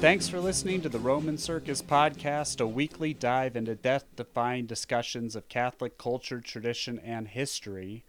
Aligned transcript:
Thanks 0.00 0.30
for 0.30 0.40
listening 0.40 0.80
to 0.80 0.88
the 0.88 0.98
Roman 0.98 1.36
Circus 1.36 1.82
Podcast, 1.82 2.58
a 2.58 2.66
weekly 2.66 3.12
dive 3.12 3.54
into 3.54 3.74
death 3.74 4.06
defying 4.16 4.64
discussions 4.64 5.36
of 5.36 5.50
Catholic 5.50 5.98
culture, 5.98 6.40
tradition, 6.40 6.98
and 7.00 7.28
history. 7.28 8.02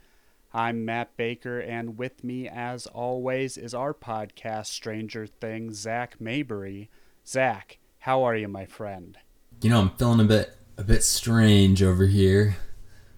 I'm 0.53 0.85
Matt 0.85 1.17
Baker, 1.17 1.59
and 1.59 1.97
with 1.97 2.23
me, 2.23 2.47
as 2.47 2.87
always, 2.87 3.57
is 3.57 3.73
our 3.73 3.93
podcast, 3.93 4.67
Stranger 4.67 5.27
Things, 5.27 5.79
Zach 5.79 6.15
Mabry. 6.21 6.89
Zach, 7.27 7.77
how 7.99 8.23
are 8.23 8.37
you, 8.37 8.47
my 8.47 8.65
friend? 8.65 9.17
You 9.61 9.71
know, 9.71 9.81
I'm 9.81 9.89
feeling 9.89 10.21
a 10.21 10.23
bit 10.23 10.55
a 10.77 10.85
bit 10.85 11.03
strange 11.03 11.83
over 11.83 12.05
here. 12.05 12.55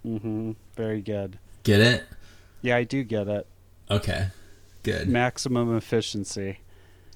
Mm-hmm. 0.04 0.54
Very 0.76 1.02
good. 1.02 1.38
Get 1.62 1.80
it? 1.80 2.05
Yeah, 2.63 2.77
I 2.77 2.85
do 2.85 3.04
get 3.04 3.27
it. 3.27 3.46
Okay. 3.91 4.30
Good. 4.82 5.08
Maximum 5.08 5.77
efficiency. 5.77 6.58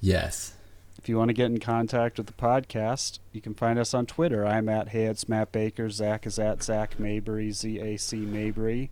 Yes. 0.00 0.54
If 0.98 1.08
you 1.08 1.16
want 1.16 1.28
to 1.28 1.34
get 1.34 1.46
in 1.46 1.60
contact 1.60 2.18
with 2.18 2.26
the 2.26 2.32
podcast, 2.32 3.20
you 3.32 3.40
can 3.40 3.54
find 3.54 3.78
us 3.78 3.94
on 3.94 4.04
Twitter. 4.04 4.44
I'm 4.44 4.68
at 4.68 4.88
Hey 4.88 5.04
It's 5.04 5.28
Matt 5.28 5.52
Baker. 5.52 5.88
Zach 5.88 6.26
is 6.26 6.40
at 6.40 6.60
Zach 6.62 6.98
Mabry, 6.98 7.52
Z 7.52 7.78
A 7.78 7.96
C 7.96 8.16
Mabry. 8.18 8.90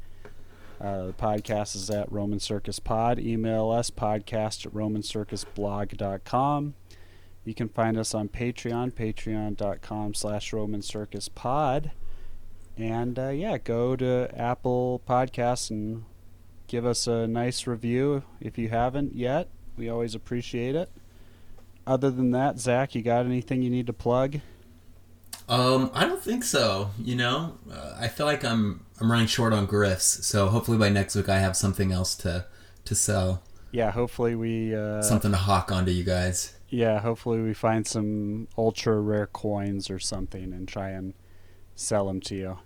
Uh, 0.81 1.07
the 1.07 1.13
podcast 1.13 1.75
is 1.75 1.91
at 1.91 2.11
Roman 2.13 2.39
Circus 2.39 2.79
Pod. 2.79 3.19
Email 3.19 3.71
us 3.71 3.91
podcast 3.91 4.65
at 4.67 4.73
romancircusblog.com. 4.73 6.75
You 7.45 7.55
can 7.55 7.69
find 7.69 7.99
us 7.99 8.15
on 8.15 8.29
Patreon, 8.29 8.93
patreon.com 8.93 10.15
slash 10.15 10.53
Roman 10.53 10.83
Circus 10.83 11.29
Pod. 11.29 11.91
And 12.77 13.19
uh, 13.19 13.31
yeah, 13.31 13.59
go 13.59 13.97
to 13.97 14.31
Apple 14.37 15.03
Podcasts 15.09 15.71
and 15.71 16.05
give 16.67 16.85
us 16.85 17.07
a 17.07 17.27
nice 17.27 17.67
review 17.67 18.23
if 18.41 18.59
you 18.59 18.69
haven't 18.69 19.15
yet. 19.15 19.49
We 19.77 19.89
always 19.89 20.15
appreciate 20.15 20.77
it. 20.77 20.91
Other 21.87 22.11
than 22.11 22.33
that, 22.33 22.59
Zach, 22.59 22.95
you 22.95 23.03
got 23.03 23.27
anything 23.27 23.63
you 23.63 23.71
need 23.71 23.87
to 23.87 23.93
plug? 23.93 24.41
Um, 25.49 25.91
I 25.95 26.05
don't 26.05 26.23
think 26.23 26.43
so. 26.43 26.91
You 26.99 27.15
know, 27.15 27.59
uh, 27.73 27.95
I 27.99 28.09
feel 28.09 28.27
like 28.27 28.45
I'm 28.45 28.85
I'm 29.01 29.11
running 29.11 29.29
short 29.29 29.53
on 29.53 29.67
grifts, 29.67 30.25
so 30.25 30.49
hopefully 30.49 30.79
by 30.79 30.89
next 30.89 31.15
week 31.15 31.29
I 31.29 31.39
have 31.39 31.57
something 31.57 31.93
else 31.93 32.17
to 32.17 32.47
to 32.85 32.95
sell. 32.95 33.43
Yeah, 33.71 33.93
hopefully 33.93 34.35
we 34.35 34.75
uh, 34.75 35.03
something 35.03 35.31
to 35.31 35.37
hawk 35.37 35.71
onto 35.71 35.93
you 35.93 36.03
guys. 36.03 36.55
Yeah, 36.69 36.99
hopefully 36.99 37.41
we 37.41 37.55
find 37.55 37.87
some 37.87 38.49
ultra 38.59 38.99
rare 39.01 39.29
coins 39.29 39.89
or 39.89 40.01
something 40.01 40.53
and 40.53 40.67
try 40.67 40.91
and 40.91 41.15
sell 41.77 42.07
them 42.07 42.21
to 42.23 42.35
you. 42.35 42.59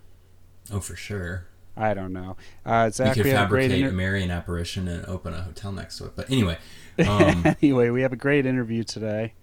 Oh, 0.71 0.79
for 0.79 0.95
sure. 0.95 1.45
I 1.77 1.93
don't 1.93 2.11
know. 2.11 2.35
Uh, 2.65 2.89
Zach, 2.89 3.15
we 3.15 3.23
could 3.23 3.25
we 3.25 3.31
fabricate 3.31 3.71
inter- 3.71 3.89
a 3.89 3.93
Marian 3.93 4.31
apparition 4.31 4.87
and 4.87 5.05
open 5.05 5.33
a 5.33 5.41
hotel 5.41 5.71
next 5.71 5.97
to 5.99 6.05
it. 6.05 6.15
But 6.15 6.29
anyway, 6.29 6.57
um, 6.99 7.45
anyway, 7.61 7.89
we 7.89 8.01
have 8.01 8.13
a 8.13 8.17
great 8.17 8.45
interview 8.45 8.83
today. 8.83 9.33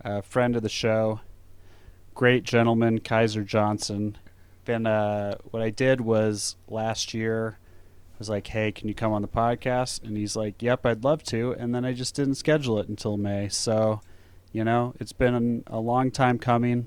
A 0.00 0.22
friend 0.22 0.56
of 0.56 0.62
the 0.62 0.68
show, 0.68 1.20
great 2.14 2.44
gentleman, 2.44 3.00
Kaiser 3.00 3.42
Johnson. 3.42 4.16
Then 4.64 4.86
uh, 4.86 5.36
what 5.50 5.62
I 5.62 5.70
did 5.70 6.00
was 6.00 6.56
last 6.68 7.14
year, 7.14 7.58
I 7.60 8.16
was 8.18 8.28
like, 8.28 8.46
"Hey, 8.46 8.70
can 8.72 8.88
you 8.88 8.94
come 8.94 9.12
on 9.12 9.22
the 9.22 9.28
podcast?" 9.28 10.04
And 10.04 10.16
he's 10.16 10.36
like, 10.36 10.62
"Yep, 10.62 10.86
I'd 10.86 11.04
love 11.04 11.22
to." 11.24 11.52
And 11.52 11.74
then 11.74 11.84
I 11.84 11.92
just 11.92 12.14
didn't 12.14 12.34
schedule 12.34 12.78
it 12.78 12.88
until 12.88 13.16
May. 13.16 13.48
So, 13.48 14.00
you 14.52 14.64
know, 14.64 14.94
it's 15.00 15.12
been 15.12 15.64
a 15.66 15.80
long 15.80 16.10
time 16.10 16.38
coming, 16.38 16.86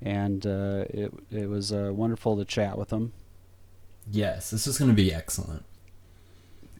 and 0.00 0.46
uh, 0.46 0.84
it 0.88 1.12
it 1.30 1.48
was 1.48 1.72
uh, 1.72 1.90
wonderful 1.92 2.36
to 2.36 2.44
chat 2.44 2.78
with 2.78 2.90
him. 2.92 3.12
Yes, 4.10 4.50
this 4.50 4.66
is 4.66 4.78
going 4.78 4.90
to 4.90 4.94
be 4.94 5.12
excellent. 5.12 5.64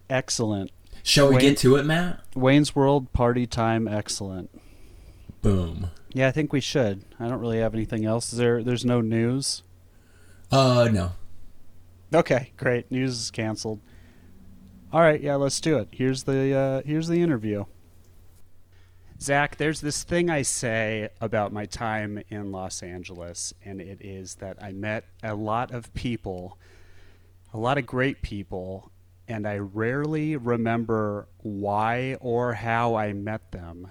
Excellent. 0.09 0.71
Shall 1.03 1.29
we 1.29 1.37
Wayne, 1.37 1.41
get 1.41 1.59
to 1.59 1.77
it, 1.77 1.85
Matt? 1.85 2.21
Wayne's 2.35 2.75
World 2.77 3.13
party 3.13 3.47
time. 3.47 3.89
Excellent. 3.89 4.51
Boom. 5.43 5.91
Yeah, 6.13 6.29
I 6.29 6.33
think 6.33 6.53
we 6.53 6.61
should. 6.61 7.05
I 7.19 7.29
don't 7.29 7.41
really 7.41 7.59
have 7.59 7.75
anything 7.75 8.05
else. 8.05 8.33
Is 8.33 8.39
there 8.39 8.63
there's 8.63 8.85
no 8.85 9.01
news. 9.01 9.63
Uh, 10.51 10.89
no. 10.93 11.13
Okay, 12.13 12.53
great. 12.57 12.91
News 12.91 13.19
is 13.19 13.31
canceled. 13.31 13.81
All 14.93 15.01
right, 15.01 15.21
yeah, 15.21 15.37
let's 15.37 15.61
do 15.61 15.79
it. 15.79 15.89
Here's 15.93 16.25
the 16.25 16.55
uh, 16.55 16.83
here's 16.85 17.09
the 17.09 17.23
interview. 17.23 17.65
Zach, 19.21 19.57
there's 19.57 19.83
this 19.83 20.03
thing 20.03 20.31
I 20.31 20.43
say 20.43 21.11
about 21.21 21.53
my 21.53 21.67
time 21.67 22.23
in 22.31 22.51
Los 22.51 22.83
Angeles, 22.83 23.53
and 23.65 23.81
it 23.81 23.99
is 24.01 24.37
that 24.37 24.57
I 24.63 24.73
met 24.73 25.05
a 25.23 25.35
lot 25.35 25.73
of 25.73 25.93
people, 25.93 26.59
a 27.53 27.59
lot 27.59 27.77
of 27.77 27.85
great 27.85 28.23
people, 28.23 28.91
and 29.31 29.47
I 29.47 29.59
rarely 29.59 30.37
remember 30.37 31.29
why 31.39 32.17
or 32.21 32.53
how 32.55 32.97
I 32.97 33.13
met 33.13 33.53
them. 33.53 33.87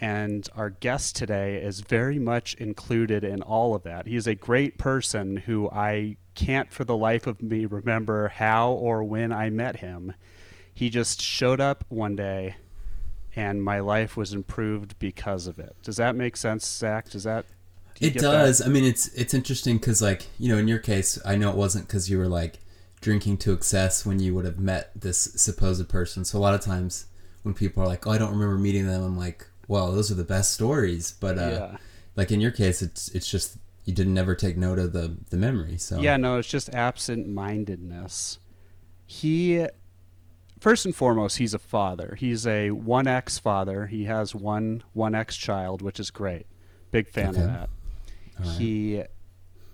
And 0.00 0.48
our 0.54 0.70
guest 0.70 1.16
today 1.16 1.56
is 1.56 1.80
very 1.80 2.20
much 2.20 2.54
included 2.54 3.24
in 3.24 3.42
all 3.42 3.74
of 3.74 3.82
that. 3.82 4.06
He 4.06 4.14
is 4.14 4.28
a 4.28 4.36
great 4.36 4.78
person 4.78 5.38
who 5.38 5.68
I 5.70 6.18
can't 6.36 6.72
for 6.72 6.84
the 6.84 6.96
life 6.96 7.26
of 7.26 7.42
me 7.42 7.66
remember 7.66 8.28
how 8.28 8.70
or 8.70 9.02
when 9.02 9.32
I 9.32 9.50
met 9.50 9.78
him. 9.78 10.14
He 10.72 10.88
just 10.88 11.20
showed 11.20 11.60
up 11.60 11.84
one 11.88 12.14
day 12.14 12.54
and 13.34 13.60
my 13.60 13.80
life 13.80 14.16
was 14.16 14.32
improved 14.32 15.00
because 15.00 15.48
of 15.48 15.58
it. 15.58 15.74
Does 15.82 15.96
that 15.96 16.14
make 16.14 16.36
sense, 16.36 16.64
Zach? 16.64 17.10
Does 17.10 17.24
that? 17.24 17.44
Do 17.96 18.06
it 18.06 18.14
does. 18.14 18.58
That? 18.58 18.66
I 18.66 18.68
mean, 18.68 18.84
it's 18.84 19.08
it's 19.14 19.34
interesting 19.34 19.78
because, 19.78 20.00
like, 20.00 20.26
you 20.38 20.48
know, 20.48 20.58
in 20.58 20.68
your 20.68 20.78
case, 20.78 21.18
I 21.24 21.34
know 21.34 21.50
it 21.50 21.56
wasn't 21.56 21.88
because 21.88 22.08
you 22.08 22.18
were 22.18 22.28
like 22.28 22.60
drinking 23.00 23.38
to 23.38 23.52
excess 23.52 24.04
when 24.04 24.20
you 24.20 24.34
would 24.34 24.44
have 24.44 24.58
met 24.58 24.90
this 24.94 25.18
supposed 25.18 25.88
person. 25.88 26.24
So 26.24 26.38
a 26.38 26.40
lot 26.40 26.54
of 26.54 26.60
times 26.60 27.06
when 27.42 27.54
people 27.54 27.82
are 27.82 27.86
like, 27.86 28.06
"Oh, 28.06 28.10
I 28.10 28.18
don't 28.18 28.32
remember 28.32 28.58
meeting 28.58 28.86
them," 28.86 29.02
I'm 29.02 29.16
like, 29.16 29.46
"Well, 29.66 29.92
those 29.92 30.10
are 30.10 30.14
the 30.14 30.24
best 30.24 30.52
stories." 30.52 31.12
But 31.12 31.38
uh, 31.38 31.70
yeah. 31.70 31.76
like 32.16 32.30
in 32.30 32.40
your 32.40 32.50
case, 32.50 32.82
it's 32.82 33.08
it's 33.08 33.30
just 33.30 33.58
you 33.84 33.94
didn't 33.94 34.18
ever 34.18 34.34
take 34.34 34.56
note 34.56 34.78
of 34.78 34.92
the 34.92 35.16
the 35.30 35.36
memory. 35.36 35.78
So 35.78 36.00
yeah, 36.00 36.16
no, 36.16 36.38
it's 36.38 36.48
just 36.48 36.68
absent 36.74 37.28
mindedness. 37.28 38.38
He 39.06 39.66
first 40.60 40.84
and 40.84 40.94
foremost, 40.94 41.38
he's 41.38 41.54
a 41.54 41.58
father. 41.58 42.16
He's 42.18 42.46
a 42.46 42.70
one 42.70 43.06
X 43.06 43.38
father. 43.38 43.86
He 43.86 44.04
has 44.04 44.34
one 44.34 44.82
one 44.92 45.14
X 45.14 45.36
child, 45.36 45.82
which 45.82 46.00
is 46.00 46.10
great. 46.10 46.46
Big 46.90 47.08
fan 47.08 47.30
okay. 47.30 47.40
of 47.40 47.46
that. 47.46 47.70
Right. 48.38 48.48
He 48.58 49.02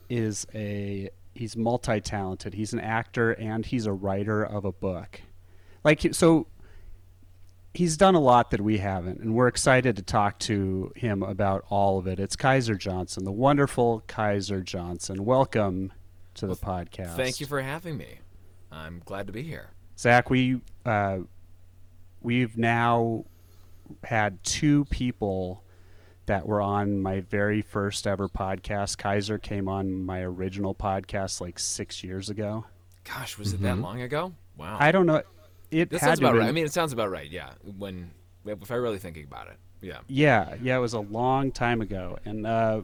is 0.09 0.47
a 0.55 1.11
he's 1.35 1.57
multi 1.57 2.01
talented. 2.01 2.55
He's 2.55 2.73
an 2.73 2.81
actor 2.81 3.33
and 3.33 3.67
he's 3.67 3.87
a 3.87 3.93
writer 3.93 4.45
of 4.45 4.65
a 4.65 4.73
book. 4.73 5.21
Like 5.83 6.15
so 6.15 6.47
he's 7.75 7.97
done 7.97 8.15
a 8.15 8.21
lot 8.21 8.51
that 8.53 8.61
we 8.61 8.79
haven't, 8.79 9.21
and 9.21 9.35
we're 9.35 9.49
excited 9.49 9.97
to 9.97 10.03
talk 10.03 10.39
to 10.41 10.93
him 10.97 11.23
about 11.23 11.65
all 11.69 11.99
of 11.99 12.07
it. 12.07 12.21
It's 12.21 12.37
Kaiser 12.37 12.77
Johnson, 12.77 13.25
the 13.25 13.33
wonderful 13.33 14.03
Kaiser 14.07 14.61
Johnson. 14.61 15.25
Welcome 15.25 15.93
to 16.35 16.47
the 16.47 16.59
well, 16.63 16.85
podcast. 16.85 17.17
Thank 17.17 17.41
you 17.41 17.47
for 17.47 17.61
having 17.61 17.97
me. 17.97 18.21
I'm 18.71 19.03
glad 19.05 19.27
to 19.27 19.33
be 19.33 19.43
here. 19.43 19.71
Zach, 19.99 20.31
we 20.31 20.61
uh, 20.87 21.19
we've 22.23 22.57
now 22.57 23.25
had 24.05 24.43
two 24.43 24.85
people 24.87 25.64
that 26.27 26.47
were 26.47 26.61
on 26.61 27.01
my 27.01 27.21
very 27.21 27.63
first 27.63 28.07
ever 28.07 28.29
podcast. 28.29 28.99
Kaiser 28.99 29.39
came 29.39 29.69
on 29.69 30.05
my 30.05 30.21
original 30.21 30.75
podcast 30.75 31.41
like 31.41 31.59
six 31.59 32.03
years 32.03 32.31
ago. 32.31 32.65
Gosh, 33.05 33.39
was 33.39 33.49
mm-hmm. 33.49 33.57
it 33.57 33.69
that 33.69 33.75
mm-hmm. 33.75 33.83
long 33.83 34.03
ago? 34.03 34.33
Wow. 34.57 34.77
I 34.81 34.93
don't 34.93 35.07
know. 35.07 35.23
It 35.71 35.91
that 35.91 36.01
sounds 36.01 36.19
about 36.19 36.37
right. 36.37 36.49
I 36.49 36.53
mean, 36.53 36.65
it 36.65 36.73
sounds 36.73 36.93
about 36.93 37.11
right. 37.11 37.29
Yeah, 37.31 37.51
when 37.77 38.13
if 38.47 38.71
I 38.71 38.77
really 38.77 38.99
thinking 38.99 39.25
about 39.25 39.49
it. 39.49 39.57
Yeah. 39.81 39.99
Yeah, 40.07 40.55
yeah. 40.63 40.77
It 40.77 40.81
was 40.81 40.95
a 40.95 41.01
long 41.01 41.53
time 41.53 41.81
ago, 41.81 42.19
and 42.25 42.47
uh, 42.47 42.83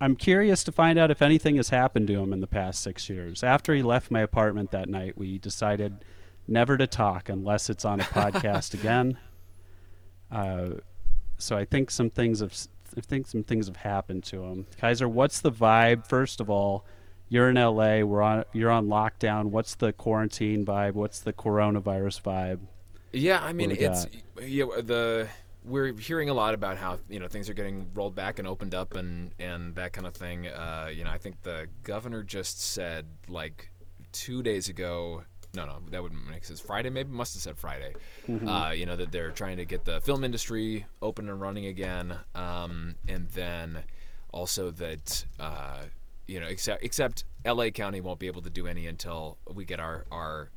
I'm 0.00 0.16
curious 0.16 0.64
to 0.64 0.72
find 0.72 0.98
out 0.98 1.10
if 1.10 1.20
anything 1.20 1.56
has 1.56 1.68
happened 1.68 2.06
to 2.08 2.14
him 2.14 2.32
in 2.32 2.40
the 2.40 2.46
past 2.46 2.82
six 2.82 3.08
years. 3.10 3.42
After 3.42 3.74
he 3.74 3.82
left 3.82 4.10
my 4.10 4.20
apartment 4.20 4.70
that 4.70 4.88
night, 4.88 5.18
we 5.18 5.38
decided 5.38 6.04
never 6.48 6.78
to 6.78 6.86
talk 6.86 7.28
unless 7.28 7.68
it's 7.68 7.84
on 7.84 8.00
a 8.00 8.04
podcast 8.04 8.72
again. 8.72 9.18
Uh, 10.30 10.70
so 11.40 11.56
I 11.56 11.64
think 11.64 11.90
some 11.90 12.10
things 12.10 12.40
have 12.40 12.54
I 12.96 13.00
think 13.00 13.26
some 13.26 13.44
things 13.44 13.66
have 13.66 13.76
happened 13.76 14.24
to 14.24 14.44
him. 14.44 14.66
Kaiser, 14.78 15.08
what's 15.08 15.40
the 15.40 15.52
vibe? 15.52 16.06
First 16.08 16.40
of 16.40 16.50
all, 16.50 16.84
you're 17.28 17.48
in 17.48 17.56
LA. 17.56 18.00
We're 18.00 18.22
on. 18.22 18.44
You're 18.52 18.70
on 18.70 18.88
lockdown. 18.88 19.46
What's 19.46 19.76
the 19.76 19.92
quarantine 19.92 20.66
vibe? 20.66 20.94
What's 20.94 21.20
the 21.20 21.32
coronavirus 21.32 22.22
vibe? 22.22 22.60
Yeah, 23.12 23.40
I 23.42 23.52
mean 23.52 23.70
it's 23.72 24.06
yeah 24.40 24.66
the 24.80 25.28
we're 25.64 25.92
hearing 25.92 26.28
a 26.28 26.34
lot 26.34 26.54
about 26.54 26.76
how 26.76 26.98
you 27.08 27.20
know 27.20 27.28
things 27.28 27.48
are 27.48 27.54
getting 27.54 27.86
rolled 27.94 28.14
back 28.14 28.38
and 28.38 28.48
opened 28.48 28.74
up 28.74 28.94
and 28.94 29.32
and 29.38 29.74
that 29.76 29.92
kind 29.92 30.06
of 30.06 30.14
thing. 30.14 30.48
Uh, 30.48 30.90
you 30.92 31.04
know, 31.04 31.10
I 31.10 31.18
think 31.18 31.42
the 31.42 31.68
governor 31.82 32.22
just 32.22 32.60
said 32.60 33.06
like 33.28 33.70
two 34.12 34.42
days 34.42 34.68
ago. 34.68 35.24
No, 35.54 35.66
no, 35.66 35.78
that 35.90 36.02
wouldn't 36.02 36.28
make 36.28 36.44
sense. 36.44 36.60
Friday, 36.60 36.90
maybe 36.90 37.10
must 37.10 37.34
have 37.34 37.42
said 37.42 37.58
Friday. 37.58 37.94
Mm-hmm. 38.28 38.48
Uh, 38.48 38.70
you 38.70 38.86
know 38.86 38.96
that 38.96 39.10
they're 39.10 39.32
trying 39.32 39.56
to 39.56 39.64
get 39.64 39.84
the 39.84 40.00
film 40.00 40.22
industry 40.22 40.86
open 41.02 41.28
and 41.28 41.40
running 41.40 41.66
again, 41.66 42.14
um, 42.34 42.94
and 43.08 43.28
then 43.30 43.82
also 44.32 44.70
that 44.70 45.24
uh, 45.40 45.80
you 46.28 46.38
know 46.38 46.46
except 46.46 46.84
except 46.84 47.24
L.A. 47.44 47.70
County 47.70 48.00
won't 48.00 48.20
be 48.20 48.28
able 48.28 48.42
to 48.42 48.50
do 48.50 48.66
any 48.66 48.86
until 48.86 49.38
we 49.52 49.64
get 49.64 49.80
our 49.80 50.04
our 50.12 50.50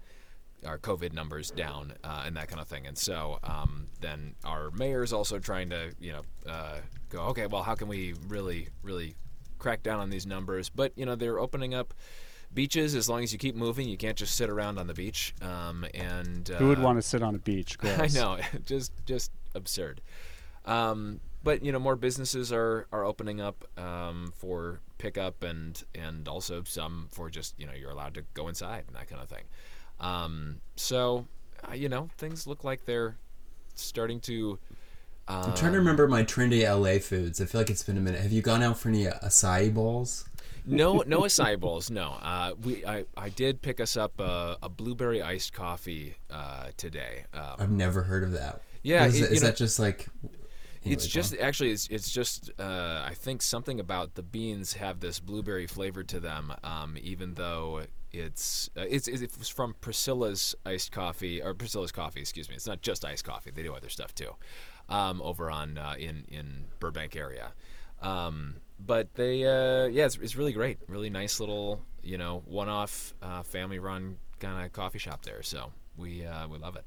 our 0.66 0.78
COVID 0.78 1.14
numbers 1.14 1.52
down 1.52 1.94
uh, 2.04 2.24
and 2.26 2.38
that 2.38 2.48
kind 2.48 2.62
of 2.62 2.68
thing. 2.68 2.88
And 2.88 2.98
so 2.98 3.40
um, 3.44 3.88
then 4.00 4.36
our 4.46 4.72
mayor 4.72 5.04
is 5.04 5.12
also 5.12 5.40
trying 5.40 5.70
to 5.72 5.94
you 6.00 6.12
know 6.12 6.22
uh, 6.48 6.78
go 7.10 7.22
okay, 7.30 7.48
well, 7.48 7.64
how 7.64 7.74
can 7.76 7.88
we 7.88 8.14
really 8.28 8.70
really 8.84 9.16
crack 9.58 9.82
down 9.82 10.00
on 10.00 10.12
these 10.12 10.28
numbers? 10.28 10.70
But 10.70 10.92
you 10.96 11.06
know 11.06 11.16
they're 11.16 11.40
opening 11.40 11.74
up 11.74 11.94
beaches 12.54 12.96
as 12.96 13.10
long 13.10 13.24
as 13.24 13.32
you 13.34 13.40
keep 13.40 13.56
moving 13.56 13.88
you 13.88 13.98
can't 13.98 14.18
just 14.18 14.36
sit 14.36 14.50
around 14.50 14.78
on 14.78 14.88
the 14.88 14.94
beach 14.94 15.34
um, 15.42 15.86
and 15.94 16.52
uh, 16.52 16.56
who 16.56 16.68
would 16.68 16.80
want 16.80 16.98
to 16.98 17.02
sit 17.02 17.22
on 17.22 17.36
a 17.36 17.40
beach 17.40 17.78
Gross. 17.80 18.00
i 18.00 18.20
know 18.20 18.38
just 18.66 18.92
just 19.06 19.32
absurd 19.56 20.02
um, 20.66 21.20
but 21.44 21.64
you 21.64 21.72
know 21.72 21.80
more 21.80 21.96
businesses 21.96 22.52
are 22.52 22.88
are 22.92 23.04
opening 23.04 23.42
up 23.42 23.66
um, 23.78 24.34
for 24.36 24.80
pickup 24.98 25.44
and 25.44 25.84
and 25.94 26.28
also 26.28 26.64
some 26.66 27.08
for 27.12 27.30
just 27.30 27.60
you 27.60 27.66
know 27.66 27.74
you're 27.74 27.92
allowed 27.92 28.14
to 28.14 28.24
go 28.34 28.48
inside 28.48 28.84
and 28.88 28.96
that 28.96 29.08
kind 29.10 29.22
of 29.22 29.28
thing 29.28 29.44
um, 30.00 30.62
so 30.76 31.26
uh, 31.70 31.74
you 31.74 31.90
know 31.90 32.10
things 32.18 32.48
look 32.48 32.64
like 32.64 32.86
they're 32.86 33.18
starting 33.76 34.20
to 34.20 34.60
uh, 35.28 35.46
I'm 35.48 35.56
trying 35.56 35.72
to 35.72 35.78
remember 35.78 36.08
my 36.08 36.24
trendy 36.24 36.64
LA 36.68 37.00
foods. 37.00 37.40
I 37.40 37.46
feel 37.46 37.62
like 37.62 37.70
it's 37.70 37.84
been 37.84 37.98
a 37.98 38.02
minute. 38.02 38.22
Have 38.22 38.34
you 38.34 38.42
gone 38.42 38.62
out 38.62 38.78
for 38.78 38.90
any 38.90 39.06
acai 39.06 39.74
bowls? 39.74 40.26
No, 40.66 41.04
no 41.08 41.22
acai 41.22 41.60
bowls. 41.60 41.90
No, 41.90 42.18
uh, 42.22 42.54
we 42.64 42.86
I, 42.86 43.06
I 43.16 43.30
did 43.30 43.62
pick 43.62 43.80
us 43.80 43.98
up 43.98 44.20
a, 44.20 44.58
a 44.62 44.70
blueberry 44.70 45.22
iced 45.22 45.54
coffee 45.54 46.16
uh, 46.30 46.68
today. 46.78 47.26
Um, 47.34 47.56
I've 47.60 47.72
never 47.72 48.04
heard 48.04 48.24
of 48.24 48.32
that. 48.34 48.62
Yeah, 48.84 49.06
is, 49.06 49.22
it, 49.22 49.32
is 49.32 49.42
that 49.42 49.56
just 49.56 49.80
like? 49.80 50.08
It's 50.86 51.08
just 51.08 51.36
actually 51.38 51.72
it's 51.72 51.88
it's 51.88 52.12
just 52.12 52.52
uh, 52.60 53.04
I 53.06 53.14
think 53.16 53.42
something 53.42 53.80
about 53.80 54.16
the 54.16 54.24
beans 54.24 54.74
have 54.74 55.00
this 55.00 55.20
blueberry 55.20 55.66
flavor 55.66 56.04
to 56.04 56.20
them, 56.20 56.54
um, 56.64 56.98
even 57.02 57.36
though 57.36 57.84
it's 58.12 58.70
uh, 58.78 58.82
it's 58.88 59.08
it's 59.08 59.50
from 59.50 59.76
Priscilla's 59.80 60.56
iced 60.66 60.92
coffee 60.92 61.42
or 61.42 61.54
Priscilla's 61.54 61.94
coffee. 61.94 62.20
Excuse 62.20 62.50
me. 62.50 62.56
It's 62.56 62.68
not 62.68 62.82
just 62.82 63.06
iced 63.06 63.24
coffee. 63.24 63.52
They 63.52 63.64
do 63.64 63.74
other 63.74 63.90
stuff 63.90 64.14
too, 64.14 64.36
um, 64.90 65.22
over 65.22 65.50
on 65.50 65.78
uh, 65.78 65.96
in 65.98 66.26
in 66.28 66.66
Burbank 66.80 67.16
area. 67.16 67.54
Um, 68.02 68.56
but 68.86 69.14
they, 69.16 69.46
uh, 69.46 69.86
yeah, 69.88 70.06
it's, 70.06 70.18
it's 70.18 70.36
really 70.36 70.54
great. 70.54 70.78
Really 70.88 71.10
nice 71.10 71.40
little, 71.40 71.82
you 72.02 72.18
know, 72.18 72.44
one-off 72.46 73.14
uh, 73.22 73.44
family-run 73.44 74.18
kind 74.40 74.66
of 74.66 74.74
coffee 74.74 75.00
shop 75.00 75.24
there. 75.24 75.42
So 75.44 75.72
we 75.98 76.26
uh, 76.26 76.48
we 76.48 76.58
love 76.58 76.76
it. 76.76 76.86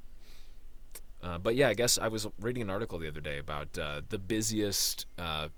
Uh, 1.22 1.38
but 1.38 1.56
yeah, 1.56 1.68
I 1.68 1.74
guess 1.74 1.98
I 1.98 2.08
was 2.08 2.26
reading 2.40 2.62
an 2.62 2.70
article 2.70 2.98
the 2.98 3.08
other 3.08 3.20
day 3.20 3.38
about 3.38 3.76
uh, 3.78 4.02
the 4.08 4.18
busiest 4.18 5.06
uh, 5.18 5.48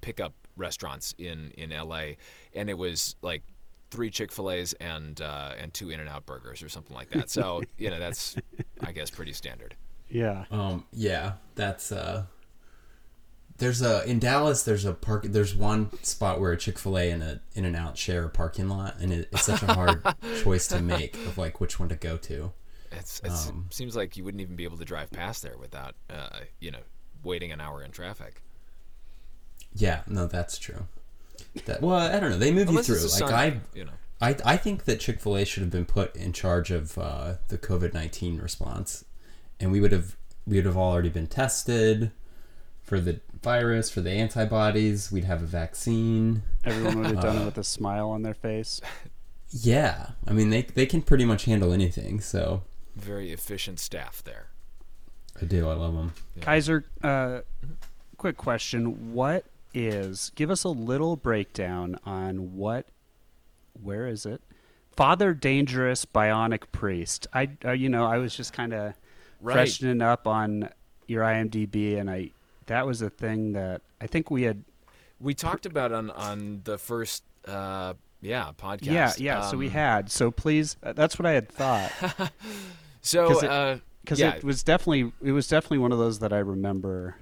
pickup 0.00 0.34
restaurants 0.56 1.14
in 1.18 1.52
in 1.56 1.70
LA, 1.70 2.14
and 2.54 2.68
it 2.68 2.76
was 2.76 3.16
like 3.22 3.42
three 3.90 4.10
Chick 4.10 4.32
Fil 4.32 4.50
A's 4.50 4.72
and 4.74 5.20
and 5.20 5.72
two 5.72 5.90
In 5.90 6.00
and 6.00 6.08
Out 6.08 6.26
burgers 6.26 6.62
or 6.62 6.68
something 6.68 6.96
like 6.96 7.10
that. 7.10 7.30
So 7.30 7.62
you 7.78 7.90
know 7.90 7.98
that's 7.98 8.36
I 8.82 8.92
guess 8.92 9.10
pretty 9.10 9.32
standard. 9.32 9.76
Yeah. 10.10 10.44
Um. 10.50 10.84
Yeah. 10.92 11.32
That's 11.54 11.90
uh 11.90 12.26
there's 13.58 13.82
a 13.82 14.04
in 14.08 14.18
Dallas. 14.18 14.62
There's 14.64 14.84
a 14.84 14.92
park. 14.92 15.24
There's 15.24 15.54
one 15.54 15.90
spot 16.02 16.40
where 16.40 16.52
a 16.52 16.56
Chick 16.56 16.78
Fil 16.78 16.98
A 16.98 17.10
and 17.10 17.22
a 17.22 17.40
In 17.54 17.64
and 17.64 17.76
Out 17.76 17.96
share 17.96 18.24
a 18.24 18.28
parking 18.28 18.68
lot, 18.68 18.96
and 19.00 19.12
it, 19.12 19.28
it's 19.32 19.44
such 19.44 19.62
a 19.62 19.72
hard 19.72 20.02
choice 20.42 20.66
to 20.68 20.80
make 20.80 21.14
of 21.26 21.38
like 21.38 21.60
which 21.60 21.78
one 21.78 21.88
to 21.88 21.96
go 21.96 22.16
to. 22.16 22.52
It's, 22.90 23.20
it 23.20 23.30
um, 23.30 23.66
seems 23.70 23.96
like 23.96 24.16
you 24.16 24.24
wouldn't 24.24 24.40
even 24.40 24.56
be 24.56 24.64
able 24.64 24.78
to 24.78 24.84
drive 24.84 25.10
past 25.10 25.42
there 25.42 25.56
without, 25.58 25.94
uh, 26.08 26.40
you 26.60 26.70
know, 26.70 26.78
waiting 27.24 27.50
an 27.50 27.60
hour 27.60 27.82
in 27.82 27.90
traffic. 27.90 28.40
Yeah, 29.74 30.02
no, 30.06 30.26
that's 30.26 30.58
true. 30.58 30.86
That 31.64 31.82
well, 31.82 31.98
I 31.98 32.18
don't 32.20 32.30
know. 32.30 32.38
They 32.38 32.52
move 32.52 32.70
you 32.70 32.82
through. 32.82 33.06
Like 33.20 33.32
I, 33.32 33.60
you 33.74 33.84
know, 33.84 33.92
I, 34.20 34.36
I 34.44 34.56
think 34.56 34.84
that 34.84 35.00
Chick 35.00 35.20
Fil 35.20 35.36
A 35.36 35.44
should 35.44 35.62
have 35.62 35.70
been 35.70 35.86
put 35.86 36.14
in 36.16 36.32
charge 36.32 36.70
of 36.70 36.98
uh, 36.98 37.34
the 37.48 37.58
COVID 37.58 37.94
nineteen 37.94 38.38
response, 38.38 39.04
and 39.60 39.70
we 39.70 39.80
would 39.80 39.92
have 39.92 40.16
we 40.46 40.56
would 40.56 40.66
have 40.66 40.76
already 40.76 41.08
been 41.08 41.26
tested 41.26 42.10
for 42.94 43.00
the 43.00 43.20
virus, 43.42 43.90
for 43.90 44.00
the 44.00 44.10
antibodies. 44.10 45.10
We'd 45.10 45.24
have 45.24 45.42
a 45.42 45.46
vaccine. 45.46 46.42
Everyone 46.64 46.98
would 46.98 47.06
have 47.06 47.20
done 47.20 47.38
uh, 47.38 47.42
it 47.42 47.44
with 47.46 47.58
a 47.58 47.64
smile 47.64 48.10
on 48.10 48.22
their 48.22 48.34
face. 48.34 48.80
Yeah, 49.50 50.10
I 50.28 50.32
mean 50.32 50.50
they 50.50 50.62
they 50.62 50.86
can 50.86 51.02
pretty 51.02 51.24
much 51.24 51.44
handle 51.44 51.72
anything. 51.72 52.20
So 52.20 52.62
very 52.94 53.32
efficient 53.32 53.80
staff 53.80 54.22
there. 54.24 54.46
I 55.40 55.46
do. 55.46 55.68
I 55.68 55.74
love 55.74 55.94
them. 55.94 56.12
Yeah. 56.36 56.44
Kaiser, 56.44 56.84
uh, 57.02 57.40
quick 58.16 58.36
question: 58.36 59.12
What 59.12 59.44
is? 59.72 60.30
Give 60.36 60.50
us 60.50 60.62
a 60.62 60.68
little 60.68 61.16
breakdown 61.16 61.98
on 62.04 62.56
what. 62.56 62.86
Where 63.82 64.06
is 64.06 64.24
it? 64.24 64.40
Father 64.96 65.34
Dangerous 65.34 66.04
Bionic 66.04 66.70
Priest. 66.70 67.26
I, 67.34 67.48
uh, 67.64 67.72
you 67.72 67.88
know, 67.88 68.06
I 68.06 68.18
was 68.18 68.36
just 68.36 68.52
kind 68.52 68.72
of 68.72 68.94
right. 69.40 69.54
freshening 69.54 70.00
up 70.00 70.28
on 70.28 70.68
your 71.08 71.24
IMDb, 71.24 71.98
and 71.98 72.08
I 72.08 72.30
that 72.66 72.86
was 72.86 73.02
a 73.02 73.10
thing 73.10 73.52
that 73.52 73.82
I 74.00 74.06
think 74.06 74.30
we 74.30 74.42
had. 74.42 74.64
We 75.20 75.34
talked 75.34 75.66
about 75.66 75.92
on 75.92 76.10
on 76.10 76.62
the 76.64 76.78
first. 76.78 77.24
Uh, 77.46 77.94
yeah, 78.20 78.52
podcast. 78.56 78.86
Yeah, 78.86 79.12
yeah. 79.18 79.40
Um, 79.40 79.50
so 79.50 79.56
we 79.58 79.66
um, 79.66 79.72
had. 79.72 80.10
So 80.10 80.30
please, 80.30 80.76
uh, 80.82 80.94
that's 80.94 81.18
what 81.18 81.26
I 81.26 81.32
had 81.32 81.48
thought. 81.48 81.92
so, 83.02 83.28
because 83.28 83.42
it, 83.42 83.50
uh, 83.50 83.76
yeah. 84.14 84.34
it 84.36 84.44
was 84.44 84.62
definitely 84.62 85.12
it 85.22 85.32
was 85.32 85.46
definitely 85.46 85.78
one 85.78 85.92
of 85.92 85.98
those 85.98 86.20
that 86.20 86.32
I 86.32 86.38
remember. 86.38 87.16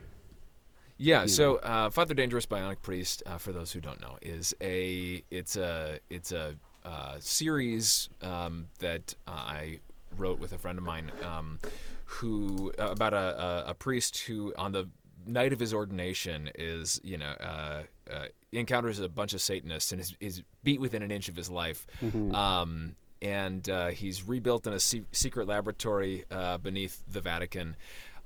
Yeah. 0.99 1.27
So, 1.27 1.57
uh, 1.57 1.91
Father 1.91 2.15
Dangerous 2.15 2.47
Bionic 2.47 2.83
Priest, 2.83 3.25
uh, 3.27 3.37
for 3.37 3.51
those 3.51 3.73
who 3.73 3.81
don't 3.81 4.01
know, 4.01 4.19
is 4.23 4.55
a 4.61 5.25
it's 5.33 5.57
a 5.57 5.99
it's 6.09 6.31
a 6.31 6.55
uh, 6.85 7.17
series 7.19 8.09
um, 8.23 8.67
that 8.79 9.15
I 9.27 9.81
wrote 10.17 10.39
with 10.39 10.53
a 10.53 10.59
friend 10.59 10.79
of 10.79 10.85
mine 10.85 11.11
um, 11.25 11.59
who 12.05 12.73
about 12.79 13.15
a, 13.15 13.65
a, 13.67 13.71
a 13.71 13.75
priest 13.75 14.19
who 14.19 14.53
on 14.57 14.73
the 14.73 14.89
night 15.27 15.53
of 15.53 15.61
his 15.61 15.73
ordination 15.75 16.51
is 16.55 17.01
you 17.03 17.19
know 17.19 17.35
uh, 17.41 17.83
uh, 18.11 18.27
encounters 18.53 18.99
a 19.01 19.09
bunch 19.09 19.35
of 19.35 19.41
Satanists 19.41 19.93
and 19.93 20.01
is, 20.01 20.17
is, 20.21 20.43
beat 20.63 20.81
within 20.81 21.03
an 21.03 21.11
inch 21.11 21.29
of 21.29 21.37
his 21.37 21.51
life. 21.51 21.87
Mm-hmm. 22.03 22.35
Um, 22.35 22.97
and 23.21 23.69
uh, 23.69 23.89
he's 23.89 24.27
rebuilt 24.27 24.67
in 24.67 24.73
a 24.73 24.81
se- 24.81 25.05
secret 25.13 25.47
laboratory 25.47 26.25
uh, 26.31 26.59
beneath 26.59 27.03
the 27.11 27.21
Vatican 27.21 27.77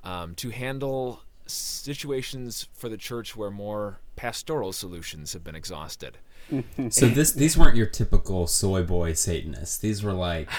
um, 0.03 0.33
to 0.35 0.49
handle 0.49 1.21
situations 1.45 2.67
for 2.73 2.89
the 2.89 2.97
church 2.97 3.35
where 3.35 3.51
more 3.51 3.99
pastoral 4.15 4.73
solutions 4.73 5.33
have 5.33 5.43
been 5.43 5.55
exhausted. 5.55 6.17
So 6.89 7.07
this 7.07 7.31
these 7.31 7.57
weren't 7.57 7.75
your 7.75 7.85
typical 7.85 8.47
soy 8.47 8.83
boy 8.83 9.13
Satanists. 9.13 9.77
These 9.77 10.03
were 10.03 10.13
like 10.13 10.49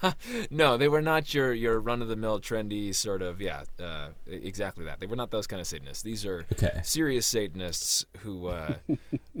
no, 0.50 0.76
they 0.76 0.88
were 0.88 1.02
not 1.02 1.34
your 1.34 1.52
your 1.52 1.80
run 1.80 2.02
of 2.02 2.08
the 2.08 2.16
mill 2.16 2.40
trendy 2.40 2.94
sort 2.94 3.22
of 3.22 3.40
yeah 3.40 3.64
uh, 3.82 4.08
exactly 4.26 4.84
that. 4.86 5.00
They 5.00 5.06
were 5.06 5.16
not 5.16 5.30
those 5.30 5.46
kind 5.46 5.60
of 5.60 5.66
Satanists. 5.66 6.02
These 6.02 6.24
are 6.24 6.46
okay. 6.52 6.80
serious 6.82 7.26
Satanists 7.26 8.04
who 8.20 8.48
uh, 8.48 8.74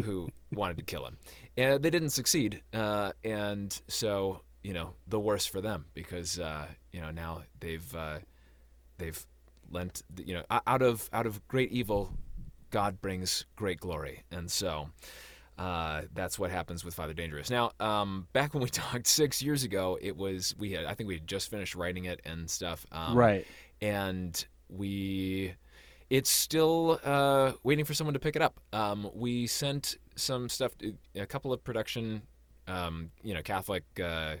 who 0.02 0.28
wanted 0.52 0.76
to 0.78 0.84
kill 0.84 1.06
him, 1.06 1.16
and 1.56 1.82
they 1.82 1.90
didn't 1.90 2.10
succeed. 2.10 2.62
Uh, 2.72 3.12
and 3.22 3.80
so 3.88 4.42
you 4.62 4.72
know 4.72 4.94
the 5.06 5.20
worse 5.20 5.46
for 5.46 5.60
them 5.60 5.86
because 5.94 6.38
uh, 6.38 6.66
you 6.92 7.00
know 7.00 7.10
now 7.10 7.42
they've 7.60 7.94
uh, 7.96 8.18
they've 8.98 9.24
lent 9.70 10.02
you 10.24 10.34
know 10.34 10.42
out 10.50 10.82
of 10.82 11.08
out 11.12 11.26
of 11.26 11.46
great 11.48 11.72
evil 11.72 12.12
God 12.70 13.00
brings 13.00 13.44
great 13.54 13.78
glory, 13.78 14.24
and 14.32 14.50
so 14.50 14.90
uh, 15.56 16.02
that's 16.12 16.38
what 16.38 16.50
happens 16.50 16.84
with 16.84 16.94
Father 16.94 17.14
Dangerous. 17.14 17.48
Now, 17.48 17.72
um, 17.78 18.26
back 18.32 18.54
when 18.54 18.62
we 18.62 18.68
talked 18.70 19.06
six 19.06 19.42
years 19.42 19.62
ago, 19.62 19.98
it 20.00 20.16
was 20.16 20.54
we 20.58 20.72
had 20.72 20.84
I 20.84 20.94
think 20.94 21.08
we 21.08 21.14
had 21.14 21.26
just 21.26 21.50
finished 21.50 21.74
writing 21.74 22.04
it 22.04 22.20
and 22.24 22.50
stuff. 22.50 22.84
Um, 22.90 23.16
right. 23.16 23.46
And 23.80 24.44
we, 24.68 25.54
it's 26.10 26.30
still 26.30 27.00
uh, 27.04 27.52
waiting 27.62 27.84
for 27.84 27.94
someone 27.94 28.14
to 28.14 28.20
pick 28.20 28.36
it 28.36 28.42
up. 28.42 28.58
Um, 28.72 29.10
we 29.14 29.46
sent 29.46 29.96
some 30.16 30.48
stuff, 30.48 30.72
a 31.14 31.26
couple 31.26 31.52
of 31.52 31.62
production, 31.62 32.22
um, 32.66 33.10
you 33.22 33.34
know, 33.34 33.42
Catholic 33.42 33.84
uh, 34.02 34.36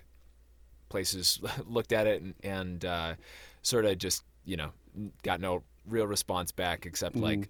places 0.88 1.40
looked 1.66 1.92
at 1.92 2.06
it 2.06 2.22
and, 2.22 2.34
and 2.42 2.84
uh, 2.84 3.14
sort 3.62 3.84
of 3.84 3.98
just 3.98 4.24
you 4.44 4.56
know 4.56 4.70
got 5.22 5.40
no 5.40 5.62
real 5.86 6.06
response 6.06 6.52
back 6.52 6.86
except 6.86 7.16
mm. 7.16 7.22
like, 7.22 7.48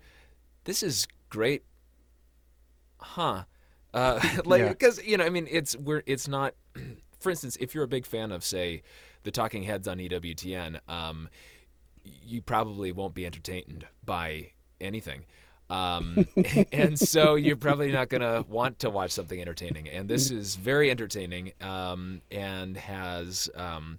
this 0.64 0.82
is 0.82 1.06
great 1.28 1.62
huh 2.98 3.44
uh, 3.94 4.20
like 4.44 4.68
because 4.68 4.98
yeah. 4.98 5.10
you 5.10 5.16
know, 5.16 5.24
I 5.24 5.30
mean, 5.30 5.48
it's 5.50 5.76
we're 5.76 6.02
it's 6.06 6.28
not. 6.28 6.54
For 7.20 7.30
instance, 7.30 7.56
if 7.58 7.74
you're 7.74 7.84
a 7.84 7.88
big 7.88 8.04
fan 8.04 8.32
of 8.32 8.44
say 8.44 8.82
the 9.22 9.30
Talking 9.30 9.62
Heads 9.62 9.88
on 9.88 9.96
EWTN, 9.96 10.78
um, 10.90 11.30
you 12.04 12.42
probably 12.42 12.92
won't 12.92 13.14
be 13.14 13.24
entertained 13.24 13.86
by 14.04 14.50
anything. 14.78 15.24
Um, 15.70 16.26
and 16.72 16.98
so 16.98 17.34
you're 17.36 17.56
probably 17.56 17.90
not 17.90 18.10
going 18.10 18.20
to 18.20 18.44
want 18.46 18.80
to 18.80 18.90
watch 18.90 19.12
something 19.12 19.40
entertaining. 19.40 19.88
And 19.88 20.06
this 20.06 20.30
is 20.30 20.56
very 20.56 20.90
entertaining 20.90 21.52
um, 21.62 22.20
and 22.30 22.76
has, 22.76 23.48
um, 23.54 23.98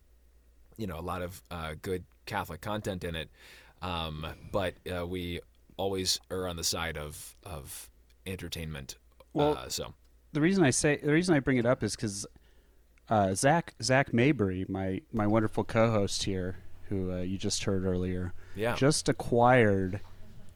you 0.78 0.86
know, 0.86 1.00
a 1.00 1.02
lot 1.02 1.24
of 1.24 1.42
uh, 1.50 1.74
good 1.82 2.04
Catholic 2.28 2.62
content 2.62 3.04
in 3.04 3.16
it. 3.16 3.30
Um, 3.82 4.26
but 4.52 4.76
uh, 4.96 5.08
we 5.08 5.42
always 5.78 6.20
are 6.30 6.48
on 6.48 6.56
the 6.56 6.64
side 6.64 6.98
of 6.98 7.36
of 7.44 7.90
entertainment 8.26 8.98
well, 9.36 9.58
uh, 9.58 9.70
so 9.70 9.94
the 10.34 10.42
reason 10.42 10.64
I 10.64 10.70
say 10.72 10.98
the 10.98 11.12
reason 11.14 11.36
I 11.36 11.40
bring 11.40 11.58
it 11.58 11.66
up 11.66 11.84
is 11.84 11.96
because 11.96 12.26
uh, 13.10 13.34
Zach 13.36 13.74
Zach 13.82 14.14
Mabry, 14.14 14.66
my 14.68 15.02
my 15.14 15.28
wonderful 15.28 15.64
co-host 15.64 16.24
here, 16.24 16.58
who 16.90 17.12
uh, 17.12 17.18
you 17.18 17.38
just 17.38 17.64
heard 17.66 17.86
earlier, 17.86 18.34
Yeah. 18.56 18.76
just 18.76 19.08
acquired 19.10 20.02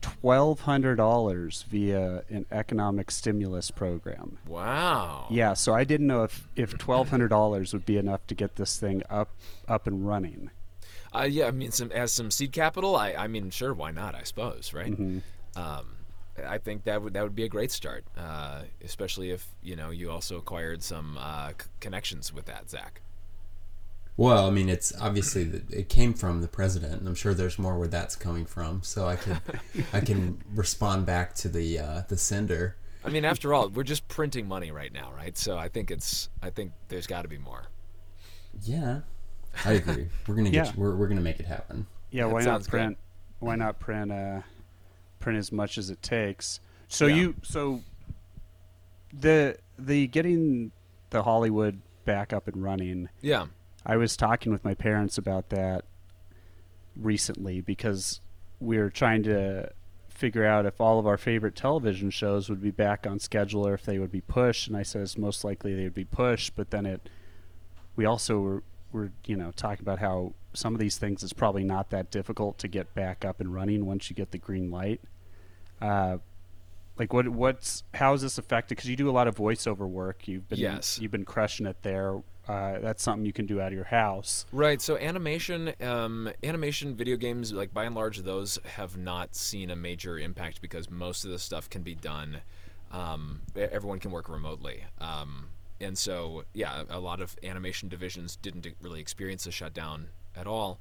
twelve 0.02 0.62
hundred 0.62 0.96
dollars 0.96 1.66
via 1.70 2.24
an 2.30 2.46
economic 2.52 3.12
stimulus 3.12 3.70
program. 3.70 4.38
wow. 4.48 5.28
Yeah, 5.30 5.54
so 5.54 5.74
I 5.74 5.84
didn't 5.84 6.08
know 6.08 6.24
if 6.24 6.48
if 6.56 6.78
twelve 6.78 7.10
hundred 7.10 7.28
dollars 7.28 7.74
would 7.74 7.86
be 7.86 7.98
enough 7.98 8.26
to 8.28 8.36
get 8.36 8.56
this 8.56 8.78
thing 8.80 9.04
up 9.10 9.30
up 9.68 9.88
and 9.88 10.08
running. 10.08 10.52
Uh, 11.14 11.24
yeah, 11.30 11.48
I 11.48 11.52
mean, 11.52 11.72
some 11.72 11.92
as 11.92 12.12
some 12.14 12.30
seed 12.32 12.52
capital. 12.52 12.96
I, 12.96 13.14
I 13.14 13.28
mean, 13.28 13.50
sure, 13.50 13.74
why 13.74 13.92
not? 13.92 14.14
I 14.16 14.24
suppose, 14.24 14.74
right? 14.74 14.92
Mm-hmm. 14.92 15.20
Um, 15.60 15.96
I 16.48 16.58
think 16.58 16.84
that 16.86 17.02
would 17.02 17.14
that 17.14 17.24
would 17.24 17.36
be 17.36 17.44
a 17.44 17.50
great 17.50 17.72
start, 17.72 18.06
uh, 18.18 18.64
especially 18.84 19.32
if 19.32 19.48
you 19.62 19.76
know 19.76 19.90
you 19.90 20.10
also 20.12 20.38
acquired 20.38 20.84
some 20.84 21.18
uh, 21.20 21.50
c- 21.50 21.68
connections 21.80 22.34
with 22.34 22.46
that, 22.46 22.70
Zach. 22.70 23.02
Well, 24.18 24.48
I 24.48 24.50
mean, 24.50 24.68
it's 24.68 24.92
obviously 25.00 25.46
that 25.46 25.72
it 25.72 25.88
came 25.88 26.14
from 26.14 26.42
the 26.42 26.48
president, 26.50 27.00
and 27.00 27.08
I'm 27.08 27.16
sure 27.16 27.34
there's 27.34 27.58
more 27.58 27.78
where 27.80 27.88
that's 27.88 28.18
coming 28.18 28.46
from. 28.46 28.84
So 28.84 29.08
I 29.08 29.16
could, 29.16 29.40
I 29.94 30.02
can 30.02 30.42
respond 30.54 31.06
back 31.06 31.34
to 31.36 31.50
the 31.50 31.80
uh, 31.80 32.02
the 32.08 32.18
sender. 32.18 32.76
I 33.06 33.10
mean, 33.10 33.24
after 33.24 33.54
all, 33.54 33.70
we're 33.70 33.84
just 33.84 34.10
printing 34.10 34.46
money 34.46 34.72
right 34.72 34.92
now, 34.92 35.14
right? 35.16 35.38
So 35.38 35.58
I 35.58 35.70
think 35.70 35.90
it's 35.90 36.30
I 36.44 36.50
think 36.50 36.74
there's 36.90 37.08
got 37.08 37.22
to 37.22 37.30
be 37.30 37.38
more. 37.38 37.64
Yeah, 38.64 39.02
I 39.64 39.74
agree. 39.74 40.08
We're 40.28 40.36
gonna 40.36 40.50
get, 40.50 40.66
Yeah. 40.66 40.72
we're 40.76 40.96
we're 40.96 41.08
gonna 41.08 41.22
make 41.22 41.40
it 41.40 41.46
happen. 41.46 41.88
Yeah, 42.12 42.24
That 42.24 42.34
why 42.34 42.40
not 42.40 42.44
sounds 42.44 42.66
good. 42.68 42.72
print? 42.72 42.98
Why 43.40 43.56
not 43.56 43.80
print? 43.80 44.12
Uh, 44.12 44.42
print 45.20 45.38
as 45.38 45.52
much 45.52 45.78
as 45.78 45.90
it 45.90 46.02
takes. 46.02 46.60
So 46.88 47.06
Yeah. 47.06 47.16
you 47.16 47.36
so 47.44 47.82
the 49.18 49.58
the 49.78 50.08
getting 50.08 50.72
the 51.10 51.24
Hollywood 51.24 51.82
back 52.06 52.34
up 52.34 52.48
and 52.48 52.62
running. 52.64 53.10
Yeah. 53.22 53.48
I 53.86 53.98
was 53.98 54.16
talking 54.18 54.52
with 54.52 54.64
my 54.64 54.74
parents 54.74 55.18
about 55.18 55.50
that 55.50 55.86
recently 56.96 57.62
because 57.62 58.22
we 58.60 58.78
were 58.78 58.90
trying 58.90 59.24
to 59.24 59.72
figure 60.10 60.46
out 60.46 60.66
if 60.66 60.82
all 60.82 61.00
of 61.00 61.08
our 61.08 61.18
favorite 61.18 61.56
television 61.56 62.10
shows 62.10 62.50
would 62.50 62.62
be 62.62 62.72
back 62.72 63.08
on 63.08 63.20
schedule 63.20 63.66
or 63.66 63.74
if 63.74 63.84
they 63.84 64.00
would 64.00 64.12
be 64.12 64.22
pushed. 64.22 64.68
And 64.68 64.76
I 64.76 64.84
said 64.84 65.02
it's 65.04 65.18
most 65.18 65.44
likely 65.46 65.74
they 65.74 65.84
would 65.84 65.94
be 65.94 66.04
pushed. 66.06 66.56
But 66.56 66.72
then 66.72 66.86
it, 66.86 67.08
we 67.96 68.06
also 68.06 68.40
were, 68.40 68.64
were 68.92 69.12
you 69.26 69.38
know 69.38 69.52
talking 69.56 69.82
about 69.84 70.00
how 70.00 70.34
some 70.54 70.74
of 70.74 70.80
these 70.80 70.98
things 70.98 71.24
is 71.24 71.34
probably 71.34 71.64
not 71.64 71.90
that 71.92 72.12
difficult 72.12 72.58
to 72.60 72.68
get 72.68 72.94
back 72.94 73.24
up 73.24 73.40
and 73.40 73.54
running 73.54 73.86
once 73.86 74.10
you 74.10 74.16
get 74.16 74.32
the 74.32 74.38
green 74.38 74.72
light. 74.72 75.02
Uh, 75.82 76.18
like 76.98 77.14
what 77.14 77.30
what's 77.30 77.84
how 77.94 78.14
is 78.14 78.22
this 78.22 78.38
affected? 78.38 78.76
Because 78.76 78.90
you 78.90 78.96
do 78.96 79.10
a 79.10 79.12
lot 79.12 79.28
of 79.28 79.36
voiceover 79.36 79.88
work. 79.88 80.28
You've 80.28 80.48
been 80.50 80.60
Yes. 80.60 81.00
you've 81.00 81.12
been 81.12 81.26
crushing 81.26 81.66
it 81.66 81.82
there. 81.82 82.22
Uh, 82.48 82.80
that's 82.80 83.04
something 83.04 83.26
you 83.26 83.32
can 83.32 83.46
do 83.46 83.62
out 83.62 83.68
of 83.68 83.74
your 83.74 83.84
house. 83.86 84.46
Right. 84.52 84.82
So 84.82 84.98
animation, 84.98 85.72
um, 85.82 86.32
animation 86.44 86.96
video 86.96 87.16
games, 87.16 87.54
like 87.54 87.72
by 87.72 87.84
and 87.86 87.94
large, 87.94 88.18
those 88.24 88.58
have 88.76 88.98
not 88.98 89.36
seen 89.36 89.70
a 89.70 89.76
major 89.76 90.18
impact 90.18 90.60
because 90.60 90.90
most 90.90 91.24
of 91.26 91.30
the 91.32 91.38
stuff 91.38 91.70
can 91.70 91.84
be 91.84 91.94
done. 91.94 92.42
Um, 92.92 93.42
everyone 93.56 94.00
can 94.00 94.10
work 94.10 94.28
remotely. 94.30 94.84
Um, 95.00 95.50
and 95.80 95.96
so, 95.96 96.44
yeah, 96.54 96.86
a 96.90 97.00
lot 97.00 97.22
of 97.22 97.38
animation 97.44 97.88
divisions 97.88 98.36
didn't 98.36 98.66
really 98.82 99.00
experience 99.00 99.46
a 99.46 99.52
shutdown 99.52 100.08
at 100.40 100.48
all. 100.48 100.80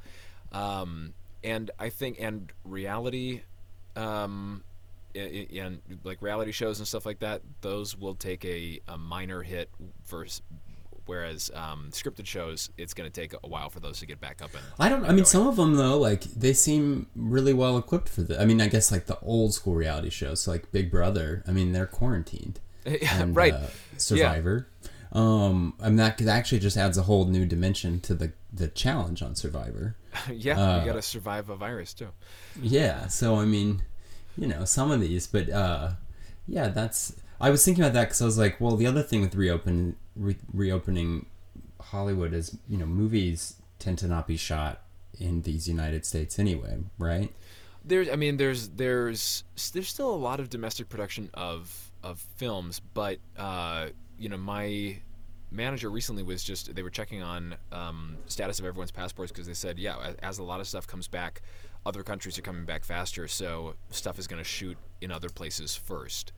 Um, 0.53 1.15
and 1.45 1.71
I 1.79 1.89
think, 1.89 2.19
and 2.21 2.53
reality, 2.65 3.43
um, 3.97 4.63
and 5.15 5.81
like 6.05 6.23
reality 6.23 6.53
shows 6.53 6.79
and 6.79 6.87
stuff 6.87 7.05
like 7.05 7.19
that, 7.21 7.43
those 7.61 7.97
will 7.97 8.15
take 8.15 8.45
a, 8.45 8.81
a 8.89 8.97
minor 8.97 9.43
hit 9.43 9.71
versus 10.07 10.43
whereas 11.09 11.51
um, 11.55 11.89
scripted 11.91 12.27
shows, 12.27 12.71
it's 12.77 12.93
going 12.95 13.11
to 13.11 13.21
take 13.21 13.33
a 13.33 13.49
while 13.49 13.71
for 13.71 13.81
those 13.81 13.99
to 13.99 14.07
get 14.07 14.21
back 14.21 14.43
up 14.43 14.53
and. 14.55 14.63
I 14.79 14.89
don't. 14.89 15.05
I 15.05 15.09
mean, 15.09 15.17
going. 15.17 15.25
some 15.25 15.49
of 15.49 15.57
them 15.57 15.75
though, 15.75 15.99
like 15.99 16.23
they 16.23 16.53
seem 16.53 17.07
really 17.17 17.55
well 17.55 17.77
equipped 17.79 18.09
for 18.09 18.23
the. 18.23 18.41
I 18.41 18.45
mean, 18.45 18.61
I 18.61 18.69
guess 18.69 18.93
like 18.93 19.07
the 19.07 19.19
old 19.21 19.55
school 19.55 19.75
reality 19.75 20.11
shows, 20.11 20.47
like 20.47 20.71
Big 20.71 20.91
Brother. 20.91 21.43
I 21.49 21.51
mean, 21.51 21.73
they're 21.73 21.87
quarantined. 21.87 22.61
And, 22.87 23.37
right. 23.37 23.53
uh, 23.53 23.67
Survivor. 23.99 24.69
Um, 25.13 25.75
I 25.81 25.89
mean 25.89 25.97
that, 25.97 26.19
that 26.19 26.29
actually 26.29 26.59
just 26.59 26.77
adds 26.77 26.99
a 26.99 27.03
whole 27.03 27.25
new 27.25 27.47
dimension 27.47 28.01
to 28.01 28.15
the 28.15 28.33
the 28.53 28.69
challenge 28.69 29.23
on 29.23 29.35
Survivor. 29.35 29.97
yeah, 30.33 30.59
uh, 30.59 30.81
you 30.81 30.87
got 30.87 30.95
to 30.95 31.03
survive 31.03 31.49
a 31.49 31.57
virus 31.57 31.95
too. 31.95 32.09
Yeah. 32.61 33.07
So 33.09 33.37
I 33.37 33.45
mean, 33.45 33.83
you 34.37 34.47
know, 34.47 34.65
some 34.65 34.91
of 34.91 35.01
these, 35.01 35.27
but 35.27 35.49
uh, 35.51 35.93
yeah, 36.47 36.69
that's. 36.69 37.15
I 37.41 37.51
was 37.51 37.65
thinking 37.65 37.85
about 37.85 37.95
that 37.95 38.07
because 38.07 38.21
I 38.21 38.25
was 38.25 38.39
like, 38.39 38.61
well, 38.61 38.77
the 38.77 38.87
other 38.87 39.03
thing 39.03 39.21
with 39.21 39.35
reopen 39.37 39.97
re- 40.17 40.37
reopening 40.53 41.27
Hollywood 41.81 42.35
is 42.35 42.57
you 42.69 42.77
know 42.77 42.87
movies 42.87 43.55
tend 43.79 43.99
to 43.99 44.09
not 44.09 44.27
be 44.27 44.37
shot 44.37 44.83
in 45.19 45.43
these 45.43 45.69
United 45.69 46.05
States 46.05 46.39
anyway, 46.39 46.79
right? 46.99 47.33
There's, 47.85 48.09
I 48.09 48.17
mean, 48.17 48.37
there's 48.37 48.69
there's 48.71 49.45
there's 49.73 49.89
still 49.89 50.15
a 50.15 50.17
lot 50.17 50.41
of 50.41 50.51
domestic 50.51 50.89
production 50.89 51.31
of 51.35 51.91
of 52.03 52.21
films, 52.37 52.81
but 52.95 53.19
uh, 53.37 53.89
you 54.19 54.29
know, 54.29 54.37
my 54.37 54.99
manager 55.51 55.91
recently 55.91 56.23
was 56.23 56.45
just 56.45 56.75
they 56.75 56.83
were 56.83 56.91
checking 56.91 57.23
on 57.23 57.57
um, 57.73 58.17
status 58.27 58.59
of 58.59 58.67
everyone's 58.67 58.91
passports 58.91 59.33
because 59.33 59.47
they 59.47 59.55
said, 59.55 59.79
yeah, 59.79 60.13
as 60.23 60.39
a 60.39 60.43
lot 60.43 60.61
of 60.61 60.69
stuff 60.69 60.87
comes 60.87 61.09
back, 61.09 61.43
other 61.87 62.03
countries 62.03 62.39
are 62.39 62.43
coming 62.43 62.65
back 62.65 62.85
faster, 62.85 63.27
so 63.29 63.75
stuff 63.91 64.19
is 64.19 64.27
going 64.27 64.43
to 64.43 64.49
shoot 64.49 64.77
in 65.01 65.11
other 65.11 65.29
places 65.29 65.75
first 65.75 66.33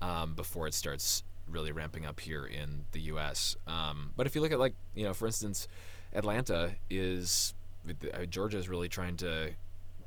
um, 0.00 0.34
before 0.34 0.66
it 0.66 0.74
starts 0.74 1.24
really 1.48 1.72
ramping 1.72 2.06
up 2.06 2.20
here 2.20 2.46
in 2.46 2.84
the 2.92 3.00
U.S. 3.00 3.56
Um, 3.66 4.12
but 4.16 4.26
if 4.26 4.34
you 4.34 4.40
look 4.40 4.52
at 4.52 4.58
like 4.58 4.74
you 4.94 5.04
know, 5.04 5.12
for 5.12 5.26
instance, 5.26 5.68
Atlanta 6.12 6.74
is 6.88 7.54
uh, 7.88 8.24
Georgia 8.26 8.58
is 8.58 8.68
really 8.68 8.88
trying 8.88 9.16
to 9.18 9.50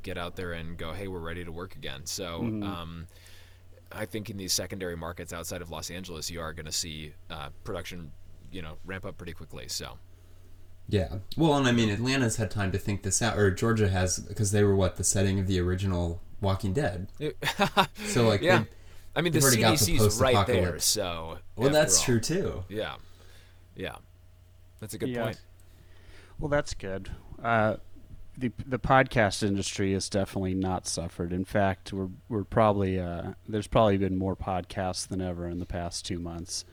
get 0.04 0.18
out 0.18 0.36
there 0.36 0.54
and 0.54 0.78
go, 0.78 0.94
hey, 0.94 1.08
we're 1.08 1.20
ready 1.20 1.44
to 1.44 1.52
work 1.52 1.76
again. 1.76 2.06
So 2.06 2.40
um, 2.64 3.08
I 3.92 4.06
think 4.06 4.30
in 4.30 4.38
these 4.38 4.54
secondary 4.54 4.96
markets 4.96 5.32
outside 5.34 5.62
of 5.62 5.70
Los 5.72 5.90
Angeles, 5.92 6.30
you 6.30 6.42
are 6.42 6.54
going 6.54 6.66
to 6.66 6.72
see 6.72 7.14
uh, 7.30 7.50
production, 7.64 8.12
you 8.52 8.62
know, 8.62 8.78
ramp 8.86 9.06
up 9.06 9.18
pretty 9.18 9.34
quickly. 9.34 9.68
So 9.68 9.98
Yeah. 10.90 11.16
Well, 11.38 11.56
and 11.56 11.68
I 11.68 11.72
mean, 11.72 11.90
Atlanta's 11.90 12.36
had 12.38 12.52
time 12.52 12.72
to 12.74 12.78
think 12.78 13.04
this 13.04 13.22
out, 13.22 13.38
or 13.38 13.52
Georgia 13.52 13.90
has, 13.90 14.20
because 14.20 14.52
they 14.52 14.64
were 14.64 14.76
what 14.76 14.96
the 14.98 15.04
setting 15.04 15.40
of 15.40 15.48
the 15.48 15.60
original 15.60 16.22
Walking 16.42 16.74
Dead. 16.74 17.08
So 18.08 18.28
like, 18.28 18.42
yeah, 18.44 18.60
they- 18.60 18.68
I 19.16 19.22
mean 19.22 19.34
the 19.34 19.40
they've 19.40 19.44
already 19.44 19.62
got 19.62 19.80
the 19.80 19.86
CDC's 19.98 20.20
right 20.22 20.46
there. 20.46 20.78
So 20.80 21.40
well, 21.56 21.70
that's 21.72 21.98
all. 22.00 22.04
true 22.06 22.20
too. 22.20 22.64
Yeah, 22.70 22.96
yeah, 23.76 23.96
that's 24.80 24.94
a 24.94 24.98
good 25.00 25.10
Yeah. 25.10 25.24
point. 25.24 25.42
Well, 26.40 26.50
that's 26.50 26.74
good. 26.76 27.10
Uh, 27.42 27.78
the 28.38 28.52
the 28.66 28.80
podcast 28.80 29.42
industry 29.42 29.94
has 29.94 30.10
definitely 30.10 30.54
not 30.54 30.88
suffered. 30.88 31.34
In 31.34 31.44
fact, 31.46 31.92
we're 31.92 32.10
we're 32.30 32.44
probably 32.44 33.00
uh, 33.00 33.32
there's 33.48 33.68
probably 33.68 33.98
been 33.98 34.18
more 34.18 34.36
podcasts 34.36 35.08
than 35.08 35.22
ever 35.22 35.48
in 35.48 35.60
the 35.60 35.66
past 35.66 36.06
two 36.06 36.20
months, 36.20 36.64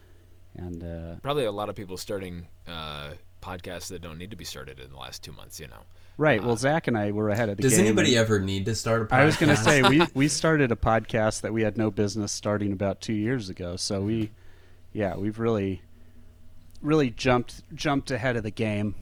and 0.55 0.85
uh, 0.85 1.17
Probably 1.23 1.45
a 1.45 1.53
lot 1.53 1.69
of 1.69 1.75
people 1.75 1.97
starting 1.97 2.47
uh, 2.69 3.13
podcasts 3.43 3.89
that 3.89 4.03
don't 4.03 4.19
need 4.19 4.31
to 4.31 4.37
be 4.37 4.45
started 4.45 4.79
in 4.79 4.91
the 4.91 4.97
last 4.97 5.23
two 5.23 5.33
months. 5.33 5.59
You 5.59 5.69
know. 5.69 5.81
right. 6.19 6.43
Well, 6.45 6.57
Zach 6.57 6.87
and 6.87 6.99
I 6.99 7.13
were 7.13 7.31
ahead 7.31 7.49
of 7.49 7.57
the 7.57 7.63
Does 7.63 7.77
game. 7.77 7.87
anybody 7.87 8.17
ever 8.17 8.39
need 8.41 8.67
to 8.67 8.75
start 8.75 9.03
a 9.03 9.05
podcast? 9.07 9.19
I 9.19 9.25
was 9.25 9.37
going 9.37 9.51
to 9.51 9.63
say 9.63 9.83
we 9.83 10.03
we 10.15 10.29
started 10.29 10.71
a 10.71 10.77
podcast 10.77 11.41
that 11.41 11.53
we 11.55 11.63
had 11.63 11.79
no 11.79 11.91
business 11.91 12.31
starting 12.31 12.73
about 12.73 13.01
two 13.01 13.15
years 13.15 13.49
ago. 13.49 13.77
So 13.77 14.03
we, 14.03 14.33
yeah, 14.93 15.17
we've 15.17 15.39
really, 15.39 15.81
really 16.83 17.09
jumped 17.11 17.63
jumped 17.75 18.11
ahead 18.11 18.37
of 18.37 18.43
the 18.43 18.51
game. 18.51 18.97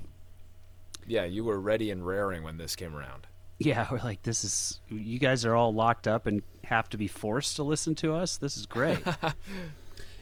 Yeah, 1.07 1.25
you 1.25 1.45
were 1.45 1.61
ready 1.61 1.91
and 1.91 2.07
raring 2.07 2.43
when 2.43 2.57
this 2.57 2.77
came 2.77 2.95
around. 2.95 3.27
Yeah, 3.59 3.87
we're 3.93 3.99
like, 3.99 4.23
this 4.23 4.45
is 4.45 4.81
you 4.89 5.19
guys 5.19 5.45
are 5.45 5.55
all 5.55 5.73
locked 5.73 6.09
up 6.09 6.27
and 6.27 6.43
have 6.65 6.89
to 6.91 6.97
be 6.97 7.09
forced 7.09 7.57
to 7.57 7.63
listen 7.63 7.95
to 7.97 8.15
us. 8.15 8.37
This 8.37 8.57
is 8.57 8.67
great. 8.67 8.99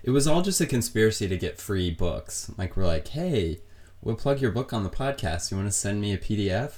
It 0.02 0.10
was 0.10 0.26
all 0.26 0.40
just 0.40 0.60
a 0.60 0.66
conspiracy 0.66 1.28
to 1.28 1.36
get 1.36 1.58
free 1.58 1.90
books. 1.90 2.50
Like 2.56 2.76
we're 2.76 2.86
like, 2.86 3.08
hey, 3.08 3.60
we'll 4.00 4.16
plug 4.16 4.40
your 4.40 4.50
book 4.50 4.72
on 4.72 4.82
the 4.82 4.88
podcast. 4.90 5.50
You 5.50 5.58
want 5.58 5.68
to 5.68 5.72
send 5.72 6.00
me 6.00 6.12
a 6.12 6.18
PDF? 6.18 6.72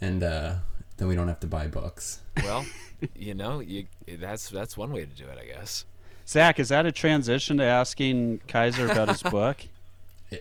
And 0.00 0.22
uh, 0.22 0.54
then 0.96 1.08
we 1.08 1.14
don't 1.14 1.28
have 1.28 1.40
to 1.40 1.46
buy 1.46 1.66
books. 1.66 2.20
Well, 2.42 2.64
you 3.14 3.34
know, 3.34 3.60
you 3.60 3.86
that's 4.18 4.48
that's 4.48 4.76
one 4.76 4.92
way 4.92 5.04
to 5.04 5.14
do 5.14 5.24
it, 5.24 5.38
I 5.38 5.44
guess. 5.44 5.84
Zach, 6.26 6.58
is 6.58 6.70
that 6.70 6.86
a 6.86 6.92
transition 6.92 7.58
to 7.58 7.64
asking 7.64 8.40
Kaiser 8.48 8.86
about 8.90 9.08
his 9.08 9.22
book? 9.22 9.58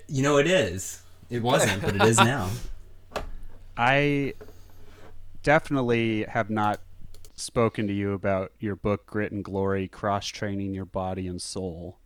You 0.08 0.24
know, 0.24 0.38
it 0.38 0.48
is. 0.48 1.01
It 1.32 1.42
wasn't, 1.42 1.82
but 1.82 1.96
it 1.96 2.02
is 2.04 2.18
now. 2.20 2.50
I 3.78 4.34
definitely 5.44 6.24
have 6.26 6.50
not 6.50 6.82
spoken 7.36 7.88
to 7.88 7.94
you 7.94 8.14
about 8.14 8.52
your 8.60 8.76
book 8.76 9.06
Grit 9.06 9.32
and 9.32 9.44
Glory 9.44 9.88
cross 9.88 10.28
training 10.28 10.74
your 10.74 10.86
body 10.86 11.28
and 11.28 11.42
soul. 11.42 11.98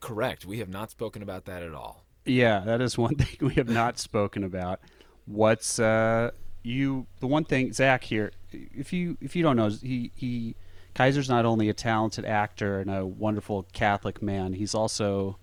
Correct. 0.00 0.44
We 0.44 0.58
have 0.58 0.68
not 0.68 0.90
spoken 0.90 1.22
about 1.22 1.44
that 1.46 1.62
at 1.62 1.72
all. 1.72 2.04
Yeah, 2.24 2.60
that 2.60 2.80
is 2.80 2.98
one 2.98 3.14
thing 3.16 3.48
we 3.48 3.54
have 3.54 3.68
not 3.68 3.98
spoken 3.98 4.42
about. 4.44 4.80
What's 5.24 5.78
uh 5.78 6.32
you 6.64 7.06
the 7.20 7.26
one 7.26 7.44
thing 7.44 7.72
Zach 7.72 8.04
here 8.04 8.32
if 8.50 8.92
you 8.92 9.16
if 9.20 9.36
you 9.36 9.42
don't 9.42 9.56
know 9.56 9.68
he 9.68 10.10
he 10.14 10.56
Kaiser's 10.94 11.28
not 11.28 11.44
only 11.44 11.68
a 11.68 11.74
talented 11.74 12.24
actor 12.24 12.80
and 12.80 12.90
a 12.90 13.06
wonderful 13.06 13.66
Catholic 13.72 14.20
man, 14.20 14.54
he's 14.54 14.74
also 14.74 15.38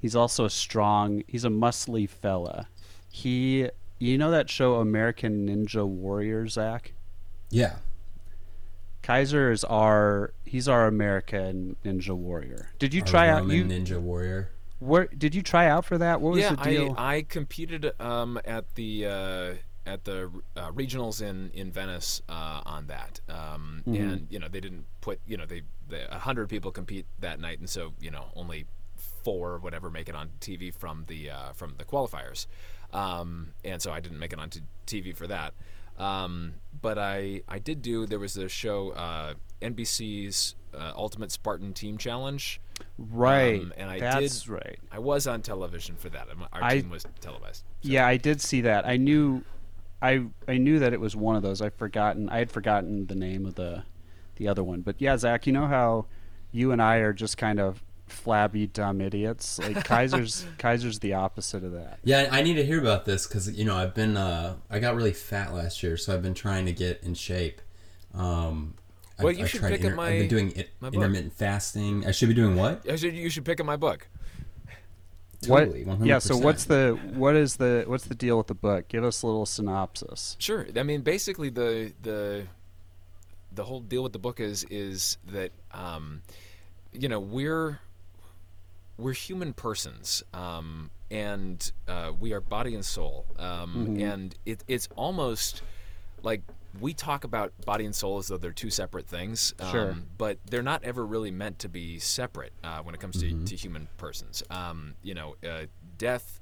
He's 0.00 0.16
also 0.16 0.44
a 0.46 0.50
strong. 0.50 1.22
He's 1.28 1.44
a 1.44 1.48
muscly 1.50 2.08
fella. 2.08 2.68
He, 3.10 3.68
you 3.98 4.16
know 4.18 4.30
that 4.30 4.48
show 4.48 4.76
American 4.76 5.46
Ninja 5.48 5.86
Warrior, 5.86 6.48
Zach? 6.48 6.92
Yeah. 7.50 7.76
Kaiser 9.02 9.50
is 9.50 9.64
our. 9.64 10.32
He's 10.44 10.68
our 10.68 10.86
American 10.86 11.76
Ninja 11.84 12.12
Warrior. 12.14 12.70
Did 12.78 12.92
you 12.94 13.00
Our 13.02 13.06
try 13.06 13.28
out? 13.28 13.46
You 13.48 13.64
Ninja 13.64 13.98
Warrior. 14.00 14.50
where 14.78 15.06
did 15.06 15.34
you 15.34 15.42
try 15.42 15.66
out 15.66 15.84
for 15.84 15.98
that? 15.98 16.20
What 16.20 16.32
was 16.32 16.40
yeah, 16.42 16.50
the 16.54 16.62
deal? 16.64 16.94
I, 16.98 17.16
I 17.16 17.22
competed 17.22 17.90
um, 18.00 18.38
at 18.44 18.74
the 18.74 19.06
uh, 19.06 19.54
at 19.86 20.04
the 20.04 20.30
uh, 20.56 20.70
regionals 20.72 21.22
in 21.22 21.50
in 21.54 21.72
Venice 21.72 22.20
uh, 22.28 22.60
on 22.66 22.86
that, 22.88 23.20
um, 23.28 23.82
Mhm. 23.86 24.00
and 24.00 24.26
you 24.30 24.38
know 24.38 24.48
they 24.48 24.60
didn't 24.60 24.84
put 25.00 25.18
you 25.26 25.36
know 25.36 25.46
they 25.46 25.62
a 26.10 26.18
hundred 26.18 26.48
people 26.48 26.70
compete 26.70 27.06
that 27.18 27.40
night, 27.40 27.58
and 27.58 27.68
so 27.70 27.94
you 28.00 28.10
know 28.10 28.26
only 28.36 28.66
four 29.24 29.50
or 29.52 29.58
whatever 29.58 29.90
make 29.90 30.08
it 30.08 30.14
on 30.14 30.30
TV 30.40 30.72
from 30.74 31.04
the 31.08 31.30
uh, 31.30 31.52
from 31.52 31.74
the 31.78 31.84
qualifiers, 31.84 32.46
um, 32.92 33.48
and 33.64 33.80
so 33.80 33.92
I 33.92 34.00
didn't 34.00 34.18
make 34.18 34.32
it 34.32 34.38
on 34.38 34.50
t- 34.50 34.60
TV 34.86 35.14
for 35.16 35.26
that. 35.26 35.54
Um, 35.98 36.54
but 36.80 36.98
I 36.98 37.42
I 37.48 37.58
did 37.58 37.82
do 37.82 38.06
there 38.06 38.18
was 38.18 38.36
a 38.36 38.48
show 38.48 38.90
uh, 38.90 39.34
NBC's 39.60 40.54
uh, 40.74 40.92
Ultimate 40.96 41.30
Spartan 41.30 41.72
Team 41.72 41.98
Challenge. 41.98 42.60
right. 42.98 43.60
um, 43.60 43.72
and 43.76 43.90
I 43.90 43.98
that's 44.00 44.40
did- 44.42 44.48
right. 44.48 44.78
I 44.90 44.98
was 44.98 45.26
on 45.26 45.42
television 45.42 45.96
for 45.96 46.08
that. 46.10 46.28
Our 46.52 46.62
I- 46.64 46.80
team 46.80 46.90
was 46.90 47.04
televised. 47.20 47.64
So- 47.82 47.88
Yeah, 47.90 48.06
I 48.06 48.16
did 48.16 48.40
see 48.40 48.62
that. 48.62 48.86
I 48.86 48.96
knew, 48.96 49.42
I 50.00 50.24
I 50.48 50.56
knew 50.58 50.78
that 50.78 50.92
it 50.92 51.00
was 51.00 51.14
one 51.16 51.36
of 51.36 51.42
those. 51.42 51.60
I've 51.60 51.74
forgotten. 51.74 52.28
I 52.30 52.38
had 52.38 52.50
forgotten 52.50 53.06
the 53.06 53.14
name 53.14 53.44
of 53.46 53.54
the, 53.56 53.82
the 54.36 54.48
other 54.48 54.62
one. 54.64 54.80
But 54.80 54.96
yeah, 54.98 55.16
Zach, 55.18 55.46
you 55.46 55.52
know 55.52 55.66
how, 55.66 56.06
you 56.52 56.72
and 56.72 56.80
I 56.80 56.96
are 56.96 57.12
just 57.12 57.36
kind 57.36 57.60
of 57.60 57.82
flabby 58.10 58.66
dumb 58.66 59.00
idiots. 59.00 59.58
Like 59.58 59.84
Kaiser's 59.84 60.46
Kaiser's 60.58 60.98
the 60.98 61.14
opposite 61.14 61.64
of 61.64 61.72
that. 61.72 61.98
Yeah, 62.04 62.28
I 62.30 62.42
need 62.42 62.54
to 62.54 62.64
hear 62.64 62.80
about 62.80 63.04
this 63.04 63.26
because 63.26 63.50
you 63.50 63.64
know 63.64 63.76
I've 63.76 63.94
been 63.94 64.16
uh, 64.16 64.56
I 64.70 64.78
got 64.78 64.94
really 64.96 65.12
fat 65.12 65.52
last 65.54 65.82
year, 65.82 65.96
so 65.96 66.14
I've 66.14 66.22
been 66.22 66.34
trying 66.34 66.66
to 66.66 66.72
get 66.72 67.02
in 67.02 67.14
shape. 67.14 67.60
Um, 68.14 68.74
Well, 69.18 69.28
I've, 69.28 69.38
you 69.38 69.44
I've 69.44 69.50
should 69.50 69.60
tried 69.60 69.70
pick 69.80 69.84
up 69.84 69.94
my. 69.94 70.08
I've 70.08 70.18
been 70.20 70.28
doing 70.28 70.52
it, 70.56 70.70
my 70.80 70.88
book. 70.90 70.94
intermittent 70.96 71.32
fasting. 71.34 72.06
I 72.06 72.10
should 72.10 72.28
be 72.28 72.34
doing 72.34 72.56
what? 72.56 72.88
I 72.90 72.96
should, 72.96 73.14
you 73.14 73.30
should 73.30 73.44
pick 73.44 73.60
up 73.60 73.66
my 73.66 73.76
book. 73.76 74.08
Totally, 75.42 75.84
what? 75.84 76.00
100%. 76.00 76.06
Yeah. 76.06 76.18
So 76.18 76.36
what's 76.36 76.66
the 76.66 76.98
what 77.14 77.34
is 77.34 77.56
the 77.56 77.84
what's 77.86 78.04
the 78.04 78.14
deal 78.14 78.36
with 78.36 78.48
the 78.48 78.54
book? 78.54 78.88
Give 78.88 79.04
us 79.04 79.22
a 79.22 79.26
little 79.26 79.46
synopsis. 79.46 80.36
Sure. 80.38 80.66
I 80.76 80.82
mean, 80.82 81.00
basically, 81.00 81.48
the 81.48 81.92
the 82.02 82.46
the 83.52 83.64
whole 83.64 83.80
deal 83.80 84.02
with 84.02 84.12
the 84.12 84.18
book 84.18 84.38
is 84.38 84.64
is 84.64 85.16
that 85.28 85.52
um, 85.72 86.22
you 86.92 87.08
know 87.08 87.20
we're 87.20 87.80
we're 89.00 89.12
human 89.12 89.52
persons, 89.52 90.22
um, 90.34 90.90
and 91.10 91.72
uh, 91.88 92.12
we 92.18 92.32
are 92.32 92.40
body 92.40 92.74
and 92.74 92.84
soul, 92.84 93.26
um, 93.38 93.88
Mhm. 93.96 94.00
and 94.12 94.34
it, 94.46 94.62
it's 94.68 94.88
almost 94.96 95.62
like 96.22 96.42
we 96.80 96.94
talk 96.94 97.24
about 97.24 97.52
body 97.66 97.84
and 97.84 97.94
soul 97.94 98.18
as 98.18 98.28
though 98.28 98.36
they're 98.36 98.52
two 98.52 98.70
separate 98.70 99.06
things, 99.08 99.54
um, 99.58 99.70
Sure. 99.70 99.96
but 100.18 100.38
they're 100.46 100.62
not 100.62 100.84
ever 100.84 101.04
really 101.04 101.30
meant 101.32 101.58
to 101.60 101.68
be 101.68 101.98
separate 101.98 102.52
uh, 102.62 102.80
when 102.82 102.94
it 102.94 103.00
comes 103.00 103.18
to, 103.20 103.44
to 103.44 103.56
human 103.56 103.88
persons. 103.96 104.42
Um, 104.50 104.94
you 105.02 105.14
know, 105.14 105.34
uh, 105.44 105.66
death, 105.98 106.40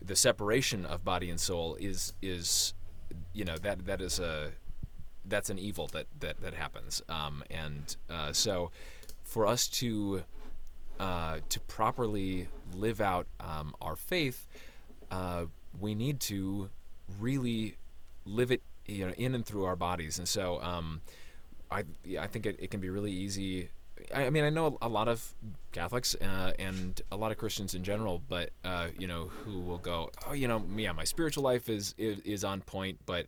the 0.00 0.14
separation 0.14 0.84
of 0.86 1.04
body 1.04 1.28
and 1.30 1.40
soul 1.40 1.76
is 1.80 2.12
is 2.22 2.74
you 3.32 3.44
know 3.44 3.56
that 3.58 3.86
that 3.86 4.00
is 4.00 4.18
a 4.20 4.52
that's 5.24 5.48
an 5.50 5.58
evil 5.58 5.86
that 5.88 6.06
that 6.20 6.40
that 6.42 6.54
happens, 6.54 7.02
um, 7.08 7.42
and 7.50 7.96
uh, 8.10 8.32
so 8.32 8.70
for 9.24 9.46
us 9.46 9.66
to 9.68 10.22
uh, 11.00 11.38
to 11.48 11.60
properly 11.60 12.48
live 12.74 13.00
out 13.00 13.26
um, 13.40 13.74
our 13.80 13.96
faith, 13.96 14.46
uh, 15.10 15.44
we 15.80 15.94
need 15.94 16.20
to 16.20 16.70
really 17.20 17.76
live 18.24 18.50
it, 18.50 18.62
you 18.86 19.06
know, 19.06 19.12
in 19.16 19.34
and 19.34 19.44
through 19.44 19.64
our 19.64 19.76
bodies. 19.76 20.18
And 20.18 20.28
so, 20.28 20.60
um, 20.62 21.00
I 21.70 21.84
I 22.20 22.26
think 22.26 22.46
it, 22.46 22.56
it 22.58 22.70
can 22.70 22.80
be 22.80 22.90
really 22.90 23.12
easy. 23.12 23.68
I, 24.14 24.26
I 24.26 24.30
mean, 24.30 24.44
I 24.44 24.50
know 24.50 24.76
a 24.82 24.88
lot 24.88 25.08
of 25.08 25.34
Catholics 25.72 26.14
uh, 26.20 26.52
and 26.58 27.00
a 27.10 27.16
lot 27.16 27.32
of 27.32 27.38
Christians 27.38 27.74
in 27.74 27.82
general, 27.84 28.20
but 28.28 28.50
uh, 28.64 28.88
you 28.98 29.06
know, 29.06 29.26
who 29.44 29.60
will 29.60 29.78
go, 29.78 30.10
oh, 30.26 30.32
you 30.32 30.46
know, 30.48 30.62
yeah, 30.76 30.92
my 30.92 31.04
spiritual 31.04 31.42
life 31.44 31.68
is 31.68 31.94
is, 31.98 32.18
is 32.20 32.44
on 32.44 32.60
point, 32.60 32.98
but 33.06 33.26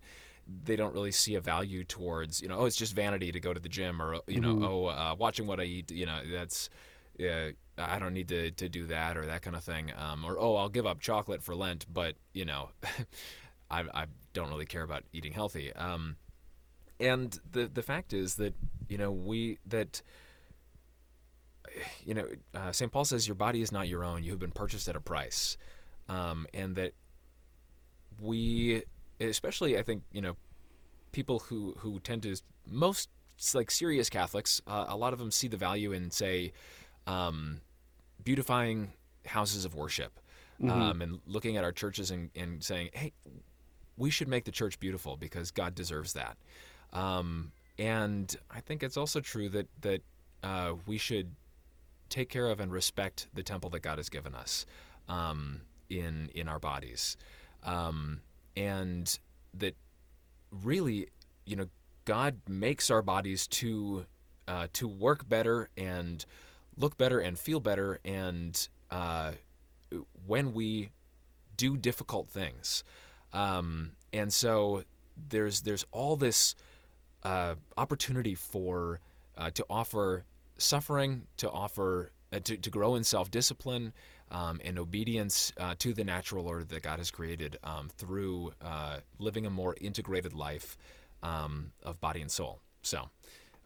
they 0.64 0.76
don't 0.76 0.94
really 0.94 1.10
see 1.10 1.34
a 1.34 1.40
value 1.40 1.82
towards 1.82 2.40
you 2.40 2.46
know 2.46 2.58
oh 2.60 2.66
it's 2.66 2.76
just 2.76 2.94
vanity 2.94 3.32
to 3.32 3.40
go 3.40 3.52
to 3.52 3.58
the 3.58 3.68
gym 3.68 4.00
or 4.00 4.20
you 4.28 4.38
know 4.40 4.54
Mhm. 4.54 4.64
oh 4.68 4.86
uh, 4.86 5.14
watching 5.18 5.48
what 5.48 5.58
I 5.58 5.64
eat 5.64 5.90
you 5.90 6.06
know 6.06 6.20
that's 6.30 6.70
yeah 7.18 7.50
I 7.78 7.98
don't 7.98 8.14
need 8.14 8.28
to, 8.28 8.50
to 8.52 8.68
do 8.68 8.86
that 8.86 9.18
or 9.18 9.26
that 9.26 9.42
kind 9.42 9.54
of 9.54 9.62
thing 9.62 9.92
um, 9.98 10.24
or 10.24 10.38
oh 10.38 10.56
I'll 10.56 10.68
give 10.68 10.86
up 10.86 11.00
chocolate 11.00 11.42
for 11.42 11.54
Lent 11.54 11.86
but 11.92 12.14
you 12.32 12.44
know 12.44 12.70
I, 13.70 13.84
I 13.92 14.06
don't 14.32 14.48
really 14.50 14.66
care 14.66 14.82
about 14.82 15.04
eating 15.12 15.32
healthy. 15.32 15.72
Um, 15.72 16.16
and 16.98 17.38
the 17.50 17.66
the 17.66 17.82
fact 17.82 18.12
is 18.12 18.36
that 18.36 18.54
you 18.88 18.98
know 18.98 19.10
we 19.10 19.58
that 19.66 20.02
you 22.04 22.14
know 22.14 22.26
uh, 22.54 22.72
St 22.72 22.90
Paul 22.90 23.04
says 23.04 23.26
your 23.28 23.34
body 23.34 23.60
is 23.60 23.72
not 23.72 23.88
your 23.88 24.04
own 24.04 24.22
you 24.22 24.30
have 24.30 24.38
been 24.38 24.52
purchased 24.52 24.88
at 24.88 24.96
a 24.96 25.00
price. 25.00 25.56
Um, 26.08 26.46
and 26.54 26.76
that 26.76 26.92
we 28.20 28.84
especially 29.20 29.76
I 29.76 29.82
think 29.82 30.02
you 30.12 30.20
know 30.20 30.36
people 31.12 31.40
who 31.40 31.74
who 31.78 31.98
tend 32.00 32.22
to 32.22 32.36
most 32.70 33.08
like 33.54 33.70
serious 33.70 34.08
Catholics 34.08 34.62
uh, 34.66 34.86
a 34.88 34.96
lot 34.96 35.12
of 35.12 35.18
them 35.18 35.30
see 35.30 35.48
the 35.48 35.56
value 35.56 35.92
in 35.92 36.10
say 36.10 36.52
um, 37.06 37.60
beautifying 38.22 38.92
houses 39.26 39.64
of 39.64 39.74
worship 39.74 40.18
Mhm. 40.60 40.70
um, 40.70 41.02
and 41.02 41.20
looking 41.26 41.56
at 41.56 41.64
our 41.64 41.72
churches 41.72 42.10
and, 42.10 42.30
and 42.34 42.62
saying 42.64 42.90
hey 42.94 43.12
we 43.98 44.10
should 44.10 44.28
make 44.28 44.44
the 44.44 44.50
church 44.52 44.78
beautiful 44.80 45.16
because 45.16 45.50
God 45.50 45.74
deserves 45.74 46.12
that 46.14 46.36
um, 46.92 47.52
and 47.78 48.34
I 48.50 48.60
think 48.60 48.82
it's 48.82 48.96
also 48.96 49.20
true 49.20 49.48
that 49.50 49.68
that 49.82 50.02
uh, 50.42 50.74
we 50.86 50.96
should 50.98 51.34
take 52.08 52.28
care 52.30 52.48
of 52.48 52.60
and 52.60 52.70
respect 52.72 53.26
the 53.34 53.42
temple 53.42 53.68
that 53.70 53.80
God 53.80 53.98
has 53.98 54.08
given 54.08 54.34
us 54.34 54.64
um, 55.08 55.60
in 55.90 56.30
in 56.34 56.48
our 56.48 56.58
bodies 56.58 57.16
um, 57.64 58.20
and 58.56 59.18
that 59.54 59.74
really, 60.50 61.08
you 61.44 61.56
know, 61.56 61.66
God 62.04 62.36
makes 62.48 62.90
our 62.90 63.02
bodies 63.02 63.46
to 63.48 64.06
uh, 64.48 64.68
to 64.74 64.86
work 64.86 65.28
better 65.28 65.68
and 65.76 66.24
look 66.76 66.96
better 66.96 67.18
and 67.18 67.38
feel 67.38 67.60
better, 67.60 68.00
and 68.04 68.68
uh, 68.90 69.32
when 70.26 70.52
we 70.52 70.90
do 71.56 71.76
difficult 71.76 72.28
things, 72.28 72.84
um, 73.32 73.92
and 74.12 74.32
so 74.32 74.84
there's 75.28 75.62
there's 75.62 75.84
all 75.92 76.16
this 76.16 76.54
uh, 77.22 77.54
opportunity 77.76 78.34
for 78.34 79.00
uh, 79.36 79.50
to 79.50 79.64
offer 79.68 80.24
suffering, 80.58 81.26
to 81.36 81.50
offer 81.50 82.10
uh, 82.32 82.40
to, 82.40 82.56
to 82.56 82.70
grow 82.70 82.94
in 82.94 83.04
self 83.04 83.30
discipline 83.30 83.92
um, 84.30 84.60
and 84.64 84.78
obedience 84.78 85.52
uh, 85.58 85.74
to 85.78 85.92
the 85.92 86.04
natural 86.04 86.46
order 86.46 86.64
that 86.64 86.82
God 86.82 86.98
has 86.98 87.10
created 87.10 87.58
um, 87.62 87.88
through 87.96 88.52
uh, 88.60 88.98
living 89.18 89.46
a 89.46 89.50
more 89.50 89.76
integrated 89.80 90.32
life 90.32 90.76
um, 91.22 91.72
of 91.82 92.00
body 92.00 92.20
and 92.20 92.30
soul. 92.30 92.60
So 92.82 93.08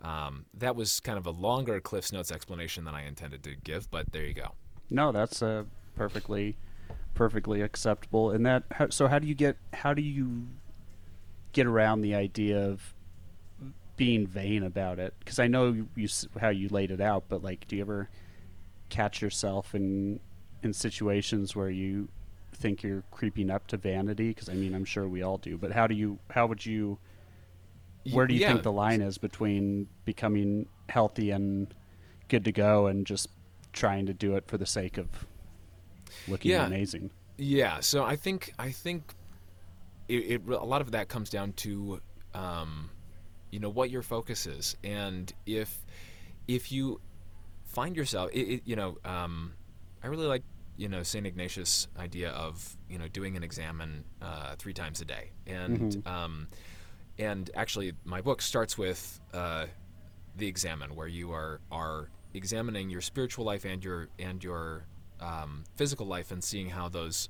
um, 0.03 0.47
that 0.55 0.77
was 0.77 1.01
kind 1.01 1.19
of 1.19 1.27
a 1.27 1.31
longer 1.31 1.81
Cliff's 1.81 2.13
Notes 2.13 2.33
explanation 2.33 2.85
than 2.85 2.95
I 2.95 3.07
intended 3.07 3.43
to 3.45 3.55
give, 3.63 3.91
but 3.91 4.13
there 4.13 4.25
you 4.25 4.35
go. 4.35 4.53
No, 4.89 5.13
that's 5.13 5.43
uh, 5.43 5.65
perfectly, 5.95 6.57
perfectly 7.15 7.61
acceptable. 7.61 8.31
And 8.31 8.45
that, 8.47 8.65
so 8.91 9.09
how 9.09 9.19
do 9.19 9.27
you 9.27 9.35
get, 9.35 9.57
how 9.75 9.95
do 9.95 10.03
you 10.03 10.47
get 11.53 11.67
around 11.67 12.01
the 12.01 12.15
idea 12.15 12.59
of 12.59 12.95
being 13.97 14.27
vain 14.27 14.63
about 14.63 14.99
it? 14.99 15.15
Because 15.19 15.39
I 15.39 15.47
know 15.47 15.87
you 15.95 16.09
how 16.41 16.49
you 16.49 16.69
laid 16.71 16.91
it 16.91 17.03
out, 17.03 17.25
but 17.29 17.45
like, 17.45 17.69
do 17.69 17.77
you 17.77 17.83
ever 17.83 18.09
catch 18.89 19.21
yourself 19.21 19.75
in 19.75 20.21
in 20.63 20.73
situations 20.73 21.55
where 21.55 21.71
you 21.71 22.09
think 22.53 22.83
you're 22.83 23.05
creeping 23.11 23.51
up 23.51 23.67
to 23.67 23.77
vanity? 23.77 24.29
Because 24.29 24.49
I 24.49 24.55
mean, 24.55 24.75
I'm 24.75 24.87
sure 24.87 25.07
we 25.07 25.23
all 25.23 25.37
do. 25.37 25.59
But 25.59 25.73
how 25.73 25.87
do 25.87 25.95
you, 25.95 26.19
how 26.31 26.47
would 26.47 26.65
you? 26.65 26.99
Where 28.11 28.27
do 28.27 28.35
you 28.35 28.41
Yeah. 28.41 28.49
think 28.53 28.63
the 28.63 28.73
line 28.73 29.01
is 29.03 29.19
between 29.19 29.89
becoming 30.05 30.67
healthy 30.89 31.31
and 31.31 31.73
good 32.29 32.45
to 32.45 32.53
go 32.53 32.87
and 32.87 33.07
just 33.07 33.29
trying 33.73 34.07
to 34.07 34.15
do 34.15 34.37
it 34.37 34.47
for 34.47 34.59
the 34.59 34.67
sake 34.67 34.99
of 34.99 35.09
looking 36.29 36.51
Yeah. 36.51 36.67
amazing? 36.67 37.11
Yeah, 37.37 37.81
so 37.81 38.05
I 38.05 38.17
think 38.17 38.53
I 38.59 38.71
think 38.71 39.15
it, 40.09 40.15
it 40.15 40.49
a 40.49 40.65
lot 40.65 40.81
of 40.81 40.91
that 40.93 41.09
comes 41.09 41.31
down 41.31 41.53
to 41.55 42.01
um, 42.35 42.91
you 43.51 43.61
know 43.61 43.71
what 43.71 43.91
your 43.91 44.03
focus 44.03 44.47
is, 44.47 44.77
and 44.85 45.33
if 45.47 45.85
if 46.49 46.71
you 46.71 47.01
find 47.65 47.97
yourself, 47.97 48.31
it, 48.33 48.41
it, 48.41 48.63
you 48.65 48.77
know, 48.77 48.99
um, 49.05 49.55
I 50.03 50.09
really 50.09 50.27
like 50.27 50.43
you 50.77 50.89
know 50.89 51.03
Saint 51.03 51.27
Ignatius' 51.27 51.89
idea 51.99 52.31
of 52.31 52.77
you 52.91 52.99
know 52.99 53.09
doing 53.09 53.37
an 53.37 53.43
examen 53.43 54.05
uh, 54.21 54.55
three 54.59 54.75
times 54.75 55.01
a 55.01 55.05
day, 55.07 55.31
and 55.47 55.81
Mhm. 55.81 56.07
um, 56.07 56.49
and 57.21 57.51
actually 57.55 57.93
my 58.05 58.21
book 58.23 58.41
starts 58.41 58.79
with 58.79 59.21
uh, 59.35 59.67
the 60.37 60.49
examen, 60.49 60.97
where 60.97 61.07
you 61.07 61.33
are 61.33 61.61
are 61.71 62.09
examining 62.33 62.89
your 62.91 63.03
spiritual 63.03 63.45
life 63.45 63.65
and 63.65 63.85
your 63.85 64.09
and 64.19 64.43
your 64.43 64.87
um, 65.21 65.65
physical 65.77 66.07
life 66.07 66.33
and 66.33 66.43
seeing 66.43 66.71
how 66.71 66.89
those 66.89 67.29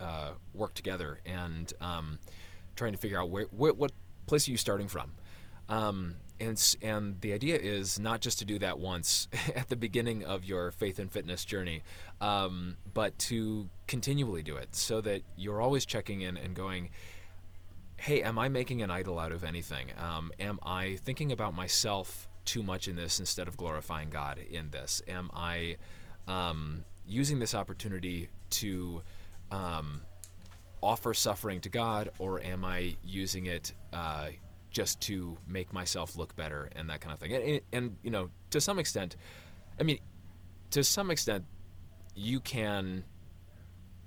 uh, 0.00 0.30
work 0.54 0.74
together 0.74 1.20
and 1.26 1.72
um, 1.80 2.18
trying 2.74 2.92
to 2.92 2.98
figure 2.98 3.20
out 3.20 3.28
where, 3.28 3.44
where, 3.50 3.74
what 3.74 3.92
place 4.26 4.48
are 4.48 4.50
you 4.50 4.56
starting 4.56 4.88
from. 4.88 5.12
Um, 5.68 6.16
and 6.40 6.76
and 6.80 7.20
the 7.20 7.34
idea 7.34 7.56
is 7.56 7.98
not 7.98 8.22
just 8.22 8.38
to 8.38 8.46
do 8.46 8.58
that 8.60 8.78
once 8.78 9.28
at 9.54 9.68
the 9.68 9.76
beginning 9.76 10.24
of 10.24 10.44
your 10.44 10.70
faith 10.70 10.98
and 10.98 11.12
fitness 11.12 11.44
journey, 11.44 11.82
um, 12.22 12.78
but 12.94 13.18
to 13.18 13.68
continually 13.86 14.42
do 14.42 14.56
it 14.56 14.74
so 14.74 15.02
that 15.02 15.22
you're 15.36 15.60
always 15.60 15.84
checking 15.84 16.22
in 16.22 16.38
and 16.38 16.54
going, 16.54 16.88
"Hey, 18.00 18.22
am 18.22 18.38
I 18.38 18.48
making 18.48 18.82
an 18.82 18.90
idol 18.90 19.18
out 19.18 19.32
of 19.32 19.44
anything? 19.44 19.88
Um, 19.98 20.32
am 20.38 20.58
I 20.62 20.96
thinking 21.04 21.32
about 21.32 21.54
myself 21.54 22.28
too 22.44 22.62
much 22.62 22.88
in 22.88 22.96
this 22.96 23.20
instead 23.20 23.48
of 23.48 23.56
glorifying 23.56 24.10
God 24.10 24.38
in 24.38 24.70
this? 24.70 25.02
Am 25.06 25.30
I 25.34 25.76
um, 26.26 26.84
using 27.06 27.38
this 27.38 27.54
opportunity 27.54 28.28
to 28.50 29.02
um, 29.50 30.02
offer 30.82 31.14
suffering 31.14 31.60
to 31.60 31.68
God, 31.68 32.10
or 32.18 32.40
am 32.42 32.64
I 32.64 32.96
using 33.04 33.46
it?" 33.46 33.72
Uh, 33.92 34.28
just 34.70 35.00
to 35.00 35.36
make 35.48 35.72
myself 35.72 36.16
look 36.16 36.36
better 36.36 36.70
and 36.76 36.88
that 36.88 37.00
kind 37.00 37.12
of 37.12 37.18
thing. 37.18 37.34
And, 37.34 37.60
and, 37.72 37.96
you 38.04 38.10
know, 38.12 38.30
to 38.50 38.60
some 38.60 38.78
extent, 38.78 39.16
I 39.78 39.82
mean, 39.82 39.98
to 40.70 40.84
some 40.84 41.10
extent, 41.10 41.44
you 42.14 42.40
can. 42.40 43.04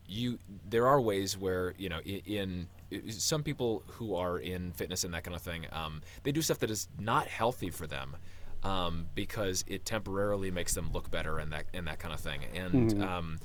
You 0.06 0.38
there 0.70 0.86
are 0.86 1.00
ways 1.00 1.38
where 1.38 1.74
you 1.78 1.88
know 1.88 2.00
in, 2.00 2.22
in 2.26 2.68
some 3.10 3.44
people 3.44 3.84
who 3.88 4.16
are 4.16 4.38
in 4.38 4.72
fitness 4.72 5.04
and 5.04 5.14
that 5.14 5.24
kind 5.24 5.36
of 5.36 5.42
thing, 5.42 5.66
um, 5.72 6.02
they 6.24 6.32
do 6.32 6.42
stuff 6.42 6.60
that 6.60 6.70
is 6.72 6.88
not 7.00 7.28
healthy 7.28 7.70
for 7.70 7.88
them. 7.88 8.16
Um, 8.64 9.08
because 9.14 9.66
it 9.68 9.84
temporarily 9.84 10.50
makes 10.50 10.74
them 10.74 10.90
look 10.94 11.12
better 11.12 11.38
and 11.38 11.52
that 11.52 11.66
and 11.74 11.86
that 11.88 12.00
kind 12.00 12.14
of 12.14 12.22
thing. 12.22 12.44
And 12.56 12.92
mm-hmm. 12.92 13.04
um, 13.04 13.40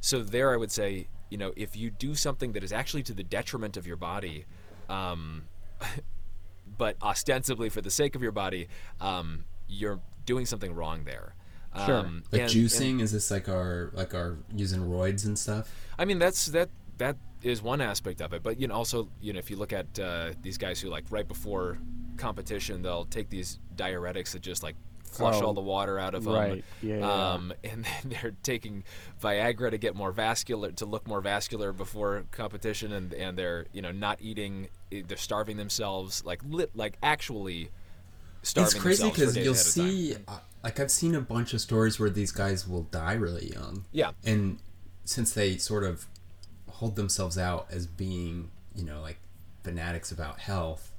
so 0.00 0.24
there, 0.24 0.52
I 0.52 0.56
would 0.56 0.72
say, 0.72 1.06
you 1.30 1.38
know, 1.38 1.52
if 1.56 1.76
you 1.76 1.90
do 1.90 2.16
something 2.16 2.54
that 2.54 2.64
is 2.64 2.72
actually 2.72 3.04
to 3.04 3.14
the 3.14 3.22
detriment 3.22 3.76
of 3.76 3.86
your 3.86 3.96
body, 3.96 4.46
um, 4.88 5.44
but 6.78 6.96
ostensibly 7.00 7.68
for 7.68 7.82
the 7.82 7.90
sake 7.90 8.16
of 8.16 8.22
your 8.22 8.32
body, 8.32 8.66
um, 9.00 9.44
you're 9.68 10.00
doing 10.26 10.44
something 10.44 10.74
wrong 10.74 11.04
there. 11.04 11.34
Sure. 11.86 11.98
Um, 11.98 12.22
like 12.30 12.42
and, 12.42 12.50
juicing 12.50 12.90
and, 12.90 13.00
is 13.00 13.12
this 13.12 13.30
like 13.30 13.48
our 13.48 13.90
like 13.94 14.14
our 14.14 14.36
using 14.54 14.80
roids 14.80 15.24
and 15.26 15.38
stuff? 15.38 15.72
I 15.98 16.04
mean 16.04 16.18
that's 16.18 16.46
that 16.46 16.70
that 16.98 17.16
is 17.44 17.62
one 17.62 17.80
aspect 17.80 18.20
of 18.20 18.32
it, 18.32 18.42
but 18.42 18.60
you 18.60 18.66
know 18.66 18.74
also 18.74 19.08
you 19.20 19.32
know 19.32 19.38
if 19.38 19.50
you 19.50 19.56
look 19.56 19.72
at 19.72 19.98
uh, 19.98 20.30
these 20.42 20.58
guys 20.58 20.80
who 20.80 20.88
like 20.88 21.04
right 21.10 21.26
before 21.26 21.78
competition 22.16 22.80
they'll 22.80 23.06
take 23.06 23.28
these 23.28 23.58
diuretics 23.76 24.32
that 24.32 24.40
just 24.40 24.62
like 24.62 24.76
flush 25.14 25.36
oh, 25.40 25.46
all 25.46 25.54
the 25.54 25.60
water 25.60 25.98
out 25.98 26.14
of 26.14 26.24
them. 26.24 26.34
Right. 26.34 26.64
Yeah, 26.82 27.00
um, 27.00 27.52
yeah. 27.62 27.70
And 27.70 27.84
then 27.84 27.92
they're 28.22 28.34
taking 28.42 28.84
Viagra 29.22 29.70
to 29.70 29.78
get 29.78 29.94
more 29.94 30.12
vascular, 30.12 30.72
to 30.72 30.86
look 30.86 31.06
more 31.06 31.20
vascular 31.20 31.72
before 31.72 32.24
competition, 32.32 32.92
and 32.92 33.12
and 33.14 33.38
they're 33.38 33.66
you 33.72 33.82
know 33.82 33.92
not 33.92 34.18
eating, 34.20 34.68
eh, 34.92 35.02
they're 35.06 35.16
starving 35.16 35.56
themselves, 35.56 36.24
like 36.24 36.40
lit, 36.48 36.70
like 36.74 36.98
actually 37.02 37.70
starving. 38.42 38.72
It's 38.72 38.80
crazy 38.80 39.10
because 39.10 39.36
you'll 39.36 39.54
see, 39.54 40.16
uh, 40.28 40.38
like 40.62 40.80
I've 40.80 40.90
seen 40.90 41.14
a 41.14 41.20
bunch 41.20 41.54
of 41.54 41.60
stories 41.60 41.98
where 41.98 42.10
these 42.10 42.32
guys 42.32 42.66
will 42.68 42.84
die 42.84 43.14
really 43.14 43.52
young. 43.52 43.84
Yeah. 43.92 44.12
And 44.24 44.58
since 45.04 45.32
they 45.32 45.56
sort 45.58 45.84
of 45.84 46.06
hold 46.84 46.96
themselves 46.96 47.38
out 47.38 47.66
as 47.70 47.86
being, 47.86 48.50
you 48.74 48.84
know, 48.84 49.00
like 49.00 49.18
fanatics 49.62 50.12
about 50.12 50.38
health 50.38 50.92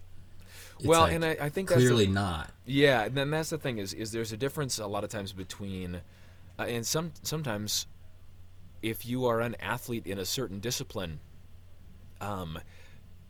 it's 0.79 0.87
well, 0.87 1.01
like 1.01 1.13
and 1.13 1.23
I, 1.23 1.37
I 1.39 1.49
think 1.49 1.69
clearly 1.69 2.07
the, 2.07 2.11
not. 2.11 2.51
Yeah, 2.65 3.03
and 3.03 3.15
then 3.15 3.29
that's 3.29 3.51
the 3.51 3.57
thing 3.57 3.77
is 3.77 3.93
is 3.93 4.11
there's 4.11 4.33
a 4.33 4.37
difference 4.37 4.77
a 4.77 4.87
lot 4.87 5.05
of 5.05 5.09
times 5.09 5.31
between, 5.31 6.01
uh, 6.59 6.63
and 6.63 6.85
some 6.85 7.13
sometimes, 7.23 7.87
if 8.81 9.05
you 9.05 9.25
are 9.27 9.39
an 9.39 9.55
athlete 9.61 10.05
in 10.05 10.19
a 10.19 10.25
certain 10.25 10.59
discipline, 10.59 11.21
um, 12.19 12.59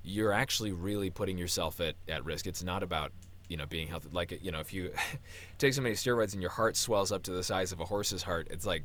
you're 0.03 0.31
actually 0.31 0.71
really 0.71 1.11
putting 1.11 1.37
yourself 1.37 1.79
at, 1.79 1.93
at 2.07 2.25
risk. 2.25 2.47
It's 2.47 2.63
not 2.63 2.81
about 2.81 3.11
you 3.47 3.57
know 3.57 3.67
being 3.67 3.89
healthy. 3.89 4.09
Like 4.11 4.39
you 4.41 4.51
know 4.51 4.59
if 4.59 4.73
you 4.73 4.91
take 5.59 5.75
so 5.75 5.83
many 5.83 5.93
steroids 5.93 6.33
and 6.33 6.41
your 6.41 6.51
heart 6.51 6.75
swells 6.75 7.11
up 7.11 7.21
to 7.23 7.31
the 7.31 7.43
size 7.43 7.71
of 7.71 7.79
a 7.79 7.85
horse's 7.85 8.23
heart, 8.23 8.47
it's 8.49 8.65
like, 8.65 8.81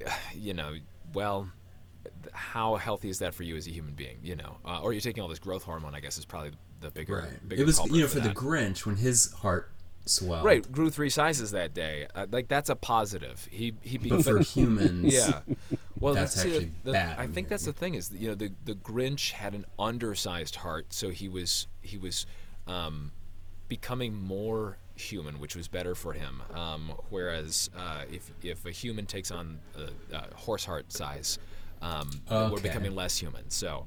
you 0.34 0.54
know, 0.54 0.76
well 1.12 1.50
how 2.32 2.76
healthy 2.76 3.08
is 3.08 3.18
that 3.20 3.34
for 3.34 3.42
you 3.42 3.56
as 3.56 3.66
a 3.66 3.70
human 3.70 3.94
being? 3.94 4.18
You 4.22 4.36
know, 4.36 4.56
uh, 4.64 4.80
or 4.82 4.92
you're 4.92 5.00
taking 5.00 5.22
all 5.22 5.28
this 5.28 5.38
growth 5.38 5.62
hormone. 5.62 5.94
I 5.94 6.00
guess 6.00 6.18
is 6.18 6.24
probably 6.24 6.52
the 6.80 6.90
bigger. 6.90 7.26
Right. 7.28 7.48
Bigger 7.48 7.62
it 7.62 7.66
was 7.66 7.80
you 7.90 8.02
know 8.02 8.08
for, 8.08 8.20
for 8.20 8.28
the 8.28 8.34
Grinch 8.34 8.86
when 8.86 8.96
his 8.96 9.32
heart 9.32 9.70
swelled. 10.04 10.44
Right, 10.44 10.70
grew 10.70 10.90
three 10.90 11.10
sizes 11.10 11.52
that 11.52 11.74
day. 11.74 12.06
Uh, 12.14 12.26
like 12.30 12.48
that's 12.48 12.70
a 12.70 12.76
positive. 12.76 13.46
He 13.50 13.74
he. 13.82 13.98
Be, 13.98 14.10
but 14.10 14.24
for 14.24 14.38
humans, 14.42 15.12
yeah. 15.12 15.40
Well, 15.98 16.14
that's, 16.14 16.34
that's 16.34 16.46
actually 16.46 16.72
the, 16.84 16.92
bad. 16.92 17.18
I 17.18 17.26
think 17.26 17.48
that's 17.48 17.64
the 17.64 17.72
thing 17.72 17.94
is 17.94 18.10
you 18.12 18.28
know 18.28 18.34
the 18.34 18.52
the 18.64 18.74
Grinch 18.74 19.32
had 19.32 19.54
an 19.54 19.64
undersized 19.78 20.56
heart, 20.56 20.92
so 20.92 21.10
he 21.10 21.28
was 21.28 21.66
he 21.80 21.98
was 21.98 22.26
um, 22.66 23.12
becoming 23.68 24.14
more 24.14 24.78
human, 24.94 25.38
which 25.38 25.56
was 25.56 25.68
better 25.68 25.94
for 25.94 26.12
him. 26.12 26.42
Um, 26.54 26.92
whereas 27.10 27.70
uh, 27.76 28.02
if 28.10 28.30
if 28.42 28.66
a 28.66 28.70
human 28.70 29.06
takes 29.06 29.30
on 29.30 29.58
a, 29.76 30.16
a 30.16 30.34
horse 30.34 30.64
heart 30.64 30.92
size, 30.92 31.38
um, 31.82 32.10
okay. 32.30 32.52
we're 32.52 32.60
becoming 32.60 32.94
less 32.94 33.18
human. 33.18 33.50
So 33.50 33.86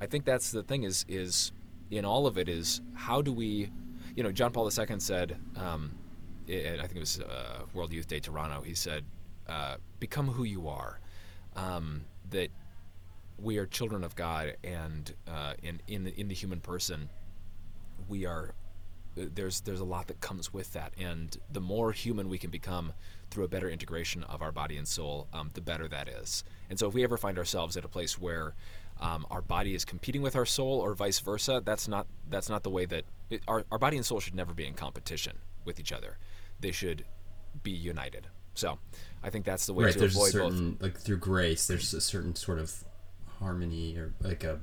I 0.00 0.06
think 0.06 0.24
that's 0.24 0.50
the 0.50 0.62
thing 0.62 0.84
is 0.84 1.04
is 1.08 1.52
in 1.90 2.04
all 2.04 2.26
of 2.26 2.38
it 2.38 2.48
is 2.48 2.80
how 2.94 3.20
do 3.20 3.32
we, 3.32 3.70
you 4.16 4.22
know, 4.22 4.32
John 4.32 4.52
Paul 4.52 4.64
II 4.66 4.98
said, 4.98 5.36
um, 5.56 5.92
it, 6.46 6.80
I 6.80 6.82
think 6.82 6.96
it 6.96 7.00
was 7.00 7.20
uh, 7.20 7.62
World 7.74 7.92
Youth 7.92 8.08
Day 8.08 8.20
Toronto. 8.20 8.62
He 8.62 8.74
said, 8.74 9.04
uh, 9.48 9.76
"Become 10.00 10.28
who 10.28 10.44
you 10.44 10.68
are." 10.68 11.00
Um, 11.54 12.04
that 12.30 12.48
we 13.38 13.58
are 13.58 13.66
children 13.66 14.04
of 14.04 14.16
God, 14.16 14.56
and 14.64 15.12
uh, 15.28 15.54
in 15.62 15.80
in 15.86 16.04
the, 16.04 16.18
in 16.18 16.28
the 16.28 16.34
human 16.34 16.60
person, 16.60 17.08
we 18.08 18.26
are. 18.26 18.54
There's 19.14 19.60
there's 19.60 19.80
a 19.80 19.84
lot 19.84 20.06
that 20.08 20.20
comes 20.20 20.52
with 20.52 20.72
that, 20.72 20.94
and 20.98 21.36
the 21.50 21.60
more 21.60 21.92
human 21.92 22.28
we 22.28 22.38
can 22.38 22.50
become 22.50 22.94
through 23.32 23.44
a 23.44 23.48
better 23.48 23.68
integration 23.68 24.22
of 24.24 24.42
our 24.42 24.52
body 24.52 24.76
and 24.76 24.86
soul, 24.86 25.26
um, 25.32 25.50
the 25.54 25.60
better 25.60 25.88
that 25.88 26.08
is. 26.08 26.44
And 26.70 26.78
so, 26.78 26.88
if 26.88 26.94
we 26.94 27.02
ever 27.02 27.16
find 27.16 27.38
ourselves 27.38 27.76
at 27.76 27.84
a 27.84 27.88
place 27.88 28.18
where 28.20 28.54
um, 29.00 29.26
our 29.30 29.42
body 29.42 29.74
is 29.74 29.84
competing 29.84 30.22
with 30.22 30.36
our 30.36 30.46
soul 30.46 30.78
or 30.78 30.94
vice 30.94 31.18
versa. 31.18 31.60
That's 31.64 31.88
not 31.88 32.06
that's 32.30 32.48
not 32.48 32.62
the 32.62 32.70
way 32.70 32.84
that 32.86 33.04
it, 33.30 33.42
our 33.48 33.64
our 33.72 33.78
body 33.78 33.96
and 33.96 34.06
soul 34.06 34.20
should 34.20 34.34
never 34.34 34.54
be 34.54 34.66
in 34.66 34.74
competition 34.74 35.38
with 35.64 35.80
each 35.80 35.92
other. 35.92 36.18
They 36.60 36.70
should 36.70 37.04
be 37.62 37.72
united. 37.72 38.28
So, 38.54 38.78
I 39.22 39.30
think 39.30 39.44
that's 39.44 39.66
the 39.66 39.74
way 39.74 39.86
right, 39.86 39.92
to 39.92 39.98
there's 39.98 40.14
avoid 40.14 40.28
a 40.28 40.32
certain, 40.32 40.70
both. 40.72 40.82
Like 40.82 40.98
through 40.98 41.18
grace, 41.18 41.66
there's 41.66 41.92
a 41.94 42.00
certain 42.00 42.36
sort 42.36 42.58
of 42.58 42.84
harmony 43.40 43.96
or 43.96 44.12
like 44.20 44.44
a 44.44 44.60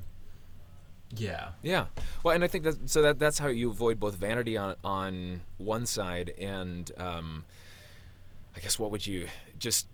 yeah. 1.16 1.50
Yeah. 1.64 1.88
Well, 2.24 2.36
and 2.36 2.44
I 2.44 2.48
think 2.48 2.64
that 2.64 2.90
so 2.90 3.02
that 3.02 3.20
that's 3.20 3.40
how 3.40 3.48
you 3.48 3.72
avoid 3.72 4.00
both 4.00 4.16
vanity 4.16 4.58
on 4.58 4.76
on 4.84 5.42
one 5.58 5.86
side 5.86 6.34
and 6.40 6.90
um, 6.98 7.46
I 8.56 8.60
guess 8.60 8.78
what 8.80 8.92
would 8.92 9.06
you 9.06 9.28
just 9.58 9.88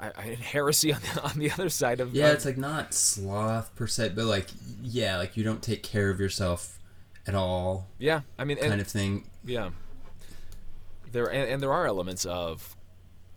I, 0.00 0.10
I, 0.16 0.22
heresy 0.40 0.92
on 0.92 1.00
the, 1.00 1.22
on 1.22 1.38
the 1.38 1.50
other 1.50 1.68
side 1.68 2.00
of 2.00 2.14
yeah, 2.14 2.32
it's 2.32 2.44
like 2.44 2.56
not 2.56 2.94
sloth 2.94 3.74
per 3.74 3.86
se, 3.86 4.12
but 4.14 4.24
like 4.24 4.48
yeah, 4.82 5.16
like 5.16 5.36
you 5.36 5.44
don't 5.44 5.62
take 5.62 5.82
care 5.82 6.10
of 6.10 6.20
yourself 6.20 6.78
at 7.26 7.34
all. 7.34 7.88
Yeah, 7.98 8.22
I 8.38 8.44
mean, 8.44 8.58
kind 8.58 8.72
and, 8.72 8.80
of 8.80 8.88
thing. 8.88 9.28
Yeah, 9.44 9.70
there 11.12 11.26
and, 11.26 11.50
and 11.50 11.62
there 11.62 11.72
are 11.72 11.86
elements 11.86 12.24
of 12.24 12.76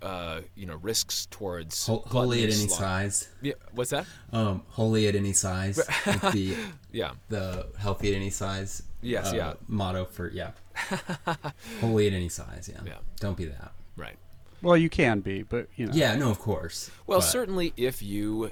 uh, 0.02 0.42
you 0.56 0.66
know 0.66 0.76
risks 0.76 1.28
towards 1.30 1.86
Ho- 1.88 2.04
holy 2.08 2.44
at 2.44 2.50
any 2.50 2.68
size. 2.68 3.30
Yeah, 3.42 3.54
what's 3.74 3.92
that? 3.92 4.06
Um, 4.32 4.64
holy 4.70 5.08
at 5.08 5.16
any 5.16 5.34
size. 5.34 5.78
like 6.06 6.32
the 6.32 6.56
yeah 6.92 7.12
the 7.30 7.68
healthy 7.78 8.12
at 8.12 8.16
any 8.16 8.30
size. 8.30 8.84
Yes, 9.02 9.34
uh, 9.34 9.36
yeah. 9.36 9.54
Motto 9.68 10.06
for 10.06 10.30
yeah. 10.30 10.52
holy 11.82 12.08
at 12.08 12.14
any 12.14 12.30
size. 12.30 12.70
Yeah. 12.72 12.82
Yeah. 12.86 12.98
Don't 13.20 13.36
be 13.36 13.46
that. 13.46 13.74
Right. 13.96 14.18
Well, 14.62 14.78
you 14.78 14.90
can 14.90 15.22
be, 15.22 15.44
but 15.44 15.68
you 15.76 15.88
know. 15.88 15.94
Yeah, 15.94 16.16
no, 16.16 16.30
of 16.30 16.40
course. 16.40 16.92
Well, 17.08 17.20
but. 17.20 17.26
certainly 17.26 17.74
if 17.78 18.02
you, 18.02 18.52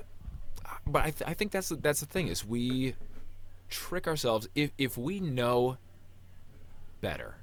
but 0.88 1.04
I, 1.04 1.12
th- 1.12 1.30
I 1.30 1.34
think 1.34 1.52
that's 1.52 1.69
the, 1.69 1.75
that's 1.75 1.99
the 1.99 2.08
thing 2.08 2.28
is 2.28 2.45
we 2.45 2.95
trick 3.69 4.08
ourselves 4.08 4.49
if 4.56 4.71
if 4.78 4.97
we 4.97 5.19
know 5.19 5.78
better, 7.02 7.36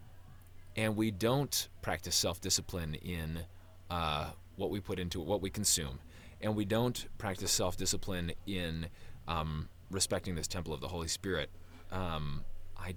and 0.77 0.97
we 0.97 1.11
don't 1.11 1.69
practice 1.81 2.17
self 2.17 2.41
discipline 2.41 2.95
in 2.95 3.41
uh, 3.89 4.31
what 4.57 4.71
we 4.71 4.81
put 4.81 4.99
into 4.99 5.21
what 5.21 5.41
we 5.41 5.51
consume, 5.51 6.01
and 6.41 6.57
we 6.57 6.65
don't 6.65 7.07
practice 7.19 7.53
self 7.53 7.77
discipline 7.77 8.33
in 8.47 8.89
um, 9.29 9.69
respecting 9.93 10.35
this 10.35 10.49
temple 10.49 10.75
of 10.75 10.81
the 10.81 10.89
Holy 10.89 11.09
Spirit. 11.09 11.51
Um, 11.93 12.43
I 12.77 12.95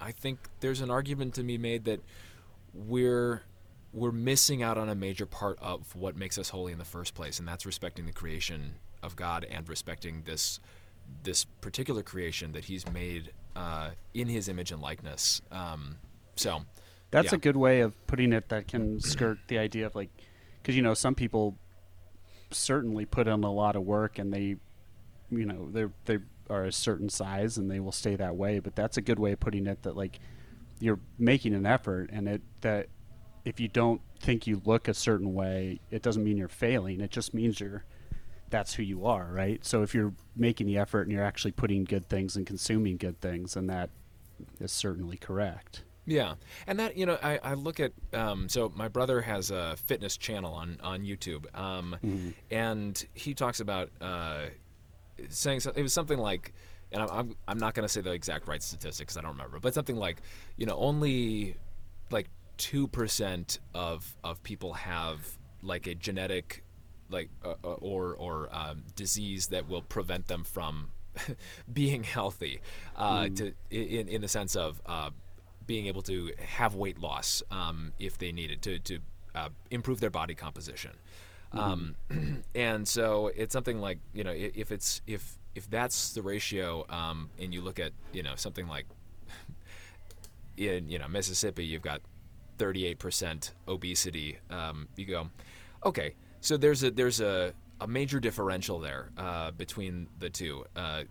I 0.00 0.10
think 0.10 0.40
there's 0.58 0.80
an 0.80 0.90
argument 0.90 1.34
to 1.34 1.44
be 1.44 1.58
made 1.58 1.84
that 1.84 2.00
we're 2.74 3.42
we're 3.92 4.12
missing 4.12 4.62
out 4.62 4.78
on 4.78 4.88
a 4.88 4.94
major 4.94 5.26
part 5.26 5.58
of 5.60 5.94
what 5.94 6.16
makes 6.16 6.38
us 6.38 6.48
holy 6.48 6.72
in 6.72 6.78
the 6.78 6.84
first 6.84 7.14
place, 7.14 7.38
and 7.38 7.46
that's 7.46 7.66
respecting 7.66 8.06
the 8.06 8.12
creation 8.12 8.74
of 9.02 9.16
God 9.16 9.46
and 9.50 9.68
respecting 9.68 10.22
this 10.24 10.60
this 11.24 11.44
particular 11.44 12.02
creation 12.02 12.52
that 12.52 12.64
He's 12.64 12.90
made 12.90 13.32
uh, 13.54 13.90
in 14.14 14.28
His 14.28 14.48
image 14.48 14.72
and 14.72 14.80
likeness. 14.80 15.42
Um, 15.50 15.96
so 16.36 16.62
that's 17.10 17.32
yeah. 17.32 17.36
a 17.36 17.38
good 17.38 17.56
way 17.56 17.80
of 17.80 18.06
putting 18.06 18.32
it. 18.32 18.48
That 18.48 18.68
can 18.68 19.00
skirt 19.00 19.38
the 19.48 19.58
idea 19.58 19.86
of 19.86 19.94
like, 19.94 20.10
because 20.62 20.74
you 20.74 20.82
know 20.82 20.94
some 20.94 21.14
people 21.14 21.58
certainly 22.50 23.04
put 23.04 23.26
in 23.26 23.44
a 23.44 23.52
lot 23.52 23.76
of 23.76 23.82
work 23.82 24.18
and 24.18 24.32
they, 24.32 24.56
you 25.30 25.44
know, 25.46 25.68
they 25.70 25.86
they 26.06 26.24
are 26.48 26.64
a 26.64 26.72
certain 26.72 27.08
size 27.08 27.58
and 27.58 27.70
they 27.70 27.80
will 27.80 27.92
stay 27.92 28.16
that 28.16 28.36
way. 28.36 28.58
But 28.58 28.74
that's 28.74 28.96
a 28.96 29.02
good 29.02 29.18
way 29.18 29.32
of 29.32 29.40
putting 29.40 29.66
it. 29.66 29.82
That 29.82 29.96
like 29.96 30.18
you're 30.80 31.00
making 31.18 31.54
an 31.54 31.66
effort 31.66 32.10
and 32.12 32.28
it 32.28 32.42
that 32.62 32.88
if 33.44 33.60
you 33.60 33.68
don't 33.68 34.00
think 34.20 34.46
you 34.46 34.62
look 34.64 34.88
a 34.88 34.94
certain 34.94 35.34
way, 35.34 35.80
it 35.90 36.02
doesn't 36.02 36.22
mean 36.22 36.36
you're 36.36 36.48
failing. 36.48 37.00
It 37.00 37.10
just 37.10 37.34
means 37.34 37.60
you're 37.60 37.84
that's 38.50 38.74
who 38.74 38.82
you 38.82 39.06
are, 39.06 39.30
right? 39.32 39.64
So 39.64 39.82
if 39.82 39.94
you're 39.94 40.12
making 40.36 40.66
the 40.66 40.76
effort 40.76 41.02
and 41.02 41.12
you're 41.12 41.24
actually 41.24 41.52
putting 41.52 41.84
good 41.84 42.08
things 42.08 42.36
and 42.36 42.46
consuming 42.46 42.98
good 42.98 43.18
things, 43.20 43.54
then 43.54 43.66
that 43.68 43.88
is 44.60 44.70
certainly 44.70 45.16
correct. 45.16 45.82
Yeah, 46.04 46.34
and 46.66 46.78
that 46.80 46.96
you 46.96 47.06
know, 47.06 47.18
I, 47.22 47.38
I 47.42 47.54
look 47.54 47.78
at 47.80 47.92
um, 48.12 48.48
so 48.48 48.72
my 48.74 48.88
brother 48.88 49.20
has 49.22 49.50
a 49.50 49.76
fitness 49.76 50.16
channel 50.16 50.52
on 50.52 50.78
on 50.82 51.02
YouTube, 51.02 51.46
um, 51.58 51.96
mm-hmm. 52.04 52.30
and 52.50 53.06
he 53.14 53.34
talks 53.34 53.60
about 53.60 53.90
uh, 54.00 54.46
saying 55.28 55.60
so, 55.60 55.72
it 55.76 55.82
was 55.82 55.92
something 55.92 56.18
like, 56.18 56.54
and 56.90 57.02
I'm 57.02 57.36
I'm 57.46 57.58
not 57.58 57.74
going 57.74 57.86
to 57.86 57.92
say 57.92 58.00
the 58.00 58.10
exact 58.10 58.48
right 58.48 58.62
statistics, 58.62 59.16
I 59.16 59.20
don't 59.20 59.32
remember, 59.32 59.60
but 59.60 59.74
something 59.74 59.96
like, 59.96 60.22
you 60.56 60.66
know, 60.66 60.76
only 60.76 61.56
like 62.10 62.28
two 62.56 62.86
percent 62.88 63.58
of 63.74 64.16
of 64.22 64.42
people 64.42 64.74
have 64.74 65.38
like 65.62 65.86
a 65.86 65.94
genetic 65.94 66.64
like 67.10 67.28
uh, 67.44 67.54
uh 67.64 67.74
or 67.74 68.14
or 68.14 68.48
um, 68.52 68.82
disease 68.96 69.48
that 69.48 69.68
will 69.68 69.82
prevent 69.82 70.28
them 70.28 70.44
from 70.44 70.88
being 71.72 72.02
healthy 72.02 72.60
uh, 72.96 73.22
mm. 73.22 73.36
to 73.36 73.52
in 73.70 74.08
in 74.08 74.20
the 74.20 74.28
sense 74.28 74.56
of 74.56 74.80
uh, 74.86 75.10
being 75.66 75.86
able 75.86 76.02
to 76.02 76.32
have 76.38 76.74
weight 76.74 76.98
loss 76.98 77.42
um, 77.50 77.92
if 77.98 78.18
they 78.18 78.32
needed 78.32 78.62
to 78.62 78.78
to 78.80 78.98
uh, 79.34 79.48
improve 79.70 80.00
their 80.00 80.10
body 80.10 80.34
composition. 80.34 80.92
Mm. 81.54 81.58
Um, 81.58 81.96
and 82.54 82.86
so 82.88 83.30
it's 83.34 83.52
something 83.52 83.80
like 83.80 83.98
you 84.12 84.24
know 84.24 84.32
if 84.32 84.72
it's 84.72 85.02
if 85.06 85.38
if 85.54 85.68
that's 85.70 86.14
the 86.14 86.22
ratio 86.22 86.86
um, 86.88 87.30
and 87.38 87.52
you 87.52 87.60
look 87.60 87.78
at 87.78 87.92
you 88.12 88.22
know 88.22 88.34
something 88.36 88.66
like 88.66 88.86
in 90.56 90.88
you 90.88 90.98
know 90.98 91.08
Mississippi 91.08 91.64
you've 91.64 91.82
got 91.82 92.00
38% 92.62 93.50
obesity 93.68 94.38
um, 94.50 94.88
you 94.96 95.06
go 95.06 95.28
okay 95.84 96.14
so 96.42 96.56
there's 96.56 96.82
a 96.82 96.90
there's 96.90 97.20
a, 97.20 97.54
a 97.80 97.86
major 97.86 98.18
differential 98.18 98.80
there 98.80 99.10
uh, 99.16 99.52
between 99.52 100.08
the 100.18 100.28
two, 100.28 100.64
uh, 100.74 101.04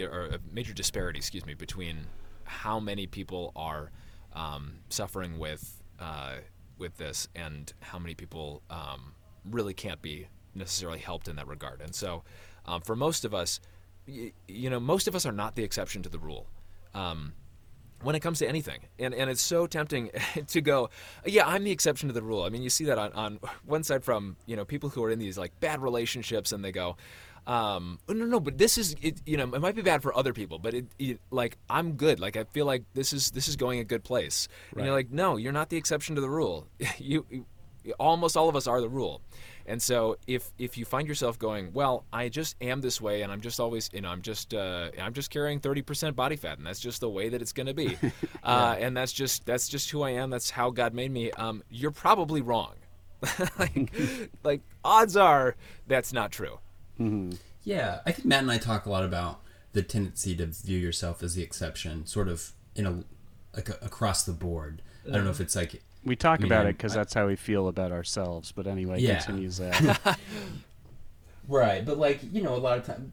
or 0.00 0.26
a 0.26 0.38
major 0.52 0.72
disparity, 0.72 1.18
excuse 1.18 1.44
me, 1.44 1.54
between 1.54 2.06
how 2.44 2.78
many 2.78 3.06
people 3.08 3.52
are 3.56 3.90
um, 4.32 4.74
suffering 4.90 5.38
with 5.40 5.82
uh, 5.98 6.34
with 6.78 6.96
this 6.98 7.26
and 7.34 7.72
how 7.80 7.98
many 7.98 8.14
people 8.14 8.62
um, 8.70 9.14
really 9.44 9.74
can't 9.74 10.00
be 10.00 10.28
necessarily 10.54 11.00
helped 11.00 11.26
in 11.26 11.34
that 11.34 11.48
regard. 11.48 11.80
And 11.80 11.92
so, 11.92 12.22
um, 12.64 12.80
for 12.80 12.94
most 12.94 13.24
of 13.24 13.34
us, 13.34 13.58
y- 14.06 14.32
you 14.46 14.70
know, 14.70 14.78
most 14.78 15.08
of 15.08 15.16
us 15.16 15.26
are 15.26 15.32
not 15.32 15.56
the 15.56 15.64
exception 15.64 16.02
to 16.04 16.08
the 16.08 16.18
rule. 16.20 16.46
Um, 16.94 17.32
when 18.02 18.14
it 18.14 18.20
comes 18.20 18.38
to 18.40 18.48
anything. 18.48 18.80
And 18.98 19.14
and 19.14 19.30
it's 19.30 19.42
so 19.42 19.66
tempting 19.66 20.10
to 20.48 20.60
go, 20.60 20.90
yeah, 21.24 21.46
I'm 21.46 21.64
the 21.64 21.70
exception 21.70 22.08
to 22.08 22.12
the 22.12 22.22
rule. 22.22 22.42
I 22.42 22.48
mean, 22.48 22.62
you 22.62 22.70
see 22.70 22.84
that 22.84 22.98
on, 22.98 23.12
on 23.12 23.38
one 23.64 23.82
side 23.82 24.04
from, 24.04 24.36
you 24.46 24.56
know, 24.56 24.64
people 24.64 24.90
who 24.90 25.02
are 25.04 25.10
in 25.10 25.18
these 25.18 25.38
like 25.38 25.58
bad 25.60 25.82
relationships 25.82 26.52
and 26.52 26.64
they 26.64 26.72
go, 26.72 26.96
um, 27.46 27.98
oh, 28.08 28.12
no, 28.14 28.24
no, 28.24 28.40
but 28.40 28.56
this 28.56 28.78
is, 28.78 28.96
it, 29.02 29.20
you 29.26 29.36
know, 29.36 29.44
it 29.44 29.60
might 29.60 29.74
be 29.74 29.82
bad 29.82 30.02
for 30.02 30.16
other 30.16 30.32
people, 30.32 30.58
but 30.58 30.72
it, 30.72 30.86
it, 30.98 31.20
like, 31.30 31.58
I'm 31.68 31.92
good. 31.92 32.18
Like, 32.18 32.36
I 32.36 32.44
feel 32.44 32.64
like 32.64 32.84
this 32.94 33.12
is, 33.12 33.30
this 33.32 33.48
is 33.48 33.56
going 33.56 33.80
a 33.80 33.84
good 33.84 34.02
place. 34.02 34.48
Right. 34.72 34.80
And 34.80 34.86
you're 34.86 34.94
like, 34.94 35.10
no, 35.10 35.36
you're 35.36 35.52
not 35.52 35.68
the 35.68 35.76
exception 35.76 36.14
to 36.14 36.22
the 36.22 36.30
rule. 36.30 36.66
you, 36.98 37.26
you 37.28 37.44
almost 37.98 38.36
all 38.36 38.48
of 38.48 38.56
us 38.56 38.66
are 38.66 38.80
the 38.80 38.88
rule. 38.88 39.20
And 39.66 39.80
so 39.80 40.16
if 40.26 40.50
if 40.58 40.76
you 40.76 40.84
find 40.84 41.08
yourself 41.08 41.38
going, 41.38 41.72
well, 41.72 42.04
I 42.12 42.28
just 42.28 42.56
am 42.60 42.80
this 42.80 43.00
way, 43.00 43.22
and 43.22 43.32
I'm 43.32 43.40
just 43.40 43.58
always, 43.60 43.90
you 43.92 44.00
know, 44.00 44.10
I'm 44.10 44.22
just 44.22 44.52
uh, 44.52 44.90
I'm 45.00 45.14
just 45.14 45.30
carrying 45.30 45.60
30% 45.60 46.14
body 46.14 46.36
fat, 46.36 46.58
and 46.58 46.66
that's 46.66 46.80
just 46.80 47.00
the 47.00 47.08
way 47.08 47.28
that 47.30 47.40
it's 47.40 47.52
going 47.52 47.66
to 47.66 47.74
be, 47.74 47.96
yeah. 48.02 48.10
uh, 48.42 48.76
and 48.78 48.96
that's 48.96 49.12
just 49.12 49.46
that's 49.46 49.68
just 49.68 49.90
who 49.90 50.02
I 50.02 50.10
am. 50.10 50.30
That's 50.30 50.50
how 50.50 50.70
God 50.70 50.92
made 50.94 51.10
me. 51.10 51.30
Um, 51.32 51.62
you're 51.70 51.90
probably 51.90 52.42
wrong. 52.42 52.74
like, 53.58 53.92
like 54.44 54.60
odds 54.84 55.16
are 55.16 55.56
that's 55.86 56.12
not 56.12 56.30
true. 56.30 56.58
Mm-hmm. 57.00 57.32
Yeah, 57.62 58.00
I 58.04 58.12
think 58.12 58.26
Matt 58.26 58.42
and 58.42 58.50
I 58.50 58.58
talk 58.58 58.84
a 58.86 58.90
lot 58.90 59.04
about 59.04 59.40
the 59.72 59.82
tendency 59.82 60.36
to 60.36 60.46
view 60.46 60.78
yourself 60.78 61.22
as 61.22 61.34
the 61.34 61.42
exception, 61.42 62.06
sort 62.06 62.28
of 62.28 62.52
in 62.76 62.86
a 62.86 63.04
like 63.54 63.68
a, 63.68 63.78
across 63.82 64.24
the 64.24 64.32
board. 64.32 64.82
I 65.06 65.12
don't 65.12 65.24
know 65.24 65.30
if 65.30 65.40
it's 65.40 65.56
like 65.56 65.82
we 66.04 66.16
talk 66.16 66.42
about 66.42 66.66
it 66.66 66.76
because 66.76 66.94
that's 66.94 67.14
how 67.14 67.26
we 67.26 67.36
feel 67.36 67.68
about 67.68 67.92
ourselves. 67.92 68.52
But 68.52 68.66
anyway, 68.66 69.00
yeah. 69.00 69.20
continues 69.20 69.58
that. 69.58 70.18
right, 71.48 71.84
but 71.84 71.98
like 71.98 72.20
you 72.32 72.42
know, 72.42 72.54
a 72.54 72.58
lot 72.58 72.78
of 72.78 72.86
time, 72.86 73.12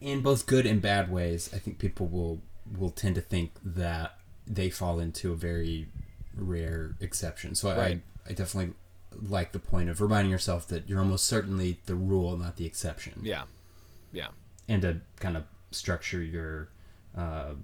in 0.00 0.20
both 0.20 0.46
good 0.46 0.66
and 0.66 0.80
bad 0.80 1.10
ways, 1.10 1.50
I 1.54 1.58
think 1.58 1.78
people 1.78 2.06
will 2.06 2.40
will 2.78 2.90
tend 2.90 3.14
to 3.16 3.20
think 3.20 3.52
that 3.64 4.18
they 4.46 4.70
fall 4.70 4.98
into 4.98 5.32
a 5.32 5.36
very 5.36 5.88
rare 6.36 6.96
exception. 7.00 7.54
So 7.54 7.74
right. 7.74 8.00
I, 8.26 8.30
I 8.30 8.34
definitely 8.34 8.74
like 9.28 9.52
the 9.52 9.58
point 9.58 9.88
of 9.88 10.00
reminding 10.00 10.30
yourself 10.30 10.68
that 10.68 10.88
you're 10.88 11.00
almost 11.00 11.26
certainly 11.26 11.80
the 11.86 11.94
rule, 11.94 12.36
not 12.36 12.56
the 12.56 12.66
exception. 12.66 13.20
Yeah, 13.22 13.44
yeah, 14.12 14.28
and 14.68 14.82
to 14.82 15.00
kind 15.18 15.36
of 15.36 15.44
structure 15.70 16.22
your. 16.22 16.68
Uh, 17.16 17.54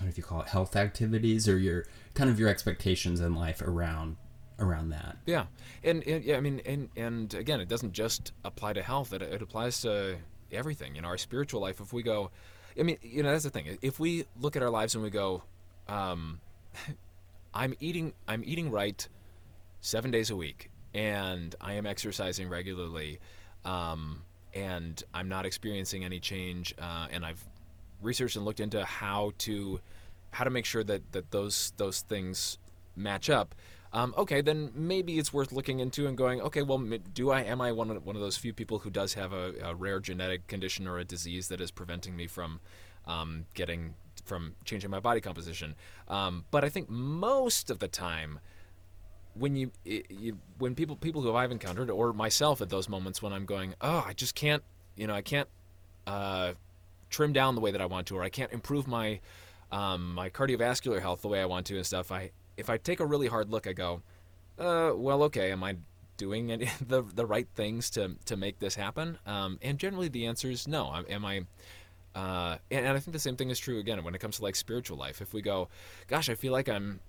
I 0.00 0.04
don't 0.04 0.08
know 0.08 0.10
if 0.12 0.16
you 0.16 0.24
call 0.24 0.40
it 0.40 0.48
health 0.48 0.76
activities 0.76 1.46
or 1.46 1.58
your 1.58 1.84
kind 2.14 2.30
of 2.30 2.40
your 2.40 2.48
expectations 2.48 3.20
in 3.20 3.34
life 3.34 3.60
around 3.60 4.16
around 4.58 4.88
that. 4.90 5.18
Yeah, 5.26 5.44
and, 5.84 6.02
and 6.06 6.24
yeah, 6.24 6.38
I 6.38 6.40
mean, 6.40 6.62
and 6.64 6.88
and 6.96 7.32
again, 7.34 7.60
it 7.60 7.68
doesn't 7.68 7.92
just 7.92 8.32
apply 8.42 8.72
to 8.72 8.82
health; 8.82 9.12
it, 9.12 9.20
it 9.20 9.42
applies 9.42 9.82
to 9.82 10.16
everything. 10.50 10.94
You 10.94 11.02
know, 11.02 11.08
our 11.08 11.18
spiritual 11.18 11.60
life. 11.60 11.80
If 11.80 11.92
we 11.92 12.02
go, 12.02 12.30
I 12.78 12.82
mean, 12.82 12.96
you 13.02 13.22
know, 13.22 13.30
that's 13.30 13.44
the 13.44 13.50
thing. 13.50 13.76
If 13.82 14.00
we 14.00 14.24
look 14.40 14.56
at 14.56 14.62
our 14.62 14.70
lives 14.70 14.94
and 14.94 15.04
we 15.04 15.10
go, 15.10 15.42
um, 15.86 16.40
I'm 17.54 17.74
eating, 17.78 18.14
I'm 18.26 18.42
eating 18.46 18.70
right, 18.70 19.06
seven 19.82 20.10
days 20.10 20.30
a 20.30 20.36
week, 20.36 20.70
and 20.94 21.54
I 21.60 21.74
am 21.74 21.84
exercising 21.84 22.48
regularly, 22.48 23.18
um, 23.66 24.22
and 24.54 25.02
I'm 25.12 25.28
not 25.28 25.44
experiencing 25.44 26.06
any 26.06 26.20
change, 26.20 26.74
uh, 26.78 27.08
and 27.10 27.26
I've 27.26 27.44
researched 28.02 28.36
and 28.36 28.44
looked 28.44 28.60
into 28.60 28.84
how 28.84 29.32
to 29.38 29.80
how 30.32 30.44
to 30.44 30.50
make 30.50 30.64
sure 30.64 30.84
that, 30.84 31.12
that 31.12 31.30
those 31.30 31.72
those 31.76 32.00
things 32.02 32.58
match 32.96 33.30
up. 33.30 33.54
Um, 33.92 34.14
okay, 34.16 34.40
then 34.40 34.70
maybe 34.74 35.18
it's 35.18 35.32
worth 35.32 35.50
looking 35.50 35.80
into 35.80 36.06
and 36.06 36.16
going, 36.16 36.40
okay, 36.40 36.62
well, 36.62 36.78
do 37.12 37.30
I 37.30 37.42
am 37.42 37.60
I 37.60 37.72
one 37.72 37.90
of 37.90 38.06
one 38.06 38.14
of 38.14 38.22
those 38.22 38.36
few 38.36 38.52
people 38.52 38.80
who 38.80 38.90
does 38.90 39.14
have 39.14 39.32
a, 39.32 39.54
a 39.64 39.74
rare 39.74 39.98
genetic 39.98 40.46
condition 40.46 40.86
or 40.86 40.98
a 40.98 41.04
disease 41.04 41.48
that 41.48 41.60
is 41.60 41.70
preventing 41.70 42.16
me 42.16 42.26
from 42.26 42.60
um, 43.06 43.46
getting 43.54 43.94
from 44.24 44.54
changing 44.64 44.90
my 44.90 45.00
body 45.00 45.20
composition? 45.20 45.74
Um, 46.06 46.44
but 46.52 46.64
I 46.64 46.68
think 46.68 46.88
most 46.88 47.68
of 47.68 47.80
the 47.80 47.88
time, 47.88 48.38
when 49.34 49.56
you, 49.56 49.72
you 49.84 50.38
when 50.58 50.76
people 50.76 50.94
people 50.94 51.22
who 51.22 51.34
I've 51.34 51.50
encountered 51.50 51.90
or 51.90 52.12
myself 52.12 52.60
at 52.60 52.68
those 52.68 52.88
moments 52.88 53.20
when 53.20 53.32
I'm 53.32 53.44
going, 53.44 53.74
oh, 53.80 54.04
I 54.06 54.12
just 54.12 54.36
can't, 54.36 54.62
you 54.94 55.08
know, 55.08 55.14
I 55.14 55.22
can't 55.22 55.48
uh, 56.06 56.52
trim 57.10 57.32
down 57.32 57.54
the 57.54 57.60
way 57.60 57.70
that 57.70 57.80
I 57.80 57.86
want 57.86 58.06
to, 58.08 58.16
or 58.16 58.22
I 58.22 58.30
can't 58.30 58.52
improve 58.52 58.86
my 58.86 59.20
um, 59.72 60.14
my 60.14 60.30
cardiovascular 60.30 61.00
health 61.00 61.22
the 61.22 61.28
way 61.28 61.40
I 61.40 61.46
want 61.46 61.66
to 61.66 61.76
and 61.76 61.86
stuff, 61.86 62.10
I 62.10 62.30
if 62.56 62.68
I 62.68 62.76
take 62.76 63.00
a 63.00 63.06
really 63.06 63.28
hard 63.28 63.50
look, 63.50 63.66
I 63.66 63.72
go, 63.72 64.02
uh, 64.58 64.92
well, 64.94 65.22
okay, 65.24 65.52
am 65.52 65.62
I 65.62 65.76
doing 66.16 66.52
any, 66.52 66.68
the 66.86 67.02
the 67.02 67.26
right 67.26 67.48
things 67.54 67.90
to 67.90 68.16
to 68.26 68.36
make 68.36 68.58
this 68.58 68.74
happen? 68.74 69.18
Um, 69.26 69.58
and 69.62 69.78
generally, 69.78 70.08
the 70.08 70.26
answer 70.26 70.50
is 70.50 70.66
no. 70.66 70.92
Am 71.08 71.24
I? 71.24 71.44
Uh, 72.12 72.58
and, 72.72 72.86
and 72.86 72.96
I 72.96 73.00
think 73.00 73.12
the 73.12 73.20
same 73.20 73.36
thing 73.36 73.50
is 73.50 73.58
true 73.58 73.78
again 73.78 74.02
when 74.02 74.16
it 74.16 74.20
comes 74.20 74.38
to 74.38 74.42
like 74.42 74.56
spiritual 74.56 74.98
life. 74.98 75.22
If 75.22 75.32
we 75.32 75.42
go, 75.42 75.68
gosh, 76.08 76.28
I 76.28 76.34
feel 76.34 76.52
like 76.52 76.68
I'm 76.68 77.00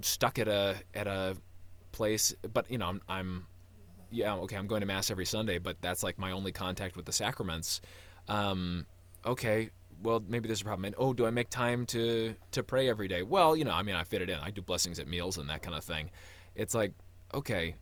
stuck 0.00 0.38
at 0.38 0.48
a 0.48 0.76
at 0.94 1.06
a 1.06 1.36
place, 1.92 2.34
but 2.52 2.70
you 2.70 2.78
know, 2.78 2.86
I'm, 2.86 3.02
I'm 3.08 3.46
yeah, 4.10 4.34
okay, 4.34 4.56
I'm 4.56 4.66
going 4.66 4.80
to 4.80 4.86
mass 4.86 5.10
every 5.10 5.24
Sunday, 5.24 5.58
but 5.58 5.80
that's 5.80 6.02
like 6.02 6.18
my 6.18 6.32
only 6.32 6.52
contact 6.52 6.96
with 6.96 7.06
the 7.06 7.12
sacraments. 7.12 7.80
Um, 8.28 8.86
okay, 9.24 9.70
well, 10.02 10.22
maybe 10.26 10.48
there's 10.48 10.62
a 10.62 10.64
problem. 10.64 10.84
And 10.86 10.94
oh, 10.98 11.12
do 11.12 11.26
I 11.26 11.30
make 11.30 11.50
time 11.50 11.86
to 11.86 12.34
to 12.52 12.62
pray 12.62 12.88
every 12.88 13.08
day? 13.08 13.22
Well, 13.22 13.56
you 13.56 13.64
know, 13.64 13.72
I 13.72 13.82
mean, 13.82 13.94
I 13.94 14.04
fit 14.04 14.22
it 14.22 14.30
in. 14.30 14.38
I 14.38 14.50
do 14.50 14.62
blessings 14.62 14.98
at 14.98 15.06
meals 15.06 15.38
and 15.38 15.48
that 15.48 15.62
kind 15.62 15.76
of 15.76 15.84
thing. 15.84 16.10
It's 16.54 16.74
like, 16.74 16.92
okay, 17.34 17.76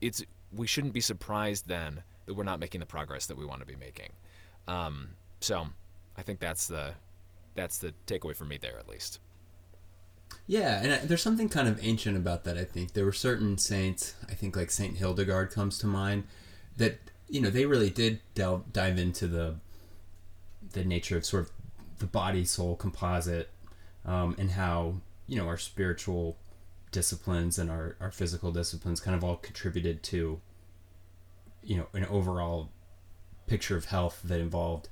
it's 0.00 0.22
we 0.52 0.66
shouldn't 0.66 0.92
be 0.92 1.00
surprised 1.00 1.68
then 1.68 2.02
that 2.26 2.34
we're 2.34 2.44
not 2.44 2.60
making 2.60 2.80
the 2.80 2.86
progress 2.86 3.26
that 3.26 3.36
we 3.36 3.44
want 3.44 3.60
to 3.60 3.66
be 3.66 3.76
making. 3.76 4.10
Um, 4.68 5.10
so, 5.40 5.66
I 6.16 6.22
think 6.22 6.40
that's 6.40 6.68
the 6.68 6.94
that's 7.54 7.78
the 7.78 7.94
takeaway 8.06 8.36
for 8.36 8.44
me 8.44 8.58
there, 8.58 8.78
at 8.78 8.88
least. 8.88 9.20
Yeah, 10.46 10.82
and 10.82 11.08
there's 11.08 11.22
something 11.22 11.48
kind 11.48 11.68
of 11.68 11.82
ancient 11.82 12.16
about 12.16 12.44
that. 12.44 12.58
I 12.58 12.64
think 12.64 12.92
there 12.92 13.04
were 13.04 13.12
certain 13.12 13.56
saints. 13.56 14.14
I 14.28 14.34
think 14.34 14.56
like 14.56 14.70
Saint 14.70 14.96
Hildegard 14.96 15.50
comes 15.50 15.78
to 15.78 15.86
mind. 15.86 16.24
That 16.76 16.98
you 17.28 17.40
know 17.40 17.50
they 17.50 17.66
really 17.66 17.90
did 17.90 18.20
delve, 18.34 18.72
dive 18.72 18.98
into 18.98 19.26
the 19.26 19.56
the 20.74 20.84
nature 20.84 21.16
of 21.16 21.24
sort 21.24 21.44
of 21.44 21.50
the 21.98 22.06
body 22.06 22.44
soul 22.44 22.76
composite 22.76 23.50
um, 24.04 24.34
and 24.38 24.52
how 24.52 24.94
you 25.26 25.36
know 25.36 25.46
our 25.46 25.56
spiritual 25.56 26.36
disciplines 26.92 27.58
and 27.58 27.70
our, 27.70 27.96
our 28.00 28.10
physical 28.10 28.52
disciplines 28.52 29.00
kind 29.00 29.16
of 29.16 29.24
all 29.24 29.36
contributed 29.36 30.02
to 30.02 30.40
you 31.62 31.76
know 31.76 31.86
an 31.92 32.04
overall 32.06 32.70
picture 33.46 33.76
of 33.76 33.86
health 33.86 34.20
that 34.24 34.40
involved 34.40 34.88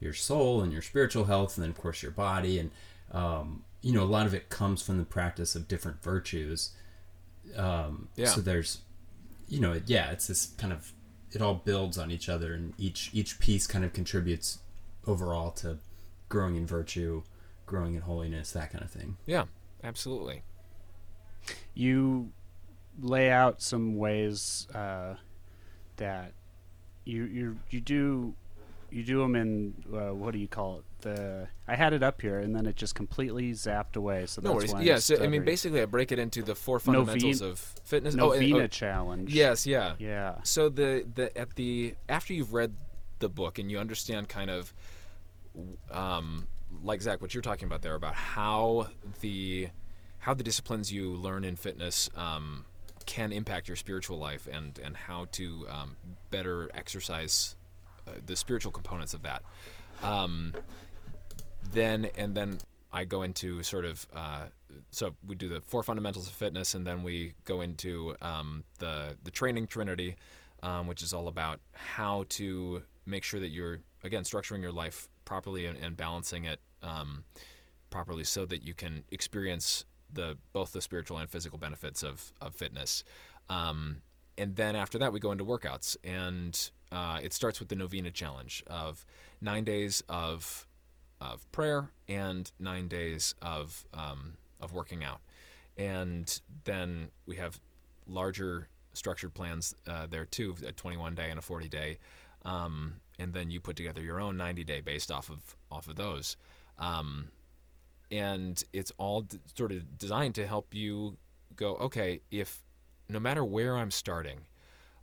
your 0.00 0.12
soul 0.12 0.62
and 0.62 0.72
your 0.72 0.82
spiritual 0.82 1.24
health 1.24 1.56
and 1.56 1.62
then 1.62 1.70
of 1.70 1.76
course 1.76 2.02
your 2.02 2.12
body 2.12 2.58
and 2.58 2.70
um, 3.12 3.64
you 3.82 3.92
know 3.92 4.02
a 4.02 4.04
lot 4.04 4.26
of 4.26 4.34
it 4.34 4.48
comes 4.48 4.82
from 4.82 4.98
the 4.98 5.04
practice 5.04 5.54
of 5.54 5.68
different 5.68 6.02
virtues 6.02 6.70
um, 7.56 8.08
yeah. 8.16 8.26
so 8.26 8.40
there's 8.40 8.80
you 9.48 9.60
know 9.60 9.80
yeah 9.86 10.10
it's 10.10 10.26
this 10.28 10.46
kind 10.58 10.72
of 10.72 10.92
it 11.32 11.42
all 11.42 11.54
builds 11.54 11.98
on 11.98 12.10
each 12.10 12.28
other 12.28 12.54
and 12.54 12.74
each 12.78 13.10
each 13.12 13.38
piece 13.40 13.66
kind 13.66 13.84
of 13.84 13.92
contributes 13.92 14.58
overall 15.06 15.50
to 15.50 15.78
growing 16.28 16.56
in 16.56 16.66
virtue 16.66 17.22
growing 17.66 17.94
in 17.94 18.02
holiness 18.02 18.52
that 18.52 18.70
kind 18.70 18.84
of 18.84 18.90
thing 18.90 19.16
yeah 19.26 19.44
absolutely 19.84 20.42
you 21.74 22.32
lay 23.00 23.30
out 23.30 23.62
some 23.62 23.96
ways 23.96 24.68
uh, 24.74 25.14
that 25.96 26.32
you 27.04 27.24
you 27.24 27.58
you 27.70 27.80
do 27.80 28.34
you 28.90 29.02
do 29.02 29.20
them 29.20 29.34
in 29.34 29.74
uh, 29.92 30.14
what 30.14 30.32
do 30.32 30.38
you 30.38 30.48
call 30.48 30.78
it? 30.78 30.84
The 31.00 31.48
I 31.66 31.74
had 31.74 31.92
it 31.92 32.02
up 32.02 32.20
here 32.20 32.38
and 32.38 32.54
then 32.54 32.66
it 32.66 32.76
just 32.76 32.94
completely 32.94 33.52
zapped 33.52 33.96
away. 33.96 34.26
So 34.26 34.42
no 34.42 34.52
worries. 34.52 34.74
Yeah, 34.80 34.98
so 34.98 35.22
I 35.22 35.26
mean, 35.26 35.44
basically, 35.44 35.80
I 35.80 35.86
break 35.86 36.12
it 36.12 36.18
into 36.18 36.42
the 36.42 36.54
four 36.54 36.78
fundamentals 36.78 37.40
of 37.40 37.58
fitness. 37.58 38.14
Novena 38.14 38.58
oh, 38.58 38.62
oh, 38.62 38.66
challenge. 38.66 39.32
Yes, 39.32 39.66
yeah, 39.66 39.94
yeah. 39.98 40.36
So 40.42 40.68
the 40.68 41.06
the 41.14 41.36
at 41.36 41.56
the 41.56 41.94
after 42.08 42.34
you've 42.34 42.52
read 42.52 42.74
the 43.22 43.30
book 43.30 43.58
and 43.58 43.70
you 43.70 43.78
understand 43.78 44.28
kind 44.28 44.50
of, 44.50 44.74
um, 45.90 46.46
like 46.82 47.00
Zach, 47.00 47.22
what 47.22 47.32
you're 47.32 47.42
talking 47.42 47.64
about 47.66 47.80
there 47.80 47.94
about 47.94 48.14
how 48.14 48.88
the 49.22 49.68
how 50.18 50.34
the 50.34 50.44
disciplines 50.44 50.92
you 50.92 51.14
learn 51.14 51.44
in 51.44 51.56
fitness 51.56 52.10
um, 52.14 52.64
can 53.06 53.32
impact 53.32 53.68
your 53.68 53.76
spiritual 53.76 54.18
life 54.18 54.46
and 54.52 54.78
and 54.78 54.96
how 54.96 55.26
to 55.32 55.66
um, 55.70 55.96
better 56.30 56.70
exercise 56.74 57.56
uh, 58.06 58.12
the 58.26 58.36
spiritual 58.36 58.72
components 58.72 59.14
of 59.14 59.22
that. 59.22 59.42
Um, 60.02 60.54
then 61.72 62.08
and 62.16 62.34
then 62.34 62.58
I 62.92 63.04
go 63.04 63.22
into 63.22 63.62
sort 63.62 63.84
of 63.84 64.06
uh, 64.14 64.46
so 64.90 65.14
we 65.26 65.34
do 65.34 65.48
the 65.48 65.60
four 65.60 65.82
fundamentals 65.82 66.26
of 66.26 66.34
fitness, 66.34 66.74
and 66.74 66.86
then 66.86 67.02
we 67.02 67.34
go 67.44 67.60
into 67.60 68.14
um, 68.20 68.64
the 68.78 69.16
the 69.24 69.30
training 69.30 69.66
trinity, 69.66 70.16
um, 70.62 70.86
which 70.86 71.02
is 71.02 71.12
all 71.12 71.28
about 71.28 71.60
how 71.72 72.24
to 72.30 72.82
make 73.06 73.24
sure 73.24 73.40
that 73.40 73.48
you're 73.48 73.80
again 74.04 74.24
structuring 74.24 74.62
your 74.62 74.72
life 74.72 75.08
properly 75.24 75.66
and, 75.66 75.78
and 75.78 75.96
balancing 75.96 76.44
it 76.44 76.60
um, 76.82 77.24
properly, 77.90 78.24
so 78.24 78.44
that 78.46 78.62
you 78.62 78.74
can 78.74 79.04
experience 79.10 79.84
the 80.12 80.36
both 80.52 80.72
the 80.72 80.80
spiritual 80.80 81.18
and 81.18 81.30
physical 81.30 81.58
benefits 81.58 82.02
of 82.02 82.32
of 82.40 82.54
fitness. 82.54 83.04
Um, 83.48 84.02
and 84.38 84.56
then 84.56 84.76
after 84.76 84.98
that, 84.98 85.12
we 85.12 85.20
go 85.20 85.32
into 85.32 85.44
workouts, 85.44 85.96
and 86.02 86.70
uh, 86.90 87.20
it 87.22 87.32
starts 87.32 87.60
with 87.60 87.68
the 87.68 87.74
Novena 87.76 88.10
challenge 88.10 88.62
of 88.66 89.04
nine 89.40 89.64
days 89.64 90.02
of 90.08 90.66
of 91.20 91.50
prayer 91.52 91.90
and 92.08 92.50
nine 92.58 92.88
days 92.88 93.34
of 93.42 93.84
um, 93.94 94.34
of 94.60 94.72
working 94.72 95.04
out, 95.04 95.20
and 95.76 96.40
then 96.64 97.08
we 97.26 97.36
have 97.36 97.60
larger 98.06 98.68
structured 98.94 99.34
plans 99.34 99.74
uh, 99.86 100.06
there 100.06 100.24
too, 100.24 100.54
a 100.66 100.72
21 100.72 101.14
day 101.14 101.30
and 101.30 101.38
a 101.38 101.42
40 101.42 101.68
day, 101.68 101.98
um, 102.44 102.94
and 103.18 103.32
then 103.34 103.50
you 103.50 103.60
put 103.60 103.76
together 103.76 104.02
your 104.02 104.20
own 104.20 104.36
90 104.36 104.64
day 104.64 104.80
based 104.80 105.10
off 105.10 105.30
of 105.30 105.56
off 105.70 105.88
of 105.88 105.96
those. 105.96 106.36
Um, 106.78 107.28
and 108.12 108.62
it's 108.72 108.92
all 108.98 109.22
d- 109.22 109.38
sort 109.56 109.72
of 109.72 109.98
designed 109.98 110.34
to 110.34 110.46
help 110.46 110.74
you 110.74 111.16
go 111.56 111.74
okay 111.76 112.20
if 112.30 112.62
no 113.08 113.18
matter 113.18 113.44
where 113.44 113.76
i'm 113.76 113.90
starting 113.90 114.40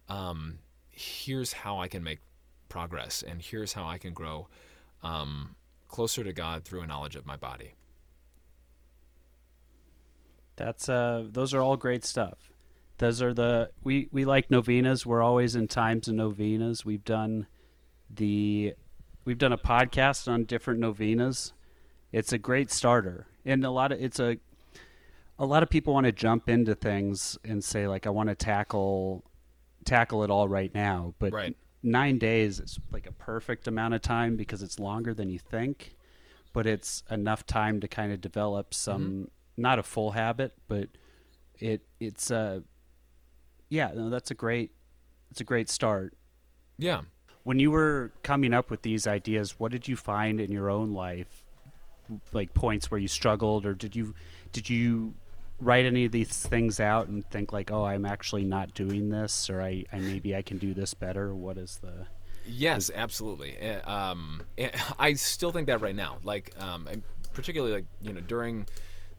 um, 0.08 0.60
here's 0.90 1.54
how 1.54 1.80
i 1.80 1.88
can 1.88 2.04
make 2.04 2.20
progress 2.70 3.24
and 3.28 3.42
here's 3.42 3.74
how 3.74 3.86
i 3.86 3.98
can 3.98 4.14
grow 4.14 4.48
um, 5.04 5.56
closer 5.88 6.24
to 6.24 6.32
god 6.32 6.64
through 6.64 6.82
a 6.82 6.88
knowledge 6.88 7.16
of 7.16 7.26
my 7.26 7.36
body 7.36 7.74
that's 10.56 10.88
uh 10.90 11.24
those 11.30 11.54
are 11.54 11.62
all 11.62 11.78
great 11.78 12.06
stuff 12.06 12.52
those 13.00 13.22
are 13.22 13.34
the 13.34 13.72
we 13.84 14.08
we 14.12 14.26
like 14.26 14.52
novenas. 14.52 15.06
We're 15.06 15.24
always 15.24 15.56
in 15.56 15.68
times 15.68 16.08
of 16.08 16.16
novenas. 16.16 16.86
We've 16.86 17.04
done 17.04 17.48
the 18.10 18.76
we've 19.26 19.38
done 19.38 19.54
a 19.54 19.58
podcast 19.58 20.28
on 20.28 20.44
different 20.44 20.82
novenas. 20.82 21.54
It's 22.12 22.34
a 22.34 22.38
great 22.38 22.72
starter, 22.72 23.28
and 23.46 23.64
a 23.66 23.72
lot 23.72 23.92
of 23.92 24.02
it's 24.02 24.20
a 24.20 24.38
a 25.40 25.46
lot 25.46 25.64
of 25.64 25.70
people 25.70 25.94
want 25.94 26.06
to 26.06 26.12
jump 26.12 26.50
into 26.50 26.76
things 26.76 27.38
and 27.46 27.64
say 27.64 27.88
like 27.88 28.06
I 28.06 28.10
want 28.10 28.30
to 28.30 28.36
tackle 28.36 29.24
tackle 29.86 30.24
it 30.24 30.30
all 30.30 30.50
right 30.50 30.74
now, 30.76 31.14
but 31.20 31.32
right. 31.32 31.56
nine 31.82 32.18
days 32.18 32.60
is 32.60 32.80
like 32.92 33.08
a 33.08 33.14
perfect 33.14 33.68
amount 33.68 33.94
of 33.94 34.02
time 34.02 34.36
because 34.36 34.62
it's 34.62 34.78
longer 34.78 35.14
than 35.14 35.30
you 35.30 35.40
think, 35.40 35.96
but 36.52 36.68
it's 36.68 37.04
enough 37.10 37.46
time 37.46 37.80
to 37.80 37.88
kind 37.88 38.12
of 38.12 38.20
develop 38.20 38.74
some 38.74 39.04
mm-hmm. 39.04 39.24
not 39.56 39.80
a 39.80 39.84
full 39.84 40.12
habit, 40.12 40.54
but 40.68 40.90
it 41.60 41.82
it's 42.02 42.30
a 42.32 42.64
yeah 43.70 43.92
no 43.94 44.10
that's 44.10 44.32
a 44.32 44.36
great 44.36 44.72
it's 45.32 45.42
a 45.42 45.44
great 45.44 45.70
start. 45.70 46.14
Yeah. 46.78 47.02
When 47.44 47.60
you 47.60 47.72
were 47.72 48.12
coming 48.24 48.54
up 48.54 48.70
with 48.70 48.82
these 48.82 49.08
ideas, 49.08 49.60
what 49.60 49.72
did 49.72 49.88
you 49.88 49.96
find 49.96 50.40
in 50.40 50.52
your 50.52 50.70
own 50.70 50.94
life 50.94 51.46
like 52.34 52.54
points 52.54 52.90
where 52.90 53.00
you 53.00 53.08
struggled, 53.08 53.66
or 53.66 53.74
did 53.74 53.96
you 53.96 54.16
did 54.52 54.70
you 54.70 55.14
write 55.60 55.86
any 55.86 56.06
of 56.06 56.12
these 56.12 56.30
things 56.30 56.80
out 56.80 57.08
and 57.08 57.28
think 57.30 57.54
like, 57.54 57.72
oh, 57.72 57.86
I'm 57.86 58.06
actually 58.06 58.44
not 58.44 58.74
doing 58.74 59.10
this, 59.10 59.50
or 59.50 59.62
I, 59.62 59.86
I 59.92 60.00
maybe 60.00 60.36
I 60.36 60.42
can 60.42 60.58
do 60.58 60.74
this 60.74 60.94
better? 60.94 61.36
What 61.36 61.58
is 61.58 61.78
the 61.78 62.08
Yes, 62.48 62.90
absolutely. 62.94 63.58
Eh, 63.60 63.80
um, 63.82 64.42
eh, 64.58 64.72
I 65.00 65.14
still 65.14 65.52
think 65.52 65.68
that 65.68 65.82
right 65.82 65.96
now. 65.96 66.18
Like, 66.24 66.52
um, 66.60 66.88
particularly 67.34 67.74
like 67.74 67.86
you 68.02 68.14
know 68.14 68.22
during 68.22 68.68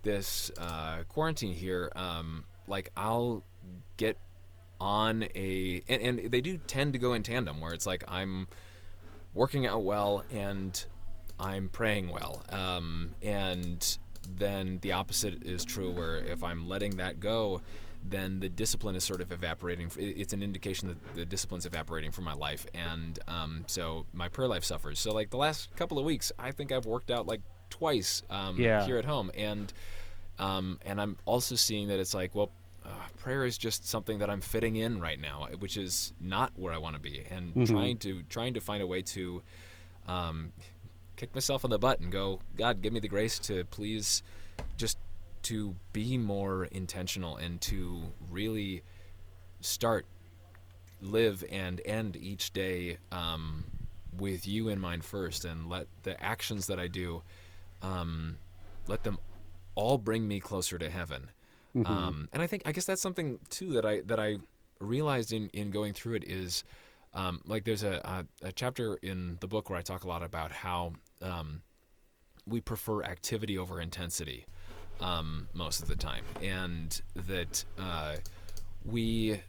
this 0.03 0.51
uh, 0.59 1.05
quarantine 1.09 1.55
here, 1.55 1.93
um, 1.95 2.45
like 2.67 2.91
I'll 2.97 3.45
get 3.97 4.19
on 4.81 5.25
a 5.35 5.83
and, 5.89 6.03
and, 6.03 6.31
they 6.31 6.41
do 6.41 6.59
tend 6.67 6.95
to 6.95 6.99
go 6.99 7.13
in 7.13 7.23
tandem 7.23 7.61
where 7.61 7.73
it's 7.73 7.87
like 7.87 8.03
I'm 8.09 8.49
working 9.35 9.67
out 9.67 9.85
well 9.85 10.25
and 10.33 10.85
I'm 11.39 11.69
praying 11.69 12.09
well. 12.09 12.43
Um, 12.51 13.15
and 13.23 13.99
then 14.29 14.79
the 14.83 14.93
opposite 14.93 15.43
is 15.43 15.65
true, 15.65 15.91
where 15.91 16.17
if 16.17 16.45
I'm 16.45 16.69
letting 16.69 16.97
that 16.97 17.21
go, 17.21 17.63
then 18.07 18.41
the 18.41 18.49
discipline 18.49 18.95
is 18.95 19.05
sort 19.05 19.21
of 19.21 19.33
evaporating. 19.33 19.91
It's 19.97 20.33
an 20.33 20.43
indication 20.43 20.89
that 20.89 21.15
the 21.15 21.25
discipline's 21.25 21.67
evaporating 21.67 22.13
from 22.13 22.25
my 22.25 22.35
life, 22.35 22.67
and 22.75 23.19
um, 23.29 23.65
so 23.67 24.07
my 24.13 24.29
prayer 24.29 24.49
life 24.49 24.65
suffers. 24.65 24.99
So, 24.99 25.13
like 25.13 25.31
the 25.31 25.37
last 25.37 25.75
couple 25.77 25.99
of 25.99 26.05
weeks, 26.05 26.33
I 26.39 26.51
think 26.51 26.73
I've 26.73 26.87
worked 26.87 27.11
out 27.11 27.27
like 27.27 27.41
twice 27.69 28.23
um, 28.31 28.59
yeah. 28.59 28.87
here 28.87 28.97
at 28.97 29.05
home, 29.05 29.31
and 29.37 29.73
um, 30.39 30.79
and 30.85 31.01
I'm 31.01 31.19
also 31.27 31.57
seeing 31.57 31.89
that 31.89 32.01
it's 32.01 32.15
like, 32.15 32.35
well, 32.35 32.51
uh, 32.91 33.09
prayer 33.19 33.45
is 33.45 33.57
just 33.57 33.87
something 33.87 34.19
that 34.19 34.29
I'm 34.29 34.41
fitting 34.41 34.77
in 34.77 35.01
right 35.01 35.21
now, 35.21 35.49
which 35.59 35.77
is 35.77 36.13
not 36.21 36.53
where 36.57 36.73
I 36.73 36.79
want 36.79 36.97
to 36.97 37.01
be, 37.01 37.25
and 37.31 37.55
mm-hmm. 37.55 37.65
trying 37.65 37.99
to 37.99 38.23
trying 38.29 38.55
to 38.55 38.61
find 38.61 38.83
a 38.83 38.87
way 38.87 39.03
to 39.03 39.43
um, 40.09 40.53
kick 41.17 41.35
myself 41.35 41.65
in 41.65 41.71
the 41.71 41.79
butt 41.79 42.01
and 42.01 42.11
go, 42.11 42.41
God, 42.57 42.83
give 42.83 42.93
me 42.93 43.01
the 43.01 43.09
grace 43.09 43.39
to 43.41 43.65
please 43.65 44.23
just 44.77 44.99
to 45.43 45.75
be 45.93 46.19
more 46.19 46.65
intentional 46.65 47.37
and 47.37 47.61
to 47.61 48.03
really 48.31 48.83
start, 49.61 50.07
live, 51.01 51.45
and 51.51 51.81
end 51.85 52.17
each 52.17 52.53
day 52.53 52.99
um, 53.13 53.65
with 54.19 54.47
you 54.47 54.69
in 54.69 54.81
mind 54.81 55.05
first, 55.05 55.45
and 55.45 55.69
let 55.69 55.87
the 56.03 56.23
actions 56.23 56.67
that 56.67 56.79
I 56.79 56.89
do, 56.89 57.23
um, 57.83 58.37
let 58.87 59.05
them 59.05 59.19
all 59.75 59.99
bring 59.99 60.27
me 60.27 60.41
closer 60.41 60.79
to 60.79 60.91
heaven. 60.91 61.31
Mm-hmm. 61.77 61.91
Um, 61.91 62.29
and 62.33 62.43
I 62.43 62.47
think 62.47 62.63
I 62.67 62.73
guess 62.73 62.85
that's 62.85 63.03
something 63.03 63.39
too 63.49 63.73
that 63.75 63.85
I 63.85 64.01
that 64.03 64.19
I 64.19 64.39
realized 64.81 65.33
in 65.33 65.49
in 65.53 65.71
going 65.71 65.93
through 65.93 66.15
it 66.15 66.25
is. 66.25 66.65
Um, 67.13 67.41
like 67.45 67.65
there's 67.65 67.83
a, 67.83 68.01
a, 68.05 68.47
a, 68.47 68.53
chapter 68.53 68.95
in 69.03 69.37
the 69.41 69.49
book 69.49 69.69
where 69.69 69.77
I 69.77 69.83
talk 69.83 70.05
a 70.05 70.07
lot 70.07 70.23
about 70.23 70.53
how 70.53 70.93
um, 71.21 71.61
we 72.47 72.61
prefer 72.61 73.03
activity 73.03 73.59
over 73.59 73.81
intensity 73.81 74.47
um, 75.01 75.49
most 75.53 75.83
of 75.83 75.89
the 75.89 75.97
time, 75.97 76.23
and 76.41 77.03
that 77.17 77.65
uh, 77.81 78.15
we 78.85 79.41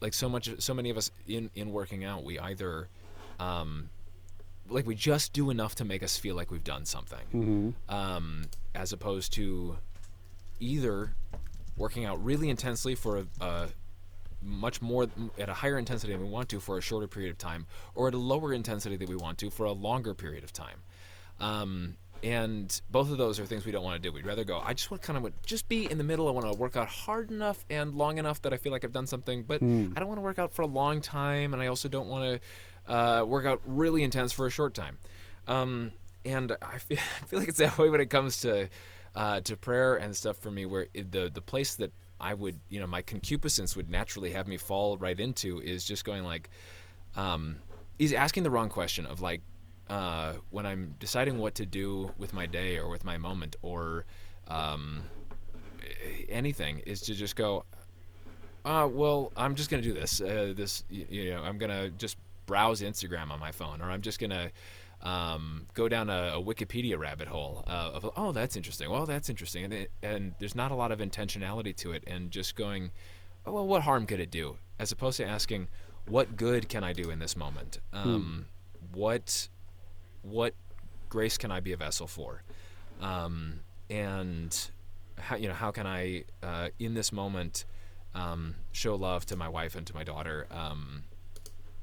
like 0.00 0.14
so 0.14 0.28
much 0.28 0.50
so 0.58 0.74
many 0.74 0.90
of 0.90 0.96
us 0.96 1.10
in 1.26 1.50
in 1.54 1.72
working 1.72 2.04
out 2.04 2.24
we 2.24 2.38
either 2.38 2.88
um, 3.38 3.88
like 4.68 4.86
we 4.86 4.94
just 4.94 5.32
do 5.32 5.50
enough 5.50 5.74
to 5.76 5.84
make 5.84 6.02
us 6.02 6.16
feel 6.16 6.34
like 6.34 6.50
we've 6.50 6.64
done 6.64 6.84
something 6.84 7.26
mm-hmm. 7.32 7.94
um, 7.94 8.42
as 8.74 8.92
opposed 8.92 9.32
to 9.32 9.76
either 10.60 11.14
working 11.76 12.04
out 12.04 12.22
really 12.24 12.48
intensely 12.48 12.94
for 12.94 13.18
a, 13.18 13.26
a, 13.40 13.68
much 14.42 14.80
more 14.80 15.08
at 15.38 15.48
a 15.48 15.54
higher 15.54 15.78
intensity 15.78 16.12
than 16.12 16.22
we 16.22 16.28
want 16.28 16.48
to 16.48 16.60
for 16.60 16.78
a 16.78 16.80
shorter 16.80 17.08
period 17.08 17.30
of 17.30 17.38
time 17.38 17.66
or 17.94 18.08
at 18.08 18.14
a 18.14 18.18
lower 18.18 18.52
intensity 18.52 18.96
that 18.96 19.08
we 19.08 19.16
want 19.16 19.38
to 19.38 19.50
for 19.50 19.66
a 19.66 19.72
longer 19.72 20.14
period 20.14 20.44
of 20.44 20.52
time 20.52 20.78
um, 21.40 21.96
and 22.22 22.80
both 22.90 23.10
of 23.10 23.18
those 23.18 23.38
are 23.38 23.46
things 23.46 23.64
we 23.64 23.72
don't 23.72 23.84
want 23.84 24.02
to 24.02 24.08
do. 24.08 24.12
We'd 24.12 24.26
rather 24.26 24.44
go. 24.44 24.58
I 24.58 24.74
just 24.74 24.90
want 24.90 25.02
kind 25.02 25.16
of 25.16 25.22
would 25.22 25.34
just 25.44 25.68
be 25.68 25.90
in 25.90 25.98
the 25.98 26.04
middle. 26.04 26.28
I 26.28 26.30
want 26.30 26.50
to 26.50 26.58
work 26.58 26.76
out 26.76 26.88
hard 26.88 27.30
enough 27.30 27.64
and 27.70 27.94
long 27.94 28.18
enough 28.18 28.42
that 28.42 28.52
I 28.52 28.56
feel 28.56 28.72
like 28.72 28.84
I've 28.84 28.92
done 28.92 29.06
something, 29.06 29.42
but 29.42 29.62
mm. 29.62 29.92
I 29.94 30.00
don't 30.00 30.08
want 30.08 30.18
to 30.18 30.22
work 30.22 30.38
out 30.38 30.52
for 30.52 30.62
a 30.62 30.66
long 30.66 31.00
time, 31.00 31.52
and 31.52 31.62
I 31.62 31.66
also 31.66 31.88
don't 31.88 32.08
want 32.08 32.40
to 32.86 32.92
uh, 32.92 33.24
work 33.24 33.46
out 33.46 33.60
really 33.66 34.02
intense 34.02 34.32
for 34.32 34.46
a 34.46 34.50
short 34.50 34.74
time. 34.74 34.98
Um, 35.46 35.92
and 36.24 36.56
I 36.62 36.78
feel, 36.78 36.98
I 37.22 37.26
feel 37.26 37.38
like 37.38 37.48
it's 37.48 37.58
that 37.58 37.78
way 37.78 37.90
when 37.90 38.00
it 38.00 38.10
comes 38.10 38.40
to 38.40 38.68
uh, 39.16 39.40
to 39.40 39.56
prayer 39.56 39.96
and 39.96 40.14
stuff 40.14 40.36
for 40.36 40.50
me, 40.50 40.66
where 40.66 40.86
the 40.94 41.30
the 41.32 41.40
place 41.40 41.74
that 41.76 41.90
I 42.20 42.34
would, 42.34 42.60
you 42.68 42.78
know, 42.78 42.86
my 42.86 43.02
concupiscence 43.02 43.74
would 43.74 43.90
naturally 43.90 44.30
have 44.32 44.46
me 44.46 44.56
fall 44.56 44.96
right 44.98 45.18
into 45.18 45.60
is 45.60 45.84
just 45.84 46.04
going 46.04 46.22
like, 46.22 46.48
um, 47.16 47.56
he's 47.98 48.12
asking 48.12 48.42
the 48.42 48.50
wrong 48.50 48.68
question 48.68 49.06
of 49.06 49.20
like, 49.20 49.40
uh, 49.88 50.34
when 50.50 50.66
I'm 50.66 50.94
deciding 50.98 51.38
what 51.38 51.54
to 51.56 51.66
do 51.66 52.12
with 52.18 52.32
my 52.32 52.46
day 52.46 52.78
or 52.78 52.88
with 52.88 53.04
my 53.04 53.18
moment 53.18 53.56
or 53.62 54.04
um, 54.48 55.02
anything, 56.28 56.80
is 56.80 57.00
to 57.02 57.14
just 57.14 57.36
go, 57.36 57.64
uh, 58.64 58.88
well, 58.90 59.32
I'm 59.36 59.54
just 59.54 59.70
gonna 59.70 59.82
do 59.82 59.92
this. 59.92 60.20
Uh, 60.20 60.52
this, 60.56 60.84
you 60.90 61.30
know, 61.30 61.42
I'm 61.42 61.58
gonna 61.58 61.90
just 61.90 62.16
browse 62.46 62.80
Instagram 62.82 63.30
on 63.30 63.40
my 63.40 63.52
phone, 63.52 63.80
or 63.80 63.90
I'm 63.90 64.02
just 64.02 64.18
gonna 64.18 64.50
um, 65.06 65.66
go 65.74 65.88
down 65.88 66.10
a, 66.10 66.32
a, 66.34 66.42
Wikipedia 66.42 66.98
rabbit 66.98 67.28
hole 67.28 67.62
uh, 67.68 67.92
of 67.94 68.10
oh 68.16 68.32
that's 68.32 68.56
interesting, 68.56 68.90
well 68.90 69.06
that's 69.06 69.28
interesting, 69.28 69.64
and 69.64 69.72
it, 69.72 69.90
and 70.02 70.34
there's 70.40 70.54
not 70.56 70.72
a 70.72 70.74
lot 70.74 70.90
of 70.90 70.98
intentionality 70.98 71.74
to 71.76 71.92
it, 71.92 72.02
and 72.06 72.30
just 72.30 72.56
going, 72.56 72.90
oh, 73.46 73.52
well, 73.52 73.66
what 73.66 73.82
harm 73.82 74.06
could 74.06 74.18
it 74.18 74.30
do, 74.30 74.56
as 74.80 74.90
opposed 74.90 75.18
to 75.18 75.24
asking, 75.24 75.68
what 76.08 76.36
good 76.36 76.68
can 76.68 76.82
I 76.82 76.92
do 76.92 77.10
in 77.10 77.20
this 77.20 77.36
moment? 77.36 77.78
Hmm. 77.92 77.98
Um, 77.98 78.46
hmm. 78.80 78.98
What 78.98 79.48
what 80.22 80.54
grace 81.08 81.38
can 81.38 81.52
I 81.52 81.60
be 81.60 81.72
a 81.72 81.76
vessel 81.76 82.06
for? 82.06 82.42
Um, 83.00 83.60
and 83.88 84.70
how, 85.18 85.36
you 85.36 85.48
know, 85.48 85.54
how 85.54 85.70
can 85.70 85.86
I, 85.86 86.24
uh, 86.42 86.68
in 86.78 86.94
this 86.94 87.12
moment, 87.12 87.64
um, 88.14 88.56
show 88.72 88.96
love 88.96 89.24
to 89.26 89.36
my 89.36 89.48
wife 89.48 89.76
and 89.76 89.86
to 89.86 89.94
my 89.94 90.02
daughter? 90.02 90.46
Um, 90.50 91.04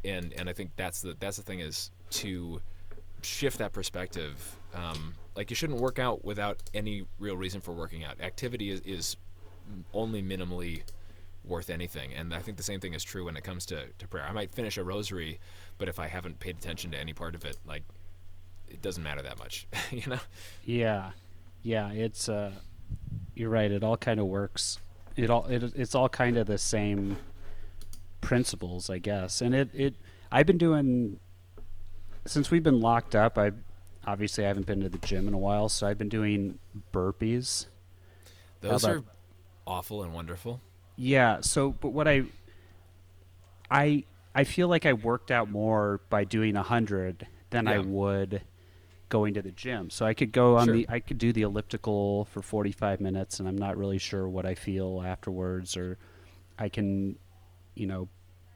and, 0.03 0.33
and 0.33 0.49
I 0.49 0.53
think 0.53 0.71
that's 0.75 1.01
the, 1.01 1.15
that's 1.19 1.37
the 1.37 1.43
thing 1.43 1.61
is 1.61 1.91
to 2.11 2.61
shift 3.23 3.57
that 3.59 3.73
perspective. 3.73 4.57
Um, 4.73 5.13
like 5.35 5.49
you 5.49 5.55
shouldn't 5.55 5.79
work 5.79 5.99
out 5.99 6.23
without 6.23 6.61
any 6.73 7.05
real 7.19 7.37
reason 7.37 7.61
for 7.61 7.71
working 7.71 8.03
out. 8.03 8.21
Activity 8.21 8.69
is, 8.69 8.81
is 8.81 9.17
only 9.93 10.21
minimally 10.21 10.83
worth 11.43 11.69
anything. 11.69 12.13
And 12.13 12.33
I 12.33 12.39
think 12.39 12.57
the 12.57 12.63
same 12.63 12.79
thing 12.79 12.93
is 12.93 13.03
true 13.03 13.25
when 13.25 13.35
it 13.35 13.43
comes 13.43 13.65
to, 13.67 13.87
to 13.97 14.07
prayer. 14.07 14.25
I 14.27 14.31
might 14.31 14.51
finish 14.51 14.77
a 14.77 14.83
rosary, 14.83 15.39
but 15.77 15.87
if 15.87 15.99
I 15.99 16.07
haven't 16.07 16.39
paid 16.39 16.57
attention 16.57 16.91
to 16.91 16.99
any 16.99 17.13
part 17.13 17.35
of 17.35 17.45
it, 17.45 17.57
like 17.65 17.83
it 18.69 18.81
doesn't 18.81 19.03
matter 19.03 19.21
that 19.21 19.39
much, 19.39 19.67
you 19.91 20.03
know. 20.07 20.19
Yeah, 20.65 21.11
yeah. 21.61 21.91
It's 21.91 22.29
uh, 22.29 22.51
you're 23.35 23.49
right. 23.49 23.71
It 23.71 23.83
all 23.83 23.97
kind 23.97 24.19
of 24.19 24.27
works. 24.27 24.79
It 25.15 25.29
all 25.29 25.45
it, 25.45 25.63
it's 25.75 25.95
all 25.95 26.09
kind 26.09 26.37
of 26.37 26.47
the 26.47 26.57
same 26.57 27.17
principles, 28.21 28.89
I 28.89 28.99
guess. 28.99 29.41
And 29.41 29.53
it 29.53 29.69
it 29.73 29.95
I've 30.31 30.45
been 30.45 30.57
doing 30.57 31.19
since 32.25 32.51
we've 32.51 32.63
been 32.63 32.79
locked 32.79 33.15
up. 33.15 33.37
I 33.37 33.51
obviously 34.05 34.45
I 34.45 34.47
haven't 34.47 34.65
been 34.65 34.81
to 34.81 34.89
the 34.89 34.97
gym 34.99 35.27
in 35.27 35.33
a 35.33 35.37
while, 35.37 35.69
so 35.69 35.87
I've 35.87 35.97
been 35.97 36.09
doing 36.09 36.59
burpees. 36.91 37.67
Those 38.61 38.85
are 38.85 39.03
awful 39.67 40.03
and 40.03 40.13
wonderful. 40.13 40.61
Yeah. 40.95 41.41
So, 41.41 41.71
but 41.71 41.89
what 41.89 42.07
I 42.07 42.23
I 43.69 44.05
I 44.35 44.43
feel 44.43 44.67
like 44.67 44.85
I 44.85 44.93
worked 44.93 45.31
out 45.31 45.49
more 45.49 46.01
by 46.09 46.23
doing 46.23 46.55
a 46.55 46.63
hundred 46.63 47.27
than 47.49 47.65
yeah. 47.65 47.73
I 47.73 47.77
would 47.79 48.41
going 49.09 49.35
to 49.35 49.41
the 49.41 49.51
gym. 49.51 49.89
So 49.89 50.05
I 50.05 50.13
could 50.13 50.31
go 50.31 50.57
on 50.57 50.65
sure. 50.65 50.75
the 50.75 50.87
I 50.89 50.99
could 50.99 51.17
do 51.17 51.33
the 51.33 51.43
elliptical 51.43 52.25
for 52.25 52.41
45 52.41 52.99
minutes 52.99 53.39
and 53.39 53.47
I'm 53.47 53.57
not 53.57 53.77
really 53.77 53.99
sure 53.99 54.27
what 54.27 54.45
I 54.45 54.55
feel 54.55 55.03
afterwards 55.05 55.77
or 55.77 55.99
I 56.57 56.69
can 56.69 57.17
you 57.75 57.85
know 57.85 58.09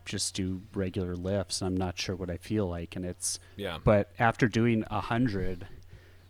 just 0.08 0.36
do 0.36 0.62
regular 0.74 1.16
lifts 1.16 1.62
and 1.62 1.68
I'm 1.68 1.78
not 1.78 2.00
sure 2.00 2.16
what 2.16 2.30
I 2.30 2.38
feel 2.38 2.68
like 2.68 2.96
and 2.96 3.06
it's 3.06 3.40
yeah. 3.56 3.78
But 3.84 4.12
after 4.18 4.48
doing 4.48 4.84
a 4.90 5.02
hundred 5.02 5.68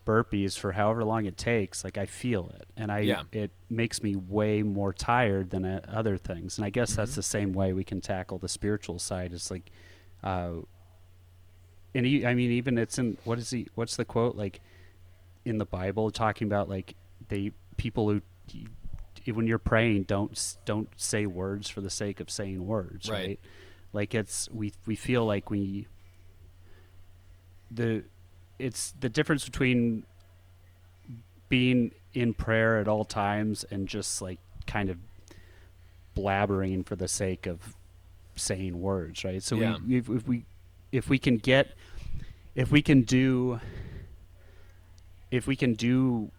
burpees 0.05 0.57
for 0.57 0.71
however 0.71 1.03
long 1.03 1.25
it 1.25 1.37
takes, 1.37 1.83
like 1.83 1.97
I 1.97 2.05
feel 2.05 2.51
it, 2.55 2.67
and 2.77 2.91
I 2.91 2.99
yeah. 2.99 3.23
it 3.31 3.51
makes 3.69 4.01
me 4.01 4.15
way 4.15 4.63
more 4.63 4.93
tired 4.93 5.49
than 5.49 5.65
uh, 5.65 5.81
other 5.87 6.17
things. 6.17 6.57
And 6.57 6.65
I 6.65 6.69
guess 6.69 6.91
mm-hmm. 6.91 7.01
that's 7.01 7.15
the 7.15 7.23
same 7.23 7.51
way 7.51 7.73
we 7.73 7.83
can 7.83 8.01
tackle 8.01 8.37
the 8.37 8.47
spiritual 8.47 8.99
side. 8.99 9.33
Is 9.33 9.51
like 9.51 9.69
uh, 10.23 10.53
and 11.93 12.05
he, 12.05 12.25
I 12.25 12.33
mean, 12.33 12.51
even 12.51 12.77
it's 12.77 12.97
in 12.97 13.17
what 13.25 13.37
is 13.37 13.49
he? 13.49 13.67
What's 13.75 13.97
the 13.97 14.05
quote 14.05 14.35
like 14.35 14.61
in 15.45 15.57
the 15.57 15.65
Bible 15.65 16.09
talking 16.09 16.47
about 16.47 16.69
like 16.69 16.95
they 17.27 17.51
people 17.75 18.09
who 18.09 18.21
when 19.33 19.45
you're 19.45 19.57
praying 19.57 20.03
don't 20.03 20.57
don't 20.65 20.89
say 20.95 21.25
words 21.25 21.69
for 21.69 21.81
the 21.81 21.89
sake 21.89 22.19
of 22.19 22.29
saying 22.29 22.65
words, 22.65 23.09
right? 23.09 23.27
right? 23.27 23.39
Like 23.93 24.13
it's 24.13 24.49
we 24.51 24.73
we 24.85 24.95
feel 24.95 25.25
like 25.25 25.49
we 25.49 25.87
the 27.71 28.03
it's 28.59 28.93
the 28.99 29.09
difference 29.09 29.45
between 29.45 30.03
being 31.49 31.91
in 32.13 32.33
prayer 32.33 32.79
at 32.79 32.87
all 32.87 33.05
times 33.05 33.63
and 33.69 33.87
just 33.87 34.21
like 34.21 34.39
kind 34.65 34.89
of 34.89 34.97
blabbering 36.15 36.85
for 36.85 36.95
the 36.95 37.07
sake 37.07 37.45
of 37.45 37.75
saying 38.35 38.79
words, 38.79 39.23
right? 39.23 39.41
So 39.41 39.55
yeah. 39.55 39.77
we 39.85 39.97
if, 39.97 40.09
if 40.09 40.27
we 40.27 40.45
if 40.91 41.09
we 41.09 41.19
can 41.19 41.37
get 41.37 41.73
if 42.55 42.71
we 42.71 42.81
can 42.81 43.03
do 43.03 43.59
if 45.31 45.47
we 45.47 45.55
can 45.55 45.73
do 45.73 46.31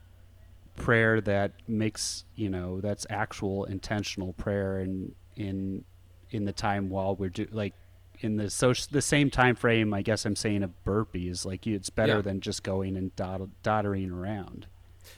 prayer 0.77 1.21
that 1.21 1.53
makes 1.67 2.25
you 2.37 2.49
know 2.49 2.81
that's 2.81 3.07
actual 3.11 3.65
intentional 3.65 4.33
prayer 4.35 4.79
and 4.79 5.15
in 5.37 5.85
in 6.31 6.45
the 6.45 6.53
time 6.53 6.89
while 6.91 7.15
we're 7.17 7.29
do 7.29 7.47
like 7.51 7.75
in 8.21 8.37
the 8.37 8.51
so 8.51 8.73
the 8.91 9.03
same 9.03 9.31
time 9.31 9.55
frame 9.55 9.95
i 9.95 10.03
guess 10.03 10.25
i'm 10.25 10.37
saying 10.37 10.63
of 10.63 10.71
burpees 10.85 11.45
like 11.45 11.67
it's 11.67 11.91
better 11.91 12.17
yeah. 12.17 12.21
than 12.21 12.41
just 12.41 12.63
going 12.63 12.97
and 12.97 13.15
dot, 13.15 13.41
doddering 13.63 14.11
around 14.11 14.67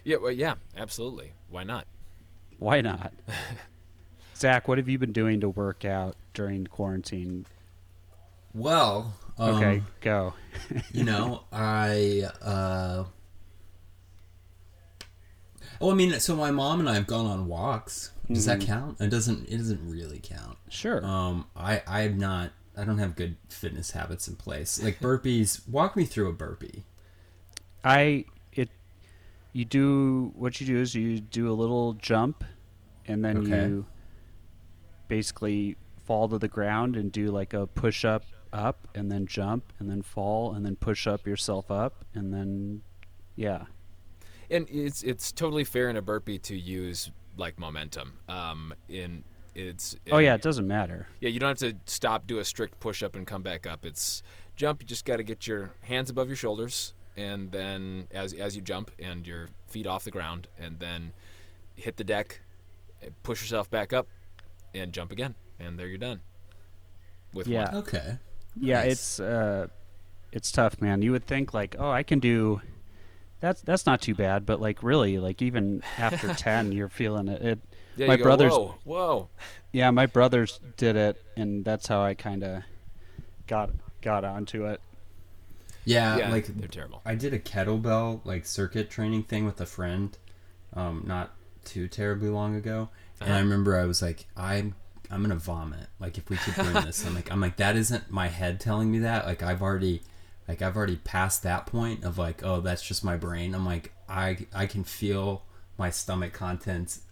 yeah 0.05 0.17
well 0.17 0.31
yeah 0.31 0.55
absolutely 0.77 1.33
why 1.49 1.65
not 1.65 1.87
why 2.59 2.81
not 2.81 3.13
zach 4.37 4.69
what 4.69 4.77
have 4.77 4.89
you 4.89 4.99
been 4.99 5.13
doing 5.13 5.41
to 5.41 5.49
work 5.49 5.85
out 5.85 6.15
during 6.35 6.67
quarantine 6.67 7.47
well 8.53 9.15
Okay, 9.41 9.77
um, 9.79 9.87
go. 10.03 10.35
you 10.93 11.05
know, 11.05 11.45
I. 11.51 12.29
Uh, 12.43 13.05
oh, 15.81 15.91
I 15.91 15.95
mean, 15.95 16.21
so 16.21 16.37
my 16.37 16.51
mom 16.51 16.81
and 16.81 16.89
I 16.89 16.95
have 16.95 17.07
gone 17.07 17.25
on 17.25 17.47
walks. 17.47 18.13
Does 18.33 18.47
mm-hmm. 18.47 18.61
that 18.61 18.67
count? 18.67 19.01
It 19.01 19.11
doesn't. 19.11 19.49
It 19.49 19.57
doesn't 19.57 19.91
really 19.91 20.21
count. 20.23 20.57
Sure. 20.69 21.05
Um, 21.05 21.47
I 21.57 21.83
I'm 21.87 22.19
not. 22.19 22.53
I 22.77 22.85
don't 22.85 22.99
have 22.99 23.17
good 23.17 23.37
fitness 23.49 23.91
habits 23.91 24.29
in 24.29 24.37
place. 24.37 24.83
Like 24.83 25.01
burpees. 25.01 25.69
walk 25.69 25.97
me 25.97 26.05
through 26.05 26.29
a 26.29 26.33
burpee. 26.33 26.85
I 27.85 28.27
it. 28.53 28.71
You 29.53 29.65
do 29.65 30.33
what 30.37 30.61
you 30.61 30.67
do 30.67 30.81
is 30.81 30.95
you 30.95 31.19
do 31.19 31.51
a 31.51 31.55
little 31.55 31.95
jump, 31.95 32.45
and 33.07 33.25
then 33.25 33.39
okay. 33.39 33.67
you 33.67 33.87
basically 35.09 35.77
fall 36.05 36.29
to 36.29 36.39
the 36.39 36.49
ground 36.49 36.97
and 36.97 37.11
do 37.11 37.33
like 37.33 37.53
a 37.53 37.67
push 37.67 38.05
up 38.05 38.25
up 38.53 38.87
and 38.95 39.11
then 39.11 39.27
jump 39.27 39.73
and 39.79 39.91
then 39.91 40.03
fall 40.03 40.55
and 40.55 40.65
then 40.65 40.77
push 40.77 41.07
up 41.07 41.27
yourself 41.27 41.71
up 41.71 42.05
and 42.15 42.35
then 42.35 42.83
yeah 43.37 43.65
and 44.51 44.67
it's 44.69 45.05
it's 45.05 45.31
totally 45.31 45.63
fair 45.63 45.89
in 45.89 45.97
a 45.97 46.03
burpee 46.03 46.39
to 46.39 46.57
use 46.57 47.13
like 47.41 47.59
momentum 47.59 48.13
um 48.29 48.73
in 48.89 49.25
it's 49.55 49.97
oh 50.13 50.19
yeah 50.19 50.35
it 50.35 50.43
doesn't 50.43 50.69
matter 50.69 51.09
yeah 51.21 51.29
you 51.29 51.41
don't 51.41 51.49
have 51.49 51.59
to 51.59 51.77
stop 51.91 52.27
do 52.27 52.39
a 52.39 52.45
strict 52.45 52.79
push 52.79 53.03
up 53.03 53.17
and 53.17 53.27
come 53.27 53.43
back 53.43 53.67
up 53.67 53.85
it's 53.85 54.23
jump 54.55 54.81
you 54.81 54.87
just 54.87 55.05
got 55.05 55.17
to 55.17 55.25
get 55.25 55.47
your 55.47 55.73
hands 55.83 56.09
above 56.09 56.29
your 56.29 56.37
shoulders 56.37 56.95
and 57.17 57.51
then 57.51 58.07
as 58.13 58.33
as 58.35 58.55
you 58.55 58.63
jump 58.63 58.93
and 59.01 59.27
your 59.27 59.49
feet 59.67 59.87
off 59.87 60.05
the 60.05 60.11
ground 60.11 60.47
and 60.59 60.79
then 60.79 61.13
hit 61.75 61.97
the 61.97 62.05
deck 62.05 62.41
push 63.25 63.41
yourself 63.41 63.69
back 63.69 63.93
up 63.93 64.07
and 64.73 64.93
jump 64.93 65.11
again 65.11 65.35
and 65.59 65.79
there 65.79 65.89
you're 65.89 65.99
done 65.99 66.21
with 67.35 67.49
yeah 67.49 67.73
one. 67.73 67.83
okay 67.83 68.19
yeah, 68.59 68.83
it's 68.83 69.21
uh, 69.21 69.69
it's 70.33 70.51
tough, 70.51 70.81
man. 70.81 71.03
You 71.03 71.13
would 71.13 71.27
think 71.27 71.55
like, 71.55 71.77
oh, 71.79 71.91
I 71.91 72.03
can 72.03 72.19
do. 72.19 72.61
That's 73.41 73.63
that's 73.63 73.87
not 73.87 74.03
too 74.03 74.15
bad, 74.15 74.45
but 74.47 74.61
like 74.61 74.83
really, 74.83 75.19
like 75.19 75.43
even 75.43 75.83
after 75.99 76.35
ten, 76.35 76.73
you're 76.73 76.89
feeling 76.89 77.29
it. 77.29 77.43
it 77.43 77.59
yeah, 77.97 78.07
my 78.07 78.17
brothers, 78.17 78.53
go, 78.53 78.77
whoa, 78.85 79.07
whoa. 79.07 79.29
Yeah, 79.73 79.91
my 79.91 80.07
brothers 80.07 80.61
did 80.77 80.97
it, 80.97 81.23
and 81.37 81.65
that's 81.65 81.87
how 81.87 82.03
I 82.03 82.15
kind 82.15 82.45
of 82.45 82.63
got 83.47 83.71
got 84.03 84.25
onto 84.25 84.67
it. 84.67 84.81
Yeah, 85.85 86.19
yeah, 86.19 86.31
like 86.31 86.47
they're 86.47 86.69
terrible. 86.69 87.01
I 87.05 87.15
did 87.15 87.33
a 87.33 87.39
kettlebell 87.39 88.21
like 88.25 88.47
circuit 88.47 88.91
training 88.91 89.25
thing 89.25 89.45
with 89.45 89.61
a 89.61 89.67
friend, 89.67 90.17
um, 90.75 91.05
not 91.07 91.33
too 91.65 91.89
terribly 91.89 92.29
long 92.29 92.55
ago, 92.55 92.91
uh-huh. 93.21 93.25
and 93.25 93.35
I 93.35 93.41
remember 93.41 93.77
I 93.77 93.87
was 93.87 94.03
like, 94.03 94.27
I'm 94.37 94.75
I'm 95.11 95.23
gonna 95.23 95.37
vomit. 95.37 95.89
Like 95.99 96.19
if 96.19 96.29
we 96.31 96.37
keep 96.37 96.55
doing 96.55 96.73
this, 96.85 97.05
I'm 97.07 97.15
like 97.15 97.33
I'm 97.33 97.41
like 97.41 97.57
that 97.57 97.77
isn't 97.77 98.11
my 98.11 98.29
head 98.29 98.61
telling 98.61 98.91
me 98.91 99.01
that. 99.01 99.27
Like 99.27 99.43
I've 99.43 99.63
already, 99.63 100.03
like 100.51 100.63
I've 100.63 100.77
already 100.77 100.97
passed 100.97 101.45
that 101.45 101.67
point 101.67 102.03
of 102.03 102.19
like, 102.19 102.43
oh, 102.43 102.61
that's 102.61 102.83
just 102.83 103.05
my 103.05 103.17
brain. 103.17 103.55
I'm 103.55 103.65
like, 103.65 103.93
I 104.09 104.37
I 104.53 104.67
can 104.67 104.83
feel 104.83 105.45
my 105.79 105.91
stomach 105.91 106.33
contents, 106.33 107.03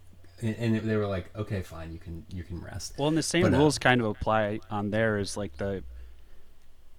and, 0.43 0.81
they 0.81 0.97
were 0.97 1.07
like, 1.07 1.31
okay, 1.37 1.63
fine, 1.63 1.93
you 1.93 2.01
can 2.01 2.27
you 2.31 2.43
can 2.43 2.61
rest. 2.61 2.95
Well, 2.99 3.07
and 3.07 3.17
the 3.17 3.23
same 3.23 3.43
But, 3.43 3.55
uh, 3.55 3.59
rules 3.59 3.79
kind 3.79 4.01
of 4.01 4.09
apply 4.09 4.59
on 4.73 4.91
there 4.91 5.19
as 5.19 5.37
like 5.37 5.57
the 5.57 5.85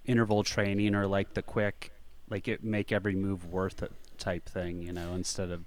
interval 0.06 0.42
training 0.42 0.94
or 0.94 1.06
like 1.06 1.34
the 1.34 1.42
quick, 1.42 1.92
like 2.30 2.48
it 2.48 2.64
make 2.64 2.90
every 2.90 3.14
move 3.14 3.44
worth 3.44 3.82
it 3.82 3.92
type 4.16 4.48
thing. 4.48 4.80
You 4.80 4.94
know, 4.94 5.12
instead 5.12 5.50
of 5.50 5.64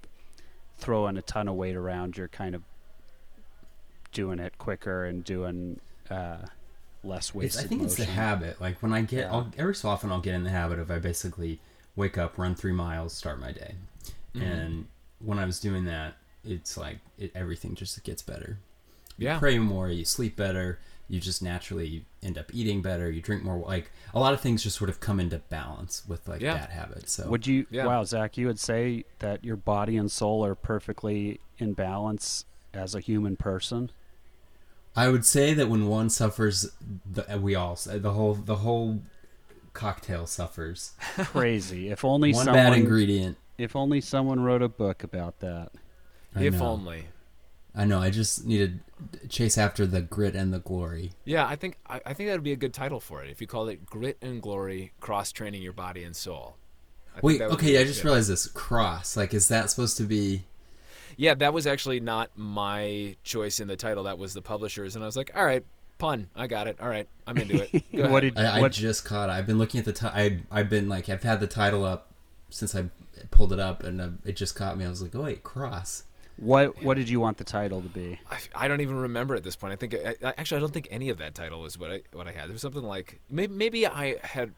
throwing 0.76 1.16
a 1.16 1.22
ton 1.22 1.46
of 1.46 1.54
weight 1.54 1.76
around, 1.76 2.16
you're 2.16 2.26
kind 2.26 2.56
of 2.56 2.64
doing 4.10 4.40
it 4.40 4.58
quicker 4.58 5.04
and 5.04 5.22
doing 5.22 5.78
uh, 6.10 6.38
less 7.04 7.32
It's, 7.34 7.58
I 7.58 7.64
think 7.64 7.82
it's 7.82 7.96
the 7.96 8.04
habit. 8.04 8.60
Like 8.60 8.82
when 8.82 8.92
I 8.92 9.02
get, 9.02 9.20
Yeah. 9.20 9.32
I'll, 9.32 9.52
every 9.58 9.74
so 9.74 9.88
often 9.88 10.10
I'll 10.10 10.20
get 10.20 10.34
in 10.34 10.44
the 10.44 10.50
habit 10.50 10.78
of 10.78 10.90
I 10.90 10.98
basically 10.98 11.60
wake 11.96 12.18
up, 12.18 12.38
run 12.38 12.54
three 12.54 12.72
miles, 12.72 13.12
start 13.12 13.38
my 13.40 13.52
day, 13.52 13.74
Mm-hmm. 14.34 14.42
and 14.42 14.86
when 15.20 15.38
I 15.38 15.44
was 15.44 15.60
doing 15.60 15.84
that, 15.84 16.16
it's 16.44 16.76
like 16.76 16.98
it, 17.18 17.30
everything 17.34 17.74
just 17.74 18.02
gets 18.04 18.20
better. 18.22 18.58
You 19.16 19.26
Yeah. 19.28 19.38
pray 19.38 19.58
more, 19.58 19.88
you 19.88 20.04
sleep 20.04 20.34
better, 20.36 20.80
you 21.08 21.20
just 21.20 21.40
naturally 21.42 22.04
end 22.22 22.36
up 22.38 22.52
eating 22.52 22.82
better, 22.82 23.10
you 23.10 23.20
drink 23.20 23.44
more. 23.44 23.56
Like 23.58 23.92
a 24.12 24.18
lot 24.18 24.34
of 24.34 24.40
things 24.40 24.62
just 24.62 24.76
sort 24.76 24.90
of 24.90 24.98
come 25.00 25.20
into 25.20 25.38
balance 25.38 26.02
with 26.08 26.26
like 26.26 26.40
Yeah. 26.40 26.54
that 26.54 26.70
habit. 26.70 27.08
So 27.08 27.28
Would 27.28 27.46
you? 27.46 27.66
Yeah. 27.70 27.86
Wow, 27.86 28.04
Zach, 28.04 28.36
you 28.36 28.46
would 28.48 28.58
say 28.58 29.04
that 29.20 29.44
your 29.44 29.56
body 29.56 29.96
and 29.96 30.10
soul 30.10 30.44
are 30.44 30.54
perfectly 30.54 31.40
in 31.58 31.74
balance 31.74 32.44
as 32.72 32.94
a 32.96 33.00
human 33.00 33.36
person. 33.36 33.90
I 34.96 35.08
would 35.08 35.24
say 35.24 35.54
that 35.54 35.68
when 35.68 35.88
one 35.88 36.08
suffers, 36.08 36.70
the, 37.10 37.34
uh, 37.34 37.38
we 37.38 37.54
all 37.54 37.78
uh, 37.90 37.98
the 37.98 38.12
whole 38.12 38.34
the 38.34 38.56
whole 38.56 39.02
cocktail 39.72 40.26
suffers. 40.26 40.92
Crazy. 41.16 41.90
If 41.90 42.04
only 42.04 42.32
one 42.32 42.44
someone. 42.44 42.64
bad 42.64 42.78
ingredient. 42.78 43.36
If 43.58 43.76
only 43.76 44.00
someone 44.00 44.40
wrote 44.40 44.62
a 44.62 44.68
book 44.68 45.02
about 45.04 45.40
that. 45.40 45.70
I 46.34 46.44
if 46.44 46.54
know. 46.54 46.66
only. 46.66 47.06
I 47.74 47.84
know. 47.84 48.00
I 48.00 48.10
just 48.10 48.46
need 48.46 48.80
to 49.20 49.28
chase 49.28 49.58
after 49.58 49.84
the 49.84 50.00
grit 50.00 50.36
and 50.36 50.52
the 50.52 50.60
glory. 50.60 51.12
Yeah, 51.24 51.46
I 51.46 51.56
think 51.56 51.76
I, 51.86 52.00
I 52.06 52.14
think 52.14 52.28
that 52.28 52.34
would 52.34 52.44
be 52.44 52.52
a 52.52 52.56
good 52.56 52.72
title 52.72 53.00
for 53.00 53.22
it 53.24 53.30
if 53.30 53.40
you 53.40 53.46
called 53.48 53.68
it 53.68 53.84
"Grit 53.84 54.16
and 54.22 54.40
Glory: 54.40 54.92
Cross 55.00 55.32
Training 55.32 55.62
Your 55.62 55.72
Body 55.72 56.04
and 56.04 56.14
Soul." 56.14 56.56
I 57.16 57.20
Wait, 57.22 57.40
okay, 57.40 57.72
be- 57.72 57.78
I 57.78 57.84
just 57.84 58.00
yeah. 58.00 58.06
realized 58.06 58.30
this. 58.30 58.46
Cross. 58.46 59.16
Like, 59.16 59.34
is 59.34 59.48
that 59.48 59.70
supposed 59.70 59.96
to 59.96 60.04
be. 60.04 60.44
Yeah, 61.16 61.34
that 61.34 61.52
was 61.52 61.66
actually 61.66 62.00
not 62.00 62.30
my 62.36 63.16
choice 63.24 63.60
in 63.60 63.68
the 63.68 63.76
title. 63.76 64.04
That 64.04 64.18
was 64.18 64.34
the 64.34 64.42
publisher's, 64.42 64.94
and 64.96 65.04
I 65.04 65.06
was 65.06 65.16
like, 65.16 65.30
"All 65.34 65.44
right, 65.44 65.64
pun. 65.98 66.28
I 66.34 66.46
got 66.46 66.66
it. 66.68 66.78
All 66.80 66.88
right, 66.88 67.08
I'm 67.26 67.38
into 67.38 67.62
it." 67.62 67.84
Go 67.96 68.08
What 68.08 68.24
ahead. 68.24 68.34
did 68.34 68.44
I, 68.44 68.60
I 68.60 68.68
just 68.68 69.04
caught 69.04 69.28
it. 69.28 69.32
I've 69.32 69.46
been 69.46 69.58
looking 69.58 69.78
at 69.78 69.84
the 69.84 69.92
title. 69.92 70.18
I, 70.50 70.60
I've 70.60 70.68
been 70.70 70.88
like, 70.88 71.08
I've 71.08 71.22
had 71.22 71.40
the 71.40 71.46
title 71.46 71.84
up 71.84 72.12
since 72.50 72.74
I 72.74 72.84
pulled 73.30 73.52
it 73.52 73.60
up, 73.60 73.82
and 73.82 74.00
uh, 74.00 74.08
it 74.24 74.36
just 74.36 74.54
caught 74.54 74.76
me. 74.76 74.84
I 74.84 74.88
was 74.88 75.02
like, 75.02 75.14
oh, 75.14 75.22
wait, 75.22 75.42
cross. 75.42 76.04
what 76.36 76.82
what 76.82 76.96
did 76.96 77.08
you 77.08 77.20
want 77.20 77.36
the 77.38 77.44
title 77.44 77.80
to 77.80 77.88
be? 77.88 78.18
I, 78.30 78.38
I 78.54 78.68
don't 78.68 78.80
even 78.80 78.96
remember 78.96 79.34
at 79.34 79.44
this 79.44 79.56
point. 79.56 79.72
I 79.72 79.76
think 79.76 79.94
I, 79.94 80.14
I, 80.22 80.34
actually 80.36 80.58
I 80.58 80.60
don't 80.60 80.72
think 80.72 80.88
any 80.90 81.08
of 81.10 81.18
that 81.18 81.34
title 81.34 81.60
was 81.60 81.78
what 81.78 81.90
I 81.90 82.00
what 82.12 82.26
I 82.26 82.32
had. 82.32 82.46
There 82.48 82.52
was 82.52 82.62
something 82.62 82.82
like 82.82 83.20
maybe, 83.30 83.54
maybe 83.54 83.86
I 83.86 84.16
had. 84.22 84.52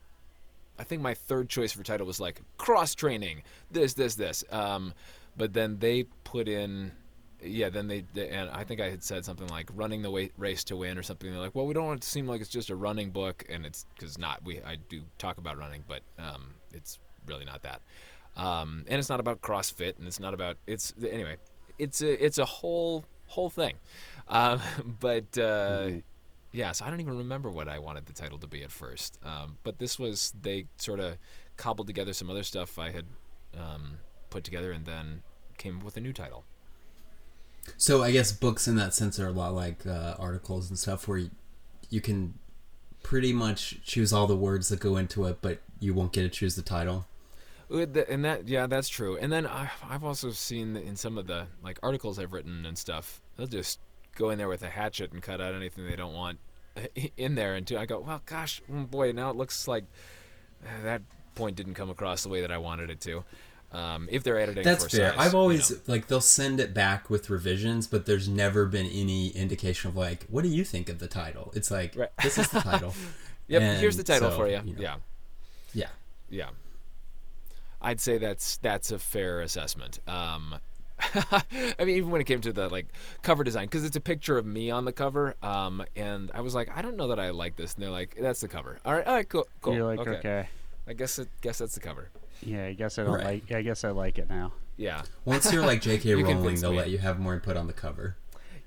I 0.79 0.85
think 0.85 1.01
my 1.01 1.15
third 1.15 1.49
choice 1.49 1.73
for 1.73 1.83
title 1.83 2.07
was 2.07 2.21
like 2.21 2.43
cross 2.59 2.95
training. 2.95 3.43
This 3.71 3.95
this 3.95 4.15
this. 4.15 4.45
Um, 4.51 4.93
but 5.37 5.53
then 5.53 5.79
they 5.79 6.05
put 6.25 6.49
in. 6.49 6.93
Yeah, 7.43 7.69
then 7.69 7.87
they, 7.87 8.03
they 8.15 8.31
and 8.31 8.49
I 8.51 8.65
think 8.65 8.81
I 8.81 8.89
had 8.89 9.05
said 9.05 9.25
something 9.25 9.47
like 9.49 9.69
running 9.75 10.01
the 10.01 10.31
race 10.39 10.65
to 10.65 10.77
win 10.77 10.97
or 10.97 11.03
something. 11.03 11.31
They're 11.31 11.39
like, 11.39 11.55
well, 11.55 11.67
we 11.67 11.75
don't 11.75 11.85
want 11.85 11.99
it 11.99 12.03
to 12.03 12.09
seem 12.09 12.27
like 12.27 12.41
it's 12.41 12.51
just 12.51 12.71
a 12.71 12.77
running 12.77 13.11
book, 13.11 13.45
and 13.49 13.67
it's 13.67 13.85
because 13.95 14.19
not. 14.19 14.43
We 14.45 14.61
I 14.63 14.77
do 14.89 15.03
talk 15.19 15.39
about 15.39 15.59
running, 15.59 15.85
but 15.87 16.01
um, 16.19 16.55
it's 16.73 16.99
really 17.27 17.45
not 17.45 17.63
that. 17.63 17.83
Um, 18.37 18.85
and 18.89 18.99
it's 18.99 19.09
not 19.09 19.21
about 19.21 19.41
CrossFit, 19.43 19.99
and 19.99 20.07
it's 20.07 20.21
not 20.21 20.35
about 20.35 20.57
it's 20.67 20.95
anyway. 21.03 21.37
It's 21.79 22.03
a 22.03 22.25
it's 22.25 22.39
a 22.39 22.45
whole 22.45 23.05
whole 23.27 23.51
thing, 23.51 23.75
um, 24.29 24.61
but 25.01 25.37
uh, 25.39 25.91
yeah. 26.53 26.73
So 26.73 26.85
I 26.85 26.91
don't 26.91 27.01
even 27.01 27.19
remember 27.19 27.51
what 27.51 27.69
I 27.69 27.79
wanted 27.79 28.07
the 28.07 28.13
title 28.13 28.39
to 28.39 28.47
be 28.47 28.63
at 28.63 28.71
first. 28.71 29.19
Um, 29.25 29.59
but 29.63 29.79
this 29.79 29.99
was 29.99 30.35
they 30.41 30.67
sort 30.79 31.01
of 31.01 31.19
cobbled 31.57 31.87
together 31.87 32.13
some 32.13 32.31
other 32.31 32.43
stuff 32.43 32.79
I 32.79 32.91
had 32.91 33.07
um, 33.59 33.99
put 34.37 34.45
together, 34.45 34.71
and 34.71 34.85
then 34.85 35.23
came 35.57 35.79
up 35.79 35.85
with 35.85 35.97
a 35.97 36.01
new 36.01 36.13
title. 36.13 36.45
So 37.79 38.03
I 38.03 38.13
guess 38.13 38.33
books 38.33 38.69
in 38.69 38.77
that 38.77 38.93
sense 38.93 39.19
are 39.19 39.29
a 39.29 39.33
lot 39.33 39.55
like 39.55 39.87
uh, 39.87 40.15
articles 40.19 40.69
and 40.69 40.79
stuff 40.79 41.09
where 41.09 41.19
you, 41.19 41.31
you 41.89 42.01
can 42.01 42.35
pretty 43.03 43.33
much 43.33 43.83
choose 43.83 44.13
all 44.13 44.27
the 44.27 44.37
words 44.37 44.69
that 44.69 44.81
go 44.81 44.97
into 44.97 45.25
it, 45.25 45.39
but 45.41 45.61
you 45.81 45.95
won't 45.95 46.13
get 46.13 46.23
to 46.23 46.29
choose 46.29 46.55
the 46.55 46.63
title. 46.63 47.07
Uh, 47.73 47.87
And 48.09 48.25
that, 48.25 48.47
yeah, 48.47 48.67
that's 48.67 48.89
true. 48.89 49.17
And 49.17 49.33
then 49.33 49.47
I've 49.47 50.05
also 50.05 50.31
seen 50.31 50.77
in 50.77 50.97
some 50.97 51.17
of 51.19 51.27
the 51.27 51.47
like 51.63 51.79
articles 51.83 52.19
I've 52.19 52.33
written 52.33 52.67
and 52.67 52.77
stuff, 52.77 53.21
they'll 53.37 53.47
just 53.47 53.81
go 54.17 54.31
in 54.31 54.39
there 54.39 54.49
with 54.49 54.63
a 54.63 54.71
hatchet 54.71 55.13
and 55.13 55.23
cut 55.23 55.41
out 55.41 55.55
anything 55.55 55.87
they 55.87 55.97
don't 55.97 56.15
want 56.15 56.39
in 57.17 57.35
there. 57.35 57.55
And 57.55 57.71
I 57.73 57.87
go, 57.87 58.01
well, 58.01 58.23
gosh, 58.27 58.63
mm, 58.71 58.91
boy, 58.91 59.13
now 59.13 59.31
it 59.31 59.37
looks 59.37 59.67
like 59.67 59.85
uh, 60.65 60.83
that 60.85 61.03
point 61.35 61.57
didn't 61.57 61.75
come 61.75 61.91
across 61.91 62.23
the 62.23 62.29
way 62.29 62.41
that 62.41 62.51
I 62.51 62.59
wanted 62.59 62.91
it 62.91 63.01
to. 63.03 63.25
Um, 63.73 64.09
if 64.11 64.23
they're 64.23 64.39
editing, 64.39 64.63
That's 64.65 64.85
for 64.85 64.91
fair. 64.91 65.11
size, 65.11 65.19
I've 65.19 65.33
you 65.33 65.39
always 65.39 65.71
know. 65.71 65.77
like 65.87 66.07
they'll 66.07 66.21
send 66.21 66.61
it 66.61 66.73
back 66.73 67.11
with 67.11 67.29
revisions, 67.29 67.87
but 67.87 68.07
there's 68.07 68.29
never 68.29 68.65
been 68.65 68.87
any 68.87 69.29
indication 69.31 69.91
of 69.91 69.97
like, 69.97 70.25
what 70.31 70.43
do 70.43 70.49
you 70.49 70.65
think 70.65 70.89
of 70.89 70.99
the 70.99 71.09
title? 71.09 71.53
It's 71.55 71.71
like 71.71 71.95
Right. 71.97 72.09
this 72.23 72.39
is 72.39 72.49
the 72.49 72.61
title. 72.61 72.95
Yep, 73.49 73.79
here's 73.79 73.97
the 73.97 74.03
title 74.03 74.31
so, 74.33 74.37
for 74.39 74.49
you. 74.49 74.57
know, 74.57 74.75
Yeah, 74.77 74.97
yeah. 75.73 75.87
yeah. 76.31 76.49
I'd 77.81 78.01
say 78.01 78.19
that's 78.19 78.57
that's 78.57 78.91
a 78.91 78.99
fair 78.99 79.41
assessment. 79.41 80.01
Um, 80.09 80.57
I 81.15 81.45
mean, 81.79 81.91
even 81.97 82.11
when 82.11 82.21
it 82.21 82.25
came 82.25 82.41
to 82.41 82.53
the 82.53 82.69
like 82.69 82.87
cover 83.23 83.45
design, 83.45 83.67
because 83.67 83.85
it's 83.85 83.95
a 83.97 84.01
picture 84.01 84.37
of 84.39 84.47
me 84.47 84.71
on 84.73 84.85
the 84.85 84.93
cover, 84.93 85.37
um, 85.43 85.85
and 85.95 86.31
I 86.35 86.41
was 86.41 86.55
like, 86.57 86.77
I 86.77 86.83
don't 86.83 86.97
know 86.97 87.07
that 87.09 87.21
I 87.21 87.31
like 87.31 87.55
this, 87.57 87.75
and 87.75 87.83
they're 87.85 87.91
like, 87.91 88.17
that's 88.19 88.41
the 88.41 88.49
cover. 88.49 88.79
All 88.85 88.95
right, 88.95 89.07
all 89.07 89.15
right, 89.15 89.29
cool, 89.29 89.47
cool. 89.61 89.75
You're 89.75 89.95
like, 89.95 90.01
okay. 90.09 90.49
I 90.89 90.93
guess 90.95 91.19
it, 91.19 91.29
guess 91.41 91.59
that's 91.59 91.75
the 91.75 91.81
cover. 91.81 92.09
Yeah, 92.43 92.67
I 92.67 92.73
guess 92.75 92.99
I 92.99 93.05
don't 93.05 93.15
Right. 93.15 93.25
like. 93.49 93.53
I 93.53 93.63
guess 93.63 93.85
I 93.85 93.91
like 93.91 94.19
it 94.19 94.29
now. 94.29 94.53
Yeah. 94.77 95.03
Once 95.25 95.51
you're 95.53 95.65
like 95.65 95.81
J.K. 95.81 96.09
You 96.11 96.25
Rowling, 96.25 96.61
they'll 96.61 96.71
me. 96.73 96.77
let 96.77 96.91
you 96.91 96.99
have 96.99 97.19
more 97.19 97.35
input 97.35 97.57
on 97.57 97.67
the 97.67 97.73
cover. 97.73 98.17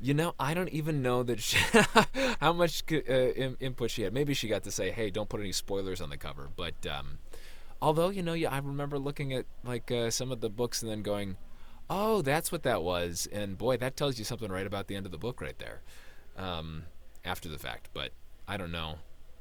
You 0.01 0.13
know, 0.13 0.33
I 0.39 0.53
don't 0.53 0.69
even 0.69 1.01
know 1.01 1.23
that 1.23 1.39
she, 1.41 1.57
how 2.39 2.53
much 2.53 2.83
uh, 2.91 2.95
in, 2.95 3.57
input 3.59 3.91
she 3.91 4.03
had. 4.03 4.13
Maybe 4.13 4.33
she 4.33 4.47
got 4.47 4.63
to 4.63 4.71
say, 4.71 4.91
"Hey, 4.91 5.09
don't 5.09 5.27
put 5.29 5.41
any 5.41 5.51
spoilers 5.51 5.99
on 6.01 6.09
the 6.09 6.15
cover." 6.17 6.47
But 6.55 6.85
um, 6.87 7.19
although 7.81 8.09
you 8.09 8.23
know, 8.23 8.33
yeah, 8.33 8.49
I 8.49 8.57
remember 8.59 8.97
looking 8.97 9.33
at 9.33 9.45
like 9.63 9.91
uh, 9.91 10.09
some 10.09 10.31
of 10.31 10.39
the 10.39 10.49
books 10.49 10.81
and 10.81 10.89
then 10.89 11.01
going, 11.01 11.35
"Oh, 11.89 12.21
that's 12.21 12.49
what 12.51 12.63
that 12.63 12.81
was," 12.81 13.27
and 13.31 13.57
boy, 13.57 13.75
that 13.77 13.97
tells 13.97 14.17
you 14.17 14.23
something 14.25 14.49
right 14.51 14.65
about 14.65 14.87
the 14.87 14.95
end 14.95 15.05
of 15.05 15.11
the 15.11 15.17
book 15.17 15.41
right 15.41 15.59
there, 15.59 15.81
um, 16.37 16.83
after 17.25 17.49
the 17.49 17.59
fact. 17.59 17.89
But 17.93 18.13
I 18.47 18.55
don't 18.55 18.71
know. 18.71 18.95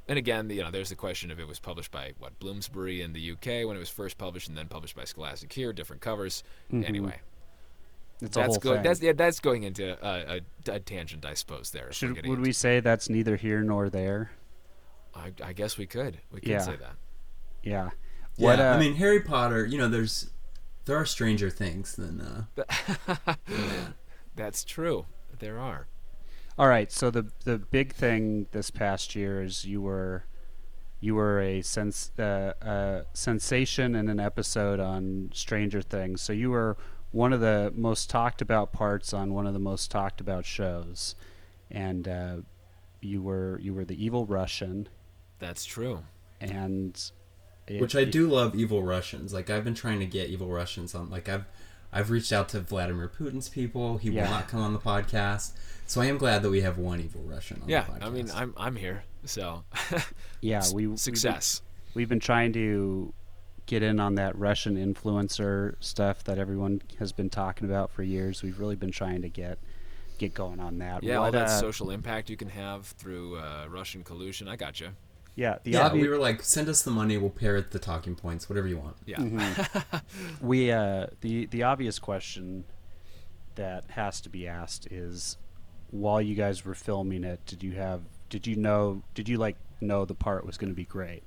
And 0.09 0.19
again, 0.19 0.49
you 0.49 0.63
know, 0.63 0.71
there's 0.71 0.89
the 0.89 0.95
question 0.97 1.31
of 1.31 1.39
it 1.39 1.47
was 1.47 1.59
published 1.61 1.91
by 1.91 2.13
what 2.19 2.39
Bloomsbury 2.39 3.03
in 3.03 3.13
the 3.13 3.33
UK 3.33 3.67
when 3.67 3.77
it 3.77 3.79
was 3.79 3.91
first 3.91 4.17
published, 4.17 4.49
and 4.49 4.57
then 4.57 4.67
published 4.67 4.97
by 4.97 5.05
Scholastic 5.05 5.53
here, 5.53 5.73
different 5.75 6.01
covers. 6.01 6.43
Anyway, 6.73 7.21
It's 8.23 8.35
a 8.37 8.41
that's 8.41 8.47
whole 8.55 8.57
good. 8.59 8.75
thing. 8.77 8.83
That's 8.85 9.03
yeah, 9.03 9.13
that's 9.13 9.39
going 9.41 9.65
into 9.65 9.99
a, 10.03 10.41
a, 10.69 10.73
a 10.77 10.81
tangent, 10.81 11.27
I 11.27 11.35
suppose. 11.35 11.71
There, 11.73 11.93
Should, 11.93 12.17
would 12.17 12.25
into- 12.25 12.41
we 12.41 12.53
say 12.53 12.81
that's 12.81 13.11
neither 13.11 13.37
here 13.37 13.61
nor 13.63 13.91
there? 13.91 14.31
I, 15.15 15.33
I 15.45 15.53
guess 15.53 15.77
we 15.77 15.87
could. 15.87 16.19
We 16.33 16.41
could 16.41 16.49
Yeah. 16.51 16.59
say 16.61 16.77
that. 16.77 16.95
Yeah. 17.63 17.91
Yeah, 18.37 18.47
What, 18.47 18.61
uh, 18.61 18.65
I 18.65 18.79
mean 18.79 18.95
Harry 18.95 19.21
Potter. 19.21 19.67
You 19.67 19.77
know, 19.79 19.89
there's 19.89 20.31
there 20.87 20.97
are 20.97 21.05
stranger 21.05 21.51
things 21.51 21.97
than 21.97 22.21
uh, 22.21 23.35
That's 24.37 24.65
true. 24.65 25.07
There 25.39 25.59
are. 25.59 25.87
All 26.59 26.69
right. 26.69 26.91
So 26.91 27.11
the 27.11 27.31
the 27.45 27.59
big 27.59 27.93
thing 27.93 28.47
this 28.53 28.71
past 28.71 29.15
year 29.15 29.43
is 29.43 29.65
you 29.65 29.81
were 29.81 30.25
you 31.01 31.15
were 31.15 31.41
a 31.41 31.63
sens- 31.63 32.11
uh, 32.19 32.53
uh, 32.61 33.03
sensation 33.13 33.95
in 33.95 34.09
an 34.09 34.19
episode 34.19 34.81
on 34.81 35.31
Stranger 35.33 35.81
Things. 35.81 36.21
So 36.21 36.33
you 36.33 36.51
were 36.51 36.77
one 37.13 37.33
of 37.33 37.41
the 37.41 37.73
most 37.77 38.11
talked 38.11 38.43
about 38.43 38.73
parts 38.73 39.13
on 39.15 39.33
one 39.33 39.47
of 39.47 39.53
the 39.53 39.61
most 39.61 39.91
talked 39.91 40.21
about 40.21 40.45
shows, 40.45 41.15
and 41.71 42.09
uh, 42.09 42.37
you 43.01 43.23
were 43.23 43.61
you 43.63 43.73
were 43.73 43.85
the 43.85 44.03
evil 44.05 44.27
Russian, 44.27 44.89
That's 45.39 45.65
true. 45.65 46.03
and 46.41 47.01
it- 47.69 47.81
which 47.81 47.95
I 47.95 48.03
do 48.05 48.27
love 48.29 48.57
evil 48.57 48.83
Russians. 48.83 49.33
Like 49.33 49.49
I've 49.49 49.63
been 49.65 49.75
trying 49.77 50.01
to 50.01 50.07
get 50.07 50.29
evil 50.31 50.49
Russians 50.49 50.95
on. 50.97 51.09
Like 51.09 51.29
I've 51.29 51.45
I've 51.93 52.11
reached 52.11 52.33
out 52.33 52.49
to 52.51 52.61
Vladimir 52.61 53.09
Putin's 53.09 53.49
people. 53.49 53.99
He 53.99 54.11
Yeah. 54.11 54.25
will 54.25 54.31
not 54.31 54.49
come 54.49 54.61
on 54.61 54.73
the 54.73 54.79
podcast. 54.79 55.53
So 55.87 56.01
I 56.03 56.07
am 56.07 56.19
glad 56.19 56.43
that 56.43 56.51
we 56.51 56.61
have 56.61 56.77
one 56.79 57.01
evil 57.01 57.23
Russian 57.23 57.63
on 57.63 57.69
Yeah, 57.69 57.85
the 57.85 57.93
podcast. 57.93 58.03
I 58.07 58.11
mean, 58.11 58.31
I'm 58.35 58.55
I'm 58.57 58.77
here. 58.77 59.05
So 59.25 59.65
Yeah, 60.41 60.63
we 60.73 60.87
we've 60.87 60.91
been- 60.91 60.97
success. 60.99 61.63
We've 61.95 62.09
been 62.09 62.21
trying 62.21 62.53
to 62.53 63.13
get 63.67 63.83
in 63.83 63.99
on 64.01 64.15
that 64.17 64.37
Russian 64.39 64.77
influencer 64.77 65.75
stuff 65.81 66.25
that 66.25 66.39
everyone 66.39 66.83
has 66.99 67.13
been 67.13 67.31
talking 67.31 67.67
about 67.69 67.91
for 67.91 68.03
years. 68.03 68.43
We've 68.43 68.59
really 68.59 68.77
been 68.77 68.91
trying 68.93 69.23
to 69.23 69.29
get 69.29 69.59
get 70.19 70.35
going 70.35 70.59
on 70.61 70.79
that. 70.79 71.03
Yeah, 71.03 71.17
all 71.17 71.31
that 71.33 71.47
uh, 71.49 71.61
social 71.61 71.91
impact 71.91 72.29
you 72.29 72.37
can 72.37 72.49
have 72.51 72.87
through 72.87 73.37
uh, 73.39 73.67
Russian 73.71 74.03
collusion. 74.05 74.47
I 74.49 74.57
got 74.57 74.81
you. 74.81 74.89
Yeah, 75.39 75.59
the 75.63 75.71
yeah, 75.71 75.89
obvi- 75.89 76.03
we 76.03 76.09
were 76.09 76.19
like, 76.19 76.43
send 76.43 76.69
us 76.69 76.83
the 76.83 76.91
money, 76.91 77.17
we'll 77.17 77.31
parrot 77.31 77.71
the 77.71 77.79
talking 77.79 78.17
points, 78.17 78.49
whatever 78.49 78.67
you 78.67 78.77
want. 78.77 78.97
Yeah. 79.07 79.19
Mm-hmm. 79.19 79.97
we 80.47 80.73
uh, 80.73 81.07
the 81.21 81.47
the 81.47 81.63
obvious 81.63 82.01
question 82.01 82.65
that 83.55 83.85
has 83.91 84.21
to 84.23 84.29
be 84.29 84.49
asked 84.49 84.89
is, 84.91 85.37
while 85.93 86.21
you 86.21 86.35
guys 86.35 86.65
were 86.65 86.75
filming 86.75 87.23
it, 87.23 87.47
did 87.47 87.63
you 87.63 87.73
have 87.73 88.03
did 88.29 88.49
you 88.49 88.57
know 88.57 89.05
did 89.15 89.29
you 89.29 89.39
like 89.39 89.57
know 89.81 90.05
the 90.05 90.15
part 90.15 90.45
was 90.45 90.59
going 90.59 90.71
to 90.71 90.77
be 90.77 90.85
great? 90.85 91.23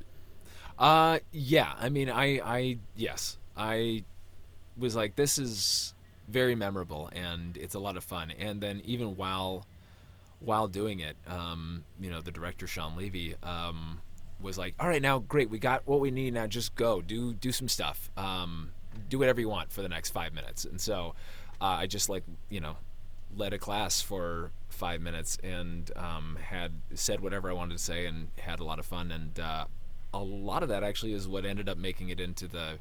Uh, 0.78 1.20
yeah. 1.32 1.74
I 1.80 1.88
mean, 1.88 2.09
I, 2.09 2.41
I, 2.43 2.78
yes, 2.95 3.38
I 3.55 4.03
was 4.76 4.95
like, 4.95 5.16
this 5.16 5.38
is 5.38 5.93
very 6.28 6.55
memorable 6.55 7.09
and 7.14 7.55
it's 7.55 7.76
a 7.76 7.80
lot 7.80 7.97
of 7.97 8.03
fun. 8.03 8.32
And 8.32 8.59
then 8.59 8.82
even 8.84 9.16
while, 9.16 9.66
while 10.42 10.68
doing 10.68 11.00
it, 11.00 11.16
um, 11.28 11.84
you 12.00 12.10
know, 12.10 12.22
the 12.22 12.32
director 12.32 12.68
Shawn 12.68 12.98
Levy, 12.98 13.36
um, 13.44 14.02
was 14.42 14.58
like, 14.58 14.74
all 14.80 14.88
right, 14.88 15.02
now 15.02 15.20
great, 15.20 15.50
we 15.50 15.60
got 15.60 15.88
what 15.88 16.00
we 16.00 16.12
need. 16.12 16.34
Now 16.34 16.48
just 16.48 16.76
go 16.76 17.02
do 17.02 17.34
do 17.34 17.52
some 17.52 17.68
stuff. 17.68 18.10
Um, 18.18 18.72
do 19.08 19.20
whatever 19.20 19.39
you 19.39 19.50
want 19.50 19.72
for 19.72 19.82
the 19.82 19.89
next 19.89 20.10
five 20.10 20.34
minutes. 20.34 20.66
And 20.66 20.82
so, 20.82 21.16
uh, 21.62 21.78
I 21.80 21.88
just 21.88 22.10
like 22.10 22.24
you 22.50 22.60
know, 22.60 22.78
led 23.36 23.54
a 23.54 23.58
class 23.58 24.02
for 24.02 24.52
five 24.70 25.02
minutes 25.02 25.38
and 25.44 25.92
um, 25.96 26.38
had 26.42 26.74
said 26.94 27.20
whatever 27.20 27.50
I 27.50 27.54
wanted 27.54 27.78
to 27.78 27.84
say 27.84 28.06
and 28.06 28.30
had 28.39 28.60
a 28.60 28.64
lot 28.64 28.80
of 28.80 28.86
fun. 28.86 29.12
And 29.12 29.39
uh, 29.39 29.66
a 30.14 30.20
lot 30.20 30.64
of 30.64 30.70
that 30.70 30.84
actually 30.84 31.14
is 31.14 31.28
what 31.28 31.46
ended 31.46 31.70
up 31.70 31.78
making 31.78 32.10
it 32.10 32.20
into 32.20 32.48
the 32.48 32.80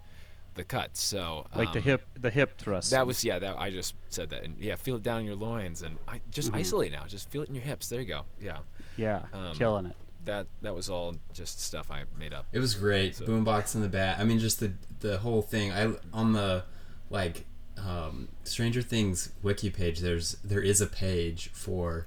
the 0.55 0.65
cut. 0.65 0.97
So 0.97 1.47
Like 1.55 1.73
the 1.73 1.79
um, 1.79 1.85
hip 1.85 2.07
the 2.21 2.31
hip 2.31 2.59
thrust. 2.59 2.91
That 2.91 3.07
was 3.07 3.25
yeah. 3.25 3.39
That 3.39 3.59
I 3.59 3.71
just 3.71 3.95
said 4.09 4.31
that 4.31 4.45
and 4.45 4.57
yeah, 4.59 4.75
feel 4.77 4.97
it 4.97 5.03
down 5.03 5.21
in 5.21 5.27
your 5.27 5.37
loins 5.37 5.83
and 5.83 5.97
I 6.09 6.21
just 6.31 6.49
Mm-hmm. 6.49 6.57
isolate 6.59 6.93
now. 6.93 7.05
Just 7.07 7.31
feel 7.31 7.43
it 7.43 7.49
in 7.49 7.55
your 7.55 7.65
hips. 7.65 7.89
There 7.89 8.01
you 8.01 8.07
go. 8.07 8.23
Yeah. 8.41 8.59
yeah, 8.97 9.23
um, 9.33 9.55
killing 9.55 9.87
it. 9.87 9.97
That 10.25 10.47
that 10.63 10.75
was 10.75 10.91
all 10.91 11.15
just 11.33 11.61
stuff 11.61 11.91
I 11.91 12.05
made 12.19 12.35
up. 12.35 12.47
It 12.53 12.59
was 12.59 12.75
great. 12.75 13.17
So- 13.17 13.25
Boombox 13.27 13.75
in 13.75 13.81
the 13.81 13.89
back. 13.89 14.19
I 14.19 14.25
mean, 14.25 14.39
just 14.39 14.61
the 14.61 14.73
the 15.01 15.19
whole 15.19 15.41
thing. 15.43 15.73
I 15.73 15.93
on 16.13 16.33
the 16.33 16.65
like 17.09 17.47
um, 17.79 18.29
Stranger 18.45 18.83
Things 18.83 19.33
wiki 19.43 19.71
page. 19.71 20.01
There's 20.01 20.33
there 20.45 20.61
is 20.61 20.81
a 20.83 20.87
page 20.87 21.49
for 21.55 22.07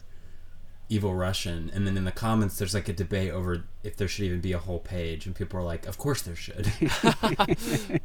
Evil 0.90 1.14
Russian, 1.16 1.72
and 1.74 1.88
then 1.88 1.98
in 1.98 2.04
the 2.04 2.12
comments 2.12 2.58
there's 2.58 2.74
like 2.74 2.90
a 2.90 2.94
debate 2.94 3.32
over 3.32 3.64
if 3.84 3.96
there 3.96 4.08
should 4.08 4.26
even 4.26 4.42
be 4.42 4.52
a 4.54 4.60
whole 4.60 4.80
page, 4.80 5.26
and 5.26 5.36
people 5.36 5.60
are 5.60 5.64
like, 5.64 5.86
"Of 5.88 5.98
course 5.98 6.22
there 6.22 6.36
should." 6.36 6.70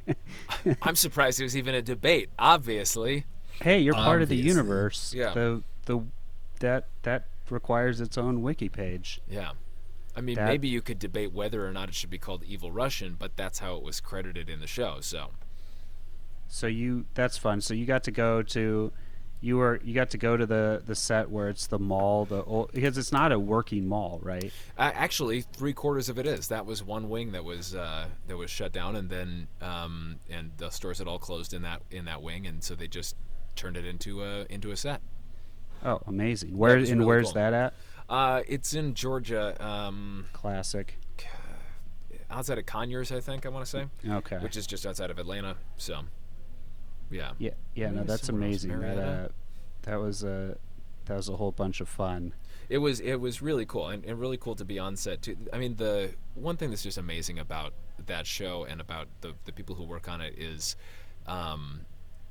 I'm 0.82 0.96
surprised 0.96 1.38
there 1.38 1.44
was 1.44 1.56
even 1.56 1.74
a 1.74 1.82
debate. 1.82 2.30
Obviously. 2.38 3.24
Hey, 3.60 3.80
you're 3.80 3.94
part 3.94 4.22
of 4.22 4.28
the 4.28 4.36
universe. 4.36 5.12
Yeah. 5.14 5.34
The 5.34 5.62
the 5.86 6.00
that 6.60 6.86
that 7.02 7.26
requires 7.50 8.00
its 8.00 8.16
own 8.18 8.42
wiki 8.42 8.68
page. 8.68 9.20
Yeah. 9.28 9.52
I 10.16 10.20
mean, 10.20 10.36
That- 10.36 10.48
maybe 10.48 10.68
you 10.68 10.80
could 10.82 10.98
debate 10.98 11.32
whether 11.32 11.66
or 11.66 11.72
not 11.72 11.88
it 11.88 11.94
should 11.94 12.10
be 12.10 12.18
called 12.18 12.42
Evil 12.44 12.72
Russian, 12.72 13.14
but 13.18 13.36
that's 13.36 13.60
how 13.60 13.76
it 13.76 13.82
was 13.82 14.00
credited 14.00 14.48
in 14.50 14.60
the 14.60 14.66
show. 14.66 14.98
So 15.00 15.30
So 16.48 16.66
you 16.66 17.06
that's 17.14 17.38
fun. 17.38 17.60
So 17.60 17.74
you 17.74 17.86
got 17.86 18.04
to 18.04 18.10
go 18.10 18.42
to 18.42 18.92
you 19.40 19.56
were 19.56 19.80
you 19.84 19.94
got 19.94 20.10
to 20.10 20.18
go 20.18 20.36
to 20.36 20.46
the 20.46 20.82
the 20.84 20.94
set 20.94 21.30
where 21.30 21.48
it's 21.48 21.66
the 21.66 21.78
mall 21.78 22.24
the 22.24 22.42
old, 22.44 22.72
because 22.72 22.98
it's 22.98 23.12
not 23.12 23.30
a 23.32 23.38
working 23.38 23.86
mall, 23.86 24.18
right? 24.22 24.52
Uh, 24.76 24.90
actually, 24.94 25.42
three 25.42 25.72
quarters 25.72 26.08
of 26.08 26.18
it 26.18 26.26
is. 26.26 26.48
That 26.48 26.66
was 26.66 26.82
one 26.82 27.08
wing 27.08 27.32
that 27.32 27.44
was 27.44 27.74
uh, 27.74 28.06
that 28.26 28.36
was 28.36 28.50
shut 28.50 28.72
down, 28.72 28.96
and 28.96 29.08
then 29.08 29.48
um, 29.60 30.16
and 30.28 30.50
the 30.56 30.70
stores 30.70 30.98
had 30.98 31.06
all 31.06 31.18
closed 31.18 31.54
in 31.54 31.62
that 31.62 31.82
in 31.90 32.04
that 32.06 32.22
wing, 32.22 32.46
and 32.46 32.62
so 32.64 32.74
they 32.74 32.88
just 32.88 33.16
turned 33.54 33.76
it 33.76 33.84
into 33.84 34.22
a 34.22 34.44
into 34.50 34.70
a 34.70 34.76
set. 34.76 35.00
Oh, 35.84 36.00
amazing. 36.06 36.56
Where 36.56 36.76
and 36.76 36.88
really 36.88 37.04
where's 37.04 37.26
cool. 37.26 37.34
that 37.34 37.52
at? 37.52 37.74
Uh, 38.08 38.42
it's 38.48 38.74
in 38.74 38.94
Georgia, 38.94 39.54
um, 39.64 40.24
Classic. 40.32 40.96
outside 42.30 42.58
of 42.58 42.66
Conyers, 42.66 43.12
I 43.12 43.20
think 43.20 43.46
I 43.46 43.50
want 43.50 43.64
to 43.64 43.70
say, 43.70 43.86
Okay. 44.08 44.38
which 44.38 44.56
is 44.56 44.66
just 44.66 44.86
outside 44.86 45.10
of 45.10 45.18
Atlanta. 45.18 45.56
So, 45.76 46.00
yeah, 47.10 47.32
yeah, 47.38 47.50
yeah, 47.74 47.90
no, 47.90 48.04
that's 48.04 48.28
amazing. 48.28 48.78
That 48.80 48.98
uh, 48.98 49.28
that 49.82 49.96
was 49.96 50.24
a 50.24 50.56
that 51.06 51.16
was 51.16 51.28
a 51.28 51.36
whole 51.36 51.52
bunch 51.52 51.80
of 51.80 51.88
fun. 51.88 52.34
it 52.68 52.78
was 52.78 53.00
it 53.00 53.16
was 53.16 53.40
really 53.40 53.64
cool 53.66 53.88
and, 53.88 54.04
and 54.04 54.20
really 54.20 54.36
cool 54.36 54.54
to 54.56 54.64
be 54.64 54.78
on 54.78 54.96
set 54.96 55.22
too. 55.22 55.36
I 55.52 55.58
mean, 55.58 55.76
the 55.76 56.14
one 56.34 56.56
thing 56.56 56.70
that's 56.70 56.82
just 56.82 56.98
amazing 56.98 57.38
about 57.38 57.72
that 58.06 58.26
show 58.26 58.64
and 58.64 58.80
about 58.80 59.08
the 59.20 59.34
the 59.44 59.52
people 59.52 59.74
who 59.74 59.84
work 59.84 60.08
on 60.08 60.20
it 60.20 60.34
is. 60.38 60.76
Um, 61.26 61.82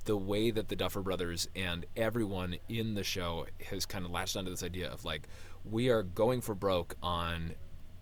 the 0.05 0.17
way 0.17 0.51
that 0.51 0.69
the 0.69 0.75
Duffer 0.75 1.01
Brothers 1.01 1.49
and 1.53 1.85
everyone 1.95 2.55
in 2.69 2.95
the 2.95 3.03
show 3.03 3.45
has 3.69 3.85
kind 3.85 4.05
of 4.05 4.11
latched 4.11 4.37
onto 4.37 4.49
this 4.49 4.63
idea 4.63 4.89
of 4.89 5.03
like, 5.03 5.27
we 5.69 5.89
are 5.89 6.01
going 6.01 6.39
for 6.39 6.55
broke 6.55 6.95
on 7.03 7.53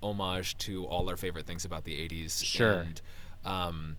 homage 0.04 0.56
to 0.60 0.86
all 0.86 1.10
our 1.10 1.18
favorite 1.18 1.48
things 1.48 1.66
about 1.66 1.84
the 1.84 1.94
80s. 1.94 2.44
Sure. 2.46 2.82
And, 2.82 3.02
um, 3.44 3.98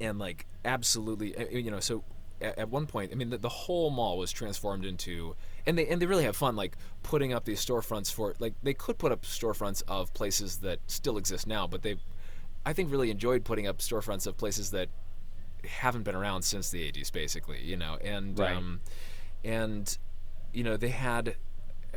and 0.00 0.18
like, 0.18 0.46
absolutely, 0.64 1.36
uh, 1.36 1.46
you 1.50 1.70
know, 1.70 1.80
so 1.80 2.04
at, 2.40 2.58
at 2.58 2.68
one 2.70 2.86
point, 2.86 3.12
I 3.12 3.14
mean, 3.14 3.30
the, 3.30 3.38
the 3.38 3.48
whole 3.48 3.90
mall 3.90 4.18
was 4.18 4.32
transformed 4.32 4.84
into, 4.84 5.36
and 5.66 5.76
they, 5.78 5.86
and 5.86 6.00
they 6.00 6.06
really 6.06 6.24
have 6.24 6.36
fun, 6.36 6.56
like, 6.56 6.76
putting 7.02 7.32
up 7.32 7.44
these 7.44 7.64
storefronts 7.64 8.12
for, 8.12 8.34
like, 8.38 8.54
they 8.62 8.74
could 8.74 8.98
put 8.98 9.12
up 9.12 9.22
storefronts 9.22 9.82
of 9.88 10.12
places 10.14 10.58
that 10.58 10.78
still 10.86 11.16
exist 11.18 11.46
now, 11.46 11.66
but 11.66 11.82
they, 11.82 11.96
I 12.64 12.72
think, 12.72 12.90
really 12.90 13.10
enjoyed 13.10 13.44
putting 13.44 13.66
up 13.66 13.78
storefronts 13.78 14.26
of 14.26 14.36
places 14.36 14.70
that 14.70 14.88
haven't 15.64 16.04
been 16.04 16.14
around 16.14 16.40
since 16.40 16.70
the 16.70 16.90
80s 16.90 17.12
basically 17.12 17.60
you 17.62 17.76
know 17.76 17.98
and 18.02 18.38
Right. 18.38 18.56
um 18.56 18.80
and 19.44 19.98
you 20.54 20.64
know 20.64 20.78
they 20.78 20.88
had 20.88 21.36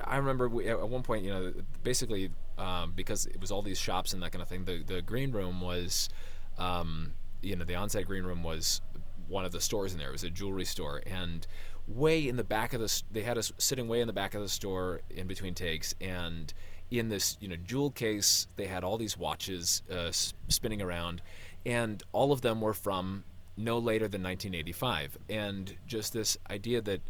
i 0.03 0.17
remember 0.17 0.49
we, 0.49 0.67
at 0.67 0.89
one 0.89 1.01
point 1.01 1.23
you 1.23 1.29
know 1.31 1.53
basically 1.81 2.29
um, 2.57 2.91
because 2.93 3.25
it 3.25 3.39
was 3.39 3.51
all 3.51 3.61
these 3.61 3.79
shops 3.79 4.11
and 4.13 4.21
that 4.21 4.33
kind 4.33 4.41
of 4.41 4.49
thing 4.49 4.65
the 4.65 4.83
the 4.83 5.01
green 5.01 5.31
room 5.31 5.61
was 5.61 6.09
um 6.57 7.13
you 7.43 7.55
know 7.55 7.65
the 7.65 7.75
on-site 7.75 8.05
green 8.07 8.23
room 8.23 8.43
was 8.43 8.81
one 9.27 9.45
of 9.45 9.51
the 9.51 9.61
stores 9.61 9.93
in 9.93 9.99
there. 9.99 10.09
It 10.09 10.13
was 10.13 10.23
a 10.23 10.29
jewelry 10.29 10.65
store. 10.65 11.01
And 11.05 11.45
way 11.87 12.27
in 12.27 12.37
the 12.37 12.43
back 12.43 12.73
of 12.73 12.79
the 12.81 13.01
they 13.11 13.23
had 13.23 13.37
us 13.37 13.51
sitting 13.57 13.87
way 13.87 14.01
in 14.01 14.07
the 14.07 14.13
back 14.13 14.33
of 14.35 14.41
the 14.41 14.49
store 14.49 15.01
in 15.09 15.27
between 15.27 15.53
takes. 15.53 15.93
And 16.01 16.53
in 16.91 17.09
this 17.09 17.37
you 17.39 17.47
know 17.47 17.55
jewel 17.65 17.89
case 17.91 18.47
they 18.55 18.67
had 18.67 18.83
all 18.83 18.97
these 18.97 19.17
watches 19.17 19.81
uh, 19.91 20.11
spinning 20.11 20.81
around. 20.81 21.21
And 21.65 22.03
all 22.11 22.31
of 22.31 22.41
them 22.41 22.61
were 22.61 22.73
from 22.73 23.23
no 23.55 23.77
later 23.77 24.07
than 24.07 24.23
1985 24.23 25.17
and 25.29 25.75
just 25.85 26.11
this 26.11 26.37
idea 26.49 26.81
that 26.81 27.01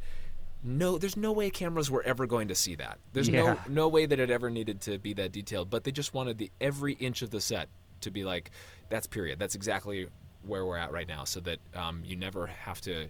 no 0.64 0.98
there's 0.98 1.18
no 1.18 1.32
way 1.32 1.50
cameras 1.50 1.90
were 1.90 2.04
ever 2.04 2.26
going 2.26 2.48
to 2.50 2.56
see 2.56 2.76
that. 2.76 3.00
There's 3.14 3.30
Yeah. 3.30 3.42
no 3.44 3.60
no 3.68 3.88
way 3.88 4.06
that 4.06 4.20
it 4.20 4.30
ever 4.30 4.50
needed 4.50 4.82
to 4.82 4.98
be 4.98 5.14
that 5.14 5.32
detailed. 5.32 5.70
But 5.70 5.84
they 5.84 5.92
just 5.92 6.14
wanted 6.14 6.38
the 6.38 6.52
every 6.62 6.94
inch 6.94 7.22
of 7.22 7.32
the 7.32 7.42
set 7.42 7.70
to 8.02 8.12
be 8.12 8.24
like 8.24 8.52
that's 8.90 9.08
period. 9.08 9.40
That's 9.40 9.56
exactly 9.56 10.08
where 10.46 10.66
we're 10.66 10.78
at 10.78 10.92
right 10.92 11.08
now 11.08 11.24
so 11.24 11.40
that 11.42 11.60
um, 11.76 12.02
you 12.06 12.16
never 12.16 12.48
have 12.48 12.82
to 12.82 13.08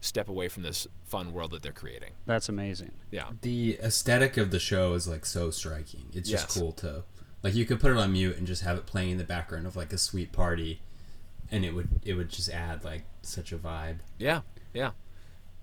step 0.00 0.28
away 0.28 0.48
from 0.48 0.62
this 0.62 0.86
fun 1.04 1.32
world 1.32 1.50
that 1.52 1.62
they're 1.62 1.72
creating 1.72 2.10
That's 2.26 2.48
amazing. 2.48 2.92
yeah 3.10 3.28
the 3.40 3.78
aesthetic 3.82 4.36
of 4.36 4.50
the 4.50 4.58
show 4.58 4.92
is 4.94 5.08
like 5.08 5.24
so 5.24 5.50
striking. 5.50 6.06
It's 6.12 6.28
just 6.28 6.48
Yes. 6.48 6.58
cool 6.58 6.72
to 6.72 7.04
like 7.42 7.54
you 7.54 7.64
could 7.64 7.80
put 7.80 7.90
it 7.90 7.96
on 7.96 8.12
mute 8.12 8.36
and 8.36 8.46
just 8.46 8.62
have 8.62 8.76
it 8.76 8.86
playing 8.86 9.10
in 9.12 9.18
the 9.18 9.24
background 9.24 9.66
of 9.66 9.76
like 9.76 9.92
a 9.92 9.98
sweet 9.98 10.32
party, 10.32 10.80
and 11.50 11.64
it 11.64 11.74
would 11.74 11.88
it 12.04 12.14
would 12.14 12.28
just 12.30 12.50
add 12.50 12.84
like 12.84 13.04
such 13.22 13.52
a 13.52 13.56
vibe. 13.56 13.98
yeah 14.18 14.40
yeah 14.74 14.90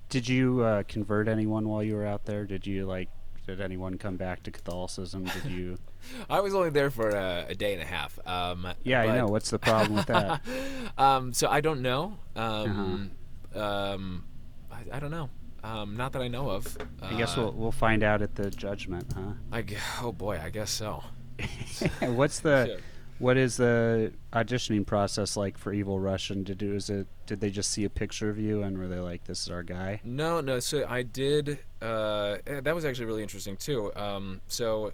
Did 0.09 0.27
you 0.27 0.61
uh, 0.61 0.83
convert 0.87 1.27
anyone 1.27 1.67
while 1.69 1.83
you 1.83 1.95
were 1.95 2.05
out 2.05 2.25
there? 2.25 2.45
Did 2.45 2.65
you 2.67 2.85
like? 2.85 3.09
Did 3.47 3.59
anyone 3.59 3.97
come 3.97 4.17
back 4.17 4.43
to 4.43 4.51
Catholicism? 4.51 5.25
Did 5.25 5.45
you? 5.51 5.77
i 6.29 6.39
was 6.39 6.53
only 6.55 6.69
there 6.69 6.89
for 6.89 7.09
a, 7.09 7.45
a 7.49 7.55
day 7.55 7.73
and 7.73 7.81
a 7.81 7.85
half 7.85 8.17
um, 8.25 8.67
Yeah, 8.83 9.01
I 9.01 9.17
know. 9.17 9.27
What's 9.27 9.49
the 9.49 9.59
problem 9.59 9.95
with 9.95 10.07
that? 10.07 10.41
um, 10.97 11.33
so 11.33 11.47
I 11.49 11.61
don't 11.61 11.81
know. 11.81 12.17
Um, 12.35 13.11
um, 13.55 14.23
I, 14.71 14.97
I 14.97 14.99
don't 14.99 15.11
know. 15.11 15.29
Um, 15.63 15.95
not 15.95 16.13
that 16.13 16.21
I 16.21 16.27
know 16.27 16.49
of. 16.49 16.77
I 17.01 17.13
guess 17.15 17.37
Uh, 17.37 17.41
we'll 17.41 17.51
we'll 17.53 17.71
find 17.71 18.03
out 18.03 18.21
at 18.21 18.35
the 18.35 18.49
judgment, 18.49 19.05
huh? 19.13 19.33
I 19.51 19.61
g- 19.61 19.77
oh 20.01 20.11
boy, 20.11 20.39
I 20.43 20.49
guess 20.49 20.71
so. 20.71 21.03
What's 22.01 22.39
the. 22.39 22.79
What 23.21 23.37
is 23.37 23.57
the 23.57 24.11
auditioning 24.33 24.85
process 24.85 25.37
like 25.37 25.57
for 25.57 25.71
Evil 25.71 25.99
Russian? 25.99 26.43
Did 26.43 26.63
it, 26.63 26.71
was 26.71 26.89
it 26.89 27.07
did 27.27 27.39
they 27.39 27.51
just 27.51 27.69
see 27.69 27.83
a 27.83 27.89
picture 27.89 28.29
of 28.29 28.39
you 28.39 28.63
and 28.63 28.77
were 28.77 28.87
they 28.87 28.99
like, 28.99 29.25
"This 29.25 29.43
is 29.43 29.49
our 29.49 29.61
guy"? 29.61 30.01
No, 30.03 30.41
no. 30.41 30.59
So 30.59 30.85
I 30.89 31.03
did. 31.03 31.59
Uh, 31.81 32.37
eh, 32.47 32.61
that 32.61 32.73
was 32.73 32.83
actually 32.83 33.05
really 33.05 33.21
interesting 33.21 33.57
too. 33.57 33.93
Um, 33.95 34.41
so 34.47 34.93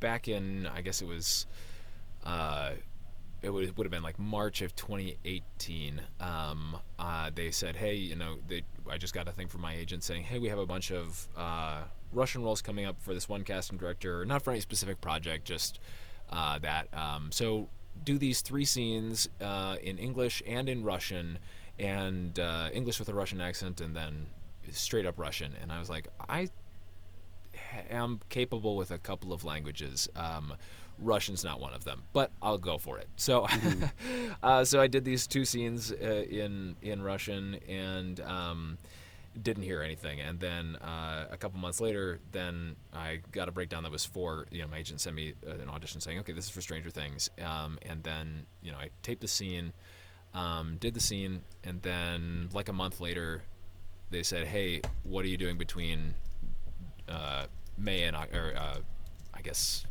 back 0.00 0.26
in, 0.26 0.66
I 0.66 0.82
guess 0.82 1.02
it 1.02 1.06
was, 1.06 1.46
uh, 2.24 2.72
it 3.42 3.50
would 3.50 3.76
would 3.78 3.84
have 3.84 3.92
been 3.92 4.02
like 4.02 4.18
March 4.18 4.60
of 4.60 4.74
2018. 4.74 6.00
Um, 6.20 6.76
uh, 6.98 7.30
they 7.32 7.52
said, 7.52 7.76
hey, 7.76 7.94
you 7.94 8.16
know, 8.16 8.38
they, 8.48 8.62
I 8.90 8.98
just 8.98 9.14
got 9.14 9.28
a 9.28 9.32
thing 9.32 9.46
from 9.46 9.60
my 9.60 9.74
agent 9.74 10.02
saying, 10.02 10.24
hey, 10.24 10.40
we 10.40 10.48
have 10.48 10.58
a 10.58 10.66
bunch 10.66 10.90
of 10.90 11.28
uh, 11.36 11.82
Russian 12.12 12.42
roles 12.42 12.60
coming 12.60 12.86
up 12.86 13.00
for 13.00 13.14
this 13.14 13.28
one 13.28 13.44
casting 13.44 13.78
director, 13.78 14.24
not 14.24 14.42
for 14.42 14.50
any 14.50 14.60
specific 14.60 15.00
project, 15.00 15.44
just 15.44 15.78
uh, 16.30 16.58
that. 16.58 16.88
Um, 16.92 17.30
so 17.32 17.68
do 18.04 18.18
these 18.18 18.40
three 18.40 18.64
scenes 18.64 19.28
uh, 19.40 19.76
in 19.82 19.98
English 19.98 20.42
and 20.46 20.68
in 20.68 20.84
Russian, 20.84 21.38
and 21.78 22.38
uh, 22.38 22.70
English 22.72 22.98
with 22.98 23.08
a 23.08 23.14
Russian 23.14 23.40
accent, 23.40 23.80
and 23.80 23.94
then 23.94 24.26
straight 24.70 25.06
up 25.06 25.18
Russian. 25.18 25.54
And 25.60 25.72
I 25.72 25.78
was 25.78 25.88
like, 25.88 26.08
I 26.28 26.48
am 27.90 28.20
capable 28.28 28.76
with 28.76 28.90
a 28.90 28.98
couple 28.98 29.32
of 29.32 29.44
languages. 29.44 30.08
Um, 30.16 30.54
Russian's 30.98 31.44
not 31.44 31.60
one 31.60 31.74
of 31.74 31.84
them, 31.84 32.02
but 32.12 32.32
I'll 32.42 32.58
go 32.58 32.76
for 32.78 32.98
it. 32.98 33.08
So, 33.16 33.42
mm-hmm. 33.42 34.32
uh, 34.42 34.64
so 34.64 34.80
I 34.80 34.88
did 34.88 35.04
these 35.04 35.26
two 35.26 35.44
scenes 35.44 35.92
uh, 35.92 36.24
in 36.28 36.76
in 36.82 37.02
Russian 37.02 37.58
and 37.68 38.20
um, 38.20 38.78
didn't 39.42 39.62
hear 39.62 39.82
anything. 39.82 40.20
And 40.20 40.38
then 40.40 40.76
uh, 40.76 41.26
a 41.30 41.36
couple 41.36 41.58
months 41.58 41.80
later, 41.80 42.20
then 42.32 42.76
I 42.92 43.20
got 43.32 43.48
a 43.48 43.52
breakdown 43.52 43.82
that 43.84 43.92
was 43.92 44.04
for 44.04 44.46
you 44.50 44.62
know 44.62 44.68
my 44.68 44.78
agent 44.78 45.00
sent 45.00 45.16
me 45.16 45.34
uh, 45.46 45.52
an 45.52 45.68
audition 45.68 46.00
saying, 46.00 46.18
okay, 46.20 46.32
this 46.32 46.46
is 46.46 46.50
for 46.50 46.60
Stranger 46.60 46.90
Things. 46.90 47.30
Um, 47.44 47.78
and 47.82 48.02
then 48.02 48.46
you 48.62 48.72
know 48.72 48.78
I 48.78 48.90
taped 49.02 49.20
the 49.20 49.28
scene, 49.28 49.72
um, 50.34 50.76
did 50.78 50.94
the 50.94 51.00
scene, 51.00 51.42
and 51.64 51.80
then 51.82 52.48
like 52.52 52.68
a 52.68 52.72
month 52.72 53.00
later, 53.00 53.42
they 54.10 54.22
said, 54.22 54.46
hey, 54.46 54.80
what 55.02 55.24
are 55.24 55.28
you 55.28 55.36
doing 55.36 55.58
between 55.58 56.14
uh, 57.08 57.46
May 57.76 58.04
and 58.04 58.16
or 58.16 58.54
uh, 58.56 58.78
I 59.34 59.42
guess 59.42 59.84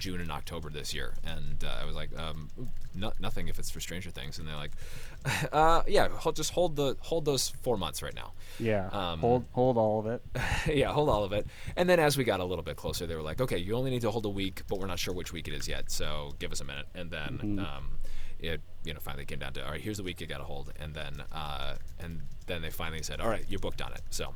June 0.00 0.20
and 0.20 0.32
October 0.32 0.70
this 0.70 0.92
year, 0.92 1.14
and 1.24 1.62
uh, 1.62 1.78
I 1.80 1.84
was 1.84 1.94
like, 1.94 2.10
um, 2.18 2.48
no, 2.94 3.12
nothing 3.20 3.48
if 3.48 3.58
it's 3.58 3.70
for 3.70 3.78
Stranger 3.78 4.10
Things, 4.10 4.38
and 4.38 4.48
they're 4.48 4.56
like, 4.56 4.72
uh, 5.52 5.82
yeah, 5.86 6.08
hold, 6.08 6.34
just 6.34 6.52
hold 6.52 6.74
the 6.74 6.96
hold 7.00 7.24
those 7.24 7.50
four 7.62 7.76
months 7.76 8.02
right 8.02 8.14
now. 8.14 8.32
Yeah, 8.58 8.88
um, 8.88 9.20
hold 9.20 9.44
hold 9.52 9.76
all 9.76 10.00
of 10.00 10.06
it. 10.06 10.22
yeah, 10.74 10.92
hold 10.92 11.08
all 11.08 11.22
of 11.22 11.32
it. 11.32 11.46
And 11.76 11.88
then 11.88 12.00
as 12.00 12.16
we 12.16 12.24
got 12.24 12.40
a 12.40 12.44
little 12.44 12.64
bit 12.64 12.76
closer, 12.76 13.06
they 13.06 13.14
were 13.14 13.22
like, 13.22 13.40
okay, 13.40 13.58
you 13.58 13.76
only 13.76 13.90
need 13.90 14.02
to 14.02 14.10
hold 14.10 14.24
a 14.24 14.30
week, 14.30 14.62
but 14.68 14.80
we're 14.80 14.86
not 14.86 14.98
sure 14.98 15.14
which 15.14 15.32
week 15.32 15.46
it 15.46 15.54
is 15.54 15.68
yet, 15.68 15.90
so 15.90 16.34
give 16.38 16.50
us 16.50 16.60
a 16.60 16.64
minute. 16.64 16.86
And 16.94 17.10
then 17.10 17.38
mm-hmm. 17.42 17.58
um, 17.60 17.98
it 18.40 18.60
you 18.82 18.94
know 18.94 19.00
finally 19.00 19.26
came 19.26 19.38
down 19.38 19.52
to 19.52 19.64
all 19.64 19.70
right, 19.70 19.80
here's 19.80 19.98
the 19.98 20.02
week 20.02 20.20
you 20.20 20.26
got 20.26 20.38
to 20.38 20.44
hold, 20.44 20.72
and 20.80 20.94
then 20.94 21.22
uh, 21.30 21.74
and 22.00 22.22
then 22.46 22.62
they 22.62 22.70
finally 22.70 23.02
said, 23.02 23.20
all 23.20 23.28
right, 23.28 23.44
you're 23.48 23.60
booked 23.60 23.82
on 23.82 23.92
it. 23.92 24.02
So 24.10 24.34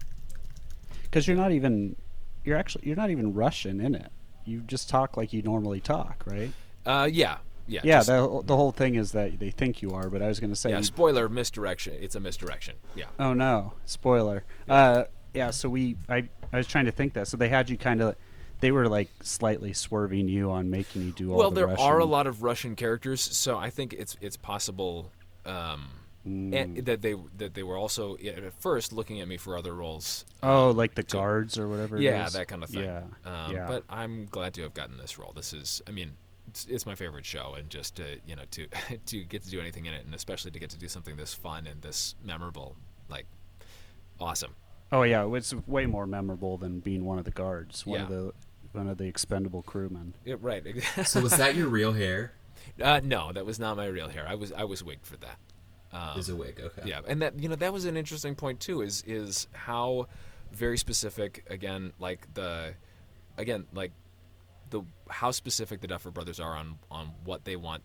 because 1.03 1.27
you're 1.27 1.37
not 1.37 1.53
even 1.53 1.97
you're 2.45 2.59
actually 2.59 2.87
you're 2.87 2.97
not 2.97 3.11
even 3.11 3.33
Russian 3.33 3.81
in 3.81 3.95
it 3.95 4.13
you 4.45 4.61
just 4.61 4.89
talk 4.89 5.17
like 5.17 5.33
you 5.33 5.43
normally 5.43 5.81
talk, 5.81 6.25
right? 6.27 6.53
Uh, 6.85 7.09
yeah, 7.11 7.39
yeah. 7.67 7.81
Yeah, 7.85 7.99
just, 7.99 8.09
the 8.09 8.43
the 8.45 8.57
whole 8.57 8.73
thing 8.73 8.95
is 8.95 9.13
that 9.13 9.39
they 9.39 9.51
think 9.51 9.83
you 9.83 9.91
are, 9.93 10.11
but 10.11 10.23
I 10.23 10.29
was 10.29 10.41
going 10.41 10.51
to 10.51 10.57
say. 10.57 10.71
Yeah, 10.71 10.81
spoiler, 10.83 11.29
misdirection. 11.29 11.95
It's 12.01 12.15
a 12.15 12.21
misdirection. 12.21 12.77
Yeah. 12.95 13.07
Oh 13.19 13.33
no, 13.33 13.73
spoiler. 13.87 14.45
Yeah. 14.69 14.75
Uh, 14.75 15.05
yeah. 15.33 15.51
So 15.51 15.69
we, 15.69 15.97
I, 16.09 16.29
I 16.53 16.59
was 16.59 16.67
trying 16.67 16.85
to 16.87 16.93
think 16.93 17.15
that. 17.15 17.29
So 17.29 17.37
they 17.37 17.49
had 17.49 17.71
you 17.71 17.77
kind 17.77 18.03
of, 18.03 18.17
they 18.61 18.71
were 18.71 18.89
like 18.89 19.09
slightly 19.23 19.73
swerving 19.73 20.29
you 20.29 20.51
on 20.51 20.71
making 20.71 21.03
you 21.03 21.13
do 21.13 21.33
all. 21.33 21.39
Well, 21.39 21.51
the 21.51 21.57
there 21.57 21.67
Russian... 21.69 21.85
are 21.85 21.99
a 21.99 22.05
lot 22.05 22.27
of 22.27 22.43
Russian 22.43 22.77
characters, 22.77 23.21
so 23.21 23.59
I 23.59 23.71
think 23.71 23.93
it's 23.93 24.17
it's 24.21 24.37
possible. 24.37 25.11
Um, 25.47 25.89
Mm. 26.27 26.55
And 26.55 26.77
that 26.87 27.03
they 27.03 27.15
that 27.37 27.53
they 27.53 27.63
were 27.63 27.77
also 27.77 28.17
at 28.17 28.53
first 28.61 28.95
looking 28.95 29.21
at 29.21 29.29
me 29.29 29.37
for 29.37 29.59
other 29.59 29.75
roles. 29.75 30.25
Oh, 30.43 30.71
um, 30.71 30.77
like 30.77 30.95
the 30.95 31.03
to, 31.03 31.17
guards 31.17 31.59
or 31.59 31.69
whatever. 31.69 32.01
Yeah, 32.01 32.29
that 32.31 32.49
kind 32.49 32.63
of 32.63 32.71
thing. 32.71 32.85
Yeah. 32.85 33.03
Um, 33.27 33.55
yeah. 33.55 33.67
But 33.67 33.85
I'm 33.91 34.27
glad 34.27 34.55
to 34.55 34.63
have 34.63 34.73
gotten 34.73 34.97
this 34.97 35.19
role. 35.19 35.33
This 35.37 35.53
is, 35.53 35.83
I 35.87 35.91
mean, 35.91 36.13
it's, 36.49 36.65
it's, 36.65 36.87
my 36.87 36.95
favorite 36.95 37.27
show, 37.27 37.55
and 37.59 37.69
just 37.69 37.97
to 37.97 38.19
you 38.27 38.37
know 38.37 38.45
to 38.53 38.67
to 39.07 39.25
get 39.25 39.43
to 39.43 39.51
do 39.51 39.61
anything 39.61 39.85
in 39.85 39.93
it, 39.93 40.07
and 40.07 40.15
especially 40.15 40.51
to 40.53 40.59
get 40.59 40.71
to 40.71 40.79
do 40.79 40.89
something 40.89 41.17
this 41.17 41.35
fun 41.35 41.67
and 41.67 41.83
this 41.83 42.15
memorable, 42.25 42.77
like 43.11 43.27
awesome. 44.19 44.55
Oh 44.93 45.03
yeah, 45.03 45.29
it's 45.35 45.53
way 45.67 45.85
more 45.85 46.07
memorable 46.07 46.57
than 46.57 46.81
being 46.81 47.05
one 47.05 47.19
of 47.19 47.27
the 47.27 47.33
guards, 47.33 47.85
one 47.85 47.99
yeah. 47.99 48.05
of 48.05 48.11
the 48.11 48.33
one 48.73 48.89
of 48.89 48.97
the 48.97 49.05
expendable 49.05 49.63
crewmen. 49.63 50.15
Yeah, 50.25 50.37
right. 50.41 50.65
so 51.05 51.21
was 51.21 51.37
that 51.37 51.55
your 51.55 51.69
real 51.69 51.93
hair? 51.93 52.33
Uh, 52.81 53.01
no, 53.03 53.33
that 53.33 53.45
was 53.45 53.59
not 53.59 53.77
my 53.77 53.87
real 53.87 54.09
hair. 54.09 54.27
I 54.29 54.35
was 54.35 54.53
I 54.53 54.65
was 54.65 54.83
wigged 54.83 55.07
for 55.07 55.17
that. 55.19 55.39
Um, 55.95 56.19
is 56.19 56.29
a 56.29 56.37
wig, 56.37 56.61
okay. 56.61 56.83
Yeah, 56.85 57.01
and 57.07 57.23
that 57.23 57.39
you 57.39 57.49
know 57.49 57.55
that 57.55 57.73
was 57.73 57.85
an 57.85 57.97
interesting 57.97 58.35
point 58.35 58.61
too. 58.61 58.83
Is 58.83 59.03
is 59.07 59.47
how 59.53 60.09
very 60.53 60.77
specific 60.77 61.45
again, 61.49 61.93
like 61.99 62.33
the 62.35 62.75
again 63.39 63.67
like 63.73 63.93
the 64.71 64.83
how 65.09 65.31
specific 65.31 65.81
the 65.81 65.87
Duffer 65.87 66.11
Brothers 66.11 66.41
are 66.41 66.57
on 66.57 66.79
on 66.91 67.13
what 67.25 67.45
they 67.45 67.57
want 67.57 67.83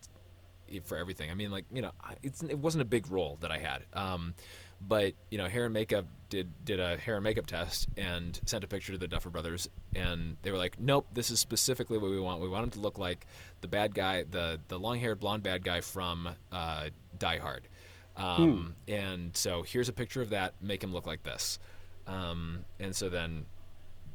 for 0.84 0.96
everything. 0.96 1.30
I 1.30 1.34
mean, 1.34 1.50
like 1.50 1.64
you 1.72 1.82
know, 1.82 1.92
it's 2.22 2.42
it 2.42 2.58
wasn't 2.58 2.82
a 2.82 2.86
big 2.86 3.10
role 3.10 3.38
that 3.40 3.50
I 3.50 3.58
had, 3.58 3.84
um, 3.92 4.34
but 4.80 5.14
you 5.30 5.38
know, 5.38 5.46
hair 5.46 5.64
and 5.64 5.74
makeup 5.74 6.06
did 6.28 6.64
did 6.64 6.80
a 6.80 6.96
hair 6.96 7.16
and 7.16 7.24
makeup 7.24 7.46
test 7.46 7.88
and 7.96 8.38
sent 8.46 8.64
a 8.64 8.66
picture 8.68 8.92
to 8.92 8.98
the 8.98 9.08
Duffer 9.08 9.30
Brothers, 9.30 9.68
and 9.94 10.36
they 10.42 10.50
were 10.50 10.58
like, 10.58 10.80
"Nope, 10.80 11.06
this 11.12 11.30
is 11.30 11.40
specifically 11.40 11.98
what 11.98 12.10
we 12.10 12.20
want. 12.20 12.40
We 12.40 12.48
want 12.48 12.64
him 12.64 12.70
to 12.70 12.80
look 12.80 12.98
like 12.98 13.26
the 13.60 13.68
bad 13.68 13.94
guy, 13.94 14.24
the 14.28 14.60
the 14.68 14.78
long 14.78 14.98
haired 14.98 15.20
blonde 15.20 15.42
bad 15.42 15.64
guy 15.64 15.80
from 15.80 16.28
uh, 16.52 16.90
Die 17.18 17.38
Hard." 17.38 17.68
Um, 18.16 18.74
hmm. 18.88 18.92
And 18.92 19.36
so 19.36 19.62
here's 19.62 19.88
a 19.88 19.92
picture 19.92 20.20
of 20.20 20.30
that. 20.30 20.54
Make 20.60 20.82
him 20.82 20.92
look 20.92 21.06
like 21.06 21.22
this. 21.22 21.58
Um, 22.06 22.64
and 22.78 22.94
so 22.94 23.08
then 23.08 23.46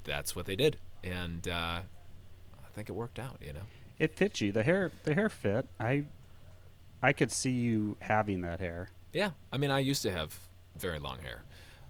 that's 0.04 0.36
what 0.36 0.46
they 0.46 0.56
did, 0.56 0.78
and 1.04 1.48
uh, 1.48 1.80
I 1.82 2.70
think 2.74 2.90
it 2.90 2.94
worked 2.94 3.20
out. 3.20 3.38
You 3.42 3.54
know, 3.54 3.62
it 4.00 4.14
fits 4.14 4.42
you. 4.42 4.52
The 4.52 4.64
hair, 4.64 4.92
the 5.04 5.14
hair 5.14 5.30
fit. 5.30 5.68
I, 5.80 6.04
I 7.02 7.14
could 7.14 7.32
see 7.32 7.52
you 7.52 7.98
having 8.00 8.42
that 8.42 8.60
hair. 8.60 8.90
Yeah, 9.14 9.32
I 9.52 9.58
mean, 9.58 9.72
I 9.72 9.80
used 9.80 10.02
to 10.04 10.12
have 10.12 10.38
very 10.78 11.00
long 11.00 11.20
hair, 11.20 11.44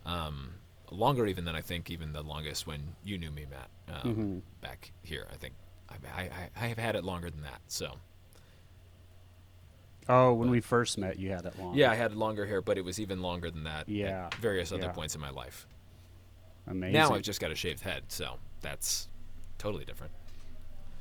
um, 0.05 0.53
longer 0.91 1.25
even 1.25 1.45
than 1.45 1.55
I 1.55 1.61
think 1.61 1.89
even 1.89 2.13
the 2.13 2.21
longest 2.21 2.67
when 2.67 2.81
you 3.03 3.17
knew 3.17 3.31
me, 3.31 3.45
Matt, 3.49 3.69
um, 3.95 4.11
mm-hmm. 4.11 4.37
back 4.61 4.91
here. 5.01 5.27
I 5.31 5.35
think 5.37 5.53
I, 5.89 6.21
I, 6.21 6.29
I 6.55 6.67
have 6.67 6.77
had 6.77 6.95
it 6.95 7.03
longer 7.03 7.29
than 7.29 7.41
that. 7.41 7.61
So 7.67 7.95
Oh, 10.07 10.33
when 10.33 10.49
but, 10.49 10.51
we 10.51 10.61
first 10.61 10.97
met, 10.97 11.17
you 11.17 11.31
had 11.31 11.45
it 11.45 11.57
long. 11.59 11.75
Yeah, 11.75 11.91
I 11.91 11.95
had 11.95 12.13
longer 12.15 12.45
hair, 12.45 12.61
but 12.61 12.77
it 12.77 12.85
was 12.85 12.99
even 12.99 13.21
longer 13.21 13.49
than 13.49 13.63
that. 13.63 13.89
Yeah. 13.89 14.27
At 14.27 14.35
various 14.35 14.71
other 14.71 14.83
yeah. 14.83 14.91
points 14.91 15.15
in 15.15 15.21
my 15.21 15.31
life. 15.31 15.67
Amazing. 16.67 16.93
Now 16.93 17.13
I've 17.13 17.23
just 17.23 17.39
got 17.39 17.51
a 17.51 17.55
shaved 17.55 17.81
head, 17.81 18.03
so 18.07 18.37
that's 18.61 19.07
totally 19.57 19.85
different. 19.85 20.13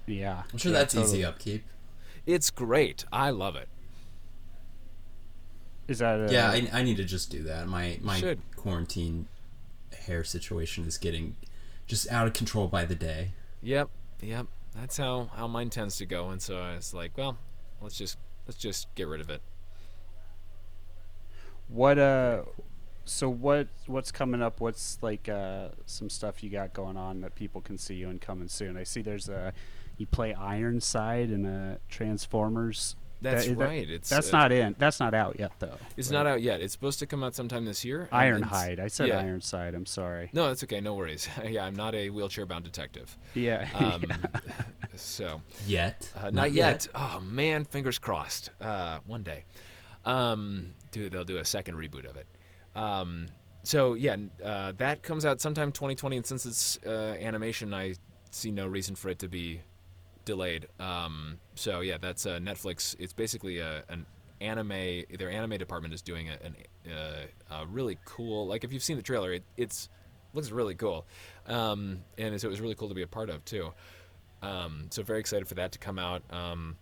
Yeah. 0.06 0.42
I'm 0.52 0.58
sure 0.58 0.72
yeah, 0.72 0.78
that's 0.78 0.94
totally. 0.94 1.12
easy 1.18 1.24
upkeep. 1.24 1.64
It's 2.26 2.50
great. 2.50 3.04
I 3.12 3.30
love 3.30 3.56
it. 3.56 3.68
Is 5.86 5.98
that 5.98 6.30
a, 6.30 6.32
Yeah, 6.32 6.50
I, 6.50 6.68
I 6.72 6.82
need 6.82 6.96
to 6.96 7.04
just 7.04 7.30
do 7.30 7.42
that. 7.44 7.68
My 7.68 7.98
my 8.02 8.18
Should. 8.18 8.40
quarantine 8.56 9.28
hair 10.06 10.24
situation 10.24 10.86
is 10.86 10.96
getting 10.96 11.36
just 11.86 12.10
out 12.10 12.26
of 12.26 12.32
control 12.32 12.68
by 12.68 12.86
the 12.86 12.94
day. 12.94 13.32
Yep. 13.62 13.90
Yep. 14.22 14.46
That's 14.74 14.96
how 14.96 15.30
how 15.34 15.46
mine 15.46 15.70
tends 15.70 15.98
to 15.98 16.06
go 16.06 16.30
and 16.30 16.40
so 16.40 16.58
I 16.58 16.76
was 16.76 16.94
like, 16.94 17.16
well, 17.18 17.36
let's 17.82 17.98
just 17.98 18.16
Let's 18.46 18.58
just 18.58 18.94
get 18.94 19.08
rid 19.08 19.20
of 19.20 19.30
it. 19.30 19.42
What 21.68 21.98
uh 21.98 22.42
so 23.04 23.28
what 23.28 23.68
what's 23.86 24.12
coming 24.12 24.42
up? 24.42 24.60
What's 24.60 24.98
like 25.02 25.28
uh 25.28 25.68
some 25.86 26.10
stuff 26.10 26.42
you 26.42 26.50
got 26.50 26.72
going 26.72 26.96
on 26.96 27.20
that 27.22 27.34
people 27.34 27.60
can 27.60 27.78
see 27.78 27.94
you 27.94 28.08
and 28.08 28.20
coming 28.20 28.48
soon? 28.48 28.76
I 28.76 28.84
see 28.84 29.02
there's 29.02 29.28
a 29.28 29.52
you 29.96 30.06
play 30.06 30.34
Ironside 30.34 31.30
in 31.30 31.46
a 31.46 31.78
Transformers 31.88 32.96
that's 33.20 33.46
that, 33.46 33.56
right. 33.56 33.88
It's 33.88 34.08
that's 34.08 34.32
uh, 34.32 34.38
not 34.38 34.52
in. 34.52 34.74
That's 34.78 35.00
not 35.00 35.14
out 35.14 35.36
yet, 35.38 35.52
though. 35.58 35.76
It's 35.96 36.08
right? 36.08 36.18
not 36.18 36.26
out 36.26 36.42
yet. 36.42 36.60
It's 36.60 36.72
supposed 36.72 36.98
to 36.98 37.06
come 37.06 37.24
out 37.24 37.34
sometime 37.34 37.64
this 37.64 37.84
year. 37.84 38.08
Ironhide. 38.12 38.80
I 38.80 38.88
said 38.88 39.08
yeah. 39.08 39.20
Ironside. 39.20 39.74
I'm 39.74 39.86
sorry. 39.86 40.30
No, 40.32 40.48
that's 40.48 40.62
okay. 40.64 40.80
No 40.80 40.94
worries. 40.94 41.28
yeah, 41.48 41.64
I'm 41.64 41.74
not 41.74 41.94
a 41.94 42.10
wheelchair-bound 42.10 42.64
detective. 42.64 43.16
Yeah. 43.34 43.68
Um, 43.84 44.04
yeah. 44.08 44.16
So 44.96 45.42
yet, 45.66 46.10
uh, 46.16 46.24
not, 46.24 46.34
not 46.34 46.52
yet. 46.52 46.84
yet. 46.84 46.88
Oh 46.94 47.20
man, 47.20 47.64
fingers 47.64 47.98
crossed. 47.98 48.50
Uh, 48.60 49.00
one 49.06 49.22
day, 49.22 49.44
um, 50.04 50.74
dude, 50.92 51.12
they'll 51.12 51.24
do 51.24 51.38
a 51.38 51.44
second 51.44 51.74
reboot 51.74 52.08
of 52.08 52.16
it. 52.16 52.26
Um, 52.74 53.26
so 53.62 53.94
yeah, 53.94 54.16
uh, 54.44 54.72
that 54.78 55.02
comes 55.02 55.24
out 55.24 55.40
sometime 55.40 55.72
2020, 55.72 56.16
and 56.16 56.26
since 56.26 56.46
it's 56.46 56.78
uh, 56.86 57.16
animation, 57.20 57.74
I 57.74 57.94
see 58.30 58.50
no 58.50 58.66
reason 58.66 58.94
for 58.94 59.08
it 59.08 59.18
to 59.20 59.28
be 59.28 59.60
delayed. 60.24 60.68
Um, 60.78 61.38
so 61.54 61.80
yeah, 61.80 61.98
that's 62.00 62.26
uh, 62.26 62.38
Netflix. 62.38 62.96
It's 62.98 63.12
basically 63.12 63.58
a, 63.58 63.84
an 63.88 64.06
anime. 64.40 65.04
Their 65.18 65.30
anime 65.30 65.58
department 65.58 65.94
is 65.94 66.02
doing 66.02 66.28
a, 66.28 66.92
uh, 66.92 67.56
a 67.62 67.66
really 67.66 67.98
cool. 68.04 68.46
Like 68.46 68.64
if 68.64 68.72
you've 68.72 68.82
seen 68.82 68.96
the 68.96 69.02
trailer, 69.02 69.32
it 69.32 69.44
it's 69.56 69.88
looks 70.32 70.50
really 70.50 70.74
cool, 70.74 71.06
um, 71.46 72.00
and 72.18 72.40
so 72.40 72.48
it 72.48 72.50
was 72.50 72.60
really 72.60 72.74
cool 72.74 72.88
to 72.88 72.94
be 72.94 73.02
a 73.02 73.06
part 73.06 73.30
of 73.30 73.44
too. 73.44 73.72
Um, 74.42 74.88
so 74.90 75.02
very 75.02 75.20
excited 75.20 75.48
for 75.48 75.54
that 75.54 75.72
to 75.72 75.78
come 75.78 75.98
out. 75.98 76.22
Um, 76.30 76.76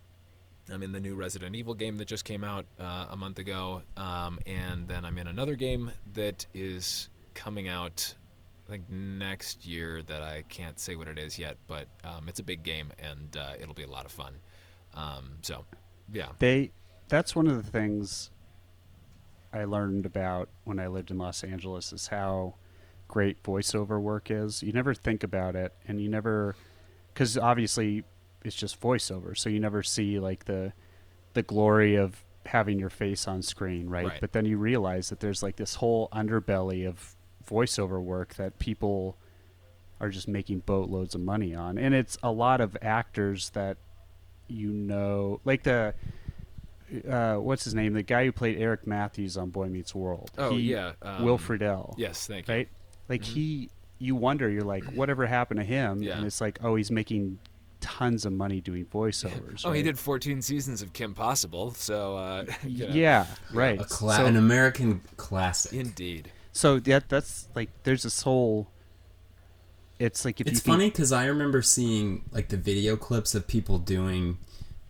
I'm 0.71 0.83
in 0.83 0.93
the 0.93 1.01
new 1.01 1.15
Resident 1.15 1.55
Evil 1.55 1.75
game 1.75 1.97
that 1.99 2.07
just 2.07 2.25
came 2.25 2.45
out 2.45 2.67
uh, 2.79 3.07
a 3.11 3.17
month 3.17 3.39
ago, 3.39 3.83
um, 3.97 4.39
and 4.47 4.89
then 4.89 5.05
I'm 5.05 5.19
in 5.19 5.27
another 5.27 5.55
game 5.55 5.91
that 6.15 6.47
is 6.55 7.09
coming 7.35 7.69
out 7.69 8.15
think 8.73 8.91
next 8.91 9.67
year 9.67 10.03
that 10.03 10.23
I 10.23 10.45
can't 10.49 10.79
say 10.79 10.97
what 10.97 11.09
it 11.09 11.19
is 11.19 11.39
yet, 11.39 11.57
but 11.67 11.87
um, 12.05 12.29
it's 12.29 12.41
a 12.41 12.43
big 12.43 12.63
game 12.63 12.91
and 12.99 13.37
uh, 13.37 13.53
it'll 13.61 13.75
be 13.75 13.83
a 13.83 13.91
lot 13.91 14.07
of 14.07 14.13
fun. 14.13 14.35
Um, 14.95 15.33
so, 15.43 15.65
yeah. 16.13 16.29
They 16.39 16.73
that's 17.09 17.37
one 17.37 17.47
of 17.47 17.63
the 17.63 17.71
things 17.71 18.31
I 19.53 19.65
learned 19.65 20.07
about 20.07 20.49
when 20.65 20.79
I 20.79 20.87
lived 20.87 21.11
in 21.11 21.19
Los 21.19 21.45
Angeles 21.45 21.93
is 21.93 22.07
how 22.09 22.55
great 23.09 23.43
voiceover 23.43 24.01
work 24.01 24.31
is. 24.31 24.63
You 24.63 24.73
never 24.73 24.95
think 24.95 25.23
about 25.23 25.55
it, 25.55 25.75
and 25.87 26.01
you 26.01 26.09
never 26.09 26.57
because 27.13 27.37
obviously 27.37 28.05
it's 28.43 28.57
just 28.57 28.81
voiceover, 28.81 29.37
so 29.37 29.51
you 29.51 29.61
never 29.61 29.83
see 29.83 30.19
like 30.19 30.47
the 30.47 30.73
the 31.35 31.43
glory 31.43 31.97
of 31.97 32.25
having 32.47 32.79
your 32.79 32.91
face 32.91 33.29
on 33.29 33.43
screen, 33.43 33.89
right? 33.89 34.07
right? 34.07 34.21
But 34.21 34.33
then 34.33 34.47
you 34.47 34.57
realize 34.57 35.11
that 35.11 35.21
there's 35.21 35.43
like 35.43 35.57
this 35.57 35.75
whole 35.77 36.09
underbelly 36.13 36.89
of 36.89 37.15
voiceover 37.49 38.01
work 38.03 38.35
that 38.35 38.59
people 38.59 39.17
are 40.01 40.09
just 40.09 40.27
making 40.29 40.61
boatloads 40.61 41.15
of 41.15 41.21
money 41.21 41.55
on. 41.55 41.79
And 41.79 41.95
it's 41.95 42.19
a 42.23 42.31
lot 42.33 42.61
of 42.61 42.77
actors 42.83 43.51
that 43.51 43.77
you 44.49 44.69
know, 44.73 45.41
like 45.45 45.63
the 45.63 45.95
uh, 47.09 47.37
what's 47.37 47.65
his 47.65 47.75
name? 47.75 47.95
The 47.95 48.03
guy 48.03 48.25
who 48.27 48.33
played 48.33 48.59
Eric 48.59 48.87
Matthews 48.87 49.37
on 49.37 49.51
Boy 49.51 49.69
Meets 49.69 49.95
World. 49.95 50.31
Oh 50.37 50.51
He- 50.51 50.73
yeah, 50.73 50.93
um, 51.01 51.25
Will 51.25 51.39
Friedle. 51.39 51.95
Yes, 51.97 52.27
thank 52.27 52.49
you. 52.49 52.55
Right. 52.55 52.69
Like 53.09 53.23
Mhm. 53.23 53.27
he, 53.27 53.71
you 53.99 54.15
wonder. 54.15 54.51
You're 54.51 54.63
like, 54.65 54.85
whatever 54.93 55.25
happened 55.27 55.61
to 55.61 55.65
him? 55.65 56.03
Yeah. 56.03 56.17
And 56.19 56.27
it's 56.27 56.41
like, 56.41 56.59
oh, 56.63 56.75
he's 56.75 56.91
making 56.91 57.39
tons 57.81 58.27
of 58.27 58.33
money 58.33 58.61
doing 58.61 58.85
voiceovers. 58.87 59.63
Oh, 59.65 59.73
he 59.73 59.83
did 59.83 59.99
14 59.99 60.43
seasons 60.43 60.83
of 60.83 60.93
Kim 60.93 61.15
Possible, 61.15 61.73
so 61.73 62.17
uh, 62.17 62.45
you 62.67 62.89
know, 62.89 62.95
Yeah. 62.95 63.27
Right. 63.55 63.81
A 63.81 63.85
cla- 63.85 64.17
so, 64.17 64.27
an 64.27 64.37
American 64.37 65.01
classic. 65.17 65.73
indeed. 65.73 66.31
So 66.53 66.79
that 66.81 67.09
that's 67.09 67.49
like 67.55 67.71
there's 67.83 68.03
this 68.03 68.23
whole. 68.23 68.69
It's 69.99 70.25
like 70.25 70.41
if 70.41 70.47
it's 70.47 70.61
funny 70.61 70.91
because 70.91 71.13
I 71.13 71.27
remember 71.27 71.63
seeing 71.63 72.25
like 72.33 72.49
the 72.49 72.57
video 72.57 72.97
clips 72.97 73.35
of 73.35 73.47
people 73.47 73.79
doing 73.79 74.39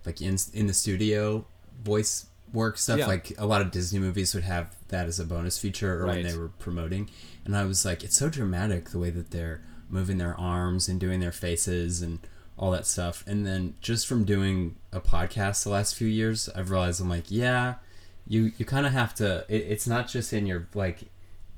like 0.04 0.20
in 0.20 0.36
in 0.52 0.66
the 0.66 0.74
studio 0.74 1.46
voice 1.82 2.26
work 2.52 2.78
stuff. 2.78 2.98
Yeah. 2.98 3.06
Like 3.06 3.32
a 3.38 3.46
lot 3.46 3.60
of 3.60 3.70
Disney 3.70 3.98
movies 3.98 4.34
would 4.34 4.44
have 4.44 4.76
that 4.88 5.06
as 5.06 5.20
a 5.20 5.24
bonus 5.24 5.58
feature 5.58 6.02
or 6.02 6.06
when 6.06 6.22
they 6.22 6.36
were 6.36 6.48
promoting, 6.48 7.08
and 7.44 7.56
I 7.56 7.64
was 7.64 7.84
like, 7.84 8.02
it's 8.02 8.16
so 8.16 8.28
dramatic 8.28 8.90
the 8.90 8.98
way 8.98 9.10
that 9.10 9.30
they're 9.30 9.62
moving 9.88 10.18
their 10.18 10.38
arms 10.38 10.88
and 10.88 10.98
doing 10.98 11.20
their 11.20 11.32
faces 11.32 12.00
and 12.02 12.18
all 12.58 12.70
that 12.70 12.86
stuff. 12.86 13.22
And 13.26 13.46
then 13.46 13.74
just 13.80 14.06
from 14.06 14.24
doing 14.24 14.76
a 14.92 15.00
podcast 15.00 15.64
the 15.64 15.70
last 15.70 15.94
few 15.94 16.08
years, 16.08 16.48
I've 16.54 16.70
realized 16.70 17.00
I'm 17.00 17.08
like, 17.10 17.30
yeah, 17.30 17.74
you 18.26 18.52
you 18.56 18.64
kind 18.64 18.86
of 18.86 18.92
have 18.92 19.14
to. 19.16 19.44
It, 19.48 19.66
it's 19.68 19.86
not 19.86 20.08
just 20.08 20.32
in 20.32 20.46
your 20.46 20.68
like. 20.74 21.10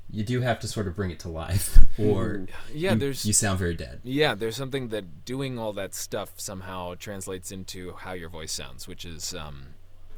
You 0.09 0.23
do 0.23 0.41
have 0.41 0.59
to 0.59 0.67
sort 0.67 0.87
of 0.87 0.95
bring 0.95 1.11
it 1.11 1.19
to 1.21 1.29
life, 1.29 1.77
or 1.99 2.45
Yeah, 2.73 2.93
you, 2.93 2.99
there's 2.99 3.25
you 3.25 3.33
sound 3.33 3.59
very 3.59 3.73
dead. 3.75 4.01
Yeah, 4.03 4.35
there's 4.35 4.55
something 4.55 4.89
that 4.89 5.25
doing 5.25 5.57
all 5.59 5.73
that 5.73 5.93
stuff 5.95 6.33
somehow 6.37 6.95
translates 6.95 7.51
into 7.51 7.93
how 7.93 8.13
your 8.13 8.29
voice 8.29 8.51
sounds, 8.51 8.87
which 8.87 9.03
is, 9.03 9.33
um, 9.33 9.67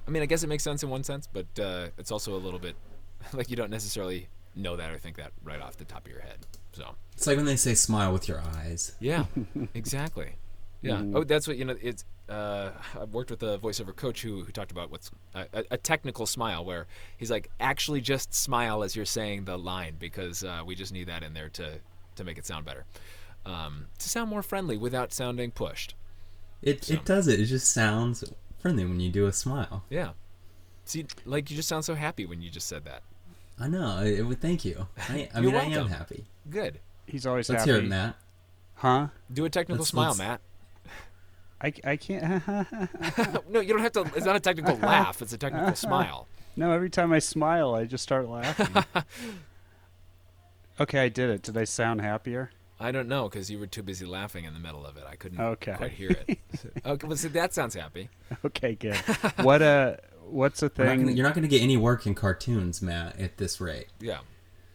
I 0.07 0.11
mean, 0.11 0.21
I 0.21 0.25
guess 0.25 0.43
it 0.43 0.47
makes 0.47 0.63
sense 0.63 0.83
in 0.83 0.89
one 0.89 1.03
sense, 1.03 1.27
but 1.27 1.47
uh, 1.59 1.87
it's 1.97 2.11
also 2.11 2.35
a 2.35 2.37
little 2.37 2.59
bit 2.59 2.75
like 3.33 3.49
you 3.49 3.55
don't 3.55 3.71
necessarily 3.71 4.27
know 4.55 4.75
that 4.75 4.91
or 4.91 4.97
think 4.97 5.17
that 5.17 5.31
right 5.43 5.61
off 5.61 5.77
the 5.77 5.85
top 5.85 6.05
of 6.05 6.11
your 6.11 6.21
head. 6.21 6.37
So 6.73 6.95
It's 7.13 7.25
like 7.25 7.37
when 7.37 7.45
they 7.45 7.55
say 7.55 7.73
smile 7.73 8.11
with 8.13 8.27
your 8.27 8.41
eyes. 8.41 8.93
yeah, 8.99 9.25
exactly. 9.73 10.35
Yeah. 10.81 10.97
Mhm. 10.97 11.15
Oh, 11.15 11.23
that's 11.23 11.47
what 11.47 11.57
you 11.57 11.65
know. 11.65 11.75
It's 11.81 12.05
uh, 12.29 12.71
I've 12.99 13.13
worked 13.13 13.29
with 13.31 13.41
a 13.43 13.57
voiceover 13.57 13.95
coach 13.95 14.21
who, 14.21 14.43
who 14.43 14.51
talked 14.51 14.71
about 14.71 14.91
what's 14.91 15.11
a, 15.33 15.45
a, 15.53 15.63
a 15.71 15.77
technical 15.77 16.25
smile, 16.25 16.65
where 16.65 16.87
he's 17.17 17.31
like, 17.31 17.49
actually 17.59 18.01
just 18.01 18.33
smile 18.33 18.83
as 18.83 18.95
you're 18.95 19.05
saying 19.05 19.45
the 19.45 19.57
line 19.57 19.95
because 19.99 20.43
uh, 20.43 20.61
we 20.65 20.75
just 20.75 20.91
need 20.93 21.07
that 21.07 21.23
in 21.23 21.33
there 21.33 21.49
to 21.49 21.79
to 22.15 22.23
make 22.23 22.37
it 22.37 22.45
sound 22.45 22.65
better, 22.65 22.85
um, 23.45 23.85
to 23.99 24.09
sound 24.09 24.29
more 24.29 24.41
friendly 24.41 24.75
without 24.77 25.13
sounding 25.13 25.51
pushed. 25.51 25.95
It 26.61 26.83
So- 26.83 26.95
it 26.95 27.05
does 27.05 27.27
it. 27.27 27.39
It 27.39 27.45
just 27.45 27.69
sounds 27.71 28.23
friendly 28.59 28.83
when 28.85 28.99
you 28.99 29.09
do 29.11 29.27
a 29.27 29.31
smile. 29.33 29.83
Yeah. 29.89 30.09
See, 30.85 31.05
like 31.25 31.49
you 31.51 31.55
just 31.55 31.67
sound 31.69 31.85
so 31.85 31.93
happy 31.95 32.25
when 32.25 32.41
you 32.41 32.49
just 32.49 32.67
said 32.67 32.85
that. 32.85 33.03
I 33.59 33.67
know. 33.67 33.99
It, 34.03 34.21
would 34.23 34.39
thank 34.41 34.65
you. 34.65 34.87
I, 35.09 35.29
I 35.33 35.39
You're 35.41 35.51
mean, 35.51 35.55
I 35.61 35.63
am 35.79 35.87
happy. 35.89 36.25
Good. 36.49 36.79
he's 37.05 37.25
always 37.27 37.49
Let's 37.49 37.61
happy. 37.63 37.71
hear 37.71 37.81
it, 37.81 37.87
Matt. 37.87 38.15
Huh? 38.75 39.07
Do 39.31 39.45
a 39.45 39.49
technical 39.49 39.79
Let's- 39.81 39.89
smile, 39.89 40.07
let's- 40.09 40.19
Matt. 40.19 40.41
I, 41.61 41.73
I 41.83 41.95
can't. 41.97 42.43
no, 43.49 43.59
you 43.59 43.73
don't 43.73 43.81
have 43.81 43.91
to. 43.93 44.01
It's 44.15 44.25
not 44.25 44.35
a 44.35 44.39
technical 44.39 44.75
laugh. 44.81 45.21
It's 45.21 45.33
a 45.33 45.37
technical 45.37 45.73
smile. 45.75 46.27
no, 46.55 46.71
every 46.71 46.89
time 46.89 47.11
I 47.11 47.19
smile, 47.19 47.73
I 47.73 47.85
just 47.85 48.03
start 48.03 48.27
laughing. 48.27 48.83
okay, 50.79 50.99
I 50.99 51.09
did 51.09 51.29
it. 51.29 51.41
Did 51.41 51.57
I 51.57 51.63
sound 51.63 52.01
happier? 52.01 52.51
I 52.79 52.91
don't 52.91 53.07
know 53.07 53.27
because 53.27 53.49
you 53.49 53.57
were 53.57 53.65
too 53.65 53.81
busy 53.81 54.05
laughing 54.05 54.45
in 54.45 54.53
the 54.53 54.59
middle 54.59 54.85
of 54.85 54.97
it. 54.97 55.03
I 55.09 55.15
couldn't 55.15 55.39
Okay. 55.39 55.73
quite 55.73 55.91
hear 55.91 56.11
it. 56.11 56.37
okay, 56.85 57.07
well, 57.07 57.17
see, 57.17 57.29
that 57.29 57.53
sounds 57.55 57.73
happy. 57.73 58.09
Okay, 58.45 58.75
good. 58.75 58.95
what 59.41 59.63
uh, 59.63 59.95
what's 60.25 60.61
a 60.61 60.71
We're 60.77 60.85
not 60.85 60.91
thing? 60.91 60.99
gonna, 61.01 61.11
you're 61.13 61.25
not 61.25 61.33
going 61.33 61.41
to 61.41 61.47
get 61.49 61.63
any 61.63 61.75
work 61.77 62.05
in 62.05 62.13
cartoons, 62.13 62.81
Matt, 62.83 63.19
at 63.19 63.37
this 63.37 63.59
rate. 63.59 63.87
Yeah. 63.99 64.19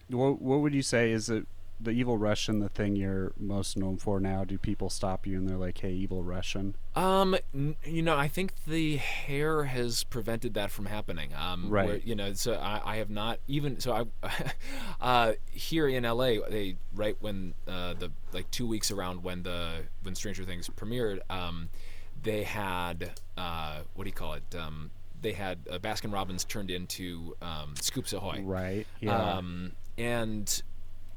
What, 0.09 0.43
what 0.43 0.61
would 0.61 0.75
you 0.75 0.83
say 0.83 1.13
is 1.13 1.31
it 1.31 1.47
the 1.83 1.91
evil 1.91 2.17
Russian 2.17 2.61
the 2.61 2.69
thing 2.69 2.97
you're 2.97 3.33
most 3.39 3.77
known 3.77 3.97
for 3.97 4.21
now? 4.21 4.45
Do 4.45 4.57
people 4.59 4.89
stop 4.91 5.27
you 5.27 5.37
and 5.39 5.49
they're 5.49 5.57
like, 5.57 5.79
"Hey, 5.79 5.93
evil 5.93 6.23
Russian"? 6.23 6.77
Um, 6.95 7.37
n- 7.55 7.77
you 7.85 8.03
know, 8.03 8.17
I 8.17 8.29
think 8.29 8.53
the 8.67 8.97
hair 8.97 9.65
has 9.65 10.05
prevented 10.05 10.55
that 10.55 10.71
from 10.71 10.87
happening. 10.87 11.31
Um, 11.35 11.69
Right. 11.69 11.87
Where, 11.87 11.97
you 11.99 12.15
know, 12.15 12.33
so 12.35 12.55
I, 12.55 12.81
I 12.85 12.97
have 12.97 13.11
not 13.11 13.39
even 13.49 13.81
so 13.81 14.07
I, 14.23 14.53
uh, 15.01 15.33
here 15.51 15.89
in 15.89 16.05
LA, 16.05 16.37
they 16.49 16.77
right 16.95 17.17
when 17.21 17.55
uh, 17.67 17.95
the 17.95 18.11
like 18.33 18.51
two 18.51 18.67
weeks 18.67 18.91
around 18.91 19.23
when 19.23 19.43
the 19.43 19.83
when 20.03 20.15
Stranger 20.15 20.45
Things 20.45 20.69
premiered, 20.69 21.21
um, 21.31 21.69
they 22.23 22.43
had 22.45 23.13
uh, 23.37 23.81
what 23.95 24.05
do 24.05 24.09
you 24.09 24.15
call 24.15 24.35
it? 24.35 24.55
Um, 24.59 24.91
they 25.21 25.33
had 25.33 25.59
uh, 25.71 25.79
Baskin 25.79 26.13
Robbins 26.13 26.45
turned 26.45 26.71
into 26.71 27.37
um, 27.41 27.75
Scoops 27.81 28.13
Ahoy. 28.13 28.43
Right. 28.43 28.87
Yeah. 29.01 29.37
Um, 29.37 29.73
and 29.99 30.63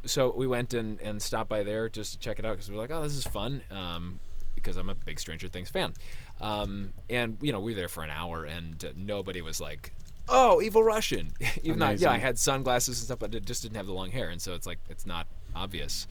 so 0.05 0.33
we 0.35 0.47
went 0.47 0.73
and, 0.73 0.99
and 1.01 1.21
stopped 1.21 1.49
by 1.49 1.63
there 1.63 1.89
just 1.89 2.13
to 2.13 2.19
check 2.19 2.39
it 2.39 2.45
out 2.45 2.51
because 2.51 2.69
we 2.69 2.75
were 2.75 2.81
like, 2.81 2.91
oh, 2.91 3.01
this 3.03 3.15
is 3.15 3.25
fun. 3.25 3.61
Um, 3.71 4.19
because 4.55 4.77
I'm 4.77 4.89
a 4.89 4.95
big 4.95 5.19
Stranger 5.19 5.47
Things 5.47 5.69
fan. 5.69 5.93
Um, 6.41 6.93
and 7.09 7.37
you 7.41 7.51
know, 7.51 7.59
we 7.59 7.73
were 7.73 7.77
there 7.77 7.87
for 7.87 8.03
an 8.03 8.09
hour 8.09 8.45
and 8.45 8.83
uh, 8.83 8.89
nobody 8.95 9.41
was 9.41 9.59
like, 9.61 9.93
oh, 10.27 10.61
evil 10.61 10.83
Russian. 10.83 11.31
Even 11.63 11.79
though, 11.79 11.89
yeah, 11.89 12.11
I 12.11 12.17
had 12.17 12.39
sunglasses 12.39 12.97
and 12.99 13.05
stuff, 13.05 13.19
but 13.19 13.35
it 13.35 13.45
just 13.45 13.63
didn't 13.63 13.75
have 13.77 13.85
the 13.85 13.93
long 13.93 14.11
hair. 14.11 14.29
And 14.29 14.41
so 14.41 14.53
it's 14.53 14.65
like, 14.65 14.79
it's 14.89 15.05
not 15.05 15.27
obvious. 15.55 16.07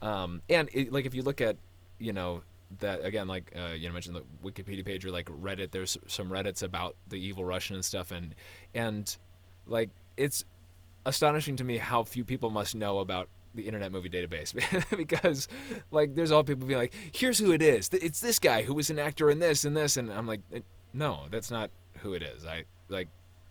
Um, 0.00 0.42
and 0.48 0.68
it, 0.72 0.92
like, 0.92 1.06
if 1.06 1.14
you 1.14 1.22
look 1.22 1.40
at, 1.40 1.56
you 1.98 2.12
know, 2.12 2.42
that 2.80 3.04
again, 3.04 3.28
like 3.28 3.52
uh, 3.56 3.72
you 3.74 3.86
know, 3.88 3.92
mentioned 3.92 4.16
the 4.16 4.24
Wikipedia 4.42 4.84
page 4.84 5.04
or 5.04 5.10
like 5.10 5.26
Reddit. 5.26 5.70
There's 5.70 5.96
some 6.06 6.30
Reddits 6.30 6.62
about 6.62 6.96
the 7.08 7.16
evil 7.16 7.44
Russian 7.44 7.76
and 7.76 7.84
stuff, 7.84 8.10
and 8.10 8.34
and 8.74 9.14
like 9.66 9.90
it's 10.16 10.44
astonishing 11.06 11.56
to 11.56 11.64
me 11.64 11.78
how 11.78 12.04
few 12.04 12.24
people 12.24 12.50
must 12.50 12.74
know 12.74 12.98
about 13.00 13.28
the 13.54 13.62
Internet 13.66 13.92
Movie 13.92 14.08
Database 14.08 14.54
because 14.96 15.46
like 15.90 16.14
there's 16.14 16.30
all 16.32 16.42
people 16.44 16.66
being 16.66 16.78
like, 16.80 16.94
here's 17.14 17.38
who 17.38 17.52
it 17.52 17.60
is. 17.62 17.90
It's 17.92 18.20
this 18.20 18.38
guy 18.38 18.62
who 18.62 18.74
was 18.74 18.88
an 18.90 18.98
actor 18.98 19.30
in 19.30 19.38
this 19.38 19.64
and 19.64 19.76
this, 19.76 19.96
and 19.96 20.10
I'm 20.10 20.26
like, 20.26 20.40
"Eh, 20.52 20.60
no, 20.94 21.26
that's 21.30 21.50
not 21.50 21.70
who 21.98 22.14
it 22.14 22.22
is. 22.22 22.46
I 22.46 22.64
like. 22.88 23.08